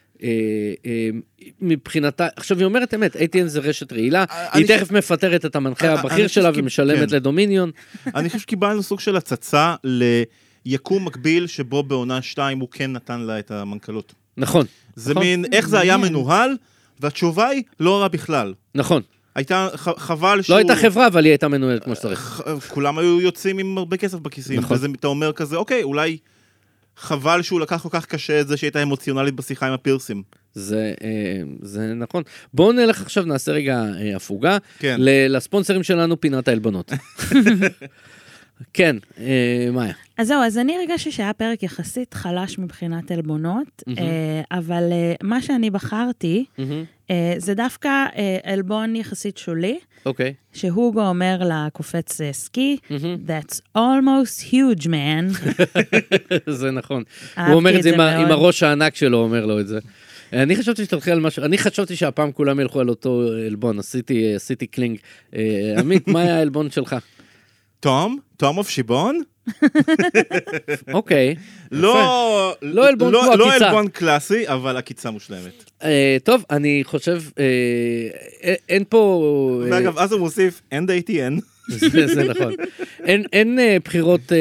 מבחינתה, 1.61 2.29
עכשיו 2.37 2.59
היא 2.59 2.65
אומרת 2.65 2.95
אמת, 2.95 3.17
ATN 3.17 3.47
זה 3.47 3.61
רשת 3.61 3.93
רעילה, 3.93 4.25
אני 4.31 4.63
היא 4.63 4.67
תכף 4.67 4.91
מפטרת 4.91 5.45
את 5.45 5.57
המנחה 5.57 5.93
הבכיר 5.93 6.27
שלה 6.27 6.51
ומשלמת. 6.55 7.13
לדומיניון, 7.13 7.71
אני 8.17 8.29
חושב 8.29 8.41
שקיבלנו 8.41 8.83
סוג 8.83 9.01
של 9.01 9.17
הצצה 9.17 9.75
ליקום 10.65 11.05
מקביל 11.05 11.47
שבו 11.47 11.83
בעונה 11.83 12.23
2 12.23 12.59
הוא 12.59 12.69
כן 12.71 12.93
נתן 12.93 13.21
לה 13.21 13.39
את 13.39 13.51
המנכ"לות. 13.51 14.15
נכון, 14.37 14.67
זה 14.97 15.11
נכון. 15.11 15.23
מין, 15.23 15.45
איך 15.53 15.69
זה 15.69 15.79
היה. 15.81 15.97
מנוהל, 15.97 16.57
והתשובה 17.01 17.49
היא 17.49 17.63
לא 17.81 18.01
רע 18.03 18.09
בכלל. 18.09 18.55
נכון, 18.75 19.03
הייתה, 19.35 19.69
חבל 19.77 20.43
שהוא... 20.43 20.55
לא 20.55 20.59
הייתה 20.59 20.77
חברה 20.77 21.07
אבל 21.07 21.25
היא 21.25 21.31
הייתה 21.31 21.49
מנוהלת 21.49 21.85
כמו 21.85 21.95
שצריך, 21.95 22.43
כולם 22.69 22.99
היו 22.99 23.21
יוצאים 23.21 23.59
עם 23.59 23.79
הרבה 23.79 23.97
כסף 23.97 24.19
בכיסים, 24.19 24.59
נכון. 24.59 24.77
וזה 24.77 24.87
אתה 25.01 25.07
אומר 25.07 25.33
כזה, 25.33 25.57
אוקיי, 25.57 25.83
אולי 25.83 26.19
חבל 26.99 27.43
שהוא 27.43 27.61
לקח 27.61 27.83
כל 27.83 27.89
כך 27.93 28.07
קשה 28.07 28.41
את 28.41 28.49
זה 28.49 28.57
שהייתה 28.57 28.83
אמוציונלית 28.83 29.35
בשיחה 29.35 29.67
עם 29.67 29.73
הפירסים. 29.73 30.23
זה, 30.55 30.93
אה, 31.05 31.43
זה 31.63 31.95
נכון. 31.95 32.23
בואו 32.55 32.73
נלך 32.73 33.03
עכשיו, 33.03 33.25
נעשה 33.25 33.53
רגע 33.53 33.85
אה, 34.01 34.17
הפוגה, 34.17 34.59
כן. 34.79 34.97
לספונסרים 35.01 35.83
שלנו 35.83 36.21
פינת 36.21 36.49
העלבונות. 36.49 36.93
כן, 38.73 38.97
אה, 39.21 39.69
מאיה. 39.73 39.93
אז 40.19 40.27
זהו, 40.29 40.43
אז 40.43 40.59
אני 40.59 40.77
הרגשתי 40.77 41.11
שהיה 41.13 41.33
פרק 41.33 41.63
יחסית 41.63 42.15
חלש 42.15 42.59
מבחינת 42.59 43.11
עלבונות, 43.11 43.83
מהמם. 43.87 43.99
אה, 43.99 44.59
אבל 44.59 44.89
אה, 44.93 45.15
מה 45.23 45.43
שאני 45.43 45.71
בחרתי, 45.71 46.45
מהמם. 46.59 46.85
אה, 47.11 47.35
זה 47.39 47.55
דווקא 47.55 47.89
אה, 47.89 48.39
עלבון 48.43 48.97
יחסית 48.97 49.39
שולי, 49.39 49.79
אוקיי. 50.07 50.35
שהוגו 50.53 51.07
אומר 51.07 51.41
לקופץ 51.45 52.21
אה, 52.21 52.33
סקי, 52.33 52.77
מהמם. 52.91 53.17
That's 53.27 53.61
almost 53.79 54.53
huge, 54.53 54.87
man. 54.87 55.53
זה 56.51 56.71
נכון. 56.71 57.03
הוא 57.37 57.55
אומר 57.55 57.77
את 57.79 57.83
זה 57.83 57.89
עם 57.91 57.97
זה 57.97 58.17
עם 58.17 58.21
מאוד. 58.21 58.31
הראש 58.31 58.63
הענק 58.63 58.95
שלו, 58.95 59.19
אומר 59.19 59.47
לו 59.47 59.61
את 59.61 59.69
זה. 59.69 59.79
אני 60.33 60.57
חשבתי 60.57 60.85
שתלכי 60.85 61.11
על 61.11 61.21
משהו, 61.21 61.45
אני 61.45 61.59
חשבתי 61.59 61.97
שהפעם 61.97 62.33
כולם 62.33 62.61
ילכו 62.61 62.81
על 62.81 62.89
אותו 62.89 63.23
עלבון, 63.47 63.79
עשיתי, 63.79 64.35
עשיתי 64.35 64.67
קלינג. 64.67 64.99
אה, 65.35 65.75
עמית, 65.79 66.09
מה 66.09 66.21
היה 66.23 66.37
העלבון 66.37 66.71
שלך? 66.71 66.97
תום? 67.81 68.19
תום 68.37 68.59
אוף 68.59 68.69
שיבון? 68.71 69.23
אוקיי. 70.93 71.35
לא... 71.73 72.55
לא 72.63 72.89
עלבון 72.89 73.13
לא 73.13 73.33
עקיצה. 73.33 73.67
עלבון 73.67 73.89
קלאסי, 73.89 74.49
אבל 74.49 74.77
עקיצה 74.77 75.11
מושלמת. 75.11 75.71
אה, 75.85 76.17
טוב, 76.25 76.45
אני 76.51 76.81
חושב, 76.85 77.23
אה, 77.39 77.45
אה, 78.45 78.55
אין 78.69 78.85
פה... 78.89 79.63
ואגב, 79.71 79.99
אז 79.99 80.13
הוא 80.13 80.21
מוסיף, 80.21 80.63
end 80.75 80.89
ATN. 80.89 81.41
זה, 81.93 82.07
זה 82.07 82.25
נכון. 82.25 82.53
אין, 83.05 83.25
אין 83.33 83.59
בחירות, 83.85 84.33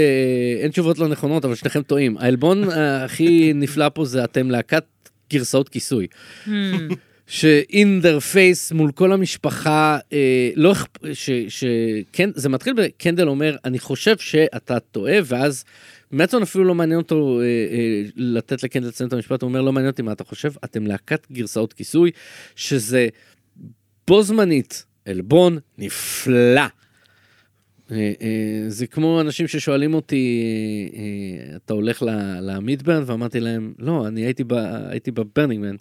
אין 0.61 0.71
תשובות 0.71 0.99
לא 0.99 1.07
נכונות, 1.07 1.45
אבל 1.45 1.55
שניכם 1.55 1.81
טועים. 1.81 2.17
העלבון 2.17 2.71
אה, 2.71 3.03
הכי 3.03 3.51
נפלא 3.55 3.89
פה 3.93 4.05
זה 4.05 4.23
אתם 4.23 4.51
להקת 4.51 4.83
גרסאות 5.33 5.69
כיסוי. 5.69 6.07
ש-in 7.27 8.03
their 8.03 8.33
face 8.35 8.75
מול 8.75 8.91
כל 8.91 9.11
המשפחה, 9.13 9.97
אה, 10.13 10.49
לא, 10.55 10.71
אכפ- 10.71 11.13
ש, 11.13 11.29
ש, 11.49 11.63
כן, 12.13 12.29
זה 12.35 12.49
מתחיל 12.49 12.73
בקנדל 12.77 13.27
אומר, 13.27 13.55
אני 13.65 13.79
חושב 13.79 14.17
שאתה 14.17 14.79
טועה, 14.79 15.15
ואז 15.25 15.63
מצון 16.11 16.41
אפילו 16.41 16.63
לא 16.63 16.75
מעניין 16.75 16.99
אותו 16.99 17.39
אה, 17.41 17.45
אה, 17.45 18.01
לתת 18.15 18.63
לקנדל 18.63 18.87
לציין 18.87 19.07
את 19.07 19.13
המשפט, 19.13 19.41
הוא 19.41 19.47
אומר, 19.47 19.61
לא 19.61 19.73
מעניין 19.73 19.91
אותי 19.91 20.01
מה 20.01 20.11
אתה 20.11 20.23
חושב, 20.23 20.51
אתם 20.63 20.87
להקת 20.87 21.27
גרסאות 21.31 21.73
כיסוי, 21.73 22.11
שזה 22.55 23.07
בו 24.07 24.23
זמנית 24.23 24.85
עלבון 25.05 25.57
נפלא. 25.77 26.61
אה, 27.91 28.13
אה, 28.21 28.29
זה 28.67 28.87
כמו 28.87 29.21
אנשים 29.21 29.47
ששואלים 29.47 29.93
אותי, 29.93 30.41
אה, 30.95 31.55
אתה 31.55 31.73
הולך 31.73 32.03
ל- 32.03 32.39
למידברן? 32.41 33.03
ואמרתי 33.05 33.39
להם, 33.39 33.73
לא, 33.79 34.07
אני 34.07 34.21
הייתי 34.89 35.11
בברנינגמן. 35.11 35.75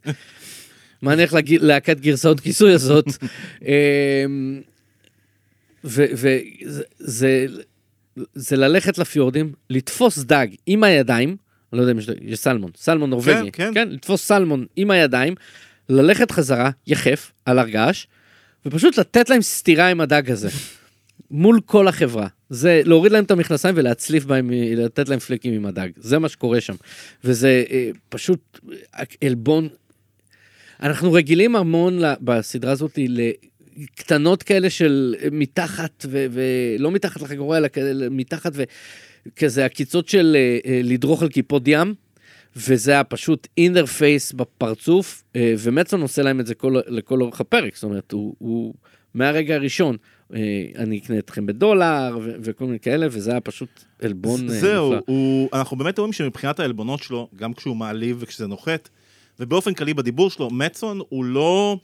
מה 1.03 1.13
אני 1.13 1.23
הולך 1.23 1.35
לג- 1.35 1.63
להקת 1.63 2.01
גרסאות 2.01 2.41
כיסוי 2.41 2.73
הזאת? 2.73 3.07
אה, 3.67 4.25
וזה 5.85 7.47
זה 8.35 8.57
ללכת 8.57 8.99
לפיורדים, 8.99 9.53
לתפוס 9.71 10.19
דג 10.19 10.47
עם 10.67 10.85
הידיים, 10.85 11.37
אני 11.73 11.79
לא 11.79 11.83
יודע 11.83 11.93
אם 11.93 11.99
יש, 11.99 12.09
יש 12.23 12.39
סלמון, 12.39 12.71
סלמון 12.77 13.11
נורבגי, 13.11 13.51
כן. 13.53 13.71
כן, 13.75 13.89
לתפוס 13.89 14.27
סלמון 14.27 14.67
עם 14.77 14.91
הידיים, 14.91 15.35
ללכת 15.89 16.31
חזרה, 16.31 16.71
יחף, 16.87 17.33
על 17.45 17.59
הרגש, 17.59 18.09
ופשוט 18.67 18.99
לתת 18.99 19.31
להם 19.31 19.43
סטירה 19.43 19.89
עם 19.89 20.01
הדג 20.01 20.31
הזה. 20.31 20.49
מול 21.31 21.61
כל 21.67 21.89
החברה. 21.89 22.27
זה 22.51 22.83
להוריד 22.85 23.13
להם 23.13 23.25
את 23.25 23.31
המכנסיים 23.31 23.75
ולהצליף 23.79 24.25
בהם, 24.25 24.51
לתת 24.77 25.09
להם 25.09 25.19
פליקים 25.19 25.53
עם 25.55 25.67
הדג. 25.67 25.89
זה 25.97 26.19
מה 26.19 26.29
שקורה 26.29 26.61
שם. 26.61 26.75
וזה 27.25 27.65
אה, 27.71 27.91
פשוט 28.09 28.59
אה, 28.99 29.05
עלבון. 29.25 29.69
אנחנו 30.83 31.13
רגילים 31.13 31.57
המון 31.57 32.01
בסדרה 32.21 32.73
הזאת 32.73 32.99
לקטנות 33.79 34.43
כאלה 34.43 34.71
של 34.71 35.15
מתחת, 35.33 36.07
ו- 36.09 36.27
ולא 36.31 36.91
מתחת 36.91 37.23
לחגורה, 37.23 37.59
אלא 37.59 37.69
כאלה 37.69 38.09
מתחת, 38.11 38.53
וכזה 38.55 39.65
עקיצות 39.65 40.09
של 40.09 40.37
אה, 40.37 40.59
אה, 40.71 40.81
לדרוך 40.85 41.23
על 41.23 41.29
כיפות 41.29 41.63
ים. 41.67 41.95
וזה 42.59 42.93
היה 42.93 43.05
פשוט 43.05 43.49
face 43.99 44.37
בפרצוף, 44.37 45.23
אה, 45.37 45.55
ומצון 45.59 46.03
עושה 46.03 46.23
להם 46.23 46.41
את 46.41 46.47
זה 46.47 46.55
כל, 46.55 46.77
לכל 46.87 47.23
אורך 47.23 47.41
הפרק, 47.41 47.75
זאת 47.75 47.85
אומרת, 47.85 48.13
הוא, 48.13 48.35
הוא 48.39 48.75
מהרגע 49.15 49.55
הראשון, 49.55 49.97
אני 50.77 50.99
אקנה 50.99 51.19
אתכם 51.19 51.47
בדולר, 51.47 52.19
ו- 52.23 52.35
וכל 52.41 52.65
מיני 52.65 52.79
כאלה, 52.79 53.07
וזה 53.11 53.31
היה 53.31 53.41
פשוט 53.41 53.69
עלבון 54.03 54.49
זהו. 54.49 54.95
הוא, 55.07 55.49
אנחנו 55.53 55.77
באמת 55.77 55.99
רואים 55.99 56.13
שמבחינת 56.13 56.61
העלבונות 56.61 57.03
שלו, 57.03 57.29
גם 57.37 57.55
כשהוא 57.55 57.77
מעליב 57.77 58.17
וכשזה 58.21 58.47
נוחת, 58.47 58.89
ובאופן 59.41 59.75
כללי 59.75 59.95
בדיבור 59.95 60.31
שלו, 60.31 60.51
מצון 60.51 61.01
הוא 61.09 61.25
לא 61.25 61.79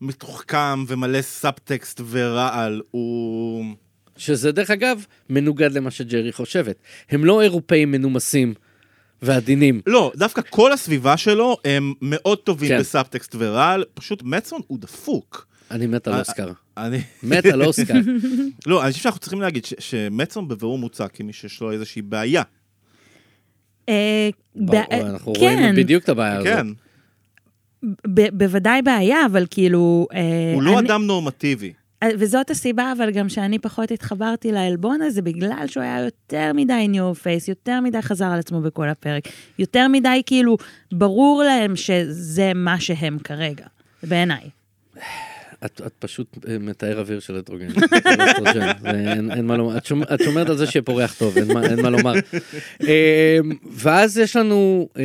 מתוחכם 0.00 0.84
ומלא 0.86 1.22
סאבטקסט 1.22 2.00
ורעל, 2.10 2.82
הוא... 2.90 3.64
שזה 4.16 4.52
דרך 4.52 4.70
אגב 4.70 5.04
מנוגד 5.30 5.72
למה 5.72 5.90
שג'רי 5.90 6.32
חושבת. 6.32 6.76
הם 7.10 7.24
לא 7.24 7.42
אירופאים 7.42 7.90
מנומסים 7.90 8.54
ועדינים. 9.22 9.80
לא, 9.86 10.12
דווקא 10.16 10.42
כל 10.50 10.72
הסביבה 10.72 11.16
שלו 11.16 11.56
הם 11.64 11.92
מאוד 12.02 12.38
טובים 12.38 12.68
כן. 12.68 12.78
בסאבטקסט 12.78 13.34
ורעל, 13.38 13.84
פשוט 13.94 14.22
מצון 14.22 14.60
הוא 14.66 14.78
דפוק. 14.78 15.46
אני 15.70 15.86
מת 15.86 16.08
על 16.08 16.14
אה, 16.14 16.18
אוסקר. 16.18 16.52
אני... 16.76 17.00
מת 17.22 17.44
על 17.44 17.64
אוסקר. 17.64 17.94
לא, 18.66 18.84
אני 18.84 18.92
חושב 18.92 19.02
שאנחנו 19.02 19.20
צריכים 19.20 19.40
להגיד 19.40 19.66
שמצון 19.78 20.48
בבירור 20.48 20.78
מוצע 20.78 21.08
כמי 21.08 21.32
שיש 21.32 21.60
לו 21.60 21.72
איזושהי 21.72 22.02
בעיה. 22.02 22.42
אה, 23.90 25.00
אנחנו 25.10 25.32
כן, 25.34 25.40
רואים 25.40 25.74
בדיוק 25.76 26.04
את 26.04 26.08
הבעיה 26.08 26.36
הזאת. 26.36 26.46
כן, 26.46 26.66
ב- 28.14 28.38
בוודאי 28.38 28.82
בעיה, 28.82 29.26
אבל 29.26 29.46
כאילו... 29.50 30.06
אה, 30.14 30.52
הוא 30.54 30.62
לא 30.62 30.78
אני- 30.78 30.88
אדם 30.88 31.06
נורמטיבי. 31.06 31.72
אה, 32.02 32.08
וזאת 32.18 32.50
הסיבה, 32.50 32.92
אבל 32.96 33.10
גם 33.10 33.28
שאני 33.28 33.58
פחות 33.58 33.90
התחברתי 33.90 34.52
לעלבון 34.52 35.02
הזה, 35.02 35.22
בגלל 35.22 35.64
שהוא 35.66 35.82
היה 35.82 36.00
יותר 36.00 36.52
מדי 36.54 36.86
in 36.92 36.96
your 36.96 37.18
face, 37.22 37.44
יותר 37.48 37.80
מדי 37.80 38.02
חזר 38.02 38.24
על 38.26 38.38
עצמו 38.38 38.60
בכל 38.60 38.88
הפרק. 38.88 39.22
יותר 39.58 39.88
מדי, 39.88 40.22
כאילו, 40.26 40.56
ברור 40.92 41.42
להם 41.42 41.76
שזה 41.76 42.52
מה 42.54 42.80
שהם 42.80 43.18
כרגע, 43.24 43.64
בעיניי. 44.02 44.42
את, 45.64 45.80
את 45.86 45.92
פשוט 45.98 46.38
אה, 46.48 46.58
מתאר 46.58 46.98
אוויר 47.00 47.20
של. 47.20 47.36
זה- 48.54 48.70
אין, 48.84 49.30
אין 49.32 49.46
מה 49.46 49.56
לומר. 49.56 49.76
את, 49.76 49.86
שומע, 49.86 50.04
את 50.14 50.20
שומרת 50.24 50.48
על 50.48 50.56
זה 50.56 50.64
ריח 50.88 51.14
טוב, 51.18 51.38
אין 51.38 51.52
מה, 51.54 51.66
אין 51.66 51.82
מה 51.82 51.90
לומר. 51.90 52.12
אה, 52.88 53.38
ואז 53.72 54.18
יש 54.18 54.36
לנו 54.36 54.88
אה, 54.96 55.02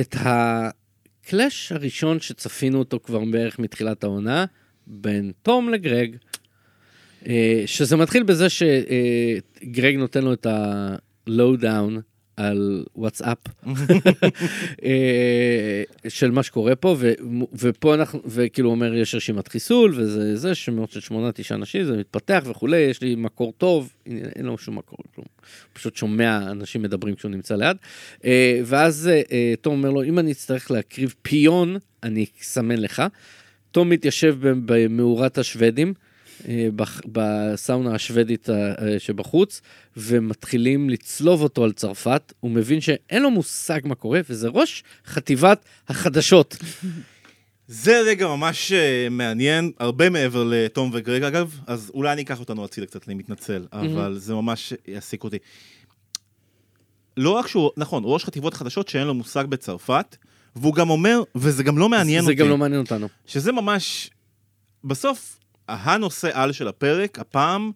את 0.00 0.16
הקלאש 0.20 1.72
הראשון 1.72 2.20
שצפינו 2.20 2.78
אותו 2.78 3.00
כבר 3.02 3.24
בערך 3.24 3.58
מתחילת 3.58 4.04
העונה, 4.04 4.44
בין 4.86 5.32
תום 5.42 5.68
לגרג, 5.68 6.16
אה, 7.26 7.62
שזה 7.66 7.96
מתחיל 7.96 8.22
בזה 8.22 8.46
שגרג 8.48 9.94
נותן 9.96 10.22
לו 10.24 10.32
את 10.32 10.46
ה-low 10.46 11.60
down 11.62 12.00
על 12.36 12.84
וואטסאפ 12.96 13.38
אה, 14.84 15.82
של 16.08 16.30
מה 16.30 16.42
שקורה 16.42 16.76
פה, 16.76 16.96
ו, 16.98 17.12
ופה 17.52 17.94
אנחנו, 17.94 18.20
וכאילו 18.26 18.68
הוא 18.68 18.74
אומר, 18.74 18.94
יש 18.94 19.14
רשימת 19.14 19.48
חיסול, 19.48 19.94
וזה 19.96 20.36
זה, 20.36 20.54
שמות 20.54 20.90
של 20.90 21.00
שמונה, 21.00 21.32
תשעה 21.32 21.58
אנשים, 21.58 21.84
זה 21.84 21.96
מתפתח 21.96 22.44
וכולי, 22.46 22.76
יש 22.76 23.00
לי 23.00 23.14
מקור 23.14 23.52
טוב, 23.58 23.92
אין, 24.06 24.46
לו 24.46 24.58
שום 24.58 24.78
מקור, 24.78 24.98
כלום. 25.14 25.26
פשוט 25.72 25.96
שומע 25.96 26.38
אנשים 26.50 26.82
מדברים 26.82 27.14
כשהוא 27.14 27.30
נמצא 27.30 27.56
ליד. 27.56 27.76
אה, 28.24 28.60
ואז 28.64 29.10
אה, 29.30 29.54
תום 29.60 29.74
אומר 29.74 29.90
לו, 29.90 30.02
אם 30.02 30.18
אני 30.18 30.32
אצטרך 30.32 30.70
להקריב 30.70 31.14
פיון, 31.22 31.76
אני 32.02 32.26
אסמן 32.40 32.78
לך. 32.78 33.02
תום 33.70 33.88
מתיישב 33.88 34.36
במאורת 34.40 35.38
השוודים, 35.38 35.94
בסאונה 37.06 37.94
השוודית 37.94 38.50
אה, 38.50 38.54
אה, 38.54 38.98
שבחוץ, 38.98 39.60
ומתחילים 39.96 40.90
לצלוב 40.90 41.42
אותו 41.42 41.64
על 41.64 41.72
צרפת. 41.72 42.32
הוא 42.40 42.50
מבין 42.50 42.80
שאין 42.80 43.22
לו 43.22 43.30
מושג 43.30 43.80
מה 43.84 43.94
קורה, 43.94 44.20
וזה 44.30 44.48
ראש 44.48 44.84
חטיבת 45.06 45.64
החדשות. 45.88 46.56
זה 47.68 48.00
רגע 48.00 48.26
ממש 48.26 48.72
אה, 48.72 49.08
מעניין, 49.10 49.72
הרבה 49.78 50.10
מעבר 50.10 50.44
לתום 50.44 50.90
וגרג 50.92 51.22
אגב, 51.22 51.60
אז 51.66 51.90
אולי 51.94 52.12
אני 52.12 52.22
אקח 52.22 52.40
אותנו 52.40 52.64
הצידה 52.64 52.86
קצת, 52.86 53.08
אני 53.08 53.14
מתנצל, 53.14 53.66
אבל 53.72 54.18
זה 54.18 54.34
ממש 54.34 54.72
יעסיק 54.86 55.24
אותי. 55.24 55.38
לא 57.16 57.30
רק 57.30 57.46
שהוא, 57.46 57.70
נכון, 57.76 58.02
ראש 58.06 58.24
חטיבות 58.24 58.54
חדשות 58.54 58.88
שאין 58.88 59.06
לו 59.06 59.14
מושג 59.14 59.44
בצרפת, 59.46 60.16
והוא 60.56 60.74
גם 60.74 60.90
אומר, 60.90 61.22
וזה 61.34 61.62
גם 61.62 61.78
לא 61.78 61.88
מעניין 61.88 62.24
זה 62.24 62.30
אותי, 62.30 62.42
גם 62.42 62.48
לא 62.48 62.58
מעניין 62.58 62.80
אותנו. 62.80 63.08
שזה 63.26 63.52
ממש, 63.52 64.10
בסוף, 64.84 65.38
הנושא 65.68 66.30
על 66.32 66.52
של 66.52 66.68
הפרק, 66.68 67.18
הפעם, 67.18 67.70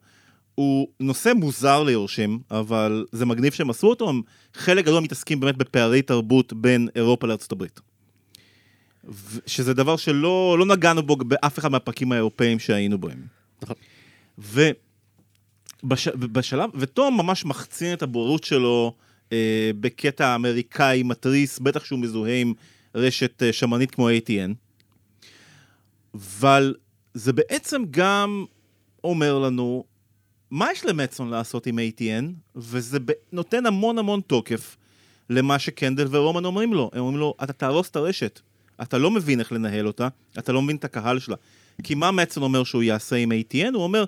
הוא 0.54 0.88
נושא 1.00 1.32
מוזר 1.36 1.82
ליורשים, 1.82 2.40
אבל 2.50 3.06
זה 3.12 3.26
מגניב 3.26 3.52
שהם 3.52 3.70
עשו 3.70 3.86
אותו, 3.86 4.08
הם 4.08 4.22
חלק 4.54 4.84
גדול 4.84 5.02
מתעסקים 5.02 5.40
באמת 5.40 5.56
בפערי 5.56 6.02
תרבות 6.02 6.52
בין 6.52 6.88
אירופה 6.96 7.26
לארצות 7.26 7.52
הברית. 7.52 7.80
שזה 9.46 9.74
דבר 9.74 9.96
שלא 9.96 10.56
לא 10.58 10.66
נגענו 10.66 11.02
בו 11.02 11.16
באף 11.16 11.58
אחד 11.58 11.70
מהפרקים 11.70 12.12
האירופאים 12.12 12.58
שהיינו 12.58 12.98
בהם. 12.98 13.26
נכון. 13.62 13.76
ובשלב, 15.82 16.70
ותום 16.74 17.16
ממש 17.16 17.44
מחצין 17.44 17.92
את 17.92 18.02
הבורות 18.02 18.44
שלו 18.44 18.94
אה, 19.32 19.70
בקטע 19.80 20.34
אמריקאי 20.34 21.02
מתריס, 21.02 21.58
בטח 21.58 21.84
שהוא 21.84 21.98
מזוהה 21.98 22.40
עם 22.40 22.52
רשת 22.94 23.42
אה, 23.42 23.52
שמרנית 23.52 23.90
כמו 23.90 24.08
ATN. 24.10 24.52
אבל 26.14 26.74
זה 27.18 27.32
בעצם 27.32 27.82
גם 27.90 28.44
אומר 29.04 29.38
לנו 29.38 29.84
מה 30.50 30.72
יש 30.72 30.84
למצון 30.84 31.30
לעשות 31.30 31.66
עם 31.66 31.78
ATN, 31.78 32.24
וזה 32.56 32.98
נותן 33.32 33.66
המון 33.66 33.98
המון 33.98 34.20
תוקף 34.26 34.76
למה 35.30 35.58
שקנדל 35.58 36.06
ורומן 36.10 36.44
אומרים 36.44 36.74
לו. 36.74 36.90
הם 36.92 37.00
אומרים 37.00 37.18
לו, 37.18 37.34
אתה 37.42 37.52
תהרוס 37.52 37.90
את 37.90 37.96
הרשת, 37.96 38.40
אתה 38.82 38.98
לא 38.98 39.10
מבין 39.10 39.40
איך 39.40 39.52
לנהל 39.52 39.86
אותה, 39.86 40.08
אתה 40.38 40.52
לא 40.52 40.62
מבין 40.62 40.76
את 40.76 40.84
הקהל 40.84 41.18
שלה. 41.18 41.36
כי 41.82 41.94
מה 41.94 42.10
מצון 42.10 42.42
אומר 42.42 42.64
שהוא 42.64 42.82
יעשה 42.82 43.16
עם 43.16 43.32
ATN? 43.32 43.74
הוא 43.74 43.82
אומר, 43.82 44.04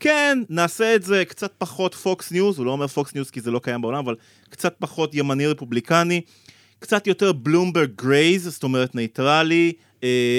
כן, 0.00 0.38
נעשה 0.48 0.94
את 0.94 1.02
זה 1.02 1.24
קצת 1.24 1.52
פחות 1.58 1.94
פוקס 1.94 2.32
ניוז, 2.32 2.58
הוא 2.58 2.66
לא 2.66 2.70
אומר 2.70 2.86
פוקס 2.86 3.14
ניוז 3.14 3.30
כי 3.30 3.40
זה 3.40 3.50
לא 3.50 3.58
קיים 3.58 3.80
בעולם, 3.80 3.98
אבל 3.98 4.14
קצת 4.50 4.74
פחות 4.78 5.14
ימני 5.14 5.46
רפובליקני, 5.46 6.20
קצת 6.78 7.06
יותר 7.06 7.32
Bloomberg 7.32 7.90
grays, 7.96 8.48
זאת 8.48 8.62
אומרת 8.62 8.94
נייטרלי, 8.94 9.72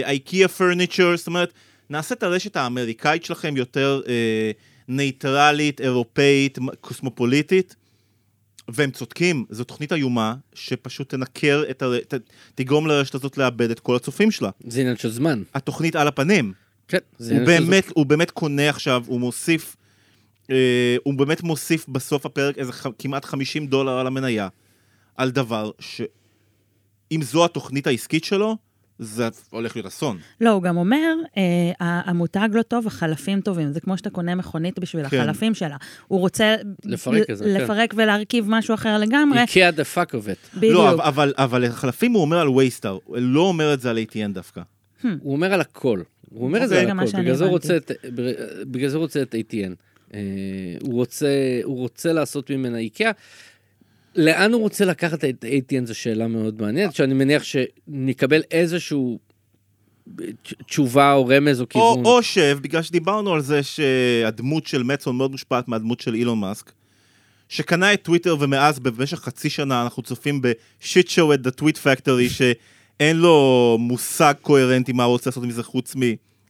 IKEA 0.04 0.48
furniture, 0.48 1.18
זאת 1.18 1.28
אומרת, 1.28 1.54
נעשה 1.90 2.16
את 2.16 2.24
הרשת 2.24 2.56
האמריקאית 2.56 3.26
שלכם 3.26 3.58
יותר 3.58 4.02
אה, 4.08 4.52
נייטרלית, 4.88 5.82
אירופאית, 5.82 6.58
קוסמופוליטית. 6.82 7.76
והם 8.68 8.92
צודקים, 8.92 9.46
זו 9.50 9.64
תוכנית 9.64 9.94
איומה 9.94 10.36
שפשוט 10.54 11.10
תנקר 11.10 11.64
את 11.70 11.82
הר... 11.82 12.00
ת... 12.00 12.14
תגרום 12.56 12.88
לרשת 12.88 13.16
הזאת 13.16 13.38
לאבד 13.38 13.72
את 13.72 13.80
כל 13.80 13.96
הצופים 13.96 14.32
שלה. 14.32 14.50
זה 14.68 14.82
עניין 14.82 14.98
של 14.98 15.10
זמן. 15.10 15.44
התוכנית 15.54 15.96
על 15.96 16.08
הפנים. 16.08 16.54
כן, 16.88 16.98
זה 17.18 17.34
עניין 17.34 17.46
של 17.46 17.66
באמת, 17.66 17.92
הוא 17.96 18.06
באמת 18.06 18.32
קונה 18.32 18.70
עכשיו, 18.70 19.04
הוא 19.08 19.20
מוסיף, 19.20 19.76
אה, 20.52 20.96
הוא 21.04 21.14
באמת 21.14 21.44
מוסיף 21.44 21.90
בסוף 21.90 22.26
הפרק 22.26 22.58
איזה 22.58 22.72
ח... 22.72 22.88
כמעט 23.00 23.26
50 23.26 23.68
דולר 23.68 23.92
על 23.92 24.08
המניה, 24.08 24.48
על 25.16 25.32
דבר 25.32 25.72
שאם 25.80 27.22
זו 27.22 27.46
התוכנית 27.46 27.88
העסקית 27.88 28.24
שלו, 28.24 28.58
זה 29.00 29.28
הולך 29.50 29.76
להיות 29.76 29.86
אסון. 29.86 30.18
לא, 30.42 30.50
הוא 30.50 30.64
גם 30.64 30.78
אומר, 30.78 31.14
אה, 31.38 31.42
המותג 31.80 32.50
לא 32.52 32.62
טוב, 32.62 32.88
החלפים 32.88 33.42
טובים. 33.42 33.72
זה 33.74 33.80
כמו 33.80 33.98
שאתה 33.98 34.10
קונה 34.10 34.36
מכונית 34.36 34.80
בשביל 34.80 35.08
כן. 35.10 35.20
החלפים 35.20 35.54
שלה. 35.54 35.78
הוא 36.08 36.20
רוצה... 36.20 36.56
לפרק 36.86 37.30
את 37.30 37.38
זה, 37.38 37.44
כן. 37.46 37.62
לפרק 37.64 37.94
ולהרכיב 37.98 38.46
משהו 38.48 38.74
אחר 38.76 38.98
לגמרי. 38.98 39.42
IKEA 39.42 39.72
the 39.72 39.84
fuck 39.84 40.16
of 40.16 40.18
it. 40.18 40.58
בדיוק. 40.58 40.74
לא, 40.74 40.94
אבל, 41.08 41.34
אבל, 41.38 41.66
החלפים 41.66 42.12
הוא 42.14 42.22
אומר 42.22 42.40
על 42.40 42.50
וייסטאר, 42.50 42.98
הוא 43.06 43.18
לא 43.20 43.42
אומר 43.42 43.74
את 43.74 43.82
זה 43.82 43.90
על 43.90 43.98
ATN 43.98 44.34
דווקא. 44.34 44.62
הוא 45.04 45.34
אומר 45.34 45.54
על 45.54 45.62
הכל. 45.62 46.02
הוא 46.30 46.44
אומר 46.44 46.64
את 46.64 46.70
זה 46.70 46.76
זה 46.76 46.82
על 46.92 47.00
הכל. 47.00 47.18
בגלל 47.22 47.36
זה 47.36 47.44
הוא. 47.44 47.52
רוצה 47.52 47.78
את- 47.78 47.92
בגלל 48.72 48.90
זה 48.90 48.98
הוא 48.98 49.02
רוצה 49.04 49.22
את 49.22 49.36
ATN. 49.36 49.72
אה, 50.14 50.20
הוא, 50.82 50.94
רוצה, 50.94 51.28
הוא 51.64 51.78
רוצה 51.80 52.14
לעשות 52.14 52.50
ממנה 52.50 52.78
איקאה. 52.78 53.12
לאן 54.16 54.54
הוא 54.54 54.62
רוצה 54.62 54.86
לקחת 54.86 55.24
את 55.24 55.46
ATN 55.46 55.86
זו 55.86 55.96
שאלה 55.96 56.28
מאוד 56.28 56.62
מעניינת, 56.62 56.96
שאני 56.96 57.14
מניח 57.14 57.44
שנקבל 57.44 58.42
איזשהו 58.52 59.20
תשובה 60.68 61.14
או 61.14 61.28
רמז 61.28 61.62
או 61.62 61.70
כיוון. 61.70 62.06
או, 62.06 62.16
או 62.16 62.24
שב, 62.24 62.60
בגלל 62.62 62.82
שדיברנו 62.82 63.34
על 63.34 63.42
זה 63.42 63.64
שהדמות 63.64 64.68
של 64.68 64.84
מצון 64.84 65.16
מאוד 65.16 65.32
מושפעת 65.32 65.68
מהדמות 65.68 66.00
של 66.00 66.16
אילון 66.16 66.40
מאסק, 66.40 66.72
שקנה 67.50 67.94
את 67.94 68.04
טוויטר 68.04 68.36
ומאז 68.40 68.80
במשך 68.80 69.20
חצי 69.20 69.50
שנה 69.50 69.84
אנחנו 69.84 70.04
צופים 70.04 70.42
בשיט 70.42 71.08
שואו 71.08 71.34
את 71.34 71.40
the 71.48 71.62
tweet 71.62 71.78
factory 71.84 72.30
שאין 72.30 73.18
לו 73.18 73.78
מושג 73.80 74.34
קוהרנטי 74.42 74.94
מה 74.94 75.04
הוא 75.04 75.12
רוצה 75.12 75.30
לעשות 75.30 75.44
עם 75.44 75.52
זה 75.52 75.64
חוץ 75.64 75.96
מ... 75.96 76.00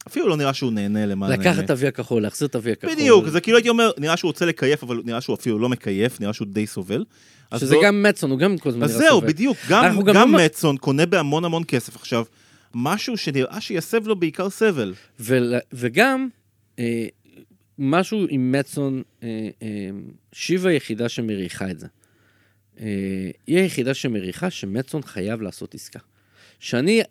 אפילו 0.08 0.28
לא 0.28 0.36
נראה 0.36 0.54
שהוא 0.54 0.72
נהנה 0.72 1.06
למען 1.06 1.40
לקחת 1.40 1.64
את 1.64 1.70
אבי 1.70 1.86
הכחול, 1.86 2.22
להחזיר 2.22 2.48
את 2.48 2.56
אבי 2.56 2.72
הכחול. 2.72 2.94
בדיוק, 2.94 3.28
זה 3.28 3.40
כאילו 3.40 3.56
הייתי 3.56 3.68
אומר, 3.68 3.90
נראה 3.98 4.16
שהוא 4.16 4.28
רוצה 4.28 4.46
לקייף, 4.46 4.82
אבל 4.82 5.02
נראה 5.04 5.20
שהוא 5.20 5.34
אפילו 5.34 5.58
לא 5.58 5.68
מקייף, 5.68 6.20
נראה 6.20 6.32
שהוא 6.32 6.48
די 6.50 6.66
סובל. 6.66 7.04
אז 7.50 7.60
שזה 7.60 7.74
לא- 7.74 7.82
גם 7.84 8.02
מצון, 8.02 8.30
הוא 8.30 8.38
גם 8.38 8.58
כל 8.58 8.68
הזמן 8.68 8.82
אז 8.82 8.90
נראה 8.96 9.02
זהו, 9.08 9.16
סובל. 9.20 9.28
בדיוק, 9.28 9.56
גם, 9.68 9.84
גם 9.84 10.14
גם 10.14 10.32
לא- 10.32 10.38
מצון 10.44 10.76
קונה 10.76 11.06
בהמון 11.06 11.44
המון 11.44 11.62
כסף 11.68 11.96
עכשיו, 11.96 12.24
משהו 12.74 13.16
שנראה 13.16 13.60
שיסב 13.60 14.06
לו 14.06 14.16
בעיקר 14.16 14.50
סבל. 14.50 14.94
ול, 15.20 15.54
וגם, 15.72 16.28
אה, 16.78 17.06
משהו 17.78 18.26
עם 18.28 18.52
מצון, 18.52 19.02
אה, 19.22 19.28
אה, 19.62 19.68
שיב 20.32 20.66
היחידה 20.66 21.08
שמריחה 21.08 21.70
את 21.70 21.78
זה. 21.78 21.86
אה, 22.80 22.86
היא 23.46 23.58
היחידה 23.58 23.94
שמריחה 23.94 24.50
שמצון 24.50 25.02
חייב 25.02 25.42
לעשות 25.42 25.74
עסקה. 25.74 25.98
שאני, 26.60 27.02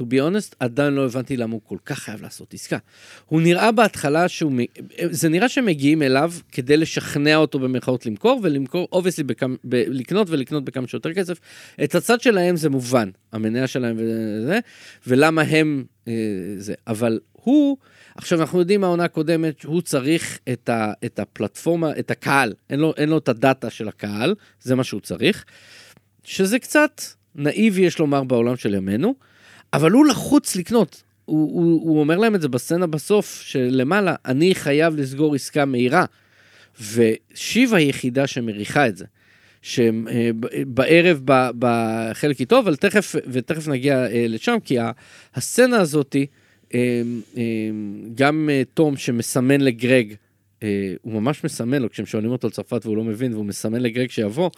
to 0.00 0.02
be 0.02 0.16
honest, 0.16 0.54
עדיין 0.60 0.94
לא 0.94 1.04
הבנתי 1.04 1.36
למה 1.36 1.52
הוא 1.52 1.60
כל 1.64 1.76
כך 1.84 1.98
חייב 1.98 2.22
לעשות 2.22 2.54
עסקה. 2.54 2.78
הוא 3.26 3.40
נראה 3.40 3.72
בהתחלה 3.72 4.28
שהוא, 4.28 4.52
זה 5.10 5.28
נראה 5.28 5.48
שהם 5.48 5.66
מגיעים 5.66 6.02
אליו 6.02 6.32
כדי 6.52 6.76
לשכנע 6.76 7.36
אותו 7.36 7.58
במרכאות 7.58 8.06
למכור, 8.06 8.40
ולמכור, 8.42 8.88
obviously, 8.92 9.24
לקנות 9.64 10.30
ולקנות 10.30 10.64
בכמה 10.64 10.88
שיותר 10.88 11.14
כסף. 11.14 11.40
את 11.84 11.94
הצד 11.94 12.20
שלהם 12.20 12.56
זה 12.56 12.70
מובן, 12.70 13.10
המניה 13.32 13.66
שלהם 13.66 13.96
וזה, 13.98 14.58
ולמה 15.06 15.42
הם 15.42 15.84
אה, 16.08 16.12
זה. 16.56 16.74
אבל 16.86 17.20
הוא, 17.32 17.76
עכשיו 18.14 18.40
אנחנו 18.40 18.58
יודעים 18.58 18.80
מהעונה 18.80 19.04
הקודמת, 19.04 19.60
שהוא 19.60 19.82
צריך 19.82 20.38
את, 20.52 20.68
ה, 20.68 20.92
את 21.04 21.18
הפלטפורמה, 21.18 21.90
את 21.98 22.10
הקהל, 22.10 22.54
אין 22.70 22.80
לו, 22.80 22.94
אין 22.96 23.08
לו 23.08 23.18
את 23.18 23.28
הדאטה 23.28 23.70
של 23.70 23.88
הקהל, 23.88 24.34
זה 24.60 24.74
מה 24.74 24.84
שהוא 24.84 25.00
צריך, 25.00 25.44
שזה 26.24 26.58
קצת 26.58 27.02
נאיבי, 27.34 27.80
יש 27.80 27.98
לומר, 27.98 28.24
בעולם 28.24 28.56
של 28.56 28.74
ימינו, 28.74 29.14
אבל 29.72 29.90
הוא 29.90 30.06
לחוץ 30.06 30.56
לקנות. 30.56 31.02
הוא, 31.24 31.52
הוא, 31.52 31.90
הוא 31.90 32.00
אומר 32.00 32.18
להם 32.18 32.34
את 32.34 32.40
זה 32.40 32.48
בסצנה 32.48 32.86
בסוף, 32.86 33.40
שלמעלה, 33.44 34.14
אני 34.24 34.54
חייב 34.54 34.96
לסגור 34.96 35.34
עסקה 35.34 35.64
מהירה. 35.64 36.04
ושיב 36.92 37.74
היחידה 37.74 38.26
שמריחה 38.26 38.88
את 38.88 38.96
זה. 38.96 39.04
שבערב 39.62 41.22
בחלק 41.58 42.40
איתו, 42.40 42.58
אבל 42.58 42.76
תכף, 42.76 43.14
ותכף 43.26 43.68
נגיע 43.68 44.06
אה, 44.06 44.26
לשם, 44.28 44.56
כי 44.64 44.76
הסצנה 45.34 45.80
הזאתי, 45.80 46.26
אה, 46.74 47.02
אה, 47.36 47.42
גם 48.14 48.48
אה, 48.52 48.62
תום 48.74 48.96
שמסמן 48.96 49.60
לגרג, 49.60 50.14
אה, 50.62 50.94
הוא 51.02 51.12
ממש 51.12 51.44
מסמן 51.44 51.82
לו, 51.82 51.90
כשהם 51.90 52.06
שואלים 52.06 52.30
אותו 52.30 52.46
על 52.46 52.52
צרפת 52.52 52.80
והוא 52.86 52.96
לא 52.96 53.04
מבין, 53.04 53.32
והוא 53.32 53.44
מסמן 53.44 53.80
לגרג 53.80 54.10
שיבוא, 54.10 54.50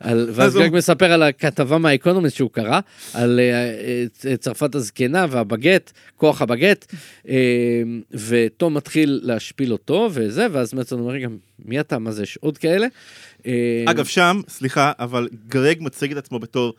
על, 0.00 0.30
ואז 0.34 0.54
הוא- 0.56 0.62
גרג 0.62 0.74
מספר 0.74 1.12
על 1.12 1.22
הכתבה 1.22 1.78
מהאקונומיסט 1.78 2.36
שהוא 2.36 2.50
קרא, 2.50 2.80
על 3.14 3.40
אה, 3.40 4.36
צרפת 4.36 4.74
הזקנה 4.74 5.26
והבגט, 5.30 5.92
כוח 6.16 6.42
הבגט, 6.42 6.94
אה, 7.28 7.82
ותום 8.28 8.74
מתחיל 8.74 9.20
להשפיל 9.22 9.72
אותו 9.72 10.08
וזה, 10.12 10.46
ואז 10.52 10.74
מצון 10.74 11.00
אומר, 11.00 11.12
רגע, 11.12 11.28
מי 11.64 11.80
אתה? 11.80 11.98
מה 11.98 12.12
זה, 12.12 12.22
יש 12.22 12.36
עוד 12.40 12.58
כאלה? 12.58 12.86
אה, 13.46 13.84
אגב, 13.86 14.04
שם, 14.04 14.40
סליחה, 14.48 14.92
אבל 14.98 15.28
גרג 15.48 15.78
מציג 15.80 16.12
את 16.12 16.16
עצמו 16.18 16.38
בתור 16.38 16.72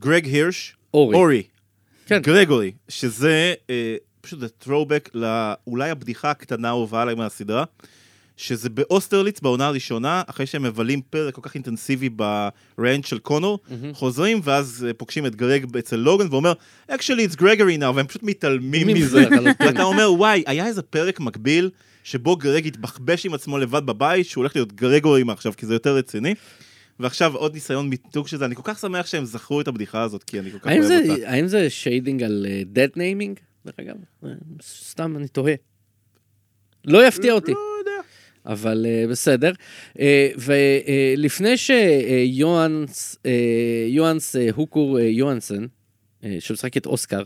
גרג 0.00 0.24
הירש, 0.26 0.76
אורי. 0.94 1.16
אורי, 1.16 1.42
כן. 2.06 2.20
גרגורי, 2.22 2.72
שזה 2.88 3.54
אה, 3.70 3.96
פשוט 4.20 4.64
throwback 4.66 5.10
לאולי 5.14 5.90
הבדיחה 5.90 6.30
הקטנה 6.30 6.68
האהובה 6.68 7.02
עליי 7.02 7.14
מהסדרה, 7.14 7.64
שזה 8.40 8.68
באוסטרליץ 8.68 9.40
בעונה 9.40 9.66
הראשונה, 9.66 10.22
אחרי 10.26 10.46
שהם 10.46 10.62
מבלים 10.62 11.00
פרק 11.10 11.34
כל 11.34 11.40
כך 11.44 11.54
אינטנסיבי 11.54 12.08
ב 12.78 12.82
ranch 12.82 13.04
של 13.04 13.18
קונור, 13.18 13.58
חוזרים 13.92 14.40
ואז 14.44 14.86
אה, 14.88 14.94
פוגשים 14.94 15.26
את 15.26 15.36
גרג 15.36 15.76
אצל 15.76 15.96
לוגן 15.96 16.26
ואומר, 16.30 16.52
actually 16.90 17.30
it's 17.30 17.36
Gregory 17.36 17.80
now, 17.80 17.92
והם 17.94 18.06
פשוט 18.06 18.22
מתעלמים 18.22 18.86
מזה. 18.86 19.24
ואתה 19.60 19.82
אומר, 19.82 20.12
וואי, 20.12 20.42
היה 20.46 20.66
איזה 20.66 20.82
פרק 20.82 21.20
מקביל, 21.20 21.70
שבו 22.04 22.36
גרג 22.36 22.66
התבחבש 22.66 23.26
עם 23.26 23.34
עצמו 23.34 23.58
לבד 23.58 23.86
בבית, 23.86 24.26
שהוא 24.26 24.42
הולך 24.42 24.56
להיות 24.56 24.72
גרגורי 24.72 25.22
מעכשיו, 25.22 25.52
כי 25.56 25.66
זה 25.66 25.74
יותר 25.74 25.96
רציני. 25.96 26.34
ועכשיו 27.00 27.36
עוד 27.36 27.54
ניסיון 27.54 27.88
מיתוג 27.88 28.28
של 28.28 28.36
זה, 28.36 28.44
אני 28.44 28.54
כל 28.54 28.62
כך 28.64 28.78
שמח 28.78 29.06
שהם 29.06 29.24
זכרו 29.24 29.60
את 29.60 29.68
הבדיחה 29.68 30.02
הזאת, 30.02 30.24
כי 30.24 30.40
אני 30.40 30.50
כל 30.50 30.58
כך 30.58 30.66
אוהב 30.66 30.82
זה, 30.82 31.00
אותה. 31.08 31.30
האם 31.30 31.46
זה 31.46 31.70
shading 31.70 32.22
על 32.22 32.46
dead 32.74 32.96
naming? 32.96 33.40
דרך 33.66 33.74
אגב, 33.80 33.94
אה, 34.24 34.30
סתם 34.62 35.16
אני 35.16 35.28
תוהה. 35.28 35.54
לא 36.84 37.06
יפתיע 37.06 37.32
אותי, 37.32 37.52
לא. 37.52 37.69
אבל 38.46 38.86
אה, 38.88 39.04
בסדר. 39.10 39.52
אה, 40.00 40.30
ולפני 40.38 41.56
שיואנס 41.56 43.16
אה, 43.26 43.30
יואנס 43.88 44.36
אה, 44.36 44.48
הוקור 44.54 44.98
אה, 44.98 45.04
יואנסן, 45.04 45.66
אה, 46.24 46.36
שמשחק 46.40 46.76
את 46.76 46.86
אוסקר, 46.86 47.22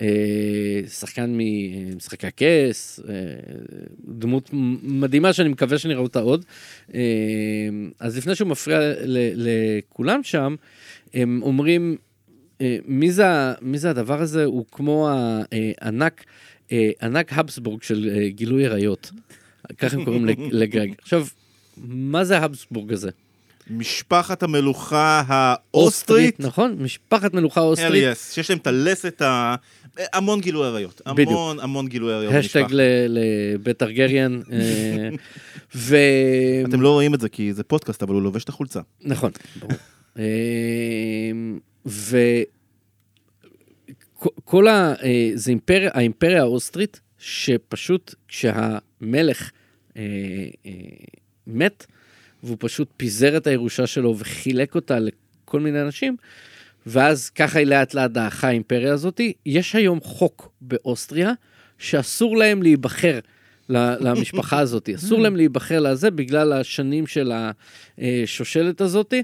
אה, 0.00 0.80
שחקן 0.88 1.34
ממשחקי 1.34 2.26
הכס, 2.26 3.00
אה, 3.08 3.14
דמות 4.08 4.50
מדהימה 4.82 5.32
שאני 5.32 5.48
מקווה 5.48 5.78
שנראה 5.78 6.00
אותה 6.00 6.20
עוד. 6.20 6.44
אה, 6.94 7.00
אז 8.00 8.16
לפני 8.16 8.34
שהוא 8.34 8.48
מפריע 8.48 8.80
לכולם 9.34 10.22
שם, 10.22 10.54
הם 11.14 11.40
אומרים, 11.42 11.96
אה, 12.60 12.76
מי 12.84 13.12
זה, 13.12 13.24
מי 13.60 13.78
זה 13.78 13.90
הדבר 13.90 14.20
הזה? 14.20 14.44
הוא 14.44 14.64
כמו 14.72 15.08
הענק, 15.10 16.24
אה, 16.72 16.90
ענק 17.02 17.32
הבסבורג 17.32 17.82
של 17.82 18.10
אה, 18.14 18.28
גילוי 18.28 18.66
עריות. 18.66 19.10
ככה 19.78 19.96
הם 19.96 20.04
קוראים 20.04 20.26
לג- 20.26 20.48
לגרג. 20.62 20.92
עכשיו, 21.02 21.26
מה 21.86 22.24
זה 22.24 22.38
ההבסבורג 22.38 22.92
הזה? 22.92 23.10
משפחת 23.70 24.42
המלוכה 24.42 25.22
האוסטרית, 25.28 26.40
נכון? 26.40 26.76
משפחת 26.80 27.34
מלוכה 27.34 27.60
אוסטרית. 27.60 27.90
אליאס, 27.90 28.32
שיש 28.32 28.50
להם 28.50 28.58
את 28.58 28.66
הלסת 28.66 29.22
ה... 29.22 29.54
המון 30.12 30.40
גילוי 30.40 30.66
עריות. 30.66 31.00
בדיוק. 31.06 31.28
המון 31.30 31.60
המון 31.60 31.88
גילוי 31.88 32.14
עריות. 32.14 32.34
השטג 32.34 32.64
לבית 33.08 33.76
טרגריאן. 33.76 34.40
אה, 34.52 35.08
ו... 35.76 35.96
אתם 36.68 36.80
לא 36.80 36.90
רואים 36.90 37.14
את 37.14 37.20
זה 37.20 37.28
כי 37.28 37.52
זה 37.52 37.62
פודקאסט, 37.62 38.02
אבל 38.02 38.14
הוא 38.14 38.22
לובש 38.22 38.44
את 38.44 38.48
החולצה. 38.48 38.80
נכון, 39.02 39.30
ברור. 39.60 39.72
אה, 40.18 40.24
ו... 41.86 42.18
כ- 44.20 44.26
כל 44.44 44.68
ה... 44.68 44.94
אה, 45.02 45.30
זה 45.34 45.50
אימפריה, 45.50 45.90
האימפריה 45.94 46.40
האוסטרית, 46.40 47.00
שפשוט 47.18 48.14
כשהמלך 48.28 49.50
אה, 49.96 50.02
אה, 50.66 50.72
מת, 51.46 51.86
והוא 52.42 52.56
פשוט 52.60 52.88
פיזר 52.96 53.36
את 53.36 53.46
הירושה 53.46 53.86
שלו 53.86 54.18
וחילק 54.18 54.74
אותה 54.74 54.98
לכל 54.98 55.60
מיני 55.60 55.80
אנשים, 55.82 56.16
ואז 56.86 57.30
ככה 57.30 57.58
היא 57.58 57.66
לאט 57.66 57.94
לאט 57.94 58.10
דעכה 58.10 58.48
האימפריה 58.48 58.92
הזאתי. 58.92 59.32
יש 59.46 59.74
היום 59.74 60.00
חוק 60.00 60.52
באוסטריה 60.60 61.32
שאסור 61.78 62.36
להם 62.36 62.62
להיבחר 62.62 63.18
למשפחה 63.68 64.58
הזאת, 64.64 64.88
אסור 64.94 65.20
להם 65.20 65.36
להיבחר 65.36 65.80
לזה 65.80 66.10
בגלל 66.10 66.52
השנים 66.52 67.06
של 67.06 67.32
השושלת 67.98 68.80
הזאת. 68.80 69.14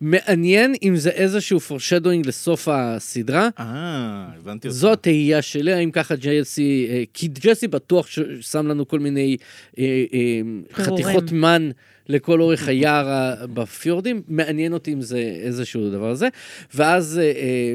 מעניין 0.00 0.74
אם 0.82 0.96
זה 0.96 1.10
איזשהו 1.10 1.58
foreshadowing 1.58 2.26
לסוף 2.28 2.68
הסדרה. 2.70 3.48
אה, 3.58 4.28
הבנתי 4.36 4.68
אותך. 4.68 4.78
זו 4.78 4.92
התהייה 4.92 5.42
שלי, 5.42 5.72
האם 5.72 5.90
ככה 5.90 6.14
ג'סי, 6.16 6.86
אה, 6.90 7.02
כי 7.14 7.28
ג'סי 7.28 7.68
בטוח 7.68 8.06
ש- 8.06 8.18
שם 8.40 8.66
לנו 8.66 8.88
כל 8.88 8.98
מיני 8.98 9.36
אה, 9.78 9.84
אה. 10.12 10.40
חתיכות 10.84 11.32
מן 11.32 11.70
לכל 12.08 12.40
אורך 12.40 12.68
היער 12.68 13.08
ה- 13.08 13.46
בפיורדים, 13.46 14.22
מעניין 14.28 14.72
אותי 14.72 14.92
אם 14.92 15.00
זה 15.02 15.18
איזשהו 15.18 15.90
דבר 15.90 16.10
הזה. 16.10 16.28
ואז 16.74 17.20
אה, 17.22 17.74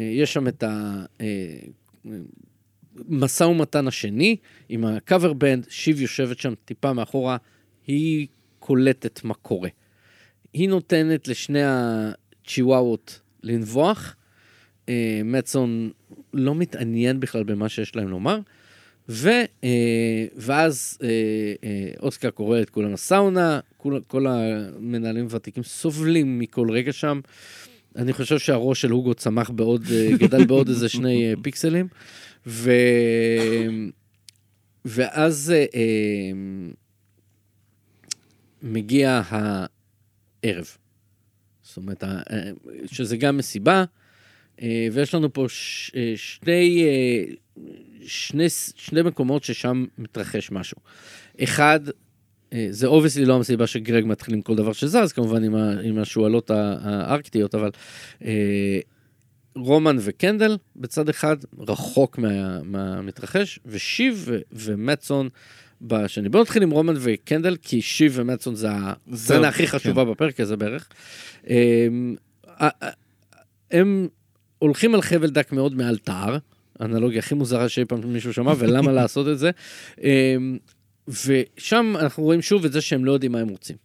יש 0.00 0.32
שם 0.32 0.48
את 0.48 0.64
המשא 3.08 3.44
ומתן 3.44 3.88
השני 3.88 4.36
עם 4.68 4.84
הקאבר 4.84 5.32
בנד, 5.32 5.66
שיב 5.70 6.00
יושבת 6.00 6.38
שם 6.38 6.54
טיפה 6.64 6.92
מאחורה, 6.92 7.36
היא 7.86 8.26
קולטת 8.58 9.20
מה 9.24 9.34
קורה. 9.34 9.68
היא 10.54 10.68
נותנת 10.68 11.28
לשני 11.28 11.60
הצ'יוואוות 11.64 13.20
לנבוח. 13.42 14.16
אה, 14.88 15.20
מצון 15.24 15.90
לא 16.34 16.54
מתעניין 16.54 17.20
בכלל 17.20 17.42
במה 17.42 17.68
שיש 17.68 17.96
להם 17.96 18.08
לומר, 18.08 18.38
ו, 19.08 19.28
אה, 19.64 20.26
ואז 20.36 20.98
אה, 21.02 21.08
אוסקר 22.02 22.30
קורא 22.30 22.60
את 22.60 22.70
כולם 22.70 22.92
לסאונה, 22.92 23.60
כול, 23.76 24.00
כל 24.06 24.26
המנהלים 24.26 25.24
הוותיקים 25.24 25.62
סובלים 25.62 26.38
מכל 26.38 26.70
רגע 26.70 26.92
שם. 26.92 27.20
אני 27.96 28.12
חושב 28.12 28.38
שהראש 28.38 28.80
של 28.80 28.90
הוגו 28.90 29.14
צמח 29.14 29.50
בעוד, 29.50 29.84
גדל 30.18 30.44
בעוד 30.44 30.68
איזה 30.68 30.88
שני 30.88 31.34
פיקסלים, 31.42 31.88
ו... 32.46 32.70
ואז 34.84 35.52
אה, 35.54 35.64
אה, 35.74 36.32
הערב. 40.44 40.76
זאת 41.62 41.76
אומרת, 41.76 42.04
אה, 42.04 42.20
שזה 42.86 43.16
גם 43.16 43.36
מסיבה, 43.36 43.84
אה, 44.62 44.88
ויש 44.92 45.14
לנו 45.14 45.32
פה 45.32 45.46
ש, 45.48 45.90
אה, 45.96 46.12
שני, 46.16 46.86
שני, 48.06 48.46
שני 48.76 49.02
מקומות 49.02 49.44
ששם 49.44 49.84
מתרחש 49.98 50.50
משהו. 50.50 50.76
אחד, 51.42 51.80
זה 52.70 52.86
obviously 52.86 53.24
לא 53.24 53.34
המסיבה 53.34 53.66
שגרג 53.66 54.04
מתחיל 54.06 54.34
עם 54.34 54.42
כל 54.42 54.56
דבר 54.56 54.72
שזז, 54.72 55.12
כמובן 55.12 55.44
עם, 55.44 55.54
ה, 55.54 55.80
עם 55.82 55.98
השועלות 55.98 56.50
הארקטיות, 56.50 57.54
אבל 57.54 57.70
רומן 59.56 59.96
וקנדל 60.00 60.56
בצד 60.76 61.08
אחד, 61.08 61.36
רחוק 61.58 62.18
מה, 62.18 62.62
מהמתרחש, 62.62 63.58
ושיב 63.66 64.24
ו- 64.26 64.38
ומטסון 64.52 65.28
בשני. 65.84 66.28
בואו 66.28 66.42
נתחיל 66.42 66.62
עם 66.62 66.70
רומן 66.70 66.94
וקנדל, 67.00 67.56
כי 67.62 67.82
שיב 67.82 68.12
ומטסון 68.16 68.54
זה 68.54 68.68
הסצנה 69.12 69.48
הכי 69.48 69.66
חשובה 69.66 70.04
בפרק 70.04 70.40
הזה 70.40 70.56
בערך. 70.56 70.88
אמ, 71.50 72.14
ה- 72.46 72.86
ה- 72.86 72.90
הם 73.70 74.08
הולכים 74.58 74.94
על 74.94 75.02
חבל 75.02 75.30
דק 75.30 75.52
מאוד 75.52 75.74
מעל 75.74 75.98
תער, 75.98 76.38
האנלוגיה 76.80 77.18
הכי 77.18 77.34
מוזרה 77.34 77.68
שאי 77.68 77.84
פעם 77.84 78.12
מישהו 78.12 78.32
שמע, 78.32 78.52
ולמה 78.58 78.92
לעשות 78.92 79.28
את 79.28 79.38
זה. 79.38 79.50
אמ, 80.02 80.58
ושם 81.26 81.94
אנחנו 81.98 82.22
רואים 82.22 82.42
שוב 82.42 82.64
את 82.64 82.72
זה 82.72 82.80
שהם 82.80 83.04
לא 83.04 83.12
יודעים 83.12 83.32
מה 83.32 83.38
הם 83.38 83.48
רוצים. 83.48 83.76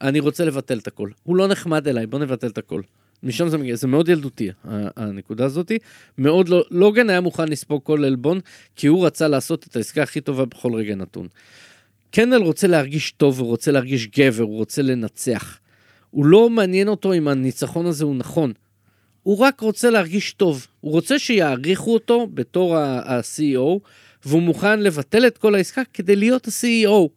אני 0.00 0.20
רוצה 0.20 0.44
לבטל 0.44 0.78
את 0.78 0.86
הכל. 0.86 1.10
הוא 1.22 1.36
לא 1.36 1.48
נחמד 1.48 1.88
אליי, 1.88 2.06
בוא 2.06 2.18
נבטל 2.18 2.46
את 2.46 2.58
הכל. 2.58 2.82
משם 3.22 3.48
זה 3.48 3.58
מגיע, 3.58 3.76
זה 3.76 3.86
מאוד 3.86 4.08
ילדותי, 4.08 4.50
הנקודה 4.96 5.44
הזאתי. 5.44 5.78
מאוד 6.18 6.48
לא, 6.48 6.64
לוגן 6.70 7.10
היה 7.10 7.20
מוכן 7.20 7.48
לספוג 7.48 7.82
כל 7.84 8.04
עלבון, 8.04 8.40
כי 8.76 8.86
הוא 8.86 9.06
רצה 9.06 9.28
לעשות 9.28 9.66
את 9.66 9.76
העסקה 9.76 10.02
הכי 10.02 10.20
טובה 10.20 10.44
בכל 10.44 10.74
רגע 10.74 10.94
נתון. 10.94 11.28
קנדל 12.10 12.42
רוצה 12.42 12.66
להרגיש 12.66 13.12
טוב, 13.12 13.40
הוא 13.40 13.48
רוצה 13.48 13.72
להרגיש 13.72 14.06
גבר, 14.06 14.42
הוא 14.42 14.56
רוצה 14.56 14.82
לנצח. 14.82 15.58
הוא 16.10 16.26
לא 16.26 16.50
מעניין 16.50 16.88
אותו 16.88 17.14
אם 17.14 17.28
הניצחון 17.28 17.86
הזה 17.86 18.04
הוא 18.04 18.16
נכון. 18.16 18.52
הוא 19.22 19.38
רק 19.38 19.60
רוצה 19.60 19.90
להרגיש 19.90 20.32
טוב. 20.32 20.66
הוא 20.80 20.92
רוצה 20.92 21.18
שיעריכו 21.18 21.94
אותו 21.94 22.26
בתור 22.34 22.76
ה-CEO, 22.76 23.78
והוא 24.24 24.42
מוכן 24.42 24.80
לבטל 24.80 25.26
את 25.26 25.38
כל 25.38 25.54
העסקה 25.54 25.82
כדי 25.94 26.16
להיות 26.16 26.48
ה-CEO. 26.48 27.08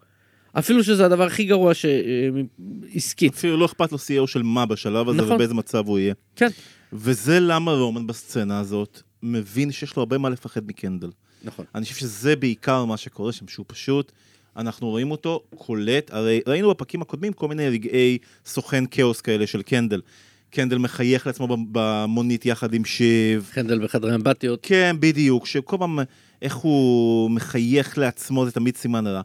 אפילו 0.53 0.83
שזה 0.83 1.05
הדבר 1.05 1.23
הכי 1.23 1.43
גרוע 1.43 1.73
שעסקית. 1.73 3.33
אפילו 3.33 3.57
לא 3.57 3.65
אכפת 3.65 3.91
לו 3.91 3.97
CEO 3.97 4.27
של 4.27 4.43
מה 4.43 4.65
בשלב 4.65 5.09
הזה 5.09 5.21
נכון. 5.21 5.31
ובאיזה 5.31 5.53
מצב 5.53 5.87
הוא 5.87 5.99
יהיה. 5.99 6.13
כן. 6.35 6.49
וזה 6.93 7.39
למה 7.39 7.71
רומן 7.71 8.07
בסצנה 8.07 8.59
הזאת 8.59 9.01
מבין 9.23 9.71
שיש 9.71 9.95
לו 9.95 9.99
הרבה 10.01 10.17
מה 10.17 10.29
לפחד 10.29 10.67
מקנדל. 10.67 11.09
נכון. 11.43 11.65
אני 11.75 11.83
חושב 11.83 11.95
שזה 11.95 12.35
בעיקר 12.35 12.85
מה 12.85 12.97
שקורה 12.97 13.31
שם, 13.31 13.47
שהוא 13.47 13.65
פשוט, 13.69 14.11
אנחנו 14.57 14.89
רואים 14.89 15.11
אותו 15.11 15.43
קולט, 15.55 16.13
הרי 16.13 16.41
ראינו 16.47 16.69
בפרקים 16.69 17.01
הקודמים 17.01 17.33
כל 17.33 17.47
מיני 17.47 17.69
רגעי 17.69 18.17
סוכן 18.45 18.83
כאוס 18.91 19.21
כאלה 19.21 19.47
של 19.47 19.61
קנדל. 19.61 20.01
קנדל 20.49 20.77
מחייך 20.77 21.27
לעצמו 21.27 21.47
ב- 21.47 21.63
במונית 21.71 22.45
יחד 22.45 22.73
עם 22.73 22.85
שיב. 22.85 23.49
חנדל 23.53 23.83
בחדרי 23.83 24.15
אמבטיות. 24.15 24.59
כן, 24.61 24.95
בדיוק, 24.99 25.45
שכל 25.45 25.77
פעם 25.79 25.99
איך 26.41 26.55
הוא 26.55 27.31
מחייך 27.31 27.97
לעצמו 27.97 28.45
זה 28.45 28.51
תמיד 28.51 28.77
סימן 28.77 29.07
רע. 29.07 29.21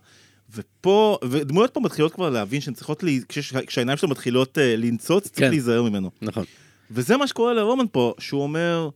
ופה, 0.55 1.19
ודמויות 1.25 1.75
פה 1.75 1.81
מתחילות 1.81 2.15
כבר 2.15 2.31
להבין 2.31 2.61
שהן 2.61 2.75
צריכות, 2.75 3.03
לי, 3.03 3.21
כשש- 3.29 3.57
כשהעיניים 3.67 3.99
שלו 3.99 4.09
מתחילות 4.09 4.59
uh, 4.59 4.61
לנצוץ, 4.77 5.25
צריך 5.29 5.39
כן. 5.39 5.51
להיזהר 5.51 5.83
ממנו. 5.83 6.11
נכון. 6.23 6.45
וזה 6.91 7.17
מה 7.17 7.27
שקורה 7.27 7.55
לרומן 7.55 7.85
פה, 7.93 8.15
שהוא 8.19 8.43
אומר... 8.43 8.89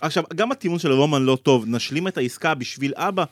עכשיו, 0.00 0.24
גם 0.34 0.52
הטיעון 0.52 0.78
של 0.78 0.92
רומן 0.92 1.22
לא 1.22 1.38
טוב, 1.42 1.64
נשלים 1.68 2.08
את 2.08 2.18
העסקה 2.18 2.54
בשביל 2.54 2.92
אבא. 2.96 3.24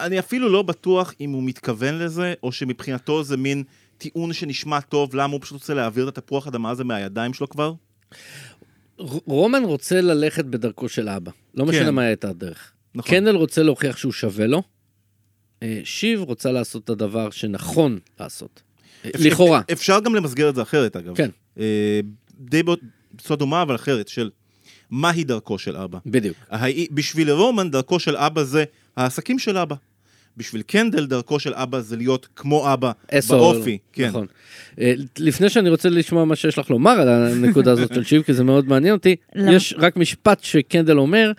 אני 0.00 0.18
אפילו 0.18 0.48
לא 0.48 0.62
בטוח 0.62 1.14
אם 1.20 1.30
הוא 1.30 1.42
מתכוון 1.42 1.98
לזה, 1.98 2.34
או 2.42 2.52
שמבחינתו 2.52 3.24
זה 3.24 3.36
מין 3.36 3.62
טיעון 3.98 4.32
שנשמע 4.32 4.80
טוב, 4.80 5.14
למה 5.16 5.32
הוא 5.32 5.40
פשוט 5.40 5.52
רוצה 5.60 5.74
להעביר 5.74 6.08
את 6.08 6.18
התפוח 6.18 6.46
אדמה 6.46 6.70
הזה 6.70 6.84
מהידיים 6.84 7.34
שלו 7.34 7.48
כבר? 7.48 7.72
רומן 9.26 9.62
רוצה 9.64 10.00
ללכת 10.00 10.44
בדרכו 10.44 10.88
של 10.88 11.08
אבא. 11.08 11.30
לא 11.54 11.64
כן. 11.64 11.70
משנה 11.70 11.90
מה 11.90 12.02
הייתה 12.02 12.28
הדרך. 12.28 12.72
נכון. 12.94 13.10
קנדל 13.10 13.34
רוצה 13.36 13.62
להוכיח 13.62 13.96
שהוא 13.96 14.12
שווה 14.12 14.46
לו. 14.46 14.62
אה, 15.62 15.80
שיב 15.84 16.20
רוצה 16.20 16.52
לעשות 16.52 16.84
את 16.84 16.90
הדבר 16.90 17.30
שנכון 17.30 17.98
לעשות. 18.20 18.62
אה, 19.04 19.10
אפשר- 19.14 19.28
לכאורה. 19.28 19.60
אפשר 19.72 20.00
גם 20.00 20.14
למסגר 20.14 20.48
את 20.48 20.54
זה 20.54 20.62
אחרת, 20.62 20.96
אגב. 20.96 21.16
כן. 21.16 21.30
אה, 21.58 22.00
די 22.40 22.62
בצורה 23.14 23.36
דומה, 23.36 23.62
אבל 23.62 23.74
אחרת, 23.74 24.08
של 24.08 24.30
מהי 24.90 25.24
דרכו 25.24 25.58
של 25.58 25.76
אבא. 25.76 25.98
בדיוק. 26.06 26.36
בשביל 26.90 27.30
רומן, 27.30 27.70
דרכו 27.70 27.98
של 28.00 28.16
אבא 28.16 28.42
זה 28.42 28.64
העסקים 28.96 29.38
של 29.38 29.56
אבא. 29.56 29.76
בשביל 30.36 30.62
קנדל, 30.62 31.06
דרכו 31.06 31.40
של 31.40 31.54
אבא 31.54 31.80
זה 31.80 31.96
להיות 31.96 32.28
כמו 32.36 32.72
אבא, 32.72 32.92
באופי. 33.28 33.78
כן. 33.92 34.08
נכון. 34.08 34.26
לפני 35.18 35.50
שאני 35.50 35.68
רוצה 35.70 35.88
לשמוע 35.88 36.24
מה 36.24 36.36
שיש 36.36 36.58
לך 36.58 36.70
לומר 36.70 36.90
על 36.90 37.08
הנקודה 37.08 37.72
הזאת 37.72 37.94
של 37.94 38.04
שיב, 38.04 38.22
כי 38.22 38.32
זה 38.34 38.44
מאוד 38.44 38.68
מעניין 38.68 38.94
אותי? 38.94 39.16
יש 39.36 39.74
רק 39.78 39.96
משפט 39.96 40.44
שקנדל 40.44 40.98
אומר, 40.98 41.32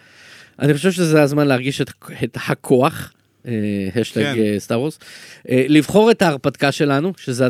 אני 0.59 0.73
חושב 0.73 0.91
שזה 0.91 1.21
הזמן 1.21 1.47
להרגיש 1.47 1.81
את, 1.81 1.91
את 2.23 2.37
הכוח. 2.47 3.13
השטג. 3.95 4.57
סטאר 4.57 4.79
וורס, 4.79 4.99
לבחור 5.49 6.11
את 6.11 6.21
ההרפתקה 6.21 6.71
שלנו, 6.71 7.13
שזה, 7.17 7.47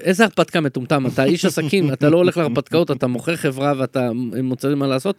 איזה 0.00 0.24
הרפתקה 0.24 0.60
מטומטם, 0.60 1.06
אתה 1.06 1.24
איש 1.24 1.44
עסקים, 1.44 1.90
אתה 1.92 2.10
לא 2.10 2.16
הולך 2.16 2.36
להרפתקאות, 2.36 2.90
אתה 2.90 3.06
מוכר 3.06 3.36
חברה 3.36 3.72
ואתה 3.78 4.10
מוצא 4.42 4.74
מה 4.74 4.86
לעשות, 4.86 5.16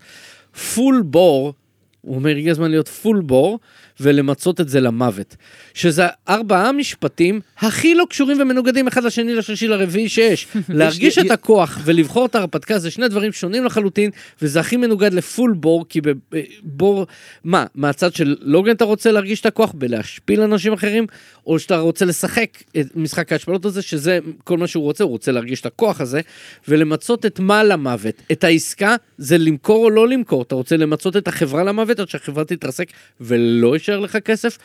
פול 0.76 1.04
בור, 1.06 1.54
הוא 2.02 2.16
אומר, 2.16 2.30
הגיע 2.30 2.52
הזמן 2.52 2.72
להיות 2.72 2.88
פול 2.88 3.22
בור, 3.22 3.60
ולמצות 4.00 4.62
את 4.62 4.70
זה 4.70 4.80
למוות. 4.80 5.36
שזה 5.74 6.08
ארבעה 6.30 6.72
משפטים 6.72 7.42
הכי 7.58 7.96
לא 7.96 8.06
קשורים 8.10 8.42
ומנוגדים 8.42 8.88
אחד 8.88 9.04
לשני, 9.04 9.36
לשלישי, 9.36 9.68
לרביעי 9.68 10.10
שיש. 10.10 10.48
להרגיש 10.70 11.18
את 11.18 11.32
הכוח 11.32 11.80
ולבחור 11.86 12.26
את 12.26 12.36
ההרפתקה 12.36 12.80
זה 12.80 12.92
שני 12.92 13.08
דברים 13.08 13.32
שונים 13.32 13.66
לחלוטין, 13.66 14.12
וזה 14.42 14.60
הכי 14.60 14.78
מנוגד 14.78 15.14
לפול 15.14 15.54
בור, 15.54 15.86
כי 15.90 16.02
בבור, 16.02 17.06
מה, 17.44 17.66
מהצד 17.76 18.14
של 18.14 18.36
לוגן 18.42 18.72
אתה 18.72 18.86
רוצה 18.86 19.12
להרגיש 19.12 19.42
את 19.42 19.46
הכוח 19.46 19.72
בלהשפיל 19.76 20.42
אנשים 20.42 20.74
אחרים, 20.74 21.06
או 21.48 21.60
שאתה 21.60 21.78
רוצה 21.78 22.06
לשחק 22.06 22.64
את 22.80 22.96
משחק 22.96 23.32
ההשפלות 23.32 23.66
הזה, 23.66 23.82
שזה 23.82 24.20
כל 24.44 24.58
מה 24.58 24.68
שהוא 24.68 24.84
רוצה, 24.84 25.04
הוא 25.04 25.12
רוצה 25.12 25.32
להרגיש 25.32 25.62
את 25.62 25.66
הכוח 25.66 26.02
הזה, 26.02 26.22
ולמצות 26.68 27.26
את 27.26 27.40
מה 27.40 27.64
למוות. 27.64 28.16
את 28.32 28.44
העסקה 28.44 28.96
זה 29.18 29.38
למכור 29.38 29.86
או 29.86 29.90
לא 29.90 30.08
למכור, 30.08 30.42
אתה 30.42 30.56
רוצה 30.56 30.78
למצות 30.78 31.18
את 31.18 31.28
החברה 31.28 31.64
למוות 31.64 32.00
עד 32.00 32.10
שהחברה 32.10 32.46
תתרסק 32.46 32.88
ולא 33.22 33.76
יישאר 33.92 34.00
לך 34.00 34.18
כסף. 34.18 34.58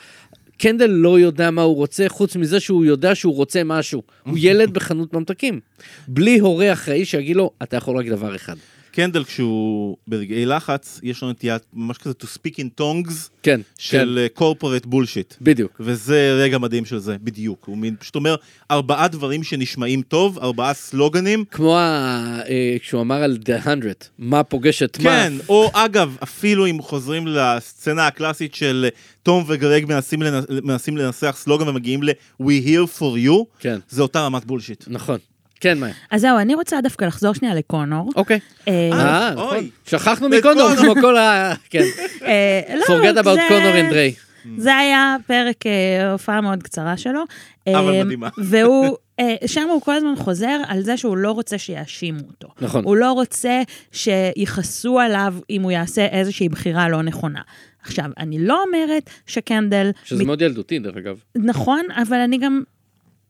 קנדל 0.58 0.86
לא 0.86 1.20
יודע 1.20 1.50
מה 1.50 1.62
הוא 1.62 1.76
רוצה, 1.76 2.08
חוץ 2.08 2.36
מזה 2.36 2.60
שהוא 2.60 2.84
יודע 2.84 3.14
שהוא 3.14 3.34
רוצה 3.34 3.64
משהו. 3.64 4.02
הוא 4.26 4.38
ילד 4.40 4.74
בחנות 4.74 5.12
ממתקים. 5.12 5.60
בלי 6.08 6.38
הורה 6.38 6.72
אחראי 6.72 7.04
שיגיד 7.04 7.36
לו, 7.36 7.50
אתה 7.62 7.76
יכול 7.76 7.98
רק 7.98 8.06
דבר 8.06 8.36
אחד. 8.36 8.56
קנדל, 8.93 9.24
כשהוא 9.24 9.97
ברגעי 10.07 10.47
לחץ, 10.47 11.01
יש 11.03 11.22
לו 11.22 11.30
נטייה 11.30 11.57
ממש 11.72 11.99
כזה 11.99 12.14
to 12.22 12.26
speak 12.26 12.55
in 12.59 12.80
tongues 12.80 13.12
כן, 13.43 13.61
של 13.78 14.26
כן, 14.34 14.45
corporate 14.45 14.86
bullshit. 14.86 15.36
בדיוק. 15.40 15.72
וזה 15.80 16.38
רגע 16.43 16.59
מדהים 16.59 16.84
של 16.84 16.99
זה, 16.99 17.16
בדיוק. 17.22 17.64
הוא 17.66 17.78
פשוט 17.99 18.14
אומר, 18.14 18.34
ארבעה 18.70 19.09
דברים 19.09 19.43
שנשמעים 19.43 20.03
טוב, 20.03 20.38
ארבעה 20.38 20.74
סלוגנים. 20.74 21.45
כמו 21.51 21.78
ה- 21.78 22.40
אה, 22.49 22.76
כשהוא 22.80 23.01
אמר 23.01 23.14
על 23.22 23.38
The 23.45 23.66
100, 23.68 23.74
מה 24.18 24.43
פוגש 24.43 24.82
את 24.82 24.99
מה. 24.99 25.05
כן, 25.11 25.32
או 25.49 25.70
אגב, 25.74 26.16
אפילו 26.22 26.66
אם 26.66 26.82
חוזרים 26.82 27.26
לסצנה 27.26 28.07
הקלאסית 28.07 28.55
של 28.55 28.88
תום 29.22 29.45
וגרג 29.49 29.84
מנסים, 29.88 30.22
לנ... 30.22 30.43
מנסים 30.62 30.97
לנסח 30.97 31.36
סלוגן 31.38 31.68
ומגיעים 31.68 32.03
ל-We 32.03 32.45
here 32.66 32.99
for 32.99 33.26
you, 33.26 33.45
כן, 33.61 33.78
זה 33.88 34.03
אותה 34.03 34.20
רמת 34.26 34.45
בולשיט. 34.45 34.84
נכון. 34.88 35.18
כן, 35.62 35.78
מאיה. 35.78 35.92
אז 36.10 36.20
זהו, 36.20 36.38
אני 36.38 36.54
רוצה 36.54 36.80
דווקא 36.80 37.04
לחזור 37.04 37.34
שנייה 37.34 37.54
לקונור. 37.54 38.10
אוקיי. 38.16 38.38
אה, 38.68 38.90
אה, 38.92 39.32
אוי. 39.34 39.42
נכון. 39.44 39.68
שכחנו. 39.86 40.28
מקונור, 40.28 40.76
כמו 40.76 40.94
כל 41.00 41.16
ה... 41.18 41.54
כן. 41.70 41.82
אה, 42.24 42.60
לא, 42.76 42.84
Forget 42.84 43.18
about 43.18 43.32
זה- 43.34 43.40
קונור 43.48 43.72
and 43.72 43.90
דריי. 43.90 44.14
זה 44.56 44.76
היה 44.76 45.16
פרק, 45.26 45.66
אה, 45.66 46.12
הופעה 46.12 46.40
מאוד 46.40 46.62
קצרה 46.62 46.96
שלו. 46.96 47.20
אבל 47.68 47.94
אה, 47.94 48.04
מדהימה. 48.04 48.28
והוא, 48.38 48.96
אה, 49.20 49.34
שם 49.46 49.68
הוא 49.68 49.80
כל 49.82 49.94
הזמן 49.94 50.16
חוזר 50.16 50.60
על 50.68 50.82
זה 50.82 50.96
שהוא 50.96 51.16
לא 51.16 51.32
רוצה 51.32 51.58
שיאשימו 51.58 52.20
אותו. 52.28 52.48
נכון. 52.60 52.84
הוא 52.84 52.96
לא 52.96 53.12
רוצה 53.12 53.62
שיכעסו 53.92 55.00
עליו 55.00 55.34
אם 55.50 55.62
הוא 55.62 55.70
יעשה 55.70 56.06
איזושהי 56.06 56.48
בחירה 56.48 56.88
לא 56.88 57.02
נכונה. 57.02 57.40
עכשיו, 57.82 58.04
אני 58.18 58.38
לא 58.38 58.62
אומרת 58.66 59.10
שקנדל... 59.26 59.90
שזה 60.04 60.24
מאוד 60.24 60.42
ילדותי, 60.42 60.78
דרך 60.78 60.96
אגב. 60.96 61.16
נכון, 61.36 61.82
אבל 62.02 62.16
אני 62.16 62.38
גם 62.38 62.62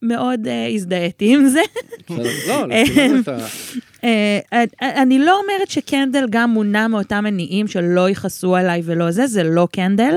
מאוד 0.03 0.47
אה, 0.47 0.67
הזדהיתי 0.75 1.35
עם 1.35 1.49
זה. 1.49 1.61
לא, 2.49 2.67
אה, 4.05 4.39
אה, 4.53 5.03
אני 5.03 5.19
לא 5.19 5.41
אומרת 5.41 5.71
שקנדל 5.71 6.27
גם 6.31 6.51
מונע 6.51 6.89
מאותם 6.89 7.25
מניעים 7.25 7.69
שלא 7.69 8.11
יכעסו 8.11 8.57
עליי 8.57 8.83
ולא 8.85 9.11
זה, 9.11 9.27
זה 9.27 9.43
לא 9.43 9.69
קנדל, 9.73 10.15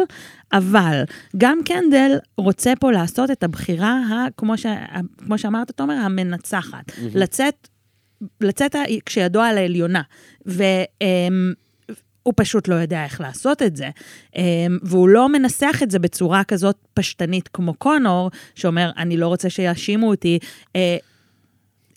אבל 0.53 1.03
גם 1.38 1.59
קנדל 1.65 2.11
רוצה 2.38 2.73
פה 2.79 2.91
לעשות 2.91 3.31
את 3.31 3.43
הבחירה, 3.43 3.91
ה, 3.91 4.25
כמו, 4.38 4.57
ש, 4.57 4.65
ה- 4.65 4.99
כמו 5.25 5.38
שאמרת, 5.38 5.71
תומר, 5.71 5.93
המנצחת. 5.93 6.91
לצאת, 7.15 7.67
לצאת 8.41 8.75
כשידו 9.05 9.41
על 9.41 9.57
העליונה. 9.57 10.01
הוא 12.26 12.34
פשוט 12.38 12.67
לא 12.67 12.76
יודע 12.76 13.03
איך 13.03 13.21
לעשות 13.21 13.61
את 13.61 13.76
זה. 13.76 13.89
אמ, 14.36 14.41
והוא 14.84 15.09
לא 15.09 15.30
מנסח 15.30 15.80
את 15.84 15.91
זה 15.91 15.99
בצורה 15.99 16.43
כזאת 16.43 16.76
פשטנית 16.93 17.47
כמו 17.47 17.73
קונור, 17.73 18.32
שאומר, 18.55 18.89
אני 18.97 19.17
לא 19.17 19.28
רוצה 19.28 19.49
שיאשימו 19.49 20.09
אותי. 20.09 20.39
אה, 20.76 20.97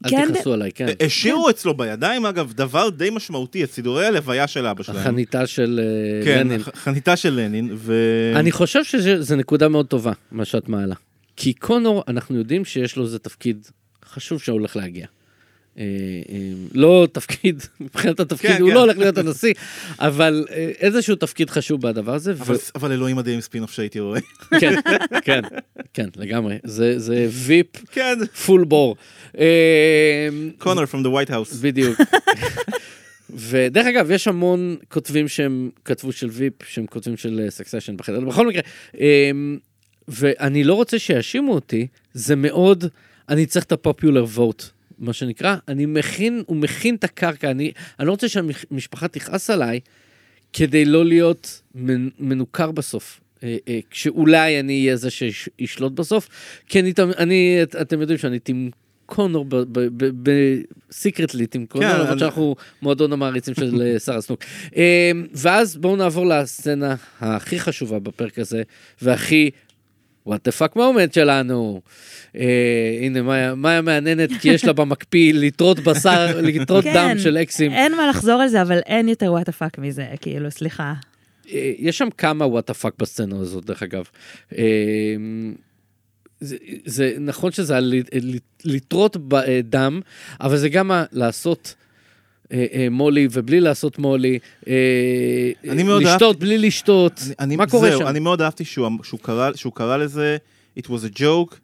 אל 0.04 0.10
כן, 0.10 0.28
תכעסו 0.32 0.52
עליי, 0.52 0.72
כן. 0.72 0.86
השאירו 1.06 1.50
אצלו 1.50 1.76
בידיים, 1.76 2.26
אגב, 2.26 2.52
דבר 2.52 2.88
די 2.90 3.10
משמעותי, 3.12 3.64
את 3.64 3.70
סידורי 3.70 4.06
הלוויה 4.06 4.46
של 4.46 4.66
אבא 4.66 4.82
שלהם. 4.82 4.98
החניתה 4.98 5.46
של 5.46 5.80
אה, 5.82 6.24
כן, 6.24 6.38
לנין. 6.46 6.60
הח- 6.60 6.68
חניתה 6.74 7.16
של 7.16 7.30
לנין, 7.40 7.70
ו... 7.76 7.94
אני 8.36 8.52
חושב 8.52 8.84
שזו 8.84 9.36
נקודה 9.36 9.68
מאוד 9.68 9.86
טובה, 9.86 10.12
מה 10.32 10.44
שאת 10.44 10.68
מעלה. 10.68 10.94
כי 11.36 11.52
קונור, 11.52 12.04
אנחנו 12.08 12.36
יודעים 12.36 12.64
שיש 12.64 12.96
לו 12.96 13.04
איזה 13.04 13.18
תפקיד 13.18 13.66
חשוב 14.04 14.40
שהולך 14.42 14.76
להגיע. 14.76 15.06
אה, 15.78 15.84
אה, 16.28 16.38
לא 16.74 17.08
תפקיד, 17.12 17.62
מבחינת 17.80 18.20
התפקיד, 18.20 18.50
כן, 18.50 18.60
הוא 18.60 18.68
כן. 18.68 18.74
לא 18.74 18.80
הולך 18.80 18.98
להיות 18.98 19.18
הנשיא, 19.18 19.54
אבל 19.98 20.46
אה, 20.50 20.70
איזשהו 20.80 21.16
תפקיד 21.16 21.50
חשוב 21.50 21.80
בדבר 21.80 22.14
הזה. 22.14 22.34
ו- 22.36 22.54
אבל, 22.74 22.92
אלוהים 22.92 23.16
מדהים 23.16 23.40
ספינוף 23.40 23.72
שהייתי 23.72 24.00
רואה. 24.00 24.20
כן, 24.60 24.74
כן, 25.24 25.40
כן, 25.94 26.08
לגמרי. 26.16 26.58
זה 26.64 26.98
זה 26.98 27.28
Veep 27.30 27.66
כן, 27.92 28.18
full 28.46 28.64
bore. 28.64 28.96
קונר 30.58 30.82
from 30.82 31.04
the 31.04 31.08
white 31.08 31.30
house. 31.30 31.56
בדיוק. 31.60 31.98
ודרך 33.30 33.86
אגב, 33.86 34.10
יש 34.10 34.28
המון 34.28 34.76
כותבים 34.88 35.28
שהם 35.28 35.70
כתבו 35.84 36.12
של 36.12 36.28
Veep, 36.32 36.52
שהם 36.68 36.86
כותבים 36.86 37.16
של 37.16 37.46
Succession 37.48 37.96
בחדר, 37.96 38.20
בכל 38.20 38.46
מקרה, 38.48 38.62
ואני 40.08 40.64
לא 40.64 40.74
רוצה 40.74 40.98
שיאשימו 40.98 41.54
אותי, 41.54 41.86
זה 42.14 42.36
מאוד, 42.36 42.84
אני 43.28 43.46
צריך 43.46 43.64
את 43.64 43.72
הפופולר 43.72 44.24
what, 44.24 44.64
מה 44.98 45.12
שנקרא, 45.12 45.56
אני 45.68 45.86
מכין, 45.86 46.42
הוא 46.46 46.56
מכין 46.56 46.94
את 46.94 47.04
הקרקע, 47.04 47.50
אני, 47.50 47.72
אני 47.98 48.06
לא 48.06 48.12
רוצה 48.12 48.28
שהמשפחה 48.28 49.08
תכעס 49.08 49.50
עליי, 49.50 49.80
כדי 50.52 50.84
לא 50.84 51.04
להיות 51.04 51.62
מנ- 51.74 52.10
מנוכר 52.18 52.70
בסוף. 52.70 53.20
אה, 53.42 53.56
אה, 53.68 53.78
כשאולי 53.90 54.60
אני 54.60 54.80
אהיה 54.84 54.96
זה 54.96 55.08
שישלוט 55.10 55.92
בסוף, 55.92 56.28
כי 56.68 56.80
אני, 56.80 56.92
אני, 57.18 57.58
את- 57.62 57.76
אתם 57.76 58.00
יודעים 58.00 58.18
שאני 58.18 58.38
טים 58.38 58.70
קונור 59.06 59.46
בסיקרטלי, 60.22 61.46
טים 61.46 61.66
קונור, 61.66 61.88
כן, 61.92 62.00
למרות 62.00 62.18
שאנחנו 62.18 62.56
מועדון 62.82 63.12
המעריצים 63.12 63.54
של 63.54 63.82
אה, 63.82 63.98
שרה 64.04 64.20
סנוק. 64.20 64.44
ואז 65.34 65.76
בואו 65.76 65.96
נעבור 65.96 66.26
לסצנה 66.26 66.94
הכי 67.20 67.60
חשובה 67.60 67.98
בפרק 67.98 68.38
הזה, 68.38 68.62
והכי 69.02 69.50
what 70.28 70.48
the 70.48 70.52
fuck 70.60 70.76
moment 70.76 71.14
שלנו. 71.14 71.80
אה, 72.36 72.98
הנה, 73.02 73.22
מאיה, 73.22 73.54
מאיה 73.54 73.82
מהנהנת 73.82 74.30
כי 74.40 74.48
יש 74.48 74.64
לה 74.64 74.72
במקפיא 74.72 75.32
ליטרות 75.32 75.80
בשר, 75.80 76.40
ליטרות 76.46 76.84
כן, 76.84 76.94
דם 76.94 77.18
של 77.18 77.36
אקסים. 77.36 77.72
אין 77.72 77.96
מה 77.96 78.08
לחזור 78.08 78.42
על 78.42 78.48
זה, 78.48 78.62
אבל 78.62 78.78
אין 78.86 79.08
יותר 79.08 79.32
what 79.32 79.44
the 79.44 79.52
fuck 79.52 79.78
מזה, 79.78 80.06
כאילו, 80.20 80.50
סליחה. 80.50 80.94
אה, 81.52 81.72
יש 81.78 81.98
שם 81.98 82.08
כמה 82.18 82.46
וואטה 82.46 82.74
פאק 82.74 82.92
בסצנה 82.98 83.36
הזאת, 83.38 83.64
דרך 83.64 83.82
אגב. 83.82 84.04
אה, 84.58 84.64
זה, 86.40 86.56
זה 86.84 87.14
נכון 87.20 87.52
שזה 87.52 87.76
על 87.76 87.94
לטרות 88.64 89.16
בדם, 89.16 90.00
אבל 90.40 90.56
זה 90.56 90.68
גם 90.68 90.90
לעשות 91.12 91.74
אה, 92.52 92.66
אה, 92.72 92.86
מולי 92.90 93.28
ובלי 93.30 93.60
לעשות 93.60 93.98
מולי, 93.98 94.38
אה, 94.68 95.50
אני 95.68 95.82
מאוד 95.82 96.02
לשתות 96.02 96.38
בלי 96.38 96.58
לשתות, 96.58 97.20
אני- 97.26 97.34
אני- 97.38 97.56
מה 97.56 97.66
קורה 97.66 97.90
זהו, 97.90 98.00
שם? 98.00 98.06
אני 98.06 98.18
מאוד 98.18 98.42
אהבתי 98.42 98.64
שהוא, 98.64 98.86
אמ- 98.86 99.02
שהוא, 99.02 99.20
קרא, 99.20 99.50
שהוא 99.54 99.72
קרא 99.72 99.96
לזה, 99.96 100.36
it 100.78 100.82
was 100.84 101.14
a 101.14 101.18
joke, 101.18 101.54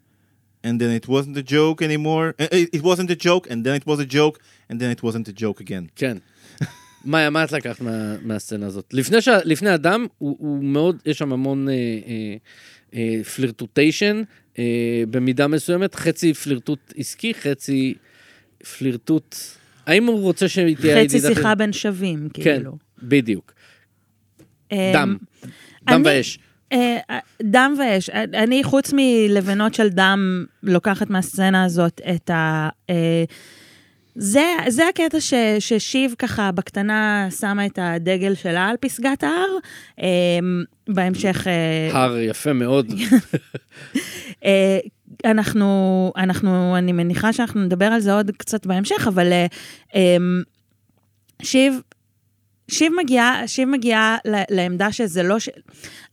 and 0.66 0.78
then 0.78 1.05
it 1.05 1.09
wasn't 1.09 1.37
a 1.37 1.51
joke 1.51 1.82
anymore, 1.82 2.43
uh, 2.43 2.76
it 2.76 2.82
wasn't 2.82 3.11
a 3.11 3.24
joke, 3.24 3.47
and 3.47 3.64
then 3.64 3.82
it 3.82 3.87
was 3.87 4.01
a 4.01 4.14
joke, 4.14 4.39
and 4.70 4.74
then 4.74 4.99
it 4.99 5.03
wasn't 5.05 5.28
a 5.28 5.41
joke 5.41 5.61
again. 5.61 5.87
כן. 5.97 6.16
מאיה, 7.05 7.30
מה 7.30 7.45
את 7.45 7.53
לקחת 7.53 7.80
מה, 7.80 8.16
מהסצנה 8.22 8.66
הזאת? 8.66 8.95
לפני, 8.95 9.20
ש... 9.20 9.28
לפני 9.45 9.70
הדם, 9.70 10.07
הוא, 10.18 10.37
הוא 10.39 10.64
מאוד, 10.64 10.97
יש 11.07 11.18
שם 11.18 11.32
המון 11.32 11.68
אה, 11.68 11.74
אה, 11.74 12.37
אה, 12.95 13.24
פלירטוטיישן, 13.24 14.22
אה, 14.59 14.64
במידה 15.11 15.47
מסוימת, 15.49 15.95
חצי 15.95 16.35
פלירטוט 16.35 16.93
עסקי, 16.97 17.35
חצי 17.35 17.95
פלירטוט... 18.78 19.37
האם 19.87 20.05
הוא 20.07 20.20
רוצה 20.20 20.49
שהיא 20.49 20.76
תהיה 20.76 21.05
חצי 21.05 21.16
ידידת- 21.16 21.35
שיחה 21.37 21.55
בין 21.55 21.72
שווים, 21.72 22.28
כן, 22.35 22.43
כאילו. 22.43 22.76
בדיוק. 23.03 23.53
אמ, 24.72 24.78
דם. 24.95 25.16
דם 25.91 26.03
ואש. 26.05 26.39
אה, 26.72 26.97
דם 27.43 27.74
ואש. 27.78 28.11
אני, 28.11 28.64
חוץ 28.64 28.93
מלבנות 28.97 29.74
של 29.74 29.89
דם, 29.89 30.45
לוקחת 30.62 31.11
מהסצנה 31.11 31.64
הזאת 31.64 32.01
את 32.14 32.30
ה... 32.30 32.68
אה, 32.91 33.24
זה, 34.16 34.45
זה 34.68 34.89
הקטע 34.89 35.20
ש, 35.20 35.35
ששיב 35.59 36.14
ככה 36.18 36.53
בקטנה 36.53 37.28
שמה 37.41 37.66
את 37.66 37.78
הדגל 37.82 38.35
שלה 38.35 38.68
על 38.68 38.76
פסגת 38.80 39.22
ההר. 39.22 39.57
אה, 40.01 40.07
בהמשך... 40.89 41.47
אה, 41.47 42.03
הר 42.03 42.18
יפה 42.18 42.53
מאוד. 42.53 42.93
אנחנו, 45.24 46.12
אנחנו, 46.16 46.76
אני 46.78 46.92
מניחה 46.92 47.32
שאנחנו 47.32 47.64
נדבר 47.64 47.86
על 47.86 48.00
זה 48.00 48.14
עוד 48.14 48.30
קצת 48.36 48.66
בהמשך, 48.66 49.08
אבל 49.08 49.32
אה, 49.32 49.46
אה, 49.94 50.16
שיב, 51.42 51.80
שיב 52.70 52.92
מגיעה, 53.02 53.48
שיב 53.48 53.68
מגיעה 53.68 54.16
ל- 54.24 54.42
לעמדה 54.56 54.92
שזה 54.92 55.22
לא, 55.22 55.38
ש... 55.38 55.48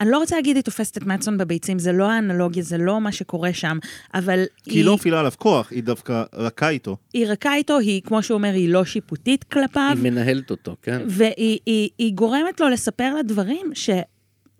אני 0.01 0.11
לא 0.11 0.17
רוצה 0.17 0.35
להגיד 0.35 0.55
היא 0.55 0.63
תופסת 0.63 0.97
את 0.97 1.03
מאטסון 1.03 1.37
בביצים, 1.37 1.79
זה 1.79 1.91
לא 1.91 2.09
האנלוגיה, 2.11 2.63
זה 2.63 2.77
לא 2.77 3.01
מה 3.01 3.11
שקורה 3.11 3.53
שם, 3.53 3.77
אבל 4.13 4.43
כי 4.63 4.71
היא 4.71 4.85
לא 4.85 4.95
מפעילה 4.95 5.19
עליו 5.19 5.31
כוח, 5.37 5.71
היא 5.71 5.83
דווקא 5.83 6.23
רכה 6.33 6.69
איתו. 6.69 6.97
היא 7.13 7.27
רכה 7.27 7.55
איתו, 7.55 7.77
היא, 7.77 8.01
כמו 8.01 8.23
שהוא 8.23 8.35
אומר, 8.35 8.53
היא 8.53 8.69
לא 8.69 8.85
שיפוטית 8.85 9.43
כלפיו, 9.43 9.91
היא 9.95 10.11
מנהלת 10.11 10.51
אותו, 10.51 10.75
כן? 10.81 11.01
והיא 11.07 11.59
היא, 11.65 11.89
היא 11.97 12.13
גורמת 12.13 12.59
לו 12.59 12.69
לספר 12.69 13.13
לה 13.13 13.23
דברים 13.23 13.71
ש... 13.73 13.89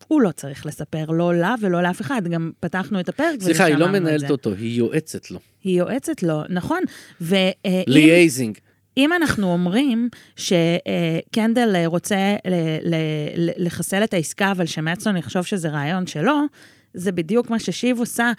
הוא 0.07 0.21
לא 0.21 0.31
צריך 0.31 0.65
לספר, 0.65 1.05
לא 1.11 1.35
לה 1.35 1.55
ולא 1.61 1.81
לאף 1.83 2.01
אחד, 2.01 2.21
גם 2.27 2.51
פתחנו 2.59 2.99
את 2.99 3.09
הפרק 3.09 3.35
וזה 3.37 3.45
סליחה, 3.45 3.63
היא 3.63 3.75
לא 3.75 3.85
את 3.85 3.89
מנהלת 3.91 4.19
זה. 4.19 4.29
אותו, 4.29 4.53
היא 4.53 4.77
יועצת 4.77 5.31
לו. 5.31 5.39
היא 5.63 5.79
יועצת 5.79 6.23
לו, 6.23 6.41
נכון. 6.49 6.79
ואם 7.21 7.51
ליאייזינג. 7.87 8.57
אם 8.97 9.13
אנחנו 9.13 9.53
אומרים 9.53 10.09
שקנדל 10.35 11.83
רוצה 11.85 12.35
ל- 12.47 12.93
ל- 12.95 12.95
ל- 13.49 13.65
לחסל 13.65 14.03
את 14.03 14.13
העסקה, 14.13 14.51
אבל 14.51 14.65
שמטסון 14.65 15.17
יחשוב 15.17 15.43
שזה 15.45 15.69
רעיון 15.69 16.07
שלו, 16.07 16.33
זה 16.93 17.11
בדיוק 17.11 17.49
מה 17.49 17.59
ששיב 17.59 17.99
עושה 17.99 18.31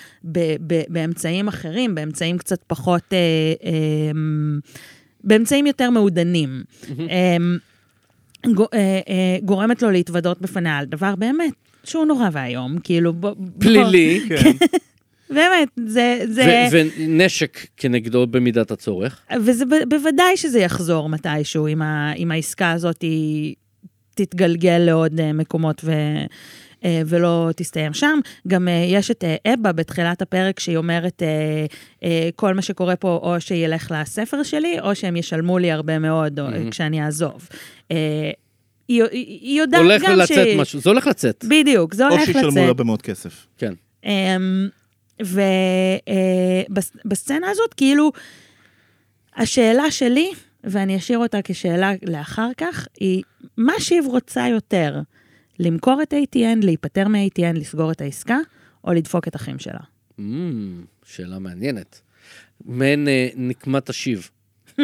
באמצעים 0.88 1.48
אחרים, 1.48 1.94
באמצעים 1.94 2.38
קצת 2.38 2.62
פחות, 2.66 3.02
אה, 3.12 3.18
אה, 3.64 3.72
באמצעים 5.24 5.66
יותר 5.66 5.90
מעודנים. 5.90 6.62
אה, 8.47 8.55
אה, 8.74 9.01
גורמת 9.45 9.82
לו 9.82 9.90
להתוודות 9.90 10.40
בפניה 10.40 10.78
על 10.78 10.84
דבר 10.84 11.16
באמת 11.16 11.53
שהוא 11.84 12.05
נורא 12.05 12.28
ואיום, 12.32 12.76
כאילו, 12.84 13.12
בוא... 13.12 13.30
בוא- 13.36 13.47
פלילי, 13.61 14.20
כן. 14.28 14.51
באמת, 15.34 15.68
זה... 15.86 16.20
זה... 16.28 16.66
ו- 16.72 16.76
ונשק 16.99 17.66
כנגדו 17.76 18.26
במידת 18.26 18.70
הצורך. 18.70 19.20
וזה 19.40 19.64
ב- 19.66 19.88
בוודאי 19.88 20.36
שזה 20.36 20.59
יחזור 20.61 21.09
מתישהו, 21.09 21.66
אם, 21.68 21.82
ה, 21.82 22.12
אם 22.16 22.30
העסקה 22.30 22.70
הזאת 22.70 23.03
היא 23.03 23.55
תתגלגל 24.14 24.78
לעוד 24.78 25.20
אה, 25.20 25.32
מקומות 25.32 25.80
ו, 25.84 25.93
ולא 26.85 27.51
תסתיים 27.57 27.95
שם. 27.95 28.18
גם 28.49 28.68
אה, 28.68 28.85
יש 28.89 29.11
את 29.11 29.24
אה, 29.24 29.55
אבה 29.55 29.72
בתחילת 29.72 30.22
הפרק, 30.22 30.61
שהיא 30.61 30.76
אומרת, 30.76 31.22
אה, 31.22 31.66
אה, 32.05 32.28
כל 32.37 32.55
מה 32.55 32.62
שקורה 32.62 32.97
פה, 32.97 33.20
או 33.22 33.41
שילך 33.41 33.91
לספר 33.91 34.43
שלי, 34.43 34.80
או 34.80 34.95
שהם 34.95 35.16
ישלמו 35.16 35.59
לי 35.59 35.72
הרבה 35.72 35.99
מאוד 35.99 36.41
או, 36.41 36.51
מהמם. 36.51 36.70
כשאני 36.70 37.05
אעזוב. 37.05 37.49
אה, 37.91 38.30
היא, 38.89 39.03
היא, 39.03 39.26
היא 39.26 39.61
יודעת 39.61 39.80
הולך 39.80 40.03
גם 40.03 40.18
לצאת 40.18 40.49
משהו, 40.57 40.80
זה 40.80 40.91
הולך 40.91 41.07
לצאת. 41.07 41.45
בדיוק, 41.49 41.95
זה 41.95 42.07
או 42.07 42.12
הולך 42.12 42.24
שישלמו 42.24 42.49
לצאת. 42.49 42.66
לה 42.66 42.74
במאוד 42.74 43.03
כסף. 43.03 43.47
כן. 43.59 43.72
ובסצנה 47.01 47.51
הזאת, 47.51 47.74
כאילו, 47.74 48.12
השאלה 49.37 49.91
שלי, 49.91 50.30
ואני 50.64 50.97
אשאיר 50.97 51.18
אותה 51.18 51.39
כשאלה 51.45 51.93
לאחר 52.03 52.49
כך, 52.57 52.87
היא, 53.01 53.22
מה 53.57 53.72
שיב 53.78 54.07
רוצה 54.07 54.49
יותר? 54.49 55.01
למכור 55.59 56.03
את 56.03 56.12
ATN, 56.12 56.64
להיפטר 56.64 57.09
מ-ATN, 57.09 57.59
לסגור 57.59 57.92
את 57.92 58.00
העסקה, 58.00 58.38
או 58.84 58.92
לדפוק 58.92 59.28
את 59.28 59.36
אחים 59.36 59.59
שלה? 59.59 59.80
Mm, 60.18 60.22
שאלה 61.05 61.38
מעניינת. 61.38 62.00
מעין 62.64 63.09
אה, 63.09 63.28
נקמת 63.36 63.88
השיב. 63.88 64.30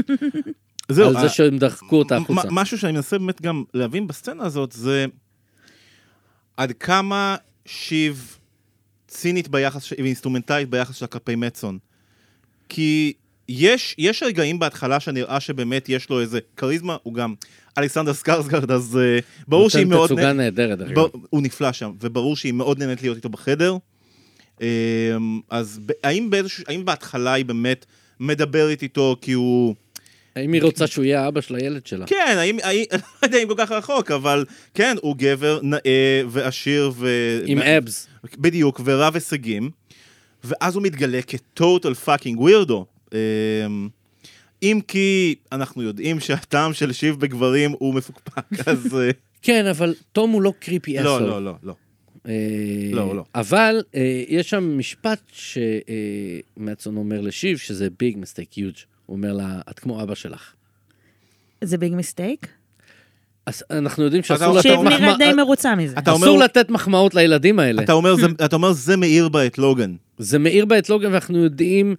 זהו, 0.89 1.09
על 1.09 1.21
זה 1.21 1.29
שהם 1.29 1.59
דחקו 1.59 1.97
אותה 1.97 2.17
החוצה. 2.17 2.49
משהו 2.51 2.79
שאני 2.79 2.93
מנסה 2.93 3.19
באמת 3.19 3.43
גם 3.43 3.65
להבין 3.75 4.07
בסצנה 4.07 4.45
הזאת 4.47 4.73
זה 4.73 5.07
עד 6.57 6.73
כמה 6.73 7.37
שיב 7.67 8.39
צינית 9.09 9.49
ביחס, 9.49 9.83
ש- 9.83 9.93
ואינסטרומנטלית 9.93 10.71
ביחס 10.71 10.97
שלה 10.97 11.09
כלפי 11.09 11.35
מצון. 11.37 11.79
כי 12.69 13.13
יש, 13.49 13.95
יש 13.99 14.23
רגעים 14.23 14.59
בהתחלה 14.59 15.01
שנראה 15.01 15.41
שבאמת 15.41 15.89
יש 15.89 16.11
לו 16.11 16.21
איזה 16.21 16.39
כריזמה, 16.57 16.97
הוא 17.03 17.15
גם 17.15 17.35
אלכסנדר 17.79 18.15
סקארסגארד, 18.15 18.71
אז 18.71 18.99
uh, 19.21 19.25
ברור 19.49 19.71
שהיא 19.71 19.85
נותן 19.85 19.97
מאוד... 19.97 20.07
תצוגה 20.07 20.33
נ- 20.33 20.37
נהדרת, 20.37 20.79
דרך 20.79 20.91
אגב. 20.91 21.05
הוא 21.31 21.43
נפלא 21.43 21.73
שם, 21.73 21.93
וברור 22.01 22.37
שהיא 22.37 22.53
מאוד 22.53 22.79
נהנית 22.79 23.03
להיות 23.03 23.17
איתו 23.17 23.29
בחדר. 23.29 23.77
אמ, 24.61 24.67
אז 25.51 25.81
ב- 25.87 25.93
האם, 26.05 26.31
באיזשהו, 26.31 26.65
האם 26.69 26.85
בהתחלה 26.85 27.33
היא 27.33 27.45
באמת 27.45 27.87
מדברת 28.21 28.83
איתו 28.83 29.17
כי 29.21 29.33
הוא... 29.33 29.75
האם 30.37 30.53
היא 30.53 30.63
רוצה 30.63 30.87
שהוא 30.87 31.05
יהיה 31.05 31.25
האבא 31.25 31.41
של 31.41 31.55
הילד 31.55 31.87
שלה? 31.87 32.07
כן, 32.07 32.35
האם, 32.39 32.59
האם, 32.63 32.85
לא 32.93 32.99
יודע 33.27 33.43
אם 33.43 33.49
כל 33.49 33.55
כך 33.57 33.73
רחוק, 33.73 34.11
אבל 34.11 34.45
כן, 34.75 34.97
הוא 35.03 35.17
גבר 35.19 35.61
נאה 35.63 36.23
ועשיר 36.29 36.93
ו... 36.97 37.09
עם 37.47 37.59
abs. 37.59 38.07
בדיוק, 38.39 38.81
ורב 38.85 39.15
הישגים, 39.15 39.71
ואז 40.45 40.75
הוא 40.75 40.83
מתגלה 40.83 41.21
כ 41.23 41.43
total 41.43 41.95
fucking 41.95 42.41
weirdo. 42.41 42.87
אם 44.63 44.81
כי 44.89 45.35
אנחנו 45.53 45.83
יודעים 45.83 46.21
שהטעם 46.21 46.73
של 46.73 46.93
שיב 46.93 47.21
בגברים 47.21 47.75
הוא 47.79 47.95
מפוקפק, 47.95 48.45
אז... 48.69 48.95
אה, 48.95 49.11
כן, 49.43 49.67
אבל 49.67 49.95
תום 50.13 50.31
הוא 50.31 50.43
לא 50.43 50.53
creepy 50.61 50.95
לא, 50.97 51.17
asshole. 51.17 51.29
לא, 51.29 51.45
לא, 51.45 51.55
לא. 51.63 51.75
אה, 52.29 52.33
לא, 52.93 53.17
לא. 53.17 53.25
אבל 53.35 53.83
אה, 53.95 54.23
יש 54.29 54.51
שם 54.51 54.79
משפט 54.79 55.21
שמטסון 55.33 56.97
אומר 56.97 57.21
לשיב, 57.21 57.59
שזה 57.59 57.89
ביג 57.99 58.17
מסטייק 58.19 58.59
יוג'. 58.59 58.75
הוא 59.07 59.17
אומר 59.17 59.33
לה, 59.33 59.61
את 59.71 59.79
כמו 59.79 60.03
אבא 60.03 60.15
שלך. 60.15 60.53
זה 61.65 61.79
ביג 61.79 61.95
מיסטייק? 61.95 62.47
אז 63.47 63.65
אנחנו 63.71 64.05
יודעים 64.05 64.23
שאסור 64.23 64.53
לתת 64.53 64.63
שיב 64.63 64.81
מחמאות, 64.81 65.19
די 65.19 65.33
מרוצה 65.33 65.75
מזה. 65.75 65.99
אתה 65.99 66.11
אומר- 66.11 66.27
אסור 66.27 66.39
לתת 66.39 66.71
מחמאות 66.71 67.15
לילדים 67.15 67.59
האלה. 67.59 67.83
אתה 67.83 67.93
אומר, 67.93 68.17
זה, 68.17 68.27
אתה 68.45 68.57
אומר, 68.57 68.73
זה 68.73 68.97
מאיר 68.97 69.29
בה 69.29 69.47
את 69.47 69.59
לוגן. 69.59 69.95
זה 70.19 70.39
מאיר 70.39 70.65
בה 70.65 70.79
את 70.79 70.89
לוגן, 70.89 71.13
ואנחנו 71.13 71.39
יודעים 71.39 71.97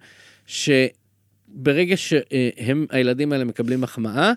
שברגע 1.54 1.96
שהם, 1.96 2.86
הילדים 2.90 3.32
האלה 3.32 3.44
מקבלים 3.44 3.80
מחמאה, 3.80 4.32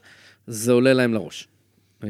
זה 0.48 0.72
עולה 0.72 0.94
להם 0.94 1.14
לראש. 1.14 1.48
אה, 2.04 2.10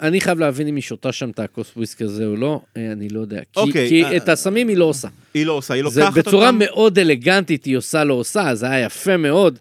אני 0.00 0.20
חייב 0.20 0.38
להבין 0.38 0.66
אם 0.68 0.76
היא 0.76 0.82
שותה 0.82 1.12
שם 1.12 1.30
את 1.30 1.38
הכוס 1.38 1.72
וויסקי 1.76 2.04
הזה 2.04 2.26
או 2.26 2.36
לא, 2.36 2.60
אה, 2.76 2.92
אני 2.92 3.08
לא 3.08 3.20
יודע. 3.20 3.40
כי, 3.52 3.60
אוקיי, 3.60 3.88
כי 3.88 4.04
אה, 4.04 4.16
את 4.16 4.28
הסמים 4.28 4.68
היא 4.68 4.76
לא 4.76 4.84
עושה. 4.84 5.08
היא 5.34 5.46
לא 5.46 5.52
עושה, 5.52 5.74
היא 5.74 5.82
לוקחת 5.82 6.12
בצורה 6.18 6.46
אותם... 6.46 6.58
מאוד 6.58 6.98
אלגנטית 6.98 7.64
היא 7.64 7.76
עושה 7.76 8.04
לא 8.04 8.14
עושה, 8.14 8.54
זה 8.54 8.70
היה 8.70 8.84
יפה 8.86 9.16
מאוד. 9.16 9.58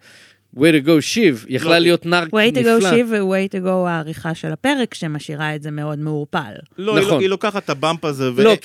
way 0.55 0.59
to 0.59 0.87
go 0.87 1.01
שיב, 1.01 1.45
יכלה 1.49 1.71
לא, 1.71 1.77
להיות 1.79 2.05
נרק 2.05 2.27
way 2.33 2.55
to 2.55 2.59
נפלא. 2.59 2.79
go 2.79 2.89
שיב 2.89 3.07
ו-way 3.11 3.55
to 3.59 3.65
go 3.65 3.69
העריכה 3.69 4.35
של 4.35 4.51
הפרק, 4.51 4.93
שמשאירה 4.93 5.55
את 5.55 5.61
זה 5.63 5.71
מאוד 5.71 5.99
מעורפל. 5.99 6.39
לא, 6.77 6.95
היא, 6.97 7.01
נכון. 7.01 7.13
לא- 7.13 7.19
היא 7.19 7.29
לוקחת 7.29 7.63
את 7.65 7.69
הבמפ 7.69 8.05
הזה. 8.05 8.29
לא, 8.31 8.55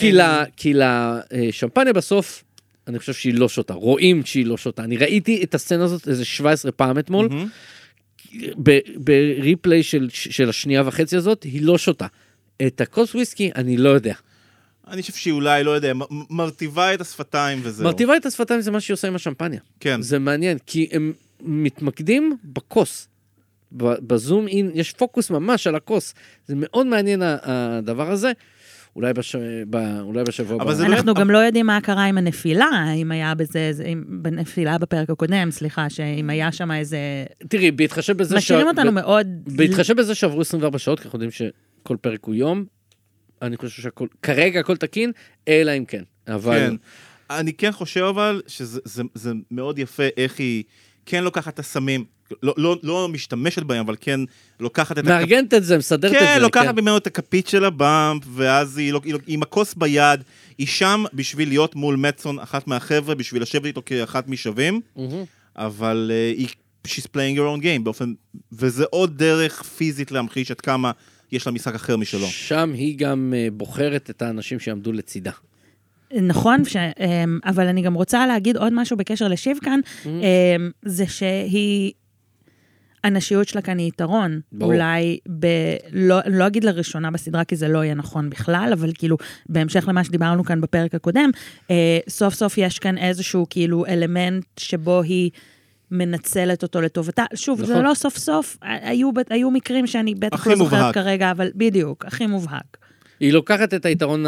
כי 0.57 0.73
לשמפניה 1.33 1.93
בסוף, 1.93 2.44
אני 2.89 2.99
חושב 2.99 3.13
שהיא 3.13 3.35
לא 3.35 3.49
שותה, 3.49 3.75
רואים 3.75 4.25
שהיא 4.25 4.47
לא 4.47 4.57
שותה. 4.57 4.85
אני 4.85 4.97
ראיתי 4.97 5.41
את 5.43 5.55
הסצנה 5.55 5.85
הזאת 5.85 6.09
איזה 6.09 6.25
17 6.25 6.73
פעם 6.73 6.99
אתמול, 6.99 7.29
בריפליי 8.97 9.83
של, 9.83 10.09
של 10.11 10.49
השנייה 10.49 10.83
וחצי 10.87 11.17
הזאת, 11.17 11.43
היא 11.43 11.63
לא 11.63 11.79
שותה. 11.79 12.07
את 12.67 12.81
הכוס 12.81 13.15
וויסקי, 13.15 13.51
אני 13.55 13.77
לא 13.77 13.89
יודע. 13.89 14.15
אני 14.89 15.03
חושב 15.03 15.13
שהיא 15.15 15.33
אולי, 15.33 15.65
לא 15.65 15.71
יודע, 15.71 15.93
מרטיבה 16.31 16.95
את 16.95 17.01
השפתיים 17.01 17.61
וזהו. 17.63 17.85
מרטיבה 17.85 18.17
את 18.17 18.27
השפתיים 18.27 18.61
זה 18.61 18.71
מה 18.71 18.81
שהיא 18.81 18.95
עושה 18.95 19.09
עם 19.09 19.15
השמפניה. 19.15 19.61
כן. 19.81 20.03
זה 20.03 20.19
מעניין, 20.19 20.59
כי 20.67 20.89
הם 20.93 21.13
מתמקדים 21.41 22.37
בכוס. 22.45 23.09
בזום 23.73 24.49
אין, 24.49 24.71
יש 24.75 24.93
פוקוס 24.93 25.31
ממש 25.31 25.67
על 25.67 25.75
הכוס. 25.75 26.15
זה 26.47 26.55
מאוד 26.57 26.87
מעניין 26.87 27.23
הדבר 27.23 28.11
הזה. 28.11 28.33
אולי, 28.97 29.13
בש... 29.13 29.37
ב... 29.71 29.77
אולי 30.01 30.25
בשבוע 30.25 30.63
הבא. 30.63 30.75
באמת- 30.75 30.91
אנחנו 30.91 31.15
גם 31.15 31.31
לא 31.31 31.39
יודעים 31.39 31.67
מה 31.67 31.81
קרה 31.81 32.05
עם 32.05 32.19
הנפילה, 32.19 32.67
אם 32.97 33.13
היה 33.13 33.35
בזה, 33.35 33.69
זה- 33.73 33.85
אם- 33.85 34.05
בנפילה 34.09 34.79
בפרק 34.79 35.11
הקודם, 35.11 35.51
סליחה, 35.51 35.91
שאם 35.91 36.31
היה 36.31 36.53
שם 36.53 36.71
איזה... 36.73 36.99
תראי, 37.49 37.71
בהתחשב 37.71 38.17
בזה... 38.17 38.37
משאירים 38.37 38.67
אותנו 38.67 38.91
ב- 38.91 38.95
מאוד... 38.95 39.27
בהתחשב 39.57 39.97
בזה 39.97 40.15
שעברו 40.15 40.41
24 40.41 40.79
שעות, 40.79 41.01
כי 41.01 41.05
אנחנו 41.05 41.17
יודעים 41.17 41.31
שכל 41.83 41.97
פרק 42.01 42.25
הוא 42.25 42.35
יום, 42.35 42.65
אני 43.43 43.57
חושב 43.57 43.83
שהכל, 43.83 44.07
כרגע 44.23 44.61
הכל 44.61 44.77
תקין, 44.77 45.13
אלא 45.49 45.73
אם 45.79 45.85
כן. 45.85 46.03
אבל... 46.29 46.59
כן. 46.59 46.75
אני 47.31 47.53
כן 47.53 47.73
חושב 47.73 48.01
אבל 48.03 48.43
שזה 48.47 48.81
זה, 48.85 49.03
זה 49.15 49.31
מאוד 49.51 49.79
יפה 49.79 50.03
איך 50.17 50.39
היא 50.39 50.65
כן 51.07 51.25
לוקחת 51.25 51.55
את 51.55 51.59
הסמים, 51.59 52.05
לא, 52.43 52.55
לא, 52.57 52.77
לא 52.83 53.09
משתמשת 53.09 53.63
בהם, 53.63 53.85
אבל 53.85 53.97
כן 54.01 54.21
לוקחת 54.61 54.99
את... 54.99 55.05
מארגנת 55.05 55.55
את 55.55 55.65
זה, 55.65 55.79
מסדרת 55.79 56.05
את 56.05 56.19
זה. 56.19 56.27
כן, 56.27 56.39
לוקחת 56.43 56.75
ממנו 56.75 56.97
את 56.97 57.07
הכפית 57.07 57.49
של 57.49 57.65
הבאמפ, 57.65 58.23
ואז 58.35 58.79
היא, 58.79 58.93
היא, 59.05 59.13
לוק- 59.13 59.23
עם 59.27 59.43
הכוס 59.43 59.75
ביד, 59.75 60.21
היא 60.59 60.67
שם 60.67 61.05
בשביל 61.15 61.49
להיות 61.49 61.75
מול 61.77 61.97
מצון, 61.97 62.39
אחת 62.39 62.67
מהחבר'ה, 62.67 63.15
בשביל 63.15 63.43
לשבת 63.43 63.65
איתו 63.67 63.83
כאחת 63.87 64.29
משווים, 64.29 64.81
מהמם. 64.97 65.25
אבל 65.57 66.11
uh, 66.35 66.39
היא, 66.39 66.49
she's 66.89 67.07
playing 67.07 67.37
her 67.39 67.59
own 67.59 67.63
game 67.63 67.83
באופן, 67.83 68.13
וזה 68.53 68.85
עוד 68.91 69.19
דרך 69.19 69.63
פיזית 69.63 70.13
להמחיש 70.13 70.51
עד 70.51 70.61
כמה 70.61 70.91
יש 71.33 71.47
לה 71.47 71.53
משחק 71.53 71.75
אחר 71.75 71.97
משלו. 71.97 72.27
שם 72.27 72.73
היא 72.75 72.99
גם 72.99 73.35
אה, 73.37 73.49
בוחרת 73.53 74.11
את 74.11 74.23
האנשים 74.23 74.61
שיעמדו 74.61 74.93
לצידה. 74.93 75.31
נכון, 76.23 76.65
ש... 76.65 76.77
אמ, 76.77 77.39
אבל 77.45 77.67
אני 77.67 77.83
גם 77.83 77.95
רוצה 77.95 78.27
להגיד 78.27 78.57
עוד 78.57 78.73
משהו 78.73 78.97
בקשר 78.97 79.29
לשיב 79.29 79.59
כאן, 79.63 79.81
Mm-hmm. 80.05 80.09
זה 80.83 81.05
שהיא... 81.07 81.93
הנשיות 83.05 83.49
שלה 83.49 83.63
כאן 83.63 83.79
היא 83.79 83.89
יתרון. 83.89 84.41
ברור. 84.53 84.73
אולי, 84.73 85.19
ב... 85.39 85.47
לא, 85.93 86.19
לא 86.27 86.47
אגיד 86.47 86.65
לראשונה 86.65 87.11
בסדרה, 87.11 87.45
כי 87.45 87.57
זה 87.57 87.69
לא 87.69 87.85
יהיה 87.85 87.95
נכון 87.95 88.31
בכלל, 88.31 88.71
אבל 88.73 88.91
כאילו, 88.95 89.17
בהמשך 89.49 89.85
למה 89.89 90.05
שדיברנו 90.05 90.45
כאן 90.45 90.61
בפרק 90.61 90.95
הקודם, 90.95 91.31
אה, 91.71 91.99
סוף 92.09 92.35
סוף 92.35 92.59
יש 92.59 92.79
כאן 92.79 92.99
איזשהו 92.99 93.47
כאילו 93.51 93.87
אלמנט 93.87 94.45
שבו 94.57 95.03
היא 95.03 95.31
מנצלת 95.91 96.63
אותו 96.63 96.81
לטובתה. 96.81 97.25
שוב, 97.35 97.63
נכון. 97.63 97.75
זה. 97.75 97.83
לא 97.83 97.95
סוף 97.95 98.19
סוף, 98.19 98.57
היו, 98.63 99.11
היו 99.31 99.51
מקרים 99.51 99.87
שאני 99.87 100.15
בטח 100.15 100.47
לא 100.47 100.57
זוכרת 100.57 100.73
מובהק. 100.73 100.95
כרגע, 100.95 101.31
אבל 101.31 101.51
בדיוק, 101.55 102.05
הכי 102.05 102.27
מובהק. 102.27 102.77
היא 103.21 103.33
לוקחת 103.33 103.75
את 103.75 103.87
היתרון 103.87 104.25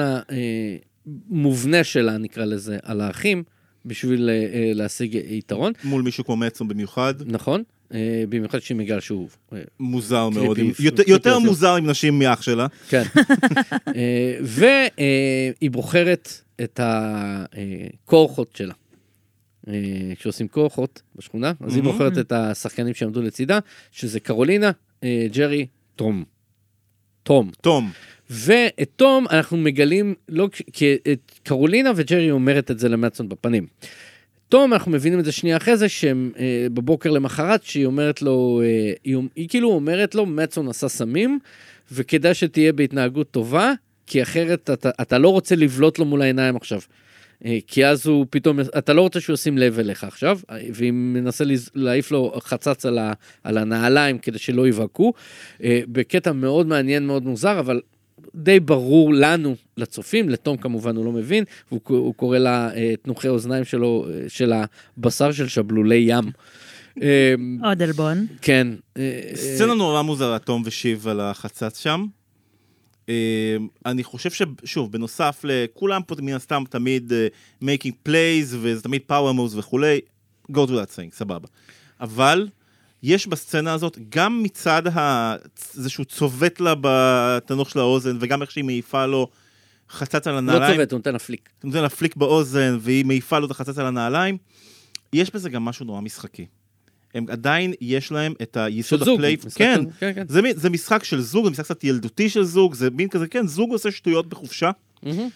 המובנה 1.30 1.84
שלה, 1.84 2.18
נקרא 2.18 2.44
לזה, 2.44 2.78
על 2.82 3.00
האחים, 3.00 3.42
בשביל 3.86 4.28
אה, 4.30 4.34
אה, 4.34 4.70
להשיג 4.74 5.14
יתרון, 5.14 5.72
מול 5.84 6.02
מישהו 6.02 6.24
כמו 6.24 6.36
מצון 6.36 6.68
במיוחד, 6.68 7.14
נכון? 7.26 7.62
אה, 7.94 8.24
במיוחד 8.28 8.58
שהיא 8.58 8.76
מגלה 8.76 9.00
שהוא... 9.00 9.28
מוזר 9.80 10.28
מאוד, 10.28 10.58
עם- 10.58 10.72
יותר, 10.78 11.02
יותר. 11.06 11.38
מוזר 11.38 11.74
עם 11.74 11.86
נשים 11.86 12.18
מאח 12.18 12.42
שלה. 12.42 12.66
כן. 12.88 13.02
והיא 15.60 15.70
בוחרת 15.70 16.32
את 16.62 16.80
הקורחות 16.82 18.56
שלה. 18.56 18.74
כשעושים 20.18 20.48
קורחות 20.48 21.02
בשכונה, 21.16 21.52
אז 21.60 21.74
היא 21.74 21.82
מהמם. 21.82 21.92
בוחרת 21.92 22.18
את 22.18 22.32
השחקנים 22.32 22.94
שעמדו 22.94 23.22
לצידה, 23.22 23.58
שזה 23.92 24.20
קרולינה, 24.20 24.70
ג'רי, 25.32 25.66
תום. 25.96 26.24
תום. 27.22 27.50
תום, 27.60 27.90
ואת 28.30 28.90
תום 28.96 29.26
אנחנו 29.30 29.56
מגלים, 29.56 30.14
לא, 30.28 30.48
כי 30.72 30.96
את 31.12 31.32
קרולינה 31.42 31.92
וג'רי 31.96 32.30
אומרת 32.30 32.70
את 32.70 32.78
זה 32.78 32.88
למטסון 32.88 33.28
בפנים. 33.28 33.66
תום, 34.48 34.72
אנחנו 34.72 34.92
מבינים 34.92 35.18
את 35.18 35.24
זה 35.24 35.32
שנייה 35.32 35.56
אחרי 35.56 35.76
זה, 35.76 35.88
שהם 35.88 36.32
אה, 36.38 36.66
בבוקר 36.74 37.10
למחרת, 37.10 37.62
שהיא 37.62 37.86
אומרת 37.86 38.22
לו, 38.22 38.62
אה, 38.64 38.92
היא, 39.04 39.16
היא 39.36 39.48
כאילו 39.48 39.72
אומרת 39.72 40.14
לו, 40.14 40.26
מצון 40.26 40.68
עשה 40.68 40.88
סמים, 40.88 41.38
וכדאי 41.92 42.34
שתהיה 42.34 42.72
בהתנהגות 42.72 43.30
טובה, 43.30 43.72
כי 44.06 44.22
אחרת 44.22 44.70
אתה, 44.70 44.90
אתה 45.00 45.18
לא 45.18 45.28
רוצה 45.28 45.56
לבלוט 45.56 45.98
לו 45.98 46.04
מול 46.04 46.22
העיניים 46.22 46.56
עכשיו. 46.56 46.80
אה, 47.44 47.58
כי 47.66 47.86
אז 47.86 48.06
הוא 48.06 48.26
פתאום, 48.30 48.60
אתה 48.60 48.92
לא 48.92 49.00
רוצה 49.00 49.20
שהוא 49.20 49.34
ישים 49.34 49.58
לב 49.58 49.78
אליך 49.78 50.04
עכשיו, 50.04 50.38
אה, 50.50 50.58
והיא 50.72 50.92
מנסה 50.92 51.44
להעיף 51.74 52.10
לו 52.10 52.32
חצץ 52.40 52.86
על, 52.86 52.98
ה, 52.98 53.12
על 53.44 53.58
הנעליים 53.58 54.18
כדי 54.18 54.38
שלא 54.38 54.68
יבהקו, 54.68 55.12
אה, 55.62 55.80
בקטע 55.88 56.32
מאוד 56.32 56.66
מעניין, 56.66 57.06
מאוד 57.06 57.24
מוזר, 57.24 57.60
אבל 57.60 57.80
די 58.34 58.60
ברור 58.60 59.14
לנו, 59.14 59.56
לצופים, 59.76 60.28
לתום 60.28 60.56
כמובן 60.56 60.96
הוא 60.96 61.04
לא 61.04 61.12
מבין, 61.12 61.44
והוא 61.70 61.80
ק- 61.80 61.90
הוא 61.90 62.14
קורא 62.14 62.38
לה 62.38 62.74
אה, 62.74 62.94
תנוחי 63.02 63.28
אוזניים 63.28 63.64
שלו, 63.64 64.06
אה, 64.10 64.24
של 64.28 64.52
הבשר 64.98 65.32
של 65.32 65.48
שבלולי 65.48 66.04
ים. 66.08 66.24
אה, 67.02 67.34
עוד 67.64 67.82
עלבון. 67.82 68.26
כן. 68.42 68.68
סצנה 69.34 69.74
נורא 69.74 70.02
מוזרה, 70.02 70.38
תום 70.38 70.62
ושיב 70.66 71.08
על 71.08 71.20
החצץ 71.20 71.80
שם. 71.80 72.06
אני 73.86 74.04
חושב 74.04 74.30
ששוב, 74.30 74.92
בנוסף 74.92 75.40
לכולם 75.44 76.02
פה 76.06 76.14
מן 76.22 76.32
הסתם 76.34 76.62
תמיד 76.70 77.12
making 77.62 78.08
plays 78.08 78.46
וזה 78.50 78.82
תמיד 78.82 79.02
power 79.10 79.34
moves 79.36 79.56
וכולי, 79.58 80.00
go 80.52 80.54
to 80.66 80.70
that 80.70 80.96
thing, 80.96 81.12
סבבה. 81.16 81.48
אבל 82.00 82.48
יש 83.06 83.26
בסצנה 83.26 83.72
הזאת 83.72 83.98
גם 84.08 84.42
מצד 84.42 84.86
ה... 84.86 85.34
זה 85.72 85.90
שהוא 85.90 86.06
צובט 86.06 86.60
לה 86.60 86.74
בתנוך 86.80 87.70
של 87.70 87.78
האוזן 87.78 88.16
וגם 88.20 88.42
איך 88.42 88.50
שהיא 88.50 88.64
מעיפה 88.64 89.06
לו 89.06 89.28
חצץ 89.90 90.26
על 90.26 90.32
לא 90.32 90.38
הנעליים. 90.38 90.76
צובט, 90.76 90.92
הוא 90.92 90.98
נותן 90.98 91.12
לה 91.12 91.18
פליק. 91.18 91.48
הוא 91.62 91.68
נותן 91.68 91.82
לה 91.82 91.88
פליק 91.88 92.16
באוזן 92.16 92.76
והיא 92.80 93.04
מעיפה 93.04 93.38
לו 93.38 93.46
את 93.46 93.50
החצץ 93.50 93.78
על 93.78 93.86
הנעליים. 93.86 94.36
יש 95.12 95.30
בזה 95.34 95.50
גם 95.50 95.64
משהו 95.64 95.86
נורא 95.86 96.00
משחקי. 96.00 96.46
הם 97.14 97.26
עדיין, 97.28 97.72
יש 97.80 98.12
להם 98.12 98.34
את 98.42 98.56
היסוד 98.56 98.98
של 98.98 99.04
זוג. 99.04 99.20
כן, 99.54 99.80
כן, 99.98 100.12
כן. 100.14 100.24
זה, 100.28 100.40
זה 100.54 100.70
משחק 100.70 101.04
של 101.04 101.20
זוג, 101.20 101.44
זה 101.44 101.50
משחק 101.50 101.64
קצת 101.64 101.84
ילדותי 101.84 102.28
של 102.28 102.44
זוג, 102.44 102.74
זה 102.74 102.90
מין 102.90 103.08
כזה, 103.08 103.28
כן, 103.28 103.46
זוג 103.46 103.70
עושה 103.70 103.90
שטויות 103.90 104.28
בחופשה. 104.28 104.70
מהמם. 105.02 105.28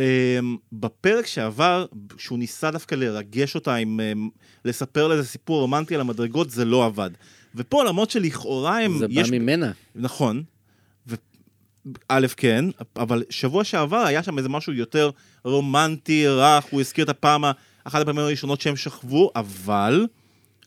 Um, 0.00 0.56
בפרק 0.72 1.26
שעבר, 1.26 1.86
שהוא 2.18 2.38
ניסה 2.38 2.70
דווקא 2.70 2.94
לרגש 2.94 3.54
אותה 3.54 3.74
עם 3.74 4.00
um, 4.00 4.38
לספר 4.64 5.08
לה 5.08 5.14
איזה 5.14 5.28
סיפור 5.28 5.60
רומנטי 5.60 5.94
על 5.94 6.00
המדרגות, 6.00 6.50
זה 6.50 6.64
לא 6.64 6.84
עבד. 6.84 7.10
ופה 7.54 7.84
למרות 7.84 8.10
שלכאורה 8.10 8.80
הם... 8.80 8.98
זה 8.98 9.08
בא 9.08 9.20
יש, 9.20 9.30
ממנה. 9.30 9.72
נכון. 9.94 10.42
ו... 11.06 11.14
א', 12.08 12.26
כן, 12.36 12.64
אבל 12.96 13.22
שבוע 13.30 13.64
שעבר 13.64 13.96
היה 13.96 14.22
שם 14.22 14.38
איזה 14.38 14.48
משהו 14.48 14.72
יותר 14.72 15.10
רומנטי, 15.44 16.28
רך, 16.28 16.64
הוא 16.70 16.80
הזכיר 16.80 17.04
את 17.04 17.08
הפעם, 17.08 17.44
אחת 17.84 18.02
הפעמים 18.02 18.20
הראשונות 18.20 18.60
שהם 18.60 18.76
שכבו, 18.76 19.30
אבל 19.36 20.06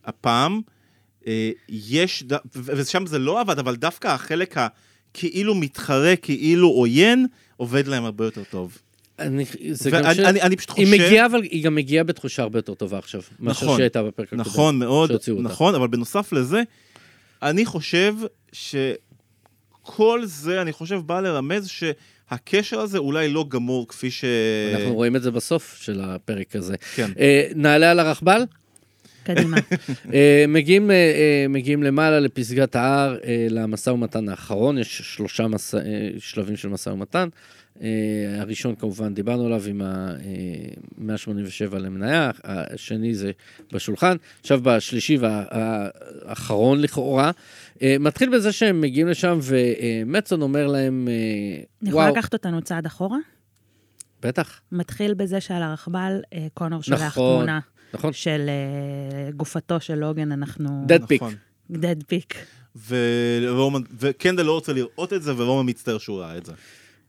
הפעם 0.06 0.62
אה, 1.28 1.52
יש, 1.70 2.24
ד- 2.24 2.40
ושם 2.56 3.06
זה 3.06 3.20
לא 3.20 3.40
עבד, 3.42 3.60
אבל 3.60 3.76
דווקא 3.76 4.08
החלק 4.08 4.56
הכאילו 4.58 5.56
מתחרה, 5.56 6.16
כאילו 6.16 6.68
עוין, 6.68 7.28
עובד 7.58 7.88
להם 7.88 8.06
הרבה 8.06 8.26
יותר 8.26 8.44
טוב. 8.44 8.78
אני, 9.20 9.46
זה 9.72 9.90
ואני 9.94 10.16
ש... 10.16 10.20
אני, 10.20 10.42
אני 10.42 10.56
פשוט 10.56 10.70
חושב... 10.70 10.94
היא 10.94 11.02
מגיעה, 11.06 11.26
אבל 11.26 11.42
היא 11.42 11.64
גם 11.64 11.76
מגיעה 11.76 12.04
בתחושה 12.04 12.44
הרבה 12.44 12.60
יותר 12.60 12.74
טובה 12.74 12.98
עכשיו, 12.98 13.22
מאשר 13.40 13.66
נכון, 13.66 13.78
שהייתה 13.78 14.04
בפרק 14.04 14.28
הקודם. 14.28 14.42
נכון 14.42 14.80
מאוד, 14.80 15.10
שהוציאו 15.10 15.38
אותה. 15.38 15.48
נכון, 15.50 15.76
אבל 15.76 15.88
בנוסף 15.88 16.34
לזה, 16.34 16.62
אני 17.42 17.66
חושב 17.66 18.16
שכל 18.52 20.22
זה, 20.26 20.62
אני 20.62 20.72
חושב, 20.72 20.96
בא 20.96 21.22
לרמז 21.22 21.68
שהקשר 21.68 22.80
הזה 22.80 22.98
אולי 22.98 23.30
לא 23.30 23.46
גמור 23.50 23.88
כפי 23.88 24.12
ש... 24.12 24.26
אנחנו 24.76 24.94
רואים 24.94 25.16
את 25.16 25.22
זה 25.22 25.32
בסוף 25.32 25.78
של 25.82 26.02
הפרק 26.04 26.56
הזה. 26.56 26.76
כן. 26.96 27.12
אה, 27.20 27.48
נעלה 27.56 27.92
על 27.92 28.00
הרכבל, 28.00 28.44
קדימה. 29.24 29.58
אה, 30.14 30.46
מגיעים, 30.48 30.92
אה, 30.92 30.96
אה, 30.96 31.46
מגיעים 31.50 31.84
למעלה 31.84 32.20
לפסגת 32.20 32.76
ההר, 32.76 33.18
אה, 33.26 33.48
למשא 33.50 33.90
ומתן 33.90 34.30
האחרון, 34.30 34.78
יש 34.78 34.98
שלושה 34.98 35.48
מסע, 35.48 35.78
אה, 35.78 36.10
שלבים 36.20 36.58
של 36.58 36.68
משא 36.68 36.90
ומתן. 36.90 37.30
אה, 37.82 37.88
הראשון 38.40 38.76
כמובן 38.76 39.14
דיברנו 39.14 39.46
עליו 39.46 39.64
עם 39.68 39.82
ה-187 39.82 41.78
למניה, 41.78 42.32
השני 42.44 43.16
זה 43.16 43.32
בשולחן, 43.72 44.16
עכשיו 44.40 44.60
בשלישי 44.64 45.18
והאחרון 45.18 46.82
לכאורה. 46.82 47.32
אה, 47.82 47.96
מתחיל 48.00 48.30
בזה 48.30 48.52
שהם 48.52 48.82
מגיעים 48.82 49.08
לשם 49.08 49.40
ומצון 49.42 50.42
אומר 50.42 50.68
להם, 50.68 51.08
אה, 51.08 51.64
אני 51.82 51.90
יכולה 51.90 52.10
לקחת 52.10 52.34
אותנו 52.34 52.62
צעד 52.62 52.86
אחורה? 52.86 53.18
בטח, 54.22 54.62
מתחיל 54.72 55.14
בזה 55.14 55.42
שעל 55.42 55.64
הרכבל 55.64 56.22
אה, 56.34 56.48
קונור 56.54 56.82
שולח 56.84 57.02
נכון, 57.02 57.36
תמונה 57.38 57.60
נכון, 57.94 58.14
של 58.14 58.50
אה, 58.50 59.32
גופתו 59.32 59.80
של 59.80 59.96
לוגן, 59.96 60.32
אנחנו... 60.32 60.86
Dead 60.88 61.02
pick. 61.02 61.16
נכון. 61.16 61.34
dead 61.72 62.04
pick. 62.12 62.36
ורומן, 62.88 63.82
וקנדל 64.00 64.44
לא 64.44 64.52
רוצה 64.52 64.74
לראות 64.74 65.14
את 65.14 65.24
זה, 65.24 65.34
ורומן 65.38 65.70
מצטער 65.70 65.98
שהוא 65.98 66.20
ראה 66.20 66.38
את 66.38 66.46
זה. 66.46 66.54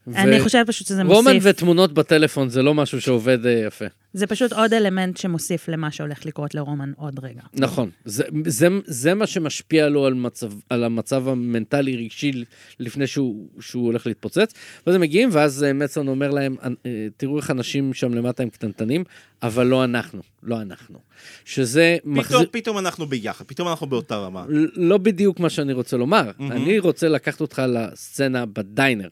אני 0.06 0.40
חושבת 0.40 0.66
פשוט 0.66 0.86
שזה 0.86 1.02
רומן 1.02 1.32
מוסיף, 1.32 1.42
ותמונות 1.46 1.92
בטלפון 1.92 2.48
זה 2.48 2.62
לא 2.62 2.74
משהו 2.74 3.00
שעובד 3.00 3.46
אה, 3.46 3.52
יפה. 3.52 3.84
זה 4.12 4.26
פשוט 4.26 4.52
עוד 4.52 4.74
אלמנט 4.74 5.16
שמוסיף 5.16 5.68
למה 5.68 5.90
שהולך 5.90 6.26
לקרות 6.26 6.54
לרומן 6.54 6.92
עוד 6.96 7.18
רגע. 7.24 7.40
נכון, 7.54 7.90
זה, 8.04 8.24
זה, 8.46 8.68
זה 8.84 9.14
מה 9.14 9.26
שמשפיע 9.26 9.88
לו 9.88 10.06
על, 10.06 10.14
מצב, 10.14 10.52
על 10.70 10.84
המצב 10.84 11.28
המנטלי-רגשי 11.28 12.44
לפני 12.80 13.06
שהוא, 13.06 13.48
שהוא 13.60 13.86
הולך 13.86 14.06
להתפוצץ. 14.06 14.54
ואז 14.86 14.94
הם 14.94 15.00
מגיעים, 15.00 15.28
ואז 15.32 15.64
אה, 15.64 15.72
מצון 15.72 16.08
אומר 16.08 16.30
להם, 16.30 16.56
אה, 16.86 17.06
תראו 17.16 17.36
איך 17.36 17.50
אנשים 17.50 17.94
שם 17.94 18.14
למטה 18.14 18.42
הם 18.42 18.48
קטנטנים, 18.48 19.04
אבל 19.42 19.66
לא 19.66 19.84
אנחנו, 19.84 20.22
לא 20.42 20.60
אנחנו. 20.60 20.98
שזה 21.44 21.96
פתאום, 22.00 22.18
מחזיר... 22.18 22.48
פתאום 22.50 22.78
אנחנו 22.78 23.06
ביחד, 23.06 23.44
פתאום 23.44 23.68
אנחנו 23.68 23.86
באותה 23.86 24.16
רמה. 24.16 24.44
לא 24.74 24.98
בדיוק 24.98 25.40
מה 25.40 25.50
שאני 25.50 25.72
רוצה 25.72 25.96
לומר. 25.96 26.30
מהמם. 26.38 26.52
אני 26.52 26.78
רוצה 26.78 27.08
לקחת 27.08 27.40
אותך 27.40 27.62
לסצנה 27.68 28.46
בדיינר, 28.46 29.08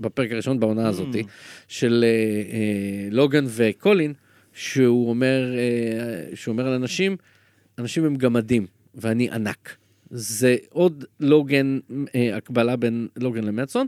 בפרק 0.00 0.32
הראשון 0.32 0.60
בעונה 0.60 0.88
הזאת, 0.88 1.16
של 1.68 2.04
אה, 2.06 2.08
אה, 2.52 3.08
לוגן 3.10 3.44
וקולין, 3.48 4.12
שהוא 4.52 5.10
אומר, 5.10 5.54
אה, 5.56 6.36
שהוא 6.36 6.52
אומר 6.52 6.70
לאנשים, 6.70 7.16
אנשים 7.78 8.04
הם 8.04 8.16
גמדים, 8.16 8.66
ואני 8.94 9.30
ענק. 9.30 9.76
זה 10.10 10.56
עוד 10.70 11.04
לוגן, 11.20 11.78
אה, 12.14 12.36
הקבלה 12.36 12.76
בין 12.76 13.08
לוגן 13.16 13.44
למצון, 13.44 13.86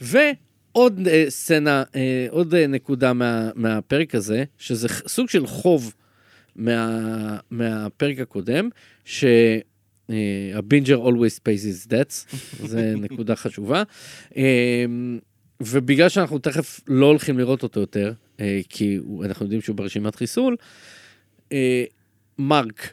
ועוד 0.00 1.08
אה, 1.08 1.24
סצנה, 1.28 1.84
אה, 1.96 2.26
עוד 2.30 2.54
אה, 2.54 2.66
נקודה 2.66 3.12
מה, 3.12 3.50
מהפרק 3.54 4.14
הזה, 4.14 4.44
שזה 4.58 4.88
סוג 4.88 5.28
של 5.28 5.46
חוב 5.46 5.94
מה, 6.56 7.38
מהפרק 7.50 8.18
הקודם, 8.18 8.68
ש... 9.04 9.24
Uh, 10.10 10.12
a 10.58 10.62
binger 10.62 10.98
always 11.06 11.38
pays 11.48 11.62
his 11.64 11.86
debts, 11.90 12.36
זה 12.72 12.94
נקודה 12.96 13.36
חשובה. 13.36 13.82
Uh, 14.30 14.36
ובגלל 15.60 16.08
שאנחנו 16.08 16.38
תכף 16.38 16.80
לא 16.88 17.06
הולכים 17.06 17.38
לראות 17.38 17.62
אותו 17.62 17.80
יותר, 17.80 18.12
uh, 18.36 18.40
כי 18.68 18.96
הוא- 18.96 19.24
אנחנו 19.24 19.44
יודעים 19.44 19.60
שהוא 19.60 19.76
ברשימת 19.76 20.14
חיסול, 20.16 20.56
uh, 21.48 21.52
מרק, 22.38 22.92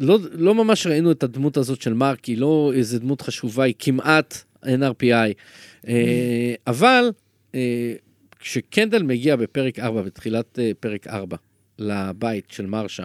לא, 0.00 0.18
לא 0.32 0.54
ממש 0.54 0.86
ראינו 0.86 1.10
את 1.12 1.22
הדמות 1.22 1.56
הזאת 1.56 1.82
של 1.82 1.94
מרק, 1.94 2.24
היא 2.24 2.38
לא 2.38 2.72
איזה 2.74 2.98
דמות 2.98 3.20
חשובה, 3.22 3.64
היא 3.64 3.74
כמעט 3.78 4.42
NRPI. 4.64 5.32
uh, 5.82 5.88
אבל 6.66 7.10
uh, 7.52 7.54
כשקנדל 8.38 9.02
מגיע 9.02 9.36
בפרק 9.36 9.78
4, 9.78 10.02
בתחילת 10.02 10.58
uh, 10.58 10.74
פרק 10.80 11.06
4, 11.06 11.36
לבית 11.78 12.50
של 12.50 12.66
מרשה, 12.66 13.04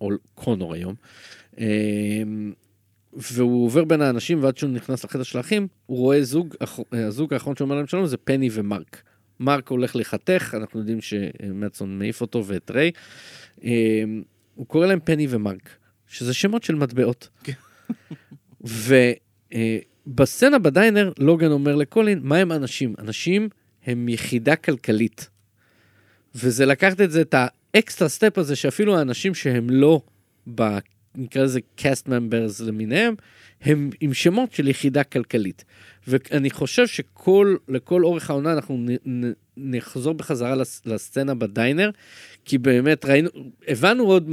או 0.00 0.10
קונור 0.34 0.74
היום, 0.74 0.94
אמ, 0.94 1.43
והוא 3.16 3.66
עובר 3.66 3.84
בין 3.84 4.02
האנשים 4.02 4.42
ועד 4.42 4.56
שהוא 4.56 4.70
נכנס 4.70 5.04
לחדר 5.04 5.22
של 5.22 5.38
האחים, 5.38 5.68
הוא 5.86 5.98
רואה 5.98 6.22
זוג, 6.22 6.54
הזוג 6.92 7.34
האחרון 7.34 7.56
שאומר 7.56 7.76
להם 7.76 7.86
שלום 7.86 8.06
זה 8.06 8.16
פני 8.16 8.48
ומרק. 8.52 9.02
מרק 9.40 9.68
הולך 9.68 9.96
לחתך, 9.96 10.54
אנחנו 10.60 10.80
יודעים 10.80 11.00
שמצון 11.00 11.98
מעיף 11.98 12.20
אותו 12.20 12.46
ואת 12.46 12.70
ריי. 12.70 12.90
אמ, 13.62 14.22
הוא 14.54 14.66
קורא 14.66 14.86
להם 14.86 14.98
פני 15.04 15.26
ומארק, 15.30 15.70
שזה 16.06 16.34
שמות 16.34 16.62
של 16.62 16.74
מטבעות. 16.74 17.28
ובסצנה 20.14 20.58
בדיינר, 20.58 21.12
לוגן 21.18 21.50
אומר 21.50 21.76
לקולין, 21.76 22.20
מה 22.22 22.36
הם 22.36 22.52
אנשים? 22.52 22.94
אנשים 22.98 23.48
הם 23.86 24.08
יחידה 24.08 24.56
כלכלית. 24.56 25.28
וזה 26.34 26.66
לקחת 26.66 27.00
את 27.00 27.10
זה, 27.10 27.20
את 27.20 27.34
ה 27.74 27.80
extra 27.80 28.08
step 28.08 28.38
הזה, 28.38 28.56
שאפילו 28.56 28.98
האנשים 28.98 29.34
שהם 29.34 29.70
לא, 29.70 30.00
נקרא 31.16 31.42
לזה 31.42 31.60
cast 31.78 32.06
members 32.08 32.64
למיניהם, 32.64 33.14
הם 33.62 33.90
עם 34.00 34.14
שמות 34.14 34.52
של 34.52 34.68
יחידה 34.68 35.04
כלכלית. 35.04 35.64
ואני 36.08 36.50
חושב 36.50 36.86
שכל, 36.86 37.56
לכל 37.68 38.04
אורך 38.04 38.30
העונה 38.30 38.52
אנחנו 38.52 38.76
נ, 38.76 38.88
נ, 39.08 39.32
נחזור 39.56 40.14
בחזרה 40.14 40.54
לס, 40.54 40.82
לסצנה 40.86 41.34
בדיינר, 41.34 41.90
כי 42.44 42.58
באמת 42.58 43.04
ראינו, 43.04 43.28
הבנו 43.68 44.04
עוד 44.04 44.30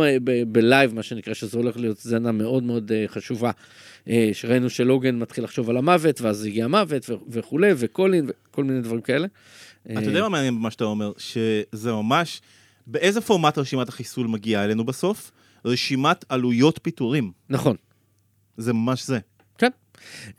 בלייב, 0.47 0.93
מה 0.93 1.03
שנקרא, 1.03 1.33
שזה 1.33 1.57
הולך 1.57 1.77
להיות 1.77 1.99
סצנה 1.99 2.31
מאוד 2.31 2.63
מאוד 2.63 2.91
אה, 2.91 3.05
חשובה. 3.07 3.51
אה, 4.07 4.29
שראינו 4.33 4.69
שלוגן 4.69 5.19
מתחיל 5.19 5.43
לחשוב 5.43 5.69
על 5.69 5.77
המוות, 5.77 6.21
ואז 6.21 6.45
הגיע 6.45 6.65
המוות 6.65 7.09
וכולי, 7.29 7.71
וקולין, 7.77 8.25
וכל 8.27 8.63
מיני 8.63 8.81
דברים 8.81 9.01
כאלה. 9.01 9.27
אתה 9.91 10.01
יודע 10.01 10.21
מה 10.21 10.29
מעניין 10.29 10.55
במה 10.55 10.71
שאתה 10.71 10.83
אומר? 10.83 11.11
שזה 11.17 11.91
ממש... 11.91 12.41
באיזה 12.87 13.21
פורמט 13.21 13.57
רשימת 13.57 13.89
החיסול 13.89 14.27
מגיעה 14.27 14.65
אלינו 14.65 14.85
בסוף? 14.85 15.31
רשימת 15.65 16.25
עלויות 16.29 16.79
פיטורים. 16.81 17.31
נכון. 17.49 17.75
זה 18.57 18.73
ממש 18.73 19.07
זה. 19.07 19.19
כן. 19.57 19.69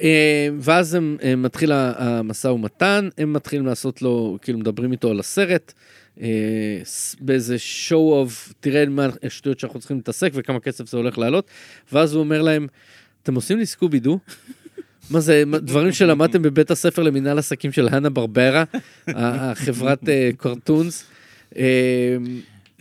אה, 0.03 0.49
ואז 0.61 0.95
הם, 0.95 1.17
הם 1.23 1.43
מתחיל 1.43 1.73
ה- 1.73 1.93
המשא 2.19 2.49
ומתן, 2.49 3.09
הם 3.19 3.33
מתחילים 3.33 3.67
לעשות 3.67 4.03
לו, 4.03 4.39
כאילו 4.43 4.59
מדברים 4.59 4.93
איתו 4.93 5.11
על 5.11 5.21
הסרט, 5.21 5.73
אה, 6.21 6.27
באיזה 7.21 7.57
show 7.89 7.93
of, 8.27 8.53
תראה 8.61 8.87
מה 8.87 9.07
השטויות 9.23 9.61
שאנחנו 9.61 9.79
צריכים 9.81 9.97
להתעסק 9.97 10.31
וכמה 10.35 10.61
כסף 10.61 10.89
זה 10.89 10.97
הולך 10.97 11.19
לעלות, 11.19 11.47
ואז 11.93 12.15
הוא 12.15 12.21
אומר 12.21 12.43
להם, 12.43 12.67
אתם 13.23 13.35
עושים 13.35 13.59
לי 13.59 13.67
סקובי 13.67 14.01
דו? 14.01 14.19
מה 15.11 15.21
זה, 15.21 15.43
דברים 15.63 15.93
שלמדתם 15.93 16.43
בבית 16.43 16.71
הספר 16.71 17.03
למנהל 17.03 17.39
עסקים 17.39 17.73
של 17.73 17.89
האנה 17.89 18.11
ברברה, 18.11 18.65
החברת 19.07 20.09
אה, 20.09 20.31
קרטונס. 20.37 21.05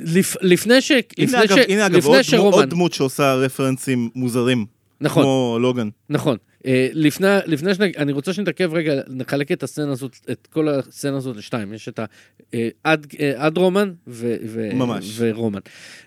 לפ, 0.03 0.35
לפני 0.41 0.81
ש... 0.81 0.91
הנה 0.91 1.03
לפני 1.17 1.43
אגב, 1.43 1.55
ש... 1.55 1.65
הנה 1.67 1.85
אגב 1.85 1.95
לפני 1.95 2.15
עוד, 2.15 2.21
שרומן, 2.21 2.57
עוד 2.57 2.69
דמות 2.69 2.93
שעושה 2.93 3.33
רפרנסים 3.33 4.09
מוזרים. 4.15 4.65
נכון. 5.01 5.23
כמו 5.23 5.57
לוגן. 5.61 5.89
נכון. 6.09 6.37
אה, 6.65 6.87
לפני, 6.93 7.27
לפני 7.45 7.75
שאני, 7.75 7.91
אני 7.97 8.11
רוצה 8.11 8.33
שנתעכב 8.33 8.73
רגע, 8.73 9.01
נחלק 9.07 9.51
את 9.51 9.63
הסצנה 9.63 9.91
הזאת, 9.91 10.17
את 10.31 10.47
כל 10.51 10.69
הסצנה 10.69 11.17
הזאת 11.17 11.37
לשתיים. 11.37 11.73
יש 11.73 11.89
את 11.89 11.99
ה... 11.99 12.05
אה, 12.53 12.69
עד, 12.83 13.07
אה, 13.19 13.33
עד 13.37 13.57
רומן 13.57 13.91
ו, 14.07 14.35
ו, 14.47 14.69
ממש. 14.73 15.15
ורומן. 15.17 15.59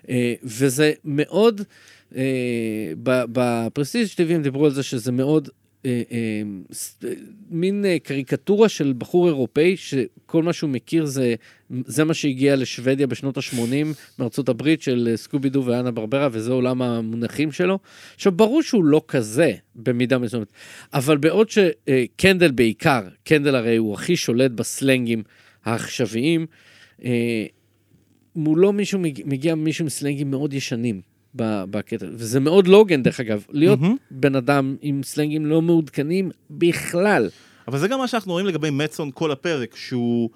אה, 0.09 0.33
וזה 0.43 0.91
מאוד, 1.05 1.61
ב- 3.03 3.23
בפרסטיג' 3.31 4.07
TV 4.07 4.33
הם 4.33 4.41
דיברו 4.41 4.65
על 4.65 4.71
זה 4.71 4.83
שזה 4.83 5.11
מאוד... 5.11 5.49
אה, 5.85 6.01
אה, 6.11 6.41
אה, 7.03 7.13
מין 7.49 7.85
קריקטורה 8.03 8.69
של 8.69 8.93
בחור 8.97 9.27
אירופאי 9.27 9.77
שכל 9.77 10.43
מה 10.43 10.53
שהוא 10.53 10.69
מכיר 10.69 11.05
זה, 11.05 11.35
זה 11.85 12.03
מה 12.03 12.13
שהגיע 12.13 12.55
לשוודיה 12.55 13.07
בשנות 13.07 13.37
ה-80 13.37 13.85
מארצות 14.19 14.49
הברית 14.49 14.81
של 14.81 15.13
סקובי 15.15 15.49
דו 15.49 15.65
ואנה 15.65 15.91
ברברה 15.91 16.29
וזה 16.31 16.51
עולם 16.51 16.81
המונחים 16.81 17.51
שלו. 17.51 17.79
עכשיו 18.15 18.31
ברור 18.31 18.63
שהוא 18.63 18.83
לא 18.83 19.01
כזה 19.07 19.53
במידה 19.75 20.17
מסוימת, 20.17 20.47
אבל 20.93 21.17
בעוד 21.17 21.49
שקנדל 21.49 22.51
בעיקר, 22.51 23.01
קנדל 23.23 23.55
הרי 23.55 23.75
הוא 23.75 23.93
הכי 23.93 24.15
שולט 24.15 24.51
בסלנגים 24.51 25.23
העכשוויים, 25.65 26.45
מולו 28.35 28.73
מישהו 28.73 28.99
מגיע 29.25 29.55
מישהו 29.55 29.85
עם 29.85 29.89
סלנגים 29.89 30.31
מאוד 30.31 30.53
ישנים. 30.53 31.14
בקטע, 31.35 32.05
וזה 32.13 32.39
מאוד 32.39 32.67
לוגן 32.67 33.03
דרך 33.03 33.19
אגב, 33.19 33.43
להיות 33.49 33.79
מהמם. 33.81 33.95
בן 34.11 34.35
אדם 34.35 34.75
עם 34.81 35.01
סלנגים 35.03 35.45
לא 35.45 35.61
מעודכנים 35.61 36.31
בכלל. 36.51 37.29
אבל 37.67 37.79
זה 37.79 37.87
גם 37.87 37.99
מה 37.99 38.07
שאנחנו 38.07 38.31
רואים 38.31 38.45
לגבי 38.47 38.69
מצון 38.69 39.11
כל 39.13 39.31
הפרק, 39.31 39.75
שהוא 39.75 40.29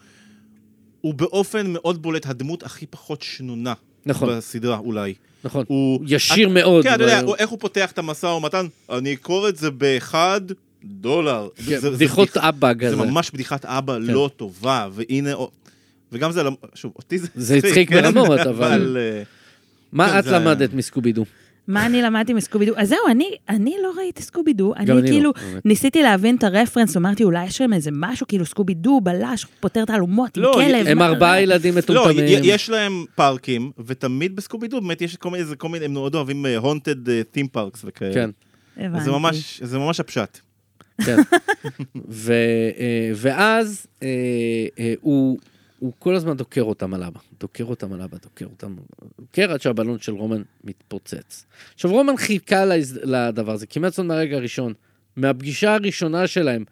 הוא 1.02 1.14
באופן 1.14 1.68
מאוד 1.74 2.02
בולט 2.02 2.26
הדמות 2.26 2.64
הכי 2.64 2.86
פחות 2.86 3.22
שנונה 3.22 3.74
נכון. 4.06 4.30
בסדרה, 4.30 4.78
אולי. 4.78 5.14
נכון. 5.44 5.66
הוא... 5.68 6.00
ישיר 6.08 6.48
את- 6.48 6.54
מאוד. 6.54 6.84
כן, 6.84 6.94
אתה 6.96 7.04
יודע, 7.04 7.20
הוא- 7.20 7.36
איך 7.36 7.50
הוא 7.50 7.60
פותח 7.60 7.92
את 7.92 7.98
המשא 8.00 8.26
ומתן? 8.26 8.66
אני 8.92 9.14
אקור 9.14 9.50
את 9.50 9.58
זה 9.58 9.72
באחד 9.72 10.42
דולר. 10.84 11.48
כן, 11.56 11.64
זה- 11.64 11.80
זה 11.80 11.92
בדיחות 11.92 12.30
בדיחה- 12.30 12.50
אבא 12.50 12.68
זה 12.80 12.86
כזה. 12.86 12.96
ממש 12.96 13.32
בדיחת 13.32 13.66
אבא 13.66 13.94
כן. 13.96 14.02
לא 14.02 14.30
טובה, 14.38 14.88
והנה... 14.92 15.32
וגם 16.12 16.32
זה, 16.32 16.44
למ- 16.44 16.54
שוב, 16.76 16.92
אותי 16.96 17.18
זה 17.18 17.28
זה 17.36 17.56
הצחיק 17.56 17.92
ברמות, 17.92 18.40
אבל- 18.52 18.98
אה, 19.00 19.24
מה 19.92 20.10
כן, 20.10 20.20
את 20.20 20.26
למדת 20.26 20.74
מסקובידו? 20.74 21.26
מה 21.68 21.86
אני 21.86 22.02
למדתי 22.02 22.34
מסקובידו? 22.34 22.74
אז 22.78 22.90
זהו, 22.90 22.98
אני, 23.12 23.32
אני 23.50 23.76
לא 23.84 23.92
ראיתי 23.98 24.22
סקובידו. 24.22 24.74
אני 24.76 24.92
אני 24.92 25.02
לא, 25.02 25.08
כאילו 25.08 25.32
באמת. 25.34 25.66
ניסיתי 25.66 26.04
להבין 26.04 26.36
את 26.36 26.44
הרפרנס, 26.44 26.98
אמרתי, 26.98 27.24
אולי 27.24 27.46
יש 27.46 27.62
להם 27.62 27.74
איזה 27.74 27.90
משהו, 27.94 28.28
כאילו 28.28 28.46
סקובידו, 28.46 29.02
בלש, 29.04 29.46
פותר 29.60 29.86
תעלומות 29.86 30.38
עם 30.38 30.44
לא, 30.44 30.52
כלב. 30.54 30.88
הם 30.88 30.98
מה- 30.98 31.06
ארבעה 31.06 31.42
ילדים 31.42 31.74
לא, 31.74 31.80
מטומטמים. 31.80 32.26
י- 32.44 32.48
יש 32.48 32.70
להם 32.70 33.06
פארקים, 33.16 33.72
ותמיד 33.86 34.36
בסקובידו 34.36 34.82
באמת 34.82 35.02
יש 35.02 35.16
כל 35.16 35.30
מיני, 35.30 35.44
זה 35.46 35.56
כל 35.56 35.70
מיני, 35.70 35.86
הם 35.86 35.94
מאוד 35.94 36.16
אוהבים 36.16 36.46
haunted 36.58 37.22
theme 37.24 37.48
parks 37.48 37.82
וכאלה. 37.86 38.14
כן, 38.14 38.30
הבנתי. 38.78 39.04
זה 39.06 39.12
ממש, 39.12 39.62
זה 39.64 39.78
ממש 39.78 40.00
הפשט. 40.00 40.40
כן. 41.06 41.18
ו, 42.10 42.34
אה, 42.80 43.12
ואז 43.16 43.86
אה, 44.04 44.08
אה, 44.80 44.94
הוא, 45.02 45.38
הוא 45.80 45.94
כל 46.00 46.16
הזמן 46.16 46.38
דוקר 46.38 46.62
אותם 46.62 46.94
על 46.94 47.04
אבא. 47.04 47.20
דוקר 47.40 47.64
אותם 47.64 47.94
על 47.94 48.02
אבא, 48.02 48.18
דוקר 48.18 48.46
אותם. 48.46 48.76
דוקר 49.20 49.52
עד 49.52 49.62
שהבלון 49.62 50.00
של 50.00 50.12
רומן 50.12 50.42
מתפוצץ. 50.64 51.46
עכשיו, 51.74 51.92
רומן 51.92 52.18
חיכה 52.18 52.66
להז- 52.66 53.00
לדבר 53.04 53.52
הזה, 53.52 53.68
כמעט 53.68 53.94
זאת 53.94 54.06
מהרגע 54.06 54.36
הראשון. 54.38 54.74
מהפגישה 55.16 55.74
הראשונה 55.74 56.28
שלהם, 56.28 56.64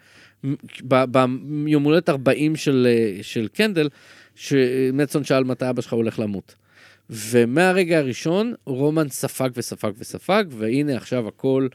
ביום 0.84 1.84
הולדת 1.84 2.10
40 2.10 2.56
של, 2.56 2.88
של 3.22 3.48
קנדל, 3.48 3.90
שמצון 4.36 5.24
שאל 5.24 5.44
מתי 5.44 5.70
אבא 5.70 5.82
שלך 5.82 5.94
הולך 5.94 6.20
למות. 6.20 6.56
ומהרגע 7.10 7.98
הראשון, 7.98 8.54
רומן 8.66 9.10
ספג 9.10 9.50
וספג 9.56 9.92
וספג, 9.98 10.46
והנה 10.50 10.98
עכשיו 10.98 11.28
הכל... 11.28 11.68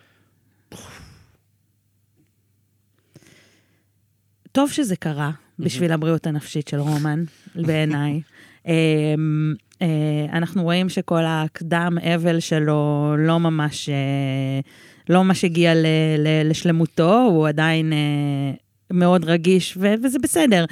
טוב 4.52 4.70
שזה 4.70 4.96
קרה 4.96 5.30
בשביל 5.58 5.92
הבריאות 5.92 6.26
הנפשית 6.26 6.68
של 6.68 6.78
רומן, 6.80 7.24
בעיניי. 7.54 8.20
אמ, 8.66 9.54
אה, 9.82 9.86
אנחנו 10.32 10.62
רואים 10.62 10.88
שכל 10.88 11.22
הקדם 11.26 11.96
אבל 12.14 12.40
שלו 12.40 13.14
לא 13.18 13.40
ממש, 13.40 13.88
אה, 13.88 14.60
לא 15.08 15.24
ממש 15.24 15.44
הגיע 15.44 15.74
ל- 15.74 15.86
ל- 16.18 16.50
לשלמותו, 16.50 17.22
הוא 17.30 17.48
עדיין 17.48 17.92
אה, 17.92 17.98
מאוד 18.92 19.24
רגיש, 19.24 19.76
ו- 19.80 19.94
וזה 20.02 20.18
בסדר 20.18 20.64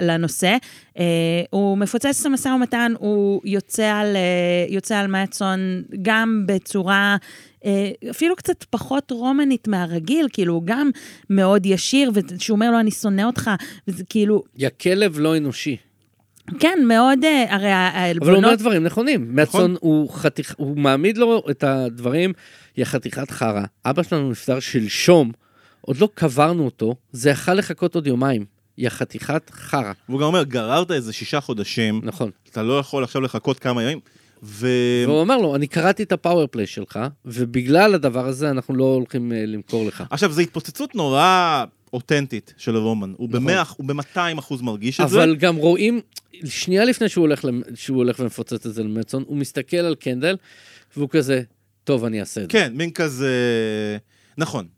לנושא. 0.00 0.56
אה, 0.98 1.04
הוא 1.50 1.78
מפוצץ 1.78 2.20
את 2.20 2.26
המשא 2.26 2.48
ומתן, 2.48 2.92
הוא 2.98 3.40
יוצא 3.44 3.86
על, 3.86 4.16
אה, 4.16 4.66
יוצא 4.68 4.98
על 4.98 5.06
מאטסון 5.06 5.82
גם 6.02 6.44
בצורה... 6.46 7.16
אה, 7.64 7.90
אפילו 8.10 8.36
קצת 8.36 8.64
פחות 8.70 9.10
רומנית 9.10 9.68
מהרגיל, 9.68 10.26
כאילו, 10.32 10.54
הוא 10.54 10.62
גם 10.64 10.90
מאוד 11.30 11.66
ישיר, 11.66 12.10
ושהוא 12.14 12.54
אומר 12.54 12.70
לו, 12.70 12.80
אני 12.80 12.90
שונא 12.90 13.22
אותך, 13.22 13.50
וזה 13.88 14.04
כאילו, 14.04 14.42
יא 14.56 14.68
כלב 14.80 15.18
לא 15.18 15.36
אנושי. 15.36 15.76
כן, 16.58 16.78
מאוד, 16.86 17.24
אה, 17.24 17.54
הרי 17.54 17.72
אבל 17.72 17.90
הוא 17.92 18.00
העלבונות... 18.00 18.44
אומר 18.44 18.54
דברים 18.54 18.84
נכונים. 18.84 19.36
מצון 19.36 19.76
הוא 19.80 20.10
חתיך, 20.10 20.54
הוא 20.58 20.76
מעמיד 20.78 21.18
לו 21.18 21.42
את 21.50 21.64
הדברים, 21.64 22.32
יא 22.76 22.84
חתיכת 22.84 23.30
חרא. 23.30 23.62
אבא 23.84 24.02
שלנו 24.02 24.30
נפטר 24.30 24.60
שלשום, 24.60 25.32
עוד 25.86 25.96
לא 25.98 26.08
קברנו 26.14 26.64
אותו, 26.64 26.94
זה 27.12 27.30
יכל 27.30 27.54
לחכות 27.54 27.94
עוד 27.94 28.06
יומיים. 28.06 28.44
יא 28.78 28.88
חתיכת 28.88 29.50
חרא. 29.50 29.92
והוא 30.08 30.20
גם 30.20 30.26
אומר, 30.26 30.42
גררת 30.42 30.90
איזה 30.90 31.12
שישה 31.12 31.40
חודשים, 31.40 32.00
נכון. 32.04 32.30
אתה 32.50 32.62
לא 32.62 32.78
יכול 32.78 33.04
עכשיו 33.04 33.22
לחכות 33.22 33.58
כמה 33.58 33.82
ימים, 33.82 34.00
ו... 34.42 34.68
והוא 35.06 35.22
אמר 35.22 35.36
לו, 35.36 35.56
אני 35.56 35.66
קראתי 35.66 36.02
את 36.02 36.12
הפאוור-פליי 36.12 36.66
שלך, 36.66 36.98
ובגלל 37.24 37.94
הדבר 37.94 38.26
הזה 38.26 38.50
אנחנו 38.50 38.74
לא 38.74 38.84
הולכים 38.84 39.32
אה, 39.32 39.46
למכור 39.46 39.86
לך. 39.86 40.04
עכשיו, 40.10 40.32
זו 40.32 40.40
התפוצצות 40.40 40.94
נורא 40.94 41.64
אותנטית 41.92 42.54
של 42.56 42.76
רומן. 42.76 43.12
הוא 43.16 43.28
נכון. 43.28 43.42
במאה, 43.42 43.62
הוא 43.76 43.86
ב-200 43.86 44.38
אחוז 44.38 44.62
מרגיש 44.62 45.00
את 45.00 45.08
זה. 45.08 45.16
אבל 45.16 45.36
גם 45.36 45.56
רואים, 45.56 46.00
שנייה 46.44 46.84
לפני 46.84 47.08
שהוא 47.08 47.22
הולך, 47.22 47.46
שהוא 47.74 47.96
הולך 47.96 48.16
ומפוצץ 48.18 48.66
את 48.66 48.74
זה 48.74 48.82
למצון, 48.82 49.24
הוא 49.26 49.36
מסתכל 49.36 49.76
על 49.76 49.94
קנדל, 49.94 50.36
והוא 50.96 51.08
כזה, 51.08 51.42
טוב, 51.84 52.04
אני 52.04 52.20
אעשה 52.20 52.40
את 52.40 52.50
זה. 52.50 52.58
כן, 52.58 52.72
מין 52.74 52.90
כזה... 52.90 53.32
נכון. 54.38 54.75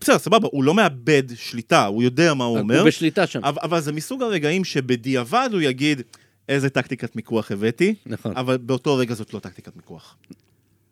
בסדר, 0.00 0.18
סבבה, 0.18 0.48
הוא 0.52 0.64
לא 0.64 0.74
מאבד 0.74 1.22
שליטה, 1.34 1.86
הוא 1.86 2.02
יודע 2.02 2.34
מה 2.34 2.44
הוא 2.44 2.58
אומר, 2.58 2.78
הוא 2.80 2.86
בשליטה 2.86 3.26
שם. 3.26 3.44
אבל, 3.44 3.58
אבל 3.62 3.80
זה 3.80 3.92
מסוג 3.92 4.22
הרגעים 4.22 4.64
שבדיעבד 4.64 5.48
הוא 5.52 5.60
יגיד, 5.60 6.02
איזה 6.48 6.70
טקטיקת 6.70 7.16
מיקוח 7.16 7.52
הבאתי, 7.52 7.94
נכון. 8.06 8.36
אבל 8.36 8.56
באותו 8.56 8.96
רגע 8.96 9.14
זאת 9.14 9.34
לא 9.34 9.38
טקטיקת 9.38 9.76
מיקוח. 9.76 10.16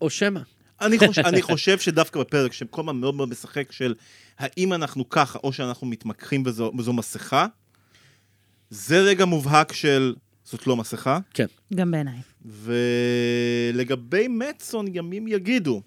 או 0.01 0.09
שמא. 0.09 0.39
אני 0.81 0.97
חושב, 0.99 1.21
אני 1.31 1.41
חושב 1.41 1.79
שדווקא 1.79 2.19
בפרק 2.19 2.53
שכל 2.53 2.81
הזמן 2.81 2.95
מאוד 2.95 3.15
מאוד 3.15 3.29
משחק 3.29 3.71
של 3.71 3.93
האם 4.39 4.73
אנחנו 4.73 5.09
ככה 5.09 5.39
או 5.43 5.53
שאנחנו 5.53 5.87
מתמקחים 5.87 6.43
וזו, 6.45 6.71
וזו 6.77 6.93
מסכה, 6.93 7.45
זה 8.69 8.99
רגע 8.99 9.25
מובהק 9.25 9.73
של 9.73 10.15
זאת 10.43 10.67
לא 10.67 10.75
מסכה, 10.75 11.19
כן. 11.33 11.45
גם 11.73 11.91
בעיניי. 11.91 12.19
ולגבי 13.71 14.27
מצון 14.27 14.85
ימים 14.93 15.27
יגידו. 15.27 15.81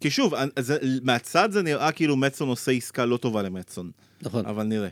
כי 0.00 0.10
שוב, 0.10 0.34
זה, 0.58 0.78
מהצד 1.02 1.50
זה 1.50 1.62
נראה 1.62 1.92
כאילו 1.92 2.16
מצון 2.16 2.48
עושה 2.48 2.72
עסקה 2.72 3.04
לא 3.04 3.16
טובה 3.16 3.42
למצון, 3.42 3.90
נכון. 4.22 4.46
אבל 4.46 4.64
נראה. 4.64 4.88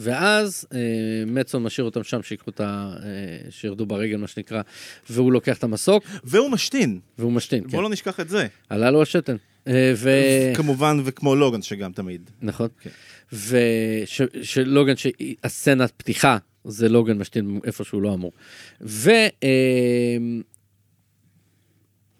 ואז 0.00 0.66
אה, 0.72 0.78
מצון 1.26 1.62
משאיר 1.62 1.84
אותם 1.84 2.04
שם, 2.04 2.22
שיקחו 2.22 2.50
את 2.50 2.60
ה... 2.60 2.94
אה, 3.02 3.50
שירדו 3.50 3.86
ברגל, 3.86 4.16
מה 4.16 4.26
שנקרא, 4.26 4.62
והוא 5.10 5.32
לוקח 5.32 5.58
את 5.58 5.64
המסוק, 5.64 6.04
והוא 6.24 6.50
משתין, 6.50 7.00
והוא 7.18 7.32
משתין, 7.32 7.62
כן. 7.62 7.68
בוא 7.68 7.82
לא 7.82 7.90
נשכח 7.90 8.20
את 8.20 8.28
זה. 8.28 8.46
עלה 8.68 8.90
לו 8.90 9.02
השתן. 9.02 9.36
אה, 9.68 9.92
ו... 9.96 10.10
כמובן, 10.54 11.00
וכמו 11.04 11.36
לוגן 11.36 11.62
שגם 11.62 11.92
תמיד. 11.92 12.30
נכון. 12.42 12.68
כן. 12.80 12.90
ושלוגן, 13.32 14.94
שהסצנת 14.96 15.92
פתיחה, 15.96 16.38
זה 16.64 16.88
לוגן 16.88 17.18
משתין 17.18 17.60
איפה 17.64 17.84
שהוא 17.84 18.02
לא 18.02 18.14
אמור. 18.14 18.32
ו... 18.80 19.10
אה, 19.10 19.28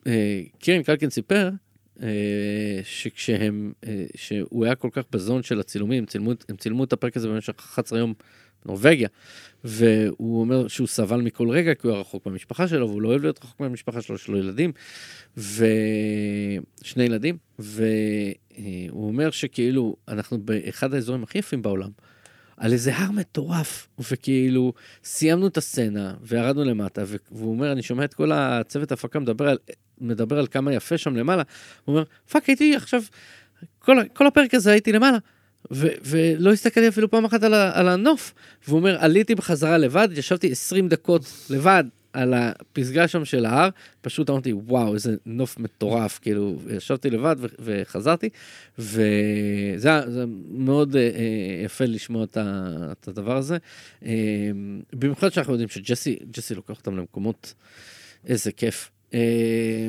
אה, 0.06 0.40
קירן 0.58 0.82
קלקין 0.82 1.10
סיפר 1.10 1.50
שכשהם, 2.84 3.72
אה, 3.86 4.04
שהוא 4.16 4.64
היה 4.64 4.74
כל 4.74 4.88
כך 4.92 5.02
בזון 5.12 5.42
של 5.42 5.60
הצילומים, 5.60 6.06
צילמו, 6.06 6.32
הם 6.48 6.56
צילמו 6.56 6.84
את 6.84 6.92
הפרק 6.92 7.16
הזה 7.16 7.28
במשך 7.28 7.54
11 7.58 7.98
יום 7.98 8.14
בנורבגיה, 8.64 9.08
והוא 9.64 10.40
אומר 10.40 10.68
שהוא 10.68 10.86
סבל 10.86 11.20
מכל 11.20 11.50
רגע 11.50 11.74
כי 11.74 11.86
הוא 11.86 11.92
היה 11.92 12.00
רחוק 12.00 12.26
מהמשפחה 12.26 12.68
שלו, 12.68 12.88
והוא 12.88 13.02
לא 13.02 13.08
אוהב 13.08 13.22
להיות 13.22 13.44
רחוק 13.44 13.60
מהמשפחה 13.60 14.02
שלו, 14.02 14.14
יש 14.14 14.28
לו 14.28 14.38
ילדים, 14.38 14.72
ושני 15.36 17.04
ילדים, 17.04 17.36
והוא 17.58 19.08
אומר 19.08 19.30
שכאילו, 19.30 19.96
אנחנו 20.08 20.38
באחד 20.38 20.94
האזורים 20.94 21.22
הכי 21.22 21.38
יפים 21.38 21.62
בעולם. 21.62 21.90
על 22.58 22.72
איזה 22.72 22.96
הר 22.96 23.10
מטורף, 23.10 23.88
וכאילו, 24.10 24.72
סיימנו 25.04 25.46
את 25.46 25.56
הסצנה, 25.56 26.14
וירדנו 26.22 26.64
למטה, 26.64 27.02
והוא 27.32 27.50
אומר, 27.50 27.72
אני 27.72 27.82
שומע 27.82 28.04
את 28.04 28.14
כל 28.14 28.32
הצוות 28.32 28.90
ההפקה 28.90 29.18
מדבר 29.18 29.56
מדבר 30.00 30.38
על 30.38 30.46
כמה 30.46 30.74
יפה 30.74 30.98
שם 30.98 31.16
למעלה, 31.16 31.42
הוא 31.84 31.94
אומר, 31.94 32.04
fuck, 32.30 32.46
הייתי 32.46 32.76
עכשיו, 32.76 33.02
כל, 33.78 33.96
כל 34.12 34.26
הפרק 34.26 34.54
הזה 34.54 34.72
הייתי 34.72 34.92
למעלה, 34.92 35.18
ו- 35.72 35.88
ולא 36.02 36.52
הסתכלתי 36.52 36.88
אפילו 36.88 37.10
פעם 37.10 37.24
אחת 37.24 37.42
על, 37.42 37.54
על 37.54 37.88
הנוף. 37.88 38.34
והוא 38.68 38.78
אומר, 38.78 38.96
עליתי 39.00 39.34
בחזרה 39.34 39.78
לבד, 39.78 40.08
ישבתי 40.12 40.52
20 40.52 40.88
דקות 40.88 41.22
לבד 41.50 41.84
על 42.18 42.34
הפסגה 42.34 43.08
שם 43.08 43.24
של 43.24 43.44
ההר, 43.46 43.68
פשוט 44.00 44.30
אמרתי, 44.30 44.52
וואו, 44.52 44.94
איזה 44.94 45.16
נוף 45.26 45.58
מטורף, 45.58 46.18
כאילו, 46.22 46.58
ישבתי 46.76 47.10
לבד 47.10 47.36
ו- 47.38 47.46
וחזרתי, 47.58 48.28
וזה 48.78 49.90
מאוד 50.50 50.96
אה, 50.96 51.02
אה, 51.02 51.08
יפה 51.64 51.84
לשמוע 51.84 52.24
את, 52.24 52.36
ה- 52.36 52.92
את 52.92 53.08
הדבר 53.08 53.36
הזה. 53.36 53.56
אה, 54.04 54.10
במיוחד 54.92 55.28
שאנחנו 55.28 55.52
יודעים 55.52 55.68
שג'סי 55.68 56.18
ג'סי 56.30 56.54
לוקח 56.54 56.78
אותם 56.78 56.96
למקומות, 56.96 57.54
איזה 58.26 58.52
כיף. 58.52 58.90
אה, 59.14 59.18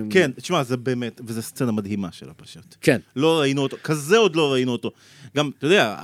כן, 0.09 0.31
תשמע, 0.31 0.63
זה 0.63 0.77
באמת, 0.77 1.21
וזו 1.25 1.41
סצנה 1.41 1.71
מדהימה 1.71 2.11
שלה 2.11 2.33
פשוט. 2.33 2.75
כן, 2.81 2.99
לא 3.15 3.39
ראינו 3.39 3.61
אותו, 3.61 3.77
כזה 3.83 4.17
עוד 4.17 4.35
לא 4.35 4.53
ראינו 4.53 4.71
אותו. 4.71 4.91
גם, 5.37 5.51
אתה 5.57 5.65
יודע, 5.65 5.95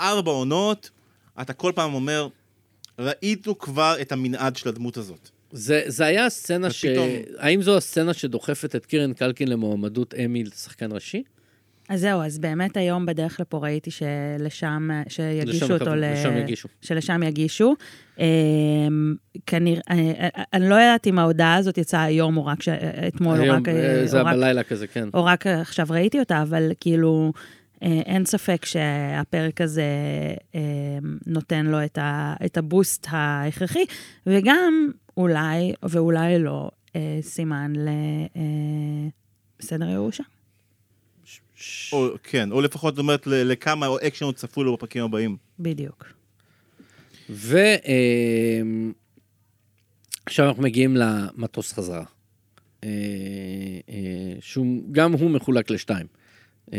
ארבע 0.00 0.30
עונות, 0.30 0.90
אתה 1.40 1.52
כל 1.52 1.72
פעם 1.74 1.94
אומר, 1.94 2.28
ראינו 2.98 3.58
כבר 3.58 3.96
את 4.00 4.12
המנעד 4.12 4.56
של 4.56 4.68
הדמות 4.68 4.96
הזאת. 4.96 5.30
זה, 5.52 5.82
זה 5.86 6.04
היה 6.04 6.26
הסצנה 6.26 6.70
ש... 6.70 6.84
ופתאום- 6.84 7.08
האם 7.38 7.62
זו 7.62 7.76
הסצנה 7.76 8.14
שדוחפת 8.14 8.76
את 8.76 8.86
קירן 8.86 9.12
קלקין 9.12 9.48
למועמדות 9.48 10.14
אמי 10.14 10.44
לשחקן 10.44 10.92
ראשי? 10.92 11.22
אז 11.88 12.00
זהו, 12.00 12.22
אז 12.22 12.38
באמת 12.38 12.76
היום 12.76 13.06
בדרך 13.06 13.40
לפה 13.40 13.58
ראיתי 13.58 13.90
שלשם, 13.90 14.90
שיגישו 15.08 15.64
לשם 15.64 15.74
אותו, 15.74 15.94
ל... 15.94 16.12
לשם 16.12 16.36
יגישו. 16.36 16.68
שלשם 16.82 17.22
יגישו. 17.22 17.74
כנראה, 19.46 19.82
אני 20.52 20.68
לא 20.68 20.74
יודעת 20.74 21.06
אם 21.06 21.18
ההודעה 21.18 21.54
הזאת 21.54 21.78
יצאה 21.78 22.02
היום 22.02 22.36
או 22.36 22.46
רק 22.46 22.62
ש... 22.62 22.68
אתמול, 23.08 23.40
או 23.40 23.54
רק... 23.54 23.68
אה, 23.68 24.06
זה 24.06 24.16
היה 24.16 24.24
בלילה 24.24 24.62
כזה, 24.62 24.86
כן. 24.86 25.08
או 25.14 25.24
רק 25.24 25.46
עכשיו 25.46 25.86
ראיתי 25.90 26.20
אותה, 26.20 26.42
אבל 26.42 26.72
כאילו, 26.80 27.32
אה, 27.82 28.00
אין 28.06 28.24
ספק 28.24 28.64
שהפרק 28.64 29.60
הזה 29.60 29.84
אה, 30.54 30.60
נותן 31.26 31.66
לו 31.66 31.78
את 32.44 32.56
ה 32.56 32.64
boost 32.64 33.06
ההכרחי, 33.10 33.84
וגם 34.26 34.90
אולי, 35.16 35.72
ואולי 35.82 36.38
לא, 36.38 36.70
אה, 36.96 37.18
סימן 37.22 37.72
לסדר 39.60 39.88
ירושה. 39.90 40.22
או, 41.92 42.08
כן, 42.22 42.52
או 42.52 42.60
לפחות, 42.60 42.94
זאת 42.94 42.98
אומרת, 42.98 43.26
לכמה 43.26 43.86
אקשן 44.06 44.24
עוד 44.24 44.34
צפוי 44.34 44.64
לו 44.64 44.76
בפרקים 44.76 45.04
הבאים. 45.04 45.36
בדיוק. 45.58 46.04
ועכשיו 47.28 47.68
אנחנו 50.48 50.62
מגיעים 50.62 50.96
למטוס 50.96 51.72
חזרה. 51.72 52.04
אה, 52.84 52.88
אה, 53.88 54.34
שהוא, 54.40 54.66
גם 54.92 55.12
הוא 55.12 55.30
מחולק 55.30 55.70
לשתיים. 55.70 56.06
אה, 56.72 56.78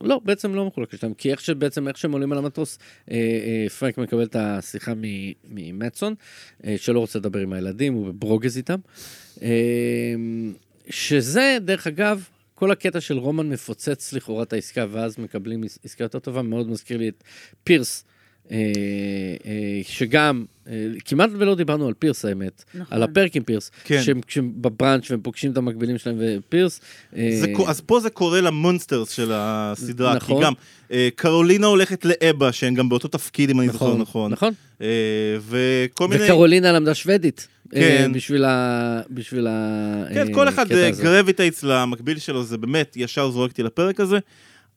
לא, 0.00 0.20
בעצם 0.24 0.54
לא 0.54 0.66
מחולק 0.66 0.94
לשתיים, 0.94 1.14
כי 1.14 1.30
איך 1.30 1.40
שבעצם, 1.40 1.88
איך 1.88 1.98
שהם 1.98 2.12
עולים 2.12 2.32
על 2.32 2.38
המטוס, 2.38 2.78
אה, 3.10 3.16
אה, 3.16 3.68
פרנק 3.68 3.98
מקבל 3.98 4.22
את 4.22 4.36
השיחה 4.38 4.94
מ- 4.94 5.32
ממטסון, 5.44 6.14
אה, 6.64 6.74
שלא 6.78 7.00
רוצה 7.00 7.18
לדבר 7.18 7.40
עם 7.40 7.52
הילדים, 7.52 7.94
הוא 7.94 8.06
בברוגז 8.06 8.56
איתם. 8.56 8.78
שזה, 10.90 11.58
דרך 11.60 11.86
אגב, 11.86 12.28
כל 12.54 12.70
הקטע 12.70 13.00
של 13.00 13.18
רומן 13.18 13.48
מפוצץ 13.48 14.12
לכאורה 14.12 14.42
את 14.42 14.52
העסקה, 14.52 14.86
ואז 14.90 15.18
מקבלים 15.18 15.64
עס- 15.64 15.78
עסקה 15.84 16.04
יותר 16.04 16.18
טובה, 16.18 16.42
מאוד 16.42 16.68
מזכיר 16.68 16.96
לי 16.98 17.08
את 17.08 17.24
פירס. 17.64 18.04
אה, 18.50 18.56
אה, 19.46 19.80
שגם, 19.82 20.44
אה, 20.68 20.86
כמעט 21.04 21.30
ולא 21.38 21.54
דיברנו 21.54 21.88
על 21.88 21.94
פירס 21.98 22.24
האמת, 22.24 22.64
נכון. 22.74 22.96
על 22.96 23.02
הפרק 23.02 23.36
עם 23.36 23.42
פירס, 23.42 23.70
כן. 23.84 24.02
שהם, 24.02 24.20
כשהם 24.26 24.52
בבראנץ' 24.56 25.10
והם 25.10 25.20
פוגשים 25.20 25.52
את 25.52 25.56
המקבילים 25.56 25.98
שלהם 25.98 26.16
ופירס. 26.20 26.80
זה, 27.12 27.52
אז 27.66 27.80
פה 27.80 28.00
זה 28.00 28.10
קורה 28.10 28.40
ל 28.40 28.48
monsters 28.48 29.10
של 29.10 29.30
הסדרה, 29.34 30.14
נכון. 30.14 30.36
כי 30.36 30.44
גם 30.44 30.52
קרולינה 31.14 31.66
הולכת 31.66 32.04
לאבה, 32.04 32.52
שהן 32.52 32.74
גם 32.74 32.88
באותו 32.88 33.08
תפקיד, 33.08 33.50
אם 33.50 33.60
אני 33.60 33.68
זוכר 33.68 33.96
נכון. 33.96 34.32
נכון. 34.32 34.52
אה, 34.82 34.86
וכל 35.48 36.08
מיני... 36.08 36.24
וקרולינה 36.24 36.72
למדה 36.72 36.94
שוודית. 36.94 37.48
כן. 37.70 38.10
בשביל 38.14 38.44
ה... 38.44 39.00
בשביל 39.10 39.46
ה... 39.46 40.04
כן, 40.14 40.34
כל 40.34 40.48
אחד. 40.48 40.66
gravitates 41.02 41.62
למקביל 41.62 42.18
שלו, 42.18 42.44
זה 42.44 42.58
באמת 42.58 42.96
ישר 42.96 43.30
זורק 43.30 43.50
אותי 43.50 43.62
לפרק 43.62 44.00
הזה. 44.00 44.18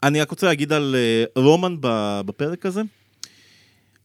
אני 0.04 0.22
רק 0.22 0.30
רוצה 0.30 0.48
להגיד 0.48 0.74
על 0.74 0.96
רומן 1.36 1.76
ב- 1.80 2.22
בפרק 2.26 2.66
הזה. 2.66 2.82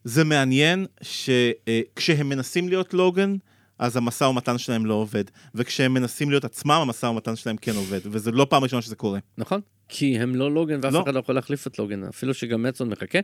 זה 0.06 0.24
מעניין 0.24 0.86
שכשהם 1.02 2.28
מנסים 2.28 2.68
להיות 2.68 2.94
לוגן, 2.94 3.36
אז 3.78 3.96
המשא 3.96 4.24
ומתן 4.24 4.58
שלהם 4.58 4.86
לא 4.86 4.94
עובד. 4.94 5.24
וכשהם 5.54 5.94
מנסים 5.94 6.30
להיות 6.30 6.44
עצמם, 6.44 6.70
המשא 6.70 7.06
ומתן 7.06 7.36
שלהם 7.36 7.56
כן 7.56 7.76
עובד. 7.76 8.00
וזה 8.04 8.30
לא 8.30 8.46
פעם 8.50 8.62
ראשונה 8.62 8.82
שזה 8.82 8.96
קורה. 8.96 9.18
נכון, 9.38 9.60
כי 9.88 10.18
הם 10.18 10.34
לא 10.34 10.54
לוגן 10.54 10.80
ואף 10.82 10.92
לא. 10.92 11.02
אחד 11.02 11.14
לא 11.14 11.18
יכול 11.18 11.34
להחליף 11.34 11.66
את 11.66 11.78
לוגן, 11.78 12.04
אפילו 12.04 12.34
שגם 12.34 12.62
מצון 12.62 12.88
מחכה. 12.88 13.18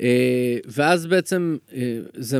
אה, 0.00 0.58
ואז 0.64 1.06
בעצם 1.06 1.56
אה, 1.72 1.98
זה 2.14 2.38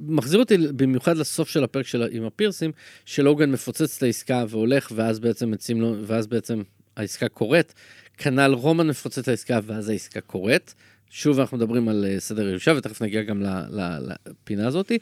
מחזיר 0.00 0.40
אותי 0.40 0.56
במיוחד 0.56 1.16
לסוף 1.16 1.48
של 1.48 1.64
הפרק 1.64 1.86
של, 1.86 2.08
עם 2.12 2.24
הפירסים, 2.24 2.72
שלוגן 3.04 3.50
מפוצץ 3.50 3.96
את 3.96 4.02
העסקה 4.02 4.44
והולך, 4.48 4.92
ואז 4.94 5.20
בעצם 5.20 5.50
מציעים 5.50 5.80
לו, 5.80 5.94
ואז 6.06 6.26
בעצם 6.26 6.62
העסקה 6.96 7.28
קורית. 7.28 7.74
כנ"ל 8.18 8.52
רומן 8.54 8.86
מפוצץ 8.86 9.18
את 9.18 9.28
העסקה 9.28 9.60
ואז 9.66 9.88
העסקה 9.88 10.20
קורית. 10.20 10.74
שוב 11.10 11.40
אנחנו 11.40 11.56
מדברים 11.56 11.88
על 11.88 12.04
אה, 12.08 12.20
סדר 12.20 12.48
ירושה, 12.48 12.72
ותכף 12.76 13.02
נגיע 13.02 13.22
גם 13.22 13.42
לפינה 13.42 14.66
הזאתי. 14.66 14.98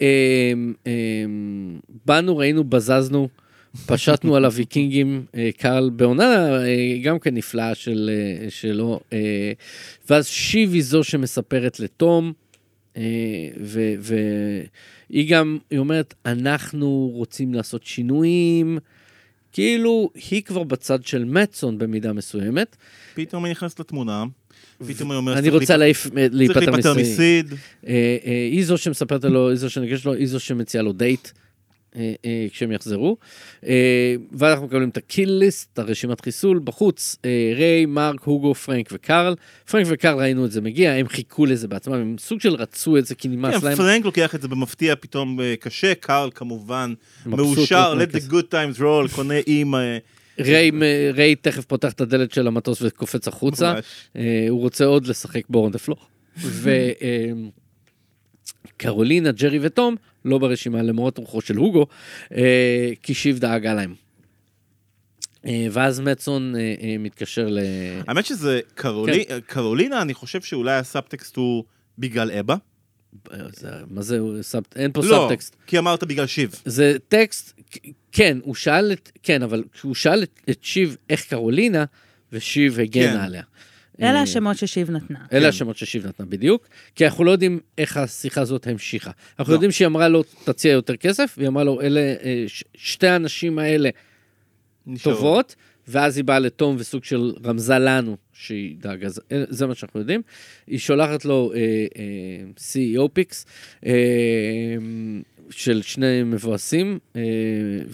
אה, 0.00 0.52
אה, 0.86 0.92
באנו, 2.06 2.36
ראינו, 2.36 2.64
בזזנו. 2.64 3.28
פשטנו 3.86 4.36
על 4.36 4.44
הוויקינגים, 4.44 5.24
אה, 5.34 5.50
קהל 5.56 5.90
בעונה 5.90 6.62
אה, 6.64 6.98
גם 7.02 7.18
כן 7.18 7.34
נפלאה 7.34 7.74
של, 7.74 8.10
שלו, 8.48 9.00
ואז 10.10 10.26
שיב 10.26 10.72
היא 10.72 10.82
זו 10.82 11.04
שמספרת 11.04 11.80
לתום, 11.80 12.32
והיא 13.60 15.28
גם, 15.28 15.58
היא 15.70 15.78
אומרת, 15.78 16.14
אנחנו 16.26 17.10
רוצים 17.14 17.54
לעשות 17.54 17.86
שינויים, 17.86 18.78
כאילו 19.52 20.10
היא 20.30 20.42
כבר 20.42 20.62
בצד 20.62 21.04
של 21.04 21.24
מצון 21.24 21.78
במידה 21.78 22.12
מסוימת. 22.12 22.76
פתאום 23.14 23.44
היא 23.44 23.50
נכנסת 23.50 23.80
לתמונה, 23.80 24.24
פתאום 24.86 25.10
היא 25.10 25.16
אומרת... 25.16 25.38
אני 25.38 25.48
רוצה 25.48 25.76
להיפטר 25.76 26.72
מסיד. 26.72 26.96
מסיד. 26.96 27.54
אה, 27.86 28.16
אה, 28.26 28.48
היא 28.52 28.64
זו 28.64 28.78
שמספרת 28.78 29.24
לו, 29.24 29.48
היא 29.48 29.56
זו 29.56 29.70
שניגשת 29.70 30.04
לו, 30.04 30.12
היא 30.12 30.26
זו 30.26 30.40
שמציעה 30.40 30.82
לו 30.82 30.92
דייט. 30.92 31.28
אה, 31.96 32.12
אה, 32.24 32.46
כשהם 32.52 32.72
יחזרו. 32.72 33.16
אה, 33.66 34.14
ואנחנו 34.32 34.66
מקבלים 34.66 34.88
את 34.88 34.96
ה 34.96 35.03
kill 35.03 35.30
list, 35.32 35.78
הרשימת 35.78 36.20
חיסול, 36.20 36.60
בחוץ, 36.64 37.16
אה, 37.24 37.52
ריי, 37.56 37.86
מרק, 37.86 38.22
הוגו, 38.24 38.54
פרנק 38.54 38.88
וקארל. 38.92 39.34
פרנק 39.70 39.86
וקארל 39.90 40.18
ראינו 40.18 40.44
את 40.44 40.50
זה 40.50 40.60
מגיע, 40.60 40.92
הם 40.92 41.08
חיכו 41.08 41.46
לזה 41.46 41.68
בעצמם, 41.68 41.94
הם 41.94 42.16
סוג 42.18 42.40
של 42.40 42.54
רצו 42.54 42.96
את 42.98 43.06
זה 43.06 43.14
כי 43.14 43.28
נמאס 43.28 43.60
כן, 43.60 43.66
להם. 43.66 43.76
פרנק 43.76 44.04
לוקח 44.04 44.34
את 44.34 44.42
זה 44.42 44.48
במפתיע 44.48 44.94
פתאום 44.96 45.40
אה, 45.40 45.54
קשה, 45.60 45.94
קארל 45.94 46.30
כמובן 46.34 46.94
מאושר, 47.26 47.94
let 47.98 48.14
the 48.14 48.32
good 48.32 48.52
times 48.52 48.80
roll, 48.80 49.14
קונה 49.14 49.34
עם... 49.46 49.74
ריי, 50.38 50.70
ריי 51.12 51.34
תכף 51.36 51.64
פותח 51.64 51.92
את 51.92 52.00
הדלת 52.00 52.32
של 52.32 52.46
המטוס 52.46 52.82
וקופץ 52.82 53.28
החוצה. 53.28 53.72
אה, 54.16 54.46
הוא 54.48 54.60
רוצה 54.60 54.84
עוד 54.84 55.06
לשחק 55.06 55.42
boar 55.48 55.64
on 55.64 55.72
the 55.72 55.78
floor. 55.78 55.98
וקרולינה, 58.76 59.32
ג'רי 59.32 59.58
ותום 59.62 59.96
לא 60.24 60.38
ברשימה 60.38 60.82
למורת 60.82 61.18
רוחו 61.18 61.40
של 61.40 61.56
הוגו, 61.56 61.86
אה, 62.36 62.90
כי 63.02 63.14
שיב 63.14 63.38
דאגה 63.38 63.74
להם. 63.74 63.94
אה, 65.46 65.66
ואז 65.70 66.00
מצון 66.00 66.54
מתקשר 66.98 67.46
ל... 67.48 67.58
האמת 68.08 68.26
שזה 68.26 68.60
קרולי- 68.74 69.12
קרולינה, 69.46 70.02
אני 70.02 70.14
חושב 70.14 70.42
שאולי 70.42 70.72
הסאב-טקסט 70.76 71.36
הוא 71.36 71.64
בגלל 71.98 72.30
אבה. 72.30 72.56
זה- 73.52 73.68
מה 73.90 74.02
זה, 74.02 74.18
הוא 74.18 74.42
סאב- 74.42 74.62
אין 74.76 74.92
פה 74.92 75.00
לא, 75.04 75.06
סאבטקסט. 75.08 75.56
כי 75.66 75.78
אמרת 75.78 76.04
בגלל 76.04 76.26
שיב. 76.26 76.54
זה 76.64 76.96
טקסט, 77.08 77.60
כן, 78.12 78.38
הוא 78.42 78.54
שאל 78.54 78.92
את, 78.92 79.10
כן, 79.22 79.42
אבל 79.42 79.64
כשהוא 79.72 79.94
שאל 79.94 80.22
את, 80.22 80.40
את 80.50 80.58
שיב 80.62 80.96
איך 81.10 81.24
קרולינה, 81.28 81.84
ושיב 82.32 82.80
הגן 82.80 83.10
כן. 83.12 83.16
עליה. 83.16 83.42
אלה 84.02 84.14
אה, 84.14 84.22
השמות 84.22 84.56
ששיב 84.58 84.90
נתנה. 84.90 85.18
אלה 85.32 85.40
כן. 85.42 85.48
השמות 85.48 85.76
ששיב 85.76 86.06
נתנה 86.06 86.26
בדיוק, 86.26 86.66
כי 86.94 87.06
אנחנו 87.06 87.24
לא 87.24 87.30
יודעים 87.30 87.60
איך 87.78 87.96
השיחה 87.96 88.40
הזאת 88.40 88.66
המשיכה. 88.66 89.10
אנחנו 89.38 89.50
לא. 89.52 89.56
יודעים 89.56 89.70
שהיא 89.70 89.86
אמרה 89.86 90.08
לו, 90.08 90.22
תציע 90.44 90.72
יותר 90.72 90.96
כסף, 90.96 91.34
והיא 91.38 91.48
אמרה 91.48 91.64
לו, 91.64 91.80
אלה, 91.80 92.00
אה, 92.00 92.44
ש- 92.46 92.64
שתי 92.74 93.06
הנשים 93.08 93.58
האלה 93.58 93.90
נשאר. 94.86 95.12
טובות, 95.14 95.54
ואז 95.88 96.16
היא 96.16 96.24
באה 96.24 96.38
לתום 96.38 96.76
וסוג 96.78 97.04
של 97.04 97.32
רמזה 97.44 97.78
לנו 97.78 98.16
שהיא 98.32 98.76
דאגה, 98.78 99.08
זה, 99.08 99.20
זה 99.30 99.66
מה 99.66 99.74
שאנחנו 99.74 100.00
יודעים. 100.00 100.22
היא 100.66 100.78
שולחת 100.78 101.24
לו 101.24 101.52
אה, 101.54 101.58
אה, 101.58 102.44
CEO 102.56 103.08
פיקס 103.12 103.46
אה, 103.86 103.92
של 105.50 105.82
שני 105.82 106.22
מבואסים, 106.22 106.98
אה, 107.16 107.20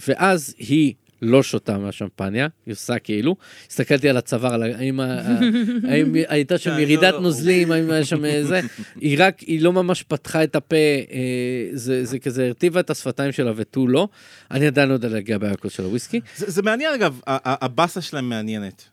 ואז 0.07 0.55
היא 0.57 0.93
לא 1.21 1.43
שותה 1.43 1.77
מהשמפניה, 1.77 2.47
היא 2.65 2.71
עושה 2.71 2.99
כאילו. 2.99 3.35
הסתכלתי 3.69 4.09
על 4.09 4.17
הצוואר, 4.17 4.53
על 4.53 4.63
האם, 4.63 4.99
הייתה 6.27 6.57
שם 6.57 6.71
כן, 6.71 6.79
ירידת 6.79 7.03
לא, 7.03 7.09
לא. 7.11 7.19
נוזלים, 7.19 7.71
האם 7.71 7.91
היה 7.91 8.05
שם 8.05 8.43
זה. 8.43 8.61
היא 8.95 9.17
רק, 9.19 9.39
היא 9.39 9.61
לא 9.61 9.73
ממש 9.73 10.03
פתחה 10.03 10.43
את 10.43 10.55
הפה, 10.55 10.75
אה, 10.75 11.69
זה, 11.73 12.05
זה 12.05 12.19
כזה 12.19 12.45
הרטיבה 12.45 12.79
את 12.79 12.89
השפתיים 12.89 13.31
שלה 13.31 13.51
ותו 13.55 13.87
לא. 13.87 14.07
אני 14.51 14.67
עדיין 14.67 14.89
לא 14.89 14.93
יודע 14.93 15.09
להגיע 15.09 15.37
באלכוהול 15.37 15.71
של 15.71 15.83
הוויסקי. 15.83 16.21
זה 16.35 16.51
זה 16.51 16.61
מעניין 16.61 16.93
אגב, 16.93 17.19
הבאסה 17.27 18.01
שלהם 18.01 18.29
מעניינת. 18.29 18.89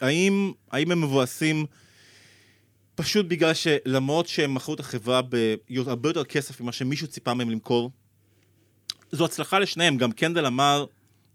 האם 0.00 0.52
האם 0.70 0.92
הם 0.92 1.00
מבואסים 1.00 1.66
פשוט 2.94 3.26
בגלל 3.26 3.54
שלמרות 3.54 4.26
שהם 4.26 4.54
מכרו 4.54 4.74
את 4.74 4.80
החברה 4.80 5.20
בהרבה 5.22 6.08
יותר 6.08 6.24
כסף 6.24 6.60
ממה 6.60 6.72
שמישהו 6.72 7.06
ציפה 7.06 7.34
מהם 7.34 7.50
למכור, 7.50 7.90
זו 9.12 9.24
הצלחה 9.24 9.58
לשניהם, 9.58 9.96
גם 9.96 10.12
קנדל 10.12 10.46
אמר, 10.46 10.86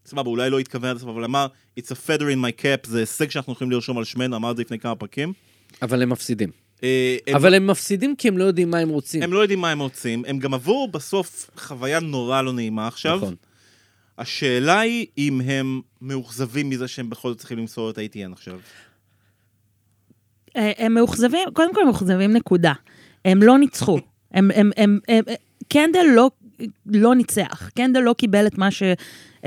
סבבה, 0.09 0.29
אולי 0.29 0.49
לא 0.49 0.59
התכוון 0.59 0.89
עד 0.89 0.95
הסוף, 0.95 1.09
אבל 1.09 1.23
אמר, 1.23 1.47
it's 1.79 1.83
a 1.83 2.07
feather 2.07 2.21
in 2.21 2.45
my 2.45 2.61
cap, 2.61 2.87
זה 2.87 2.99
הישג 2.99 3.29
שאנחנו 3.29 3.53
יכולים 3.53 3.71
לרשום 3.71 3.97
על 3.97 4.03
שמנו, 4.03 4.35
אמר 4.35 4.51
את 4.51 4.55
זה 4.57 4.61
לפני 4.63 4.79
כמה 4.79 4.95
פרקים. 4.95 5.33
אבל 5.81 6.01
הם 6.01 6.09
מפסידים. 6.09 6.49
אה, 6.83 7.17
הם- 7.27 7.35
אבל 7.35 7.53
הם 7.53 7.67
מפסידים 7.67 8.15
כי 8.15 8.27
הם 8.27 8.37
לא 8.37 8.43
יודעים 8.43 8.71
מה 8.71 8.77
הם 8.77 8.89
רוצים. 8.89 9.23
הם 9.23 9.33
לא 9.33 9.39
יודעים 9.39 9.59
מה 9.59 9.71
הם 9.71 9.79
רוצים, 9.79 10.23
הם 10.27 10.39
גם 10.39 10.53
עברו 10.53 10.87
בסוף 10.91 11.49
חוויה 11.57 11.99
נורא 11.99 12.41
לא 12.41 12.53
נעימה 12.53 12.87
עכשיו. 12.87 13.17
נכון. 13.17 13.35
השאלה 14.17 14.79
היא 14.79 15.05
אם 15.17 15.41
הם 15.41 15.81
מאוכזבים 16.01 16.69
מזה 16.69 16.87
שהם 16.87 17.09
בכל 17.09 17.29
זאת 17.29 17.37
צריכים 17.37 17.57
למסור 17.57 17.89
את 17.89 17.97
ה-ATN 17.97 18.31
עכשיו. 18.33 18.59
אה, 20.57 20.71
הם 20.77 20.93
מאוכזבים, 20.93 21.47
קודם 21.53 21.73
כל 21.73 21.81
הם 21.81 21.87
מאוכזבים 21.87 22.33
נקודה. 22.33 22.73
הם 23.25 23.43
לא 23.43 23.57
ניצחו. 23.59 23.99
הם, 24.31 24.51
הם, 24.55 24.71
הם, 24.77 24.99
הם, 25.07 25.23
קנדל 25.73 26.05
לא, 26.15 26.31
לא 26.85 27.15
ניצח. 27.15 27.69
קנדל 27.75 27.99
לא 27.99 28.15
קיבל 28.17 28.47
את 28.47 28.57
מה 28.57 28.71
ש... 28.71 28.83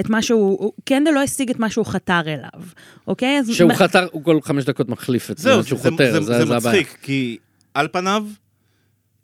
את 0.01 0.11
מה 0.11 0.23
שהוא, 0.23 0.59
הוא- 0.61 0.73
קנדל 0.85 1.11
לא 1.11 1.23
השיג 1.23 1.51
את 1.51 1.59
מה 1.59 1.71
שהוא 1.71 1.87
חתר 1.87 2.21
אליו, 2.27 2.63
אוקיי? 3.07 3.39
אז 3.39 3.51
שהוא 3.51 3.69
מה- 3.69 3.75
חתר, 3.75 4.07
הוא 4.13 4.25
כל 4.25 4.39
חמש 4.43 4.65
דקות 4.65 4.89
מחליף 4.89 5.31
את 5.31 5.39
זהו, 5.39 5.57
זה, 5.57 5.63
זה, 5.63 5.69
שהוא 5.69 5.79
זה, 5.81 5.91
חותר, 5.91 6.13
זה, 6.13 6.21
זה, 6.21 6.39
זה 6.39 6.45
זה. 6.47 6.57
מצחיק, 6.57 6.99
כי 7.03 7.39
על 7.75 7.89
פניו, 7.93 8.27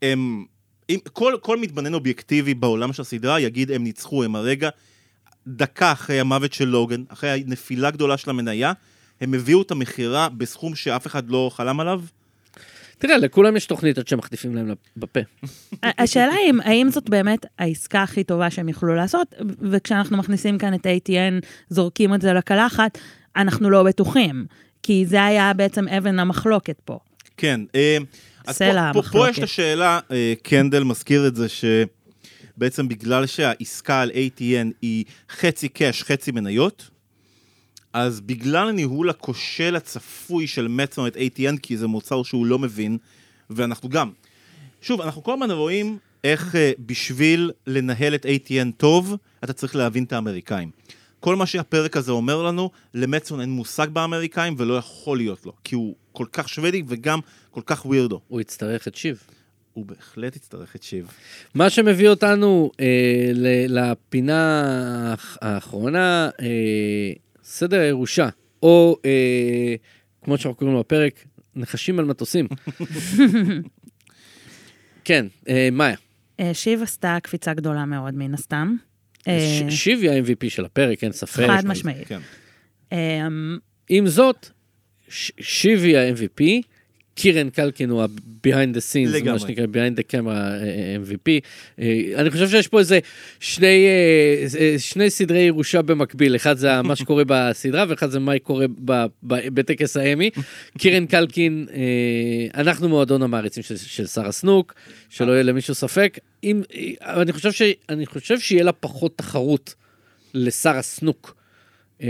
הם, 0.02 0.44
אם, 0.90 0.98
כל, 1.12 1.34
כל 1.42 1.60
מתבונן 1.60 1.94
אובייקטיבי 1.94 2.54
בעולם 2.54 2.92
של 2.92 3.02
הסדרה 3.02 3.40
יגיד 3.40 3.70
הם 3.70 3.84
ניצחו, 3.84 4.24
הם 4.24 4.36
הרגע, 4.36 4.68
דקה 5.46 5.92
אחרי 5.92 6.20
המוות 6.20 6.52
של 6.52 6.64
לוגן, 6.68 7.02
אחרי 7.08 7.30
הנפילה 7.30 7.88
הגדולה 7.88 8.16
של 8.16 8.30
המניה, 8.30 8.72
הם 9.20 9.34
הביאו 9.34 9.62
את 9.62 9.70
המכירה 9.70 10.28
בסכום 10.28 10.74
שאף 10.74 11.06
אחד 11.06 11.30
לא 11.30 11.50
חלם 11.54 11.80
עליו. 11.80 12.02
תראה, 12.98 13.18
לכולם 13.18 13.56
יש 13.56 13.66
תוכנית 13.66 13.98
עד 13.98 14.08
שמחטיפים 14.08 14.54
להם 14.54 14.72
בפה. 14.96 15.20
השאלה 15.82 16.32
היא, 16.34 16.50
אם- 16.50 16.60
האם 16.60 16.88
זאת 16.90 17.08
באמת 17.10 17.46
העסקה 17.58 18.02
הכי 18.02 18.24
טובה 18.24 18.50
שהם 18.50 18.68
יכלו 18.68 18.94
לעשות, 18.94 19.34
וכשאנחנו 19.60 20.16
מכניסים 20.16 20.58
כאן 20.58 20.74
את 20.74 20.86
ATN, 20.86 21.44
זורקים 21.68 22.14
את 22.14 22.20
זה 22.22 22.32
לקלחת, 22.32 22.98
אנחנו 23.36 23.70
לא 23.70 23.82
בטוחים. 23.82 24.46
כי 24.82 25.06
זה 25.06 25.24
היה 25.24 25.52
בעצם 25.52 25.88
אבן 25.88 26.18
המחלוקת 26.18 26.76
פה. 26.84 26.98
כן. 27.36 27.60
אה, 27.74 27.96
אז 28.46 28.56
סלע 28.56 28.90
פה, 28.92 29.02
פה, 29.02 29.08
פה 29.08 29.18
יש 29.18 29.24
המחלוקת. 29.24 29.38
את 29.38 29.44
השאלה, 29.44 30.00
אה, 30.10 30.32
קנדל 30.42 30.82
מזכיר 30.82 31.26
את 31.26 31.36
זה, 31.36 31.46
שבעצם 31.48 32.88
בגלל 32.88 33.26
שהעסקה 33.26 34.00
על 34.00 34.10
ATN 34.10 34.66
היא 34.82 35.04
חצי 35.30 35.68
קאש, 35.68 36.02
חצי 36.02 36.30
מניות, 36.30 36.90
אז 37.92 38.20
בגלל 38.20 38.68
הניהול 38.68 39.10
הכושל 39.10 39.76
הצפוי 39.76 40.46
של 40.46 40.68
מצון 40.68 41.06
את 41.06 41.16
ATN, 41.16 41.58
כי 41.62 41.76
זה 41.76 41.86
מוצר 41.86 42.22
שהוא 42.22 42.46
לא 42.46 42.58
מבין, 42.58 42.98
ואנחנו 43.50 43.88
גם, 43.88 44.10
שוב, 44.80 45.00
אנחנו 45.00 45.22
כל 45.22 45.32
הזמן 45.32 45.50
רואים 45.50 45.98
איך 46.24 46.54
אה, 46.56 46.72
בשביל 46.86 47.50
לנהל 47.66 48.14
את 48.14 48.26
ATN 48.26 48.68
טוב, 48.76 49.14
אתה 49.44 49.52
צריך 49.52 49.76
להבין 49.76 50.04
את 50.04 50.12
האמריקאים. 50.12 50.70
כל 51.20 51.36
מה 51.36 51.46
שהפרק 51.46 51.96
הזה 51.96 52.12
אומר 52.12 52.42
לנו, 52.42 52.70
למצון 52.94 53.40
אין 53.40 53.50
מושג 53.50 53.86
באמריקאים 53.92 54.54
ולא 54.58 54.74
יכול 54.74 55.18
להיות 55.18 55.46
לו, 55.46 55.52
כי 55.64 55.74
הוא 55.74 55.94
כל 56.12 56.26
כך 56.32 56.48
שוודי 56.48 56.82
וגם 56.88 57.20
כל 57.50 57.60
כך 57.66 57.86
ווירדו. 57.86 58.20
הוא 58.28 58.40
יצטרך 58.40 58.88
את 58.88 58.94
שיב. 58.94 59.22
הוא 59.74 59.86
בהחלט 59.86 60.36
יצטרך 60.36 60.76
את 60.76 60.82
שיב. 60.82 61.06
מה 61.54 61.70
שמביא 61.70 62.08
אותנו 62.08 62.70
אה, 62.80 63.30
לפינה 63.68 64.62
האח- 65.12 65.38
האחרונה, 65.40 66.30
אה, 66.40 66.46
סדר 67.48 67.80
הירושה, 67.80 68.28
או 68.62 68.96
אה, 69.04 69.74
כמו 70.24 70.38
שאנחנו 70.38 70.58
קוראים 70.58 70.74
לו 70.74 70.80
בפרק, 70.80 71.24
נחשים 71.56 71.98
על 71.98 72.04
מטוסים. 72.04 72.48
כן, 75.04 75.26
אה, 75.48 75.68
מאיה, 75.72 75.96
אה, 76.40 76.54
שיב 76.54 76.82
עשתה 76.82 77.18
קפיצה 77.22 77.54
גדולה 77.54 77.84
מאוד, 77.84 78.14
מן 78.14 78.34
הסתם. 78.34 78.76
אה, 79.28 79.66
שיב 79.70 80.00
היא 80.00 80.10
ה-MVP 80.10 80.50
של 80.50 80.64
הפרק, 80.64 81.04
אין 81.04 81.12
ספק. 81.12 81.46
חד 81.46 81.66
משמעית. 81.66 82.08
כן. 82.08 82.20
אמ, 82.92 83.58
עם 83.88 84.06
זאת, 84.06 84.48
שיב 85.40 85.78
היא 85.78 85.98
ה-MVP, 85.98 86.44
קירן 87.18 87.50
קלקין 87.50 87.90
הוא 87.90 88.02
ה-behind 88.02 88.74
the 88.74 88.80
scenes, 88.92 89.08
לגמרי. 89.08 89.32
מה 89.32 89.38
שנקרא 89.38 89.64
behind 89.64 89.98
the 89.98 90.02
camera 90.12 90.28
אה, 90.28 90.96
MVP. 91.04 91.30
אה, 91.80 92.02
אני 92.16 92.30
חושב 92.30 92.48
שיש 92.48 92.68
פה 92.68 92.78
איזה 92.78 92.98
שני, 93.40 93.86
אה, 93.86 94.60
אה, 94.60 94.74
שני 94.78 95.10
סדרי 95.10 95.38
ירושה 95.38 95.82
במקביל, 95.82 96.36
אחד 96.36 96.56
זה 96.56 96.82
מה 96.82 96.96
שקורה 96.96 97.22
בסדרה 97.30 97.84
ואחד 97.88 98.10
זה 98.10 98.18
מה 98.18 98.38
קורה 98.42 98.66
בטקס 99.22 99.96
האמי. 99.96 100.30
קירן 100.78 101.06
קלקין, 101.06 101.66
אה, 101.72 102.60
אנחנו 102.60 102.88
מועדון 102.88 103.22
המעריצים 103.22 103.62
של, 103.62 103.76
של 103.76 104.06
שרה 104.06 104.32
סנוק, 104.32 104.74
שלא 105.08 105.32
יהיה 105.32 105.42
למישהו 105.42 105.74
ספק. 105.74 106.18
אם, 106.44 106.62
אה, 106.74 107.22
אני, 107.22 107.32
חושב 107.32 107.52
ש, 107.52 107.62
אני 107.88 108.06
חושב 108.06 108.40
שיהיה 108.40 108.64
לה 108.64 108.72
פחות 108.72 109.18
תחרות 109.18 109.74
לשרה 110.34 110.82
סנוק. 110.82 111.34
אה, 112.02 112.08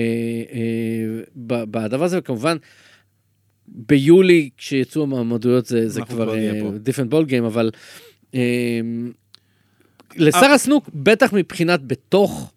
אה, 0.52 1.22
בדבר 1.36 2.04
הזה, 2.04 2.18
וכמובן, 2.18 2.56
ביולי, 3.72 4.50
כשיצאו 4.56 5.02
המועמדויות, 5.02 5.66
זה, 5.66 5.88
זה 5.88 6.00
כבר. 6.08 6.34
דיפרנט 6.78 7.10
בול 7.10 7.24
גיים, 7.24 7.44
אבל 7.44 7.70
אה, 8.34 8.80
לשרה 10.16 10.58
סנוק, 10.58 10.90
בטח 10.94 11.32
מבחינת 11.32 11.86
בתוך 11.86 12.52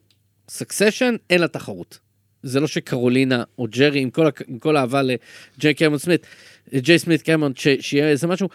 Succession, 0.50 1.16
אין 1.30 1.42
לה 1.42 1.48
תחרות. 1.48 2.00
זה 2.44 2.60
לא 2.60 2.68
שקרולינה 2.68 3.44
או 3.58 3.68
ג'רי, 3.68 4.00
עם 4.00 4.10
כל, 4.10 4.28
עם 4.48 4.60
כל 4.60 4.78
האהבה 4.78 5.02
לג'יי 5.02 5.74
קמרון 5.74 5.98
סמית, 6.00 6.26
ג'יי 6.76 7.00
סמית 7.00 7.22
קמרון, 7.22 7.52
ש- 7.56 7.68
שיהיה 7.80 8.10
איזה 8.10 8.28
משהו, 8.28 8.50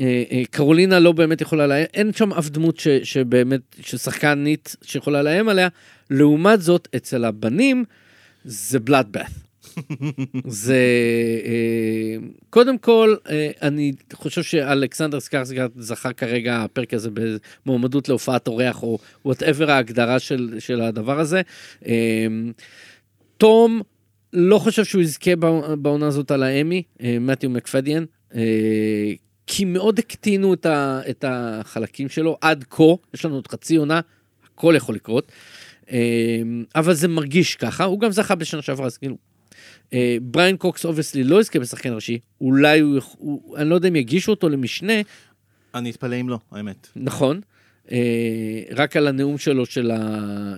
אה, 0.00 0.22
אה, 0.30 0.42
קרולינה 0.50 1.00
לא 1.00 1.12
באמת 1.12 1.40
יכולה 1.40 1.66
לאיים, 1.66 1.86
אין 1.94 2.12
שם 2.12 2.32
אף 2.32 2.48
דמות 2.48 2.78
ש, 2.78 2.88
שבאמת, 2.88 3.60
ששחקנית 3.80 4.76
שיכולה 4.82 5.22
לאיים 5.22 5.48
עליה, 5.48 5.68
לעומת 6.10 6.62
זאת, 6.62 6.88
אצל 6.96 7.24
הבנים, 7.24 7.84
זה 8.44 8.78
bloodbath. 8.78 9.30
זה, 10.46 10.78
אה, 11.44 12.16
קודם 12.50 12.78
כל, 12.78 13.14
אה, 13.30 13.50
אני 13.62 13.92
חושב 14.12 14.42
שאלכסנדר 14.42 15.20
סקרסגרד 15.20 15.70
זכה 15.78 16.12
כרגע, 16.12 16.62
הפרק 16.62 16.94
הזה, 16.94 17.10
במועמדות 17.66 18.08
להופעת 18.08 18.48
אורח, 18.48 18.82
או 18.82 18.98
whatever 19.24 19.70
ההגדרה 19.70 20.18
של, 20.18 20.56
של 20.58 20.80
הדבר 20.80 21.20
הזה. 21.20 21.42
אה, 21.86 22.26
תום, 23.36 23.82
לא 24.32 24.58
חושב 24.58 24.84
שהוא 24.84 25.02
יזכה 25.02 25.36
בע- 25.36 25.74
בעונה 25.78 26.06
הזאת 26.06 26.30
על 26.30 26.42
האמי, 26.42 26.82
מתיו 27.20 27.50
מקפדיין, 27.50 28.04
כי 29.46 29.64
מאוד 29.64 29.98
הקטינו 29.98 30.54
את, 30.54 30.66
ה, 30.66 31.00
את 31.10 31.24
החלקים 31.28 32.08
שלו 32.08 32.36
עד 32.40 32.64
כה, 32.70 32.82
יש 33.14 33.24
לנו 33.24 33.34
עוד 33.34 33.48
חצי 33.48 33.76
עונה, 33.76 34.00
הכל 34.54 34.74
יכול 34.76 34.94
לקרות. 34.94 35.32
אבל 36.74 36.94
זה 36.94 37.08
מרגיש 37.08 37.56
ככה, 37.56 37.84
הוא 37.84 38.00
גם 38.00 38.10
זכה 38.10 38.34
בשנה 38.34 38.62
שעברה, 38.62 38.86
אז 38.86 38.98
כאילו... 38.98 39.16
אה, 39.92 40.16
בריין 40.22 40.56
קוקס 40.56 40.84
obviously 40.84 41.24
לא 41.24 41.40
יזכה 41.40 41.58
בשחקן 41.58 41.94
ראשי, 41.94 42.18
אולי 42.40 42.80
הוא, 42.80 43.00
הוא, 43.18 43.56
אני 43.56 43.68
לא 43.68 43.74
יודע 43.74 43.88
אם 43.88 43.96
יגישו 43.96 44.30
אותו 44.32 44.48
למשנה, 44.48 44.92
אני 45.74 45.90
אתפלא 45.90 46.20
אם 46.20 46.28
לא, 46.28 46.38
האמת. 46.52 46.88
נכון, 46.96 47.40
אה, 47.92 48.62
רק 48.70 48.96
על 48.96 49.06
הנאום 49.06 49.38
שלו 49.38 49.66
של, 49.66 49.90
ה, 49.90 50.08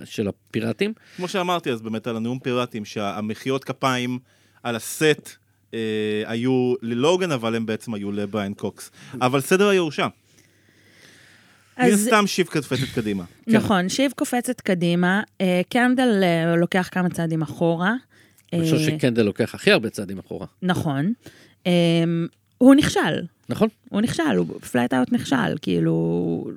של 0.05 0.27
הפיראטים. 0.27 0.93
כמו 1.15 1.27
שאמרתי 1.27 1.71
אז 1.71 1.81
באמת 1.81 2.07
על 2.07 2.17
הנאום 2.17 2.39
פיראטים, 2.39 2.85
שהמחיאות 2.85 3.63
כפיים 3.63 4.19
על 4.63 4.75
הסט 4.75 5.29
אה, 5.73 5.79
היו 6.25 6.73
ללוגן, 6.81 7.31
אבל 7.31 7.55
הם 7.55 7.65
בעצם 7.65 7.93
היו 7.93 8.11
לבריין 8.11 8.53
קוקס. 8.53 8.91
אבל 9.21 9.41
סדר 9.41 9.67
הירושה, 9.67 10.07
מן 11.79 11.85
אז 11.85 11.93
הסתם 11.93 12.27
שיב 12.27 12.47
קפצת 12.47 12.95
קדימה. 12.95 13.23
נכון, 13.47 13.89
שיב 13.89 14.11
קופצת 14.15 14.61
קדימה, 14.61 15.21
קנדל 15.69 16.23
לוקח 16.57 16.89
כמה 16.91 17.09
צעדים 17.09 17.41
אחורה. 17.41 17.93
אני 18.53 18.61
חושב 18.61 18.75
אה, 18.75 18.79
שקנדל 18.83 19.23
לוקח 19.23 19.55
הכי 19.55 19.71
הרבה 19.71 19.89
צעדים 19.89 20.19
אחורה, 20.19 20.47
נכון. 20.61 21.13
אה, 21.67 21.71
הוא 22.57 22.75
נכשל, 22.75 23.21
נכון? 23.49 23.69
הוא 23.89 24.01
נכשל, 24.01 24.35
הוא 24.37 24.59
flat 24.59 24.93
out 24.93 25.11
נכשל, 25.11 25.57
כאילו... 25.61 26.47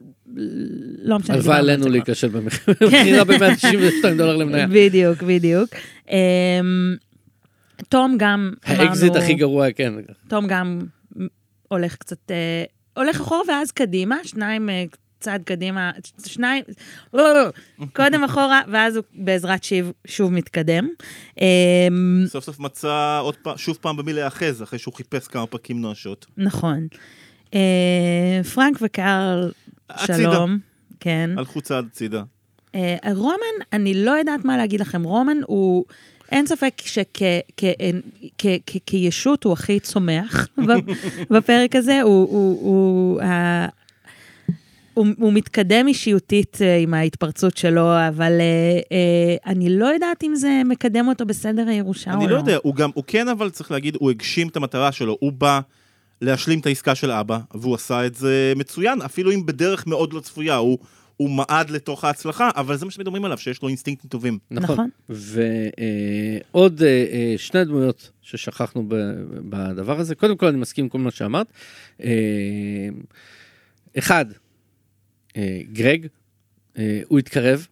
לא 1.03 1.19
משנה. 1.19 1.37
הלוואי 1.37 1.59
עלינו 1.59 1.83
זה 1.83 1.89
להיכשל 1.89 2.29
במכירה 2.29 3.25
ב-192 3.25 4.09
דולר 4.17 4.37
למניה. 4.37 4.67
בדיוק, 4.75 5.23
בדיוק. 5.23 5.71
אמ, 6.11 6.97
תום 7.89 8.17
גם, 8.19 8.53
האקזיט 8.65 9.11
אמרנו, 9.11 9.25
הכי 9.25 9.35
גרוע, 9.35 9.73
כן. 9.73 9.93
תום 10.29 10.47
גם 10.47 10.81
הולך 11.69 11.97
קצת, 11.97 12.31
אה, 12.31 12.65
הולך 12.97 13.21
אחורה 13.21 13.41
ואז 13.49 13.73
קדימה, 13.73 14.17
שניים 14.25 14.69
צעד 15.21 15.43
קדימה, 15.43 15.91
שניים, 16.27 16.65
לא, 17.15 17.35
לא, 17.35 17.45
לא, 17.45 17.87
קודם 17.93 18.25
אחורה, 18.25 18.61
ואז 18.69 18.97
הוא 18.97 19.05
בעזרת 19.15 19.65
שיב 19.65 19.93
שוב 20.07 20.33
מתקדם. 20.33 20.89
אמ, 21.41 22.25
סוף 22.27 22.45
סוף 22.45 22.59
מצא 22.61 23.19
עוד 23.23 23.37
פעם, 23.37 23.57
שוב 23.57 23.79
פעם 23.81 23.97
במי 23.97 24.13
להיאחז, 24.13 24.63
אחרי 24.63 24.79
שהוא 24.79 24.95
חיפש 24.95 25.29
כמה 25.29 25.47
פרקים 25.47 25.81
נואשות. 25.81 26.27
נכון. 26.37 26.87
אה, 27.55 28.41
פרנק 28.55 28.79
וקארל. 28.81 29.53
שלום. 30.07 30.59
כן. 31.01 31.31
הלכו 31.37 31.61
צעד 31.61 31.87
הצידה. 31.93 32.23
אה, 32.75 32.97
רומן, 33.15 33.65
אני 33.73 34.05
לא 34.05 34.11
יודעת 34.11 34.45
מה 34.45 34.57
להגיד 34.57 34.81
לכם. 34.81 35.03
רומן 35.03 35.37
הוא, 35.47 35.85
אין 36.33 36.47
ספק 36.47 36.83
שכישות 38.37 39.45
הוא 39.45 39.53
הכי 39.53 39.81
צומח 39.81 40.49
בפרק 41.31 41.77
הזה. 41.77 42.03
הוא, 42.03 42.29
הוא, 42.29 42.61
הוא, 42.61 43.21
הוא, 45.01 45.07
הוא 45.19 45.33
מתקדם 45.33 45.89
אישיותית 45.89 46.59
אה, 46.63 46.77
עם 46.77 46.95
ההתפרצות 46.95 47.57
שלו, 47.57 48.09
אבל 48.09 48.33
אה, 48.41 48.81
אה, 48.93 49.53
אני 49.53 49.79
לא 49.79 49.87
יודעת 49.87 50.25
אם 50.25 50.35
זה 50.35 50.63
מקדם 50.65 51.09
אותו 51.09 51.27
בסדר 51.27 51.69
הירושה 51.69 52.11
או 52.11 52.17
לא. 52.17 52.25
אני 52.25 52.33
לא 52.33 52.37
יודע, 52.37 52.59
הוא 52.63 52.75
גם, 52.75 52.91
הוא 52.95 53.05
כן, 53.07 53.29
אבל 53.29 53.51
צריך 53.51 53.71
להגיד, 53.71 53.97
הוא 54.01 54.11
הגשים 54.11 54.49
את 54.49 54.57
המטרה 54.57 54.93
שלו. 54.93 55.17
הוא 55.21 55.33
בא 55.33 55.61
להשלים 56.21 56.59
את 56.59 56.67
העסקה 56.67 56.95
של 56.95 57.11
אבא, 57.11 57.39
והוא 57.55 57.75
עשה 57.75 58.07
את 58.07 58.15
זה 58.15 58.53
מצוין, 58.57 59.03
אפילו 59.03 59.33
אם 59.33 59.47
בדרך 59.47 59.87
מאוד 59.87 60.13
לא 60.13 60.21
צפויה. 60.21 60.57
הוא, 60.57 60.79
הוא 61.17 61.31
מעד 61.31 61.71
לתוך 61.71 62.05
ההצלחה, 62.05 62.51
אבל 62.57 62.77
זה 62.77 62.85
מה 62.85 62.91
שמדברים 62.91 63.25
עליו, 63.25 63.39
שיש 63.39 63.63
לו 63.63 63.69
אינסטינקטים 63.69 64.11
טובים. 64.11 64.39
נכון. 64.51 64.89
נכון. 65.09 65.19
ועוד 66.53 66.83
שני 67.37 67.65
דמויות 67.65 68.11
ששכחנו 68.23 68.85
ב- 68.89 68.95
בדבר 69.49 70.01
הזה. 70.01 70.15
קודם 70.15 70.37
כל, 70.37 70.47
אני 70.47 70.59
מסכים 70.59 70.85
עם 70.85 70.89
כל 70.89 70.99
מה 70.99 71.11
שאמרת. 71.11 71.47
אה, 72.03 72.09
אחד, 73.99 74.25
אה, 74.31 74.50
גרג, 75.73 76.07
אה, 76.79 77.01
הוא 77.09 77.19
התקרב. 77.19 77.67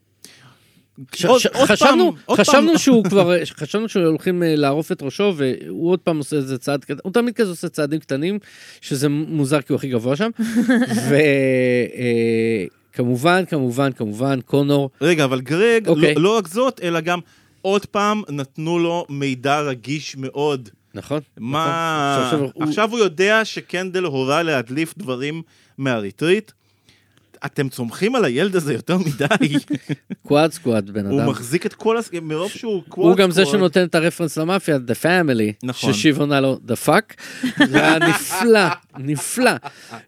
חשבנו. 2.36 2.78
שהוא 2.78 3.04
כבר, 3.04 3.44
חשבנו 3.44 3.88
שהולכים 3.88 4.42
אה, 4.42 4.56
לערוף 4.56 4.92
את 4.92 5.02
ראשו, 5.02 5.34
והוא 5.36 5.90
עוד 5.90 5.98
פעם 6.00 6.18
עושה 6.18 6.36
איזה 6.36 6.58
צעד 6.58 6.84
קטן, 6.84 6.94
הוא 7.02 7.12
תמיד 7.12 7.34
כזה 7.34 7.50
עושה 7.50 7.68
צעדים 7.68 8.00
קטנים, 8.00 8.38
שזה 8.80 9.08
מוזר 9.08 9.60
כי 9.60 9.72
הוא 9.72 9.76
הכי 9.78 9.88
גבוה 9.88 10.16
שם. 10.16 10.30
וכמובן, 12.94 13.44
כמובן, 13.48 13.92
כמובן, 13.92 14.40
קונור, 14.40 14.90
רגע, 15.00 15.24
אבל 15.24 15.40
גרג, 15.40 15.88
אוקיי. 15.88 16.14
לא, 16.14 16.22
לא 16.22 16.36
רק 16.36 16.48
זאת, 16.48 16.80
אלא 16.82 17.00
גם 17.00 17.18
עוד 17.62 17.86
פעם 17.86 18.22
נתנו 18.28 18.78
לו 18.78 19.06
מידע 19.08 19.60
רגיש 19.60 20.16
מאוד. 20.16 20.68
נכון. 20.94 21.20
מה... 21.38 22.16
נכון. 22.18 22.24
עכשיו 22.24 22.52
הוא- 22.54 22.68
עכשיו 22.68 22.90
הוא 22.90 22.98
יודע 22.98 23.44
שקנדל 23.44 24.04
הורה 24.04 24.42
להדליף 24.42 24.94
דברים 24.98 25.42
מהריטריט. 25.78 26.50
אתם 27.46 27.68
צומחים 27.68 28.14
על 28.14 28.24
הילד 28.24 28.56
הזה 28.56 28.72
יותר 28.72 28.98
מדי. 28.98 29.54
Quad 30.26 30.52
Squad, 30.52 30.90
בן 30.90 31.06
הוא 31.06 31.20
אדם. 31.20 31.28
מחזיק 31.28 31.66
את 31.66 31.74
כל 31.74 31.98
הס... 31.98 32.10
מרוב 32.22 32.50
שהוא 32.50 32.82
הוא 32.88 33.16
גם 33.16 33.30
זה 33.30 33.46
שנותן 33.46 33.84
את 33.84 33.94
הרפרנס 33.94 34.36
למאפיה, 34.36 34.76
The 34.76 35.04
Family, 35.04 35.52
נכון. 35.62 35.92
ששיב 35.92 36.20
עונה 36.20 36.40
לו, 36.40 36.58
The 36.68 36.86
fuck, 36.86 37.22
זה 37.70 37.80
היה 37.80 37.98
נפלא, 37.98 38.68
נפלא. 38.98 39.50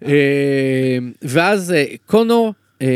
אה, 0.06 0.98
ואז 1.22 1.72
אה, 1.72 1.84
קונור, 2.06 2.54
אה, 2.82 2.88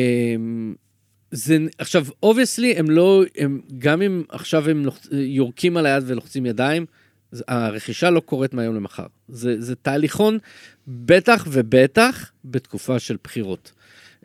זה, 1.31 1.59
עכשיו, 1.78 2.06
obviously, 2.22 2.74
הם 2.77 2.90
לא, 2.90 3.23
הם, 3.36 3.61
גם 3.78 4.02
אם 4.02 4.23
עכשיו 4.28 4.70
הם 4.70 4.86
יורקים 5.12 5.77
על 5.77 5.86
היד 5.86 6.05
ולוחצים 6.06 6.47
ידיים, 6.47 6.86
הרכישה 7.48 8.11
לא 8.11 8.20
קורית 8.20 8.55
מהיום 8.55 8.74
למחר. 8.74 9.06
זה, 9.28 9.61
זה 9.61 9.74
תהליכון, 9.74 10.39
בטח 10.89 11.47
ובטח 11.51 12.31
בתקופה 12.44 12.98
של 12.98 13.16
בחירות. 13.24 13.73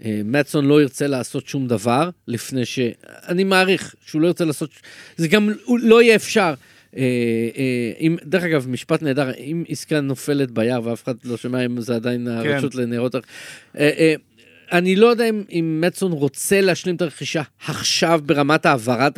אה, 0.05 0.21
מצון 0.26 0.65
לא 0.65 0.81
ירצה 0.81 1.07
לעשות 1.07 1.47
שום 1.47 1.67
דבר 1.67 2.09
לפני 2.27 2.65
ש... 2.65 2.80
אני 3.27 3.43
מעריך 3.43 3.95
שהוא 4.05 4.21
לא 4.21 4.27
ירצה 4.27 4.45
לעשות... 4.45 4.69
זה 5.17 5.27
גם 5.27 5.49
לא 5.84 6.01
יהיה 6.01 6.15
אפשר. 6.15 6.53
אה, 6.97 7.01
אה, 7.57 7.61
אם, 7.99 8.15
דרך 8.26 8.43
אגב, 8.43 8.67
משפט 8.69 9.01
נהדר, 9.03 9.31
אם 9.39 9.63
עסקה 9.67 10.01
נופלת 10.01 10.51
ביער 10.51 10.81
ואף 10.84 11.03
אחד 11.03 11.13
לא 11.26 11.38
שומע 11.38 11.65
אם 11.65 11.81
זה 11.81 11.95
עדיין 11.95 12.27
הרשות. 12.27 12.76
ערך- 12.76 13.23
אה, 13.77 13.89
אה, 13.97 14.13
אני 14.71 14.95
לא 14.95 15.07
יודע 15.07 15.30
אם, 15.30 15.43
אם 15.51 15.84
מצון 15.88 16.11
רוצה 16.11 16.61
להשלים 16.61 16.95
את 16.95 17.01
הרכישה 17.01 17.41
עכשיו 17.67 18.21
ברמת 18.26 18.65
העברת 18.65 19.17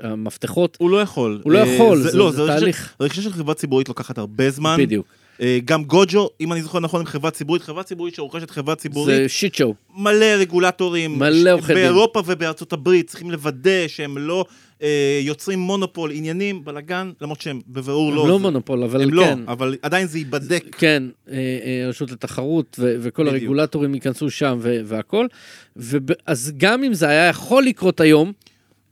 המפתחות. 0.00 0.76
הוא 0.80 0.90
לא 0.90 1.00
יכול. 1.02 1.40
הוא 1.44 1.52
לא 1.52 1.58
יכול, 1.58 1.98
זה- 2.02 2.18
לא, 2.18 2.32
זה 2.32 2.42
רכישה- 2.42 2.58
תהליך. 2.60 2.94
רכישה 3.00 3.22
של 3.22 3.32
חברה 3.32 3.54
ציבורית 3.54 3.88
לוקחת 3.88 4.18
הרבה 4.18 4.50
זמן. 4.50 4.76
בדיוק. 4.78 5.06
אה, 5.40 5.58
גם 5.64 5.84
גוג'ו, 5.84 6.28
אם 6.40 6.52
אני 6.52 6.62
זוכר 6.62 6.80
נכון, 6.80 7.00
עם 7.00 7.06
חברה 7.06 7.30
ציבורית, 7.30 7.62
חברה 7.62 7.82
ציבורית 7.82 8.14
שרוכשת 8.14 8.50
חברה 8.50 8.74
ציבורית, 8.74 9.16
זה 9.16 9.28
שיט 9.28 9.54
שואו. 9.54 9.74
מלא 9.96 10.24
רגולטורים. 10.38 11.18
מלא 11.18 11.50
עורכי 11.52 11.66
דין. 11.66 11.76
באירופה 11.76 12.22
ובארצות 12.26 12.72
הברית 12.72 13.06
צריכים 13.08 13.30
לוודא 13.30 13.88
שהם 13.88 14.18
לא 14.18 14.44
אה, 14.82 15.20
יוצרים 15.22 15.58
מונופול, 15.58 16.10
עניינים, 16.12 16.64
בלאגן, 16.64 17.10
למרות 17.20 17.40
שהם 17.40 17.60
בבירור 17.68 18.12
לא. 18.12 18.28
לא 18.28 18.36
זה- 18.36 18.42
מונופול, 18.42 18.82
אבל 18.82 19.02
הם 19.02 19.08
כן. 19.10 19.14
לא, 19.16 19.24
אבל 19.48 19.76
עדיין 19.82 20.06
זה 20.06 20.18
ייבדק. 20.18 20.64
כן, 20.78 21.02
אה, 21.30 21.34
אה, 21.34 21.88
רשות 21.88 22.10
לתחרות 22.10 22.76
ו- 22.78 22.94
וכל 23.00 23.22
בדיוק. 23.24 23.42
הרגולטורים 23.42 23.94
ייכנסו 23.94 24.30
שם 24.30 24.58
ו- 24.62 24.80
והכל. 24.84 25.26
וב- 25.76 25.96
אז 26.26 26.52
גם 26.56 26.84
אם 26.84 26.94
זה 26.94 27.08
היה 27.08 27.26
יכול 27.28 27.64
לקרות 27.64 28.00
היום, 28.00 28.32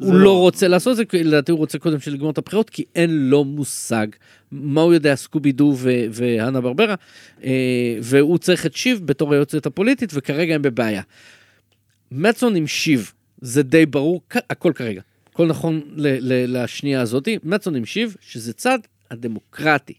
הוא 0.00 0.14
לא 0.14 0.24
לא. 0.24 0.38
רוצה 0.38 0.68
לעשות 0.68 0.96
זה, 0.96 1.04
כי 1.04 1.24
לדעתי 1.24 1.52
הוא 1.52 1.58
רוצה 1.58 1.78
קודם 1.78 2.00
שלגמור 2.00 2.30
את 2.30 2.38
הבחירות, 2.38 2.70
כי 2.70 2.84
אין 2.94 3.10
לו 3.30 3.44
מושג 3.44 4.06
מה 4.52 4.80
הוא 4.80 4.94
יודע, 4.94 5.14
סקובי 5.14 5.52
דו 5.52 5.76
והאנה 6.12 6.60
ברברה, 6.60 6.94
אה, 7.44 7.98
והוא 8.02 8.38
צריך 8.38 8.66
את 8.66 8.76
שיב 8.76 9.00
בתור 9.04 9.32
היועצת 9.34 9.66
הפוליטית, 9.66 10.10
וכרגע 10.14 10.54
הם 10.54 10.62
בבעיה. 10.62 11.02
מטסון 12.12 12.56
עם 12.56 12.66
שיב, 12.66 13.12
זה 13.40 13.62
די 13.62 13.86
ברור, 13.86 14.20
הכל 14.50 14.72
כרגע. 14.74 15.00
הכל 15.32 15.46
נכון 15.46 15.80
לשנייה 16.22 17.00
הזאתי. 17.00 17.38
מטסון 17.42 17.76
עם 17.76 17.84
שיב, 17.84 18.16
שזה 18.20 18.52
צד 18.52 18.78
הדמוקרטי. 19.10 19.94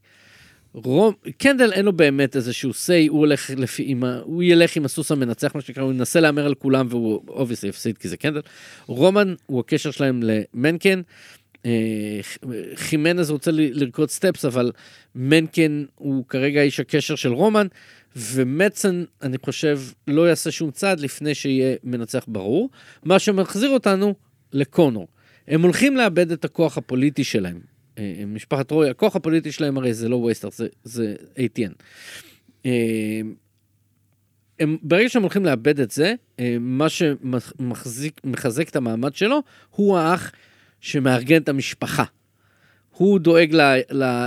רום, 0.74 1.14
קנדל 1.38 1.74
אין 1.74 1.86
לו 1.86 1.94
באמת 1.94 2.36
איזשהו 2.36 2.72
say, 2.72 3.10
הוא 3.10 3.20
הולך 3.20 3.50
לפי, 3.58 3.84
עם 3.88 4.04
הוא 4.04 4.44
ילך 4.44 4.76
עם 4.76 4.86
הסוס 4.86 5.12
המנצח, 5.12 5.56
מה 5.56 5.62
שנקרא, 5.62 5.84
הוא 5.84 5.94
ינסה 5.94 6.20
להמר 6.20 6.46
על 6.46 6.56
כולם 6.56 6.88
והוא 6.90 7.24
obviously 7.28 7.70
יפסיד 7.70 7.98
כי 7.98 8.08
זה 8.08 8.18
קנדל. 8.18 8.42
רומן 8.86 9.34
הוא 9.46 9.60
הקשר 9.60 9.92
שלהם 9.92 10.24
למנקן. 10.24 11.02
אה, 11.66 12.20
חימנז 12.76 13.32
רוצה 13.32 13.52
לרקוד 13.54 14.10
סטפס, 14.10 14.46
אבל 14.46 14.72
מנקן 15.16 15.84
הוא 15.96 16.26
כרגע 16.28 16.62
איש 16.62 16.80
הקשר 16.80 17.16
של 17.16 17.34
רומן, 17.34 17.68
ומצן, 18.16 19.04
אני 19.22 19.38
חושב, 19.46 19.80
לא 20.08 20.30
יעשה 20.30 20.52
שום 20.52 20.72
צעד 20.72 21.00
לפני 21.00 21.36
שיהיה 21.36 21.76
מנצח 21.84 22.26
ברור, 22.28 22.70
מה 23.04 23.20
שמחזיר 23.20 23.70
אותנו 23.70 24.16
לקונור. 24.54 25.08
הם 25.48 25.62
הולכים 25.62 25.98
לאבד 25.98 26.32
את 26.32 26.46
הכוח 26.46 26.78
הפוליטי 26.78 27.24
שלהם. 27.24 27.71
משפחת 28.28 28.72
רוי, 28.72 28.90
הכוח 28.90 29.16
הפוליטי 29.16 29.52
שלהם 29.52 29.78
הרי 29.78 29.94
זה 29.94 30.10
לא 30.10 30.16
וייסטר, 30.16 30.50
זה, 30.52 30.68
זה 30.84 31.16
ATN. 31.36 31.74
אה, 32.66 33.22
הם, 34.60 34.78
ברגע 34.84 35.10
שהם 35.10 35.22
הולכים 35.22 35.46
לאבד 35.46 35.80
את 35.80 35.92
זה, 35.92 36.14
אה, 36.40 36.58
מה 36.60 36.90
שמחזק 36.90 38.70
את 38.70 38.76
המעמד 38.76 39.16
שלו, 39.16 39.42
הוא 39.70 39.98
האח 39.98 40.32
שמארגן 40.80 41.42
את 41.42 41.50
המשפחה. 41.50 42.04
הוא 42.92 43.20
דואג 43.20 43.56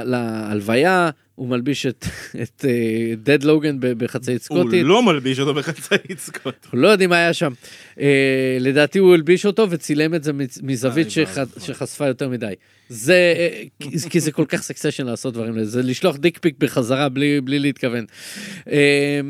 להלוויה, 0.05 1.10
הוא 1.35 1.48
מלביש 1.48 1.86
את, 1.86 2.06
את 2.43 2.65
אה, 2.69 2.70
דד 3.16 3.43
לוגן 3.44 3.77
בחצאית 3.81 4.47
הוא 4.48 4.59
סקוטית. 4.61 4.82
לא 4.85 5.02
מלביש 5.02 5.39
אותו 5.40 5.55
בחצאית 5.55 6.19
סקוט. 6.19 6.55
אנחנו 6.65 6.78
לא 6.78 6.89
יודעים 6.89 7.11
מה 7.11 7.16
היה 7.16 7.32
שם. 7.32 7.52
אה, 8.01 8.56
לדעתי 8.61 8.98
הוא 8.98 9.15
הלביש 9.15 9.47
אותו 9.47 9.66
וצילם 9.70 10.15
את 10.15 10.24
זה 10.24 10.32
מז- 10.32 10.61
מזווית 10.62 11.06
איי, 11.06 11.11
שח... 11.11 11.31
ואבוי. 11.36 11.62
שחשפה 11.66 12.06
יותר 12.06 12.28
מדי. 12.28 12.52
זה, 12.89 13.35
אה, 13.36 13.62
כי- 13.81 14.11
כי 14.11 14.20
זה 14.20 14.32
כל 14.32 14.44
כך 14.48 14.62
סקסשן 14.62 15.06
לעשות 15.06 15.35
דברים 15.35 15.56
לזה, 15.56 15.70
זה 15.70 15.82
לשלוח 15.82 16.16
דיק 16.16 16.39
פיק 16.39 16.55
בחזרה 16.59 17.09
בלי, 17.09 17.40
בלי 17.40 17.59
להתכוון. 17.59 18.05
אה, 18.70 19.20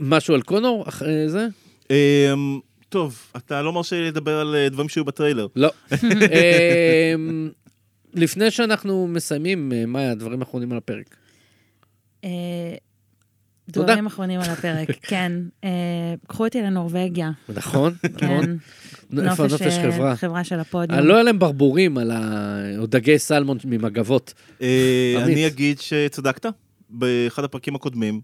משהו 0.00 0.34
על 0.34 0.42
קונור 0.42 0.88
אחרי 0.88 1.28
זה? 1.28 1.46
טוב, 2.88 3.18
אתה 3.36 3.62
לא 3.62 3.72
מרשה 3.72 3.96
לי 3.96 4.06
לדבר 4.06 4.38
על 4.40 4.54
אה, 4.54 4.68
דברים 4.68 4.88
שהיו 4.88 5.04
בטריילר. 5.04 5.46
לא. 5.56 5.70
אה, 8.16 8.20
לפני 8.20 8.50
שאנחנו 8.50 9.06
מסיימים, 9.06 9.72
אה, 9.72 9.86
מאיה, 9.86 10.10
הדברים 10.10 10.40
האחרונים 10.40 10.72
על 10.72 10.78
הפרק. 10.78 11.16
אה. 12.24 12.30
דברים 13.68 14.06
אחרונים 14.06 14.40
על 14.40 14.50
הפרק, 14.50 14.88
כן. 15.10 15.32
אה, 15.64 15.70
קחו 16.28 16.44
אותי 16.44 16.62
לנורבגיה, 16.62 17.30
נכון? 17.48 17.94
נכון. 18.04 18.58
כן. 19.16 19.26
איפה 19.26 19.44
הנופש 19.44 19.62
אה, 19.62 19.92
חברה? 19.92 20.16
חברה 20.16 20.44
של 20.44 20.60
הפודיום. 20.60 21.00
לא 21.00 21.14
היה 21.14 21.22
להם 21.22 21.38
ברבורים 21.38 21.98
על 21.98 22.10
ה... 22.10 22.56
או 22.78 22.86
דגי 22.86 23.18
סלמון 23.18 23.58
ממגבות. 23.64 24.34
אה. 24.62 25.14
אני 25.24 25.46
אגיד 25.46 25.80
שצדקת 25.80 26.46
באחד 26.90 27.44
הפרקים 27.44 27.74
הקודמים. 27.74 28.20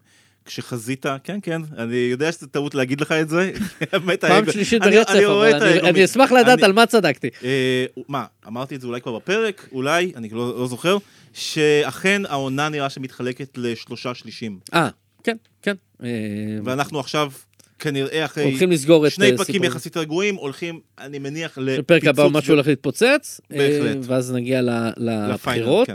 כשחזית, 0.46 1.06
כן, 1.24 1.38
כן, 1.42 1.62
אני 1.78 1.96
יודע 1.96 2.32
שזה 2.32 2.46
טעות 2.46 2.74
להגיד 2.74 3.00
לך 3.00 3.12
את 3.12 3.28
זה. 3.28 3.52
פעם 4.20 4.52
שלישית 4.52 4.82
ברצף, 4.82 5.10
אבל 5.10 5.54
אני- 5.84 6.04
אשמח 6.04 6.32
לדעת 6.32 6.62
על 6.62 6.72
מה 6.72 6.86
צדקתי. 6.86 7.28
אה, 7.44 7.84
מה, 8.08 8.24
אמרתי 8.46 8.74
את 8.76 8.80
זה 8.80 8.86
אולי 8.86 9.00
כבר 9.00 9.16
בפרק, 9.16 9.68
אולי, 9.72 10.12
אני 10.16 10.28
לא 10.32 10.58
לא 10.58 10.66
זוכר, 10.68 10.96
שאכן 11.32 12.22
העונה 12.28 12.68
נראה 12.68 12.90
שמתחלקת 12.90 13.48
לשלושה 13.58 14.14
שלישים. 14.14 14.58
אה, 14.74 14.88
כן, 15.24 15.36
כן. 15.62 15.74
אה, 16.02 16.08
ואנחנו 16.64 17.00
עכשיו, 17.00 17.32
כנראה 17.78 18.24
אחרי 18.24 18.44
הולכים 18.44 18.70
לסגור 18.70 19.06
את 19.06 19.12
שני 19.12 19.30
אה, 19.30 19.36
פרקים 19.36 19.52
סיפור- 19.54 19.66
יחסית 19.66 19.96
רגועים, 19.96 20.34
הולכים, 20.34 20.80
אני 21.00 21.18
מניח, 21.18 21.58
בפרק 21.58 22.04
הבא 22.04 22.22
לפיצוץ 22.22 22.36
משהו 22.42 22.54
הולך 22.54 22.66
להתפוצץ, 22.66 23.40
בהחלט. 23.50 23.96
ואז 24.02 24.32
נגיע 24.32 24.60
לבחירות. 24.96 25.86
כן. 25.86 25.94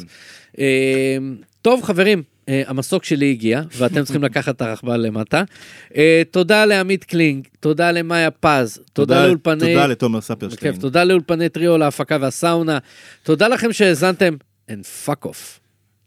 טוב, 1.62 1.82
חברים, 1.84 2.24
אה, 2.42 2.52
המסוק 2.68 3.04
שלי 3.04 3.32
הגיע, 3.32 3.62
ואתם 3.78 4.04
צריכים 4.04 4.24
לקחת 4.24 4.56
את 4.56 4.62
הרכבל 4.62 4.98
למטה. 4.98 5.44
אה, 5.90 5.96
תודה 6.32 6.66
לעמית 6.66 7.04
קלינג, 7.04 7.48
תודה 7.60 7.92
למאיה 7.92 8.32
פז, 8.32 8.80
תודה 8.94 9.26
לאולפני... 9.26 9.74
תודה 9.74 9.88
לתומר 9.88 10.22
ספרשטיין. 10.22 10.76
תודה 10.76 11.04
לאולפני 11.04 11.50
טריו 11.50 11.78
להפקה 11.78 12.18
והסאונד. 12.22 12.78
תודה 13.24 13.48
לכם 13.48 13.74
שהאזנתם, 13.74 14.36
and 14.70 14.86
fuck 15.06 15.26
off. 15.26 15.60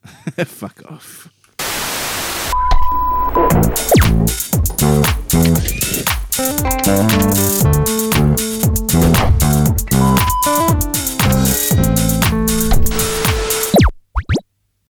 fuck 0.61 0.83
off. 0.91 1.29